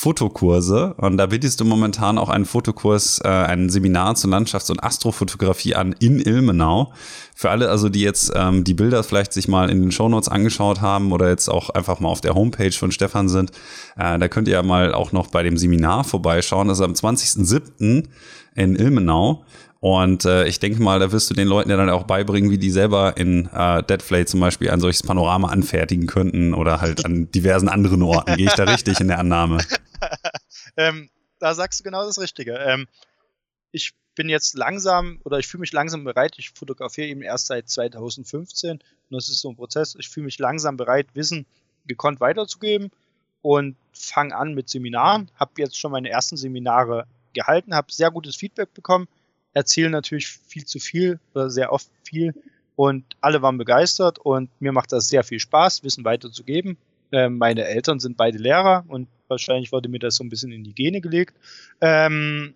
Fotokurse 0.00 0.94
und 0.94 1.16
da 1.16 1.26
bietest 1.26 1.58
du 1.58 1.64
momentan 1.64 2.18
auch 2.18 2.28
einen 2.28 2.44
Fotokurs, 2.44 3.20
äh, 3.24 3.28
ein 3.28 3.68
Seminar 3.68 4.14
zur 4.14 4.30
Landschafts- 4.30 4.70
und 4.70 4.80
Astrofotografie 4.80 5.74
an 5.74 5.92
in 5.98 6.20
Ilmenau. 6.20 6.92
Für 7.34 7.50
alle, 7.50 7.68
also 7.68 7.88
die 7.88 8.02
jetzt 8.02 8.30
ähm, 8.36 8.62
die 8.62 8.74
Bilder 8.74 9.02
vielleicht 9.02 9.32
sich 9.32 9.48
mal 9.48 9.68
in 9.68 9.80
den 9.80 9.90
Shownotes 9.90 10.28
angeschaut 10.28 10.80
haben 10.80 11.10
oder 11.10 11.28
jetzt 11.28 11.48
auch 11.48 11.70
einfach 11.70 11.98
mal 11.98 12.10
auf 12.10 12.20
der 12.20 12.36
Homepage 12.36 12.70
von 12.70 12.92
Stefan 12.92 13.28
sind, 13.28 13.50
äh, 13.96 14.20
da 14.20 14.28
könnt 14.28 14.46
ihr 14.46 14.54
ja 14.54 14.62
mal 14.62 14.94
auch 14.94 15.10
noch 15.10 15.26
bei 15.26 15.42
dem 15.42 15.56
Seminar 15.56 16.04
vorbeischauen. 16.04 16.68
Das 16.68 16.78
ist 16.78 16.84
am 16.84 16.92
20.07. 16.92 18.06
in 18.54 18.76
Ilmenau. 18.76 19.44
Und 19.80 20.24
äh, 20.24 20.46
ich 20.46 20.58
denke 20.58 20.82
mal, 20.82 20.98
da 20.98 21.12
wirst 21.12 21.30
du 21.30 21.34
den 21.34 21.46
Leuten 21.46 21.70
ja 21.70 21.76
dann 21.76 21.90
auch 21.90 22.02
beibringen, 22.02 22.50
wie 22.50 22.58
die 22.58 22.70
selber 22.70 23.16
in 23.16 23.46
äh, 23.52 23.82
Deadflay 23.84 24.26
zum 24.26 24.40
Beispiel 24.40 24.70
ein 24.70 24.80
solches 24.80 25.04
Panorama 25.04 25.48
anfertigen 25.48 26.06
könnten 26.06 26.52
oder 26.52 26.80
halt 26.80 27.04
an 27.04 27.30
diversen 27.30 27.68
anderen 27.68 28.02
Orten. 28.02 28.34
Gehe 28.36 28.46
ich 28.46 28.54
da 28.54 28.64
richtig 28.64 29.00
in 29.00 29.08
der 29.08 29.20
Annahme? 29.20 29.58
ähm, 30.76 31.10
da 31.38 31.54
sagst 31.54 31.78
du 31.78 31.84
genau 31.84 32.04
das 32.04 32.18
Richtige. 32.18 32.54
Ähm, 32.54 32.88
ich 33.70 33.92
bin 34.16 34.28
jetzt 34.28 34.56
langsam 34.56 35.20
oder 35.22 35.38
ich 35.38 35.46
fühle 35.46 35.60
mich 35.60 35.72
langsam 35.72 36.02
bereit. 36.02 36.34
Ich 36.38 36.50
fotografiere 36.50 37.06
eben 37.06 37.22
erst 37.22 37.46
seit 37.46 37.68
2015 37.68 38.72
und 38.72 38.82
das 39.10 39.28
ist 39.28 39.40
so 39.40 39.50
ein 39.50 39.56
Prozess. 39.56 39.94
Ich 39.96 40.08
fühle 40.08 40.24
mich 40.24 40.40
langsam 40.40 40.76
bereit, 40.76 41.06
Wissen 41.14 41.46
gekonnt 41.86 42.18
weiterzugeben 42.20 42.90
und 43.42 43.76
fange 43.92 44.34
an 44.34 44.54
mit 44.54 44.68
Seminaren. 44.68 45.30
Habe 45.36 45.52
jetzt 45.58 45.78
schon 45.78 45.92
meine 45.92 46.08
ersten 46.08 46.36
Seminare 46.36 47.06
gehalten, 47.32 47.76
habe 47.76 47.92
sehr 47.92 48.10
gutes 48.10 48.34
Feedback 48.34 48.74
bekommen 48.74 49.06
erzähle 49.58 49.90
natürlich 49.90 50.28
viel 50.28 50.64
zu 50.64 50.78
viel 50.78 51.18
oder 51.34 51.50
sehr 51.50 51.72
oft 51.72 51.90
viel 52.04 52.32
und 52.76 53.04
alle 53.20 53.42
waren 53.42 53.58
begeistert 53.58 54.20
und 54.20 54.50
mir 54.60 54.70
macht 54.70 54.92
das 54.92 55.08
sehr 55.08 55.24
viel 55.24 55.40
Spaß, 55.40 55.82
Wissen 55.82 56.04
weiterzugeben. 56.04 56.78
Ähm, 57.10 57.38
meine 57.38 57.64
Eltern 57.64 57.98
sind 57.98 58.16
beide 58.16 58.38
Lehrer 58.38 58.84
und 58.86 59.08
wahrscheinlich 59.26 59.72
wurde 59.72 59.88
mir 59.88 59.98
das 59.98 60.14
so 60.14 60.22
ein 60.22 60.28
bisschen 60.28 60.52
in 60.52 60.62
die 60.62 60.74
Gene 60.74 61.00
gelegt. 61.00 61.34
Ähm, 61.80 62.54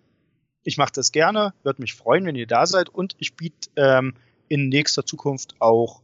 ich 0.63 0.77
mache 0.77 0.93
das 0.95 1.11
gerne, 1.11 1.53
würde 1.63 1.81
mich 1.81 1.93
freuen, 1.93 2.25
wenn 2.25 2.35
ihr 2.35 2.47
da 2.47 2.65
seid 2.65 2.87
und 2.87 3.15
ich 3.19 3.35
biete 3.35 3.69
ähm, 3.75 4.13
in 4.47 4.69
nächster 4.69 5.05
Zukunft 5.05 5.55
auch 5.59 6.01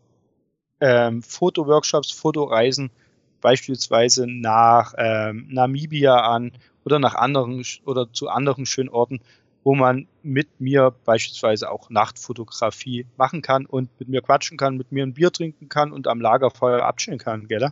ähm, 0.82 1.24
Fotoworkshops, 1.24 2.12
Fotoreisen 2.12 2.92
beispielsweise 3.40 4.28
nach 4.28 4.96
ähm, 4.98 5.48
Namibia 5.50 6.18
an 6.18 6.52
oder 6.84 7.00
nach 7.00 7.16
anderen 7.16 7.64
oder 7.86 8.12
zu 8.12 8.28
anderen 8.28 8.66
schönen 8.66 8.90
Orten, 8.90 9.22
wo 9.64 9.76
man 9.76 10.08
mit 10.24 10.60
mir 10.60 10.94
beispielsweise 11.06 11.70
auch 11.70 11.90
Nachtfotografie 11.90 13.06
machen 13.18 13.42
kann 13.42 13.66
und 13.66 13.90
mit 14.00 14.10
mir 14.10 14.22
quatschen 14.22 14.58
kann, 14.58 14.78
mit 14.78 14.92
mir 14.92 15.04
ein 15.04 15.14
Bier 15.14 15.32
trinken 15.32 15.70
kann 15.70 15.92
und 15.92 16.08
am 16.08 16.22
Lagerfeuer 16.22 16.84
abchillen 16.84 17.20
kann, 17.20 17.48
gell? 17.48 17.72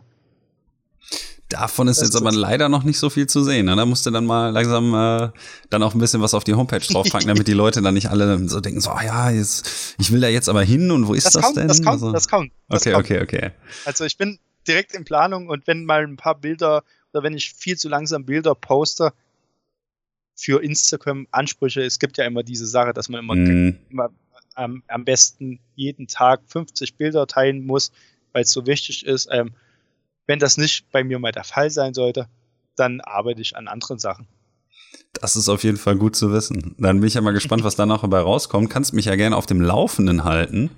Davon 1.48 1.88
ist 1.88 2.02
das 2.02 2.08
jetzt 2.08 2.16
aber 2.16 2.30
leider 2.30 2.68
noch 2.68 2.82
nicht 2.82 2.98
so 2.98 3.08
viel 3.08 3.26
zu 3.26 3.42
sehen. 3.42 3.66
Ne? 3.66 3.76
Da 3.76 3.86
musst 3.86 4.04
du 4.04 4.10
dann 4.10 4.26
mal 4.26 4.50
langsam 4.50 4.92
äh, 4.92 5.30
dann 5.70 5.82
auch 5.82 5.94
ein 5.94 5.98
bisschen 5.98 6.20
was 6.20 6.34
auf 6.34 6.44
die 6.44 6.52
Homepage 6.52 6.80
draufpacken, 6.80 7.26
damit 7.28 7.48
die 7.48 7.54
Leute 7.54 7.80
dann 7.80 7.94
nicht 7.94 8.10
alle 8.10 8.46
so 8.48 8.60
denken, 8.60 8.82
so, 8.82 8.90
oh 8.90 9.00
ja, 9.02 9.30
jetzt, 9.30 9.94
ich 9.98 10.12
will 10.12 10.20
da 10.20 10.28
jetzt 10.28 10.50
aber 10.50 10.62
hin 10.62 10.90
und 10.90 11.08
wo 11.08 11.14
ist 11.14 11.24
das, 11.24 11.32
das 11.34 11.42
count, 11.42 11.56
denn? 11.56 11.68
Das 11.68 11.78
kommt, 11.78 11.88
also, 11.88 12.12
das 12.12 12.28
kommt. 12.28 12.52
Das 12.68 12.82
okay, 12.82 12.92
kommt. 12.92 13.04
okay, 13.06 13.22
okay. 13.22 13.50
Also 13.86 14.04
ich 14.04 14.18
bin 14.18 14.38
direkt 14.66 14.92
in 14.92 15.04
Planung 15.04 15.48
und 15.48 15.66
wenn 15.66 15.86
mal 15.86 16.02
ein 16.02 16.16
paar 16.16 16.34
Bilder 16.34 16.82
oder 17.14 17.22
wenn 17.22 17.34
ich 17.34 17.54
viel 17.54 17.78
zu 17.78 17.88
langsam 17.88 18.26
Bilder 18.26 18.54
poste, 18.54 19.14
für 20.38 20.62
Instagram-Ansprüche, 20.62 21.82
es 21.82 21.98
gibt 21.98 22.16
ja 22.16 22.24
immer 22.24 22.44
diese 22.44 22.66
Sache, 22.66 22.92
dass 22.92 23.08
man 23.08 23.20
immer, 23.20 23.34
mm. 23.34 23.76
immer 23.90 24.10
ähm, 24.56 24.84
am 24.86 25.04
besten 25.04 25.58
jeden 25.74 26.06
Tag 26.06 26.42
50 26.46 26.96
Bilder 26.96 27.26
teilen 27.26 27.66
muss, 27.66 27.90
weil 28.32 28.44
es 28.44 28.52
so 28.52 28.64
wichtig 28.64 29.04
ist. 29.04 29.28
Ähm, 29.32 29.52
wenn 30.28 30.38
das 30.38 30.56
nicht 30.56 30.90
bei 30.92 31.02
mir 31.02 31.18
mal 31.18 31.32
der 31.32 31.42
Fall 31.42 31.70
sein 31.70 31.92
sollte, 31.92 32.28
dann 32.76 33.00
arbeite 33.00 33.42
ich 33.42 33.56
an 33.56 33.66
anderen 33.66 33.98
Sachen. 33.98 34.28
Das 35.12 35.34
ist 35.34 35.48
auf 35.48 35.64
jeden 35.64 35.76
Fall 35.76 35.96
gut 35.96 36.14
zu 36.14 36.32
wissen. 36.32 36.76
Dann 36.78 37.00
bin 37.00 37.08
ich 37.08 37.14
ja 37.14 37.20
mal 37.20 37.32
gespannt, 37.32 37.64
was 37.64 37.74
da 37.74 37.84
noch 37.84 38.02
dabei 38.02 38.20
rauskommt. 38.20 38.70
Kannst 38.70 38.92
mich 38.92 39.06
ja 39.06 39.16
gerne 39.16 39.36
auf 39.36 39.46
dem 39.46 39.60
Laufenden 39.60 40.22
halten. 40.22 40.70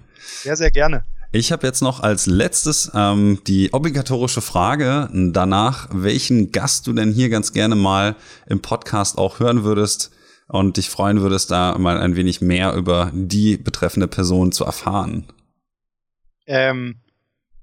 Sehr, 0.42 0.56
sehr 0.56 0.70
gerne. 0.70 1.04
Ich 1.32 1.52
habe 1.52 1.64
jetzt 1.64 1.80
noch 1.80 2.00
als 2.00 2.26
letztes 2.26 2.90
ähm, 2.92 3.40
die 3.46 3.72
obligatorische 3.72 4.40
Frage 4.40 5.08
danach, 5.12 5.88
welchen 5.92 6.50
Gast 6.50 6.88
du 6.88 6.92
denn 6.92 7.12
hier 7.12 7.28
ganz 7.28 7.52
gerne 7.52 7.76
mal 7.76 8.16
im 8.46 8.60
Podcast 8.60 9.16
auch 9.16 9.38
hören 9.38 9.62
würdest 9.62 10.10
und 10.48 10.76
dich 10.76 10.90
freuen 10.90 11.20
würdest, 11.20 11.52
da 11.52 11.78
mal 11.78 11.98
ein 11.98 12.16
wenig 12.16 12.40
mehr 12.40 12.74
über 12.74 13.12
die 13.14 13.56
betreffende 13.56 14.08
Person 14.08 14.50
zu 14.50 14.64
erfahren. 14.64 15.28
Ähm, 16.46 16.96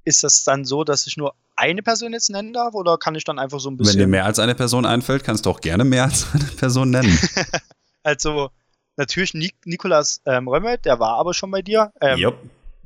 ist 0.06 0.24
das 0.24 0.46
dann 0.46 0.64
so, 0.64 0.86
dass 0.86 1.06
ich 1.06 1.18
nur 1.18 1.34
eine 1.58 1.84
Person 1.84 2.14
jetzt 2.14 2.30
nennen 2.30 2.54
darf 2.54 2.74
oder 2.74 2.98
kann 2.98 3.16
ich 3.16 3.26
dann 3.26 3.38
einfach 3.38 3.60
so 3.60 3.70
ein 3.70 3.76
bisschen. 3.76 3.96
Wenn 3.96 4.00
dir 4.00 4.08
mehr 4.08 4.26
als 4.26 4.40
eine 4.40 4.56
Person 4.56 4.86
einfällt, 4.86 5.26
kannst 5.26 5.46
du 5.46 5.50
auch 5.50 5.60
gerne 5.60 5.84
mehr 5.84 6.06
als 6.06 6.28
eine 6.34 6.46
Person 6.46 6.92
nennen. 6.92 7.20
also 8.04 8.50
natürlich 8.96 9.34
Nik 9.34 9.56
Nikolas 9.66 10.22
ähm, 10.26 10.48
Römmelt, 10.48 10.86
der 10.86 11.02
war 11.02 11.18
aber 11.18 11.34
schon 11.34 11.52
bei 11.52 11.62
dir. 11.62 11.92
Ähm. 12.00 12.18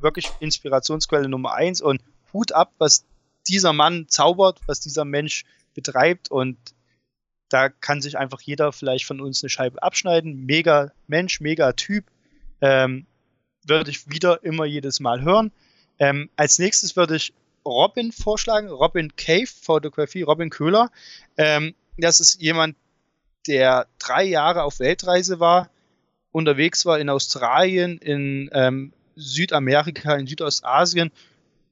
Wirklich 0.01 0.29
Inspirationsquelle 0.39 1.29
Nummer 1.29 1.53
eins 1.53 1.81
und 1.81 2.01
Hut 2.33 2.51
ab, 2.51 2.73
was 2.77 3.05
dieser 3.47 3.73
Mann 3.73 4.07
zaubert, 4.07 4.59
was 4.67 4.79
dieser 4.79 5.05
Mensch 5.05 5.45
betreibt 5.73 6.29
und 6.29 6.57
da 7.51 7.69
kann 7.69 8.01
sich 8.01 8.17
einfach 8.17 8.41
jeder 8.41 8.71
vielleicht 8.71 9.05
von 9.05 9.19
uns 9.19 9.43
eine 9.43 9.49
Scheibe 9.49 9.83
abschneiden. 9.83 10.45
Mega 10.45 10.91
Mensch, 11.07 11.41
mega 11.41 11.73
Typ. 11.73 12.05
Ähm, 12.61 13.05
würde 13.65 13.91
ich 13.91 14.09
wieder 14.09 14.43
immer 14.43 14.65
jedes 14.65 14.99
Mal 14.99 15.21
hören. 15.21 15.51
Ähm, 15.99 16.29
als 16.35 16.59
nächstes 16.59 16.95
würde 16.95 17.17
ich 17.17 17.33
Robin 17.65 18.11
vorschlagen, 18.11 18.69
Robin 18.69 19.15
Cave 19.15 19.47
Fotografie, 19.47 20.23
Robin 20.23 20.49
Köhler. 20.49 20.91
Ähm, 21.37 21.75
das 21.97 22.19
ist 22.19 22.41
jemand, 22.41 22.75
der 23.47 23.87
drei 23.99 24.23
Jahre 24.23 24.63
auf 24.63 24.79
Weltreise 24.79 25.39
war, 25.39 25.69
unterwegs 26.31 26.85
war 26.85 26.99
in 26.99 27.09
Australien, 27.09 27.97
in 27.97 28.49
ähm, 28.53 28.93
Südamerika, 29.15 30.15
in 30.15 30.27
Südostasien 30.27 31.11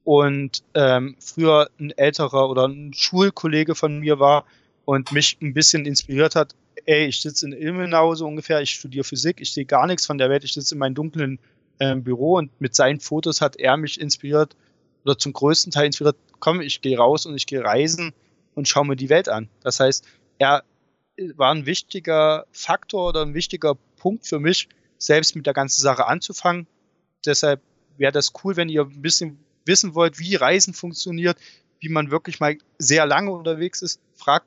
und 0.04 0.62
ähm, 0.74 1.16
früher 1.20 1.70
ein 1.78 1.90
älterer 1.92 2.48
oder 2.48 2.66
ein 2.66 2.92
Schulkollege 2.94 3.74
von 3.74 3.98
mir 3.98 4.18
war 4.18 4.44
und 4.84 5.12
mich 5.12 5.38
ein 5.40 5.54
bisschen 5.54 5.86
inspiriert 5.86 6.34
hat. 6.34 6.54
Ey, 6.86 7.06
ich 7.06 7.20
sitze 7.20 7.46
in 7.46 7.52
Ilmenau 7.52 8.14
so 8.14 8.26
ungefähr, 8.26 8.60
ich 8.62 8.70
studiere 8.70 9.04
Physik, 9.04 9.40
ich 9.40 9.52
sehe 9.52 9.66
gar 9.66 9.86
nichts 9.86 10.06
von 10.06 10.18
der 10.18 10.30
Welt, 10.30 10.44
ich 10.44 10.54
sitze 10.54 10.74
in 10.74 10.78
meinem 10.78 10.94
dunklen 10.94 11.38
ähm, 11.78 12.02
Büro 12.02 12.36
und 12.38 12.50
mit 12.60 12.74
seinen 12.74 13.00
Fotos 13.00 13.40
hat 13.40 13.56
er 13.56 13.76
mich 13.76 14.00
inspiriert, 14.00 14.56
oder 15.04 15.18
zum 15.18 15.32
größten 15.32 15.72
Teil 15.72 15.86
inspiriert, 15.86 16.16
komm, 16.40 16.60
ich 16.60 16.80
gehe 16.80 16.96
raus 16.96 17.26
und 17.26 17.34
ich 17.36 17.46
gehe 17.46 17.62
reisen 17.62 18.12
und 18.54 18.68
schaue 18.68 18.86
mir 18.86 18.96
die 18.96 19.08
Welt 19.08 19.28
an. 19.28 19.48
Das 19.62 19.80
heißt, 19.80 20.04
er 20.38 20.62
war 21.36 21.54
ein 21.54 21.66
wichtiger 21.66 22.46
Faktor 22.52 23.08
oder 23.08 23.22
ein 23.22 23.34
wichtiger 23.34 23.76
Punkt 23.96 24.26
für 24.26 24.40
mich, 24.40 24.68
selbst 24.98 25.36
mit 25.36 25.46
der 25.46 25.54
ganzen 25.54 25.80
Sache 25.82 26.06
anzufangen. 26.06 26.66
Deshalb 27.26 27.60
wäre 27.96 28.12
das 28.12 28.32
cool, 28.42 28.56
wenn 28.56 28.68
ihr 28.68 28.82
ein 28.82 29.02
bisschen 29.02 29.38
wissen 29.66 29.94
wollt, 29.94 30.18
wie 30.18 30.36
Reisen 30.36 30.74
funktioniert, 30.74 31.38
wie 31.80 31.88
man 31.88 32.10
wirklich 32.10 32.40
mal 32.40 32.56
sehr 32.78 33.06
lange 33.06 33.30
unterwegs 33.30 33.82
ist. 33.82 34.00
Fragt 34.14 34.46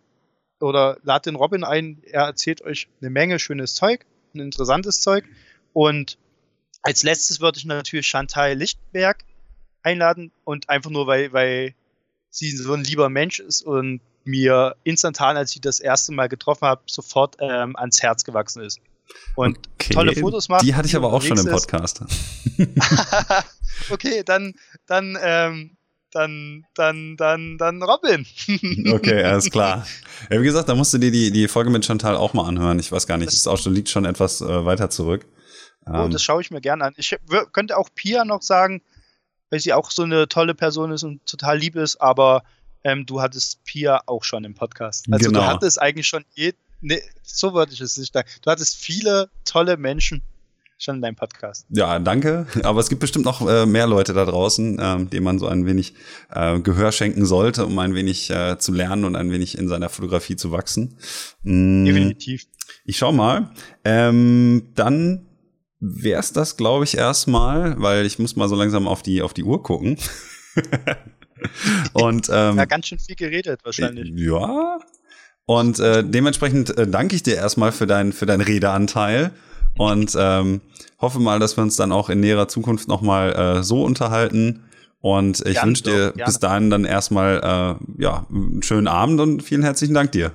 oder 0.59 0.97
ladet 1.03 1.27
den 1.27 1.35
Robin 1.35 1.63
ein. 1.63 2.01
Er 2.05 2.23
erzählt 2.23 2.61
euch 2.61 2.87
eine 3.01 3.09
Menge 3.09 3.39
schönes 3.39 3.75
Zeug, 3.75 4.05
ein 4.33 4.39
interessantes 4.39 5.01
Zeug. 5.01 5.25
Und 5.73 6.17
als 6.81 7.03
letztes 7.03 7.41
würde 7.41 7.57
ich 7.57 7.65
natürlich 7.65 8.07
Chantal 8.07 8.53
Lichtberg 8.53 9.23
einladen 9.83 10.31
und 10.43 10.69
einfach 10.69 10.89
nur, 10.89 11.07
weil, 11.07 11.33
weil 11.33 11.75
sie 12.29 12.51
so 12.51 12.73
ein 12.73 12.83
lieber 12.83 13.09
Mensch 13.09 13.39
ist 13.39 13.61
und 13.61 14.01
mir 14.25 14.75
instantan, 14.83 15.37
als 15.37 15.53
ich 15.53 15.61
das 15.61 15.79
erste 15.79 16.13
Mal 16.13 16.29
getroffen 16.29 16.65
habe, 16.67 16.81
sofort 16.85 17.37
ähm, 17.39 17.75
ans 17.75 18.01
Herz 18.01 18.23
gewachsen 18.23 18.63
ist. 18.63 18.79
Und 19.35 19.57
okay. 19.75 19.93
tolle 19.93 20.15
Fotos 20.15 20.49
macht. 20.49 20.63
Die 20.63 20.75
hatte 20.75 20.87
ich 20.87 20.95
aber 20.95 21.11
auch 21.11 21.21
schon 21.21 21.37
im 21.37 21.45
Podcast. 21.45 22.01
okay, 23.89 24.23
dann, 24.25 24.53
dann, 24.85 25.17
ähm, 25.21 25.77
dann, 26.11 26.65
dann, 26.75 27.17
dann, 27.17 27.57
dann 27.57 27.83
Robin. 27.83 28.25
okay, 28.93 29.23
alles 29.23 29.49
klar. 29.49 29.85
Ja, 30.29 30.39
wie 30.39 30.45
gesagt, 30.45 30.69
da 30.69 30.75
musst 30.75 30.93
du 30.93 30.97
dir 30.97 31.11
die, 31.11 31.31
die 31.31 31.47
Folge 31.47 31.69
mit 31.69 31.85
Chantal 31.85 32.15
auch 32.15 32.33
mal 32.33 32.47
anhören. 32.47 32.79
Ich 32.79 32.91
weiß 32.91 33.07
gar 33.07 33.17
nicht, 33.17 33.27
das 33.27 33.35
ist 33.35 33.47
auch 33.47 33.57
schon, 33.57 33.73
liegt 33.73 33.89
schon 33.89 34.05
etwas 34.05 34.41
äh, 34.41 34.65
weiter 34.65 34.89
zurück. 34.89 35.25
Oh, 35.85 35.93
ähm, 35.93 36.11
das 36.11 36.23
schaue 36.23 36.41
ich 36.41 36.51
mir 36.51 36.61
gerne 36.61 36.85
an. 36.85 36.93
Ich 36.97 37.15
könnte 37.51 37.77
auch 37.77 37.89
Pia 37.93 38.25
noch 38.25 38.41
sagen, 38.41 38.81
weil 39.49 39.59
sie 39.59 39.73
auch 39.73 39.91
so 39.91 40.03
eine 40.03 40.27
tolle 40.27 40.55
Person 40.55 40.91
ist 40.91 41.03
und 41.03 41.25
total 41.25 41.57
lieb 41.57 41.75
ist, 41.75 41.99
aber 41.99 42.43
ähm, 42.83 43.05
du 43.05 43.21
hattest 43.21 43.63
Pia 43.63 44.01
auch 44.05 44.23
schon 44.23 44.43
im 44.43 44.53
Podcast. 44.53 45.07
Also 45.11 45.29
genau. 45.29 45.41
du 45.41 45.47
hattest 45.47 45.81
eigentlich 45.81 46.07
schon 46.07 46.25
je, 46.33 46.53
ne, 46.83 47.01
so 47.23 47.53
würde 47.53 47.73
ich 47.73 47.81
es 47.81 47.97
nicht 47.97 48.13
sagen. 48.13 48.29
Du 48.41 48.51
hattest 48.51 48.77
viele 48.77 49.29
tolle 49.45 49.77
Menschen 49.77 50.21
schon 50.77 50.95
in 50.95 51.01
deinem 51.01 51.15
Podcast. 51.15 51.65
Ja, 51.69 51.97
danke. 51.99 52.45
Aber 52.63 52.79
es 52.79 52.89
gibt 52.89 52.99
bestimmt 52.99 53.25
noch 53.25 53.47
äh, 53.47 53.65
mehr 53.65 53.87
Leute 53.87 54.13
da 54.13 54.25
draußen, 54.25 54.79
äh, 54.79 55.05
denen 55.05 55.23
man 55.23 55.39
so 55.39 55.47
ein 55.47 55.65
wenig 55.65 55.93
äh, 56.29 56.59
Gehör 56.59 56.91
schenken 56.91 57.25
sollte, 57.25 57.65
um 57.65 57.77
ein 57.79 57.95
wenig 57.95 58.29
äh, 58.29 58.57
zu 58.59 58.71
lernen 58.73 59.05
und 59.05 59.15
ein 59.15 59.31
wenig 59.31 59.57
in 59.57 59.67
seiner 59.67 59.89
Fotografie 59.89 60.35
zu 60.35 60.51
wachsen. 60.51 60.97
Mm, 61.43 61.85
Definitiv. 61.85 62.45
Ich 62.85 62.97
schau 62.97 63.11
mal. 63.11 63.51
Ähm, 63.85 64.71
dann 64.75 65.25
wäre 65.79 66.19
es 66.19 66.33
das, 66.33 66.57
glaube 66.57 66.83
ich, 66.83 66.97
erstmal, 66.97 67.81
weil 67.81 68.05
ich 68.05 68.19
muss 68.19 68.35
mal 68.35 68.49
so 68.49 68.55
langsam 68.55 68.87
auf 68.87 69.03
die, 69.03 69.21
auf 69.21 69.33
die 69.33 69.43
Uhr 69.43 69.63
gucken. 69.63 69.97
und 71.93 72.29
ähm, 72.31 72.57
ja, 72.57 72.65
ganz 72.65 72.87
schön 72.87 72.99
viel 72.99 73.15
geredet 73.15 73.61
wahrscheinlich. 73.63 74.11
Ja. 74.15 74.79
Und 75.45 75.79
äh, 75.79 76.03
dementsprechend 76.03 76.77
äh, 76.77 76.87
danke 76.87 77.15
ich 77.15 77.23
dir 77.23 77.35
erstmal 77.35 77.71
für, 77.71 77.87
dein, 77.87 78.13
für 78.13 78.25
deinen 78.25 78.41
Redeanteil 78.41 79.31
und 79.77 80.15
ähm, 80.17 80.61
hoffe 80.99 81.19
mal, 81.19 81.39
dass 81.39 81.57
wir 81.57 81.63
uns 81.63 81.75
dann 81.75 81.91
auch 81.91 82.09
in 82.09 82.19
näherer 82.19 82.47
Zukunft 82.47 82.87
nochmal 82.87 83.33
äh, 83.33 83.63
so 83.63 83.83
unterhalten. 83.83 84.63
Und 85.01 85.45
ich 85.45 85.61
wünsche 85.61 85.83
dir 85.83 86.11
gerne. 86.11 86.23
bis 86.25 86.39
dahin 86.39 86.69
dann 86.69 86.85
erstmal 86.85 87.37
äh, 87.37 88.01
ja, 88.01 88.25
einen 88.29 88.63
schönen 88.63 88.87
Abend 88.87 89.19
und 89.19 89.43
vielen 89.43 89.63
herzlichen 89.63 89.93
Dank 89.93 90.13
dir. 90.13 90.31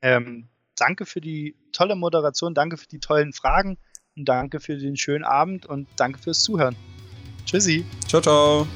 Ähm, 0.00 0.48
danke 0.76 1.06
für 1.06 1.20
die 1.20 1.56
tolle 1.72 1.96
Moderation, 1.96 2.54
danke 2.54 2.76
für 2.76 2.86
die 2.86 3.00
tollen 3.00 3.32
Fragen. 3.32 3.78
Und 4.16 4.28
danke 4.28 4.60
für 4.60 4.76
den 4.76 4.96
schönen 4.96 5.24
Abend 5.24 5.66
und 5.66 5.88
danke 5.96 6.18
fürs 6.18 6.42
Zuhören. 6.42 6.76
Tschüssi. 7.46 7.84
Ciao, 8.06 8.20
ciao. 8.20 8.66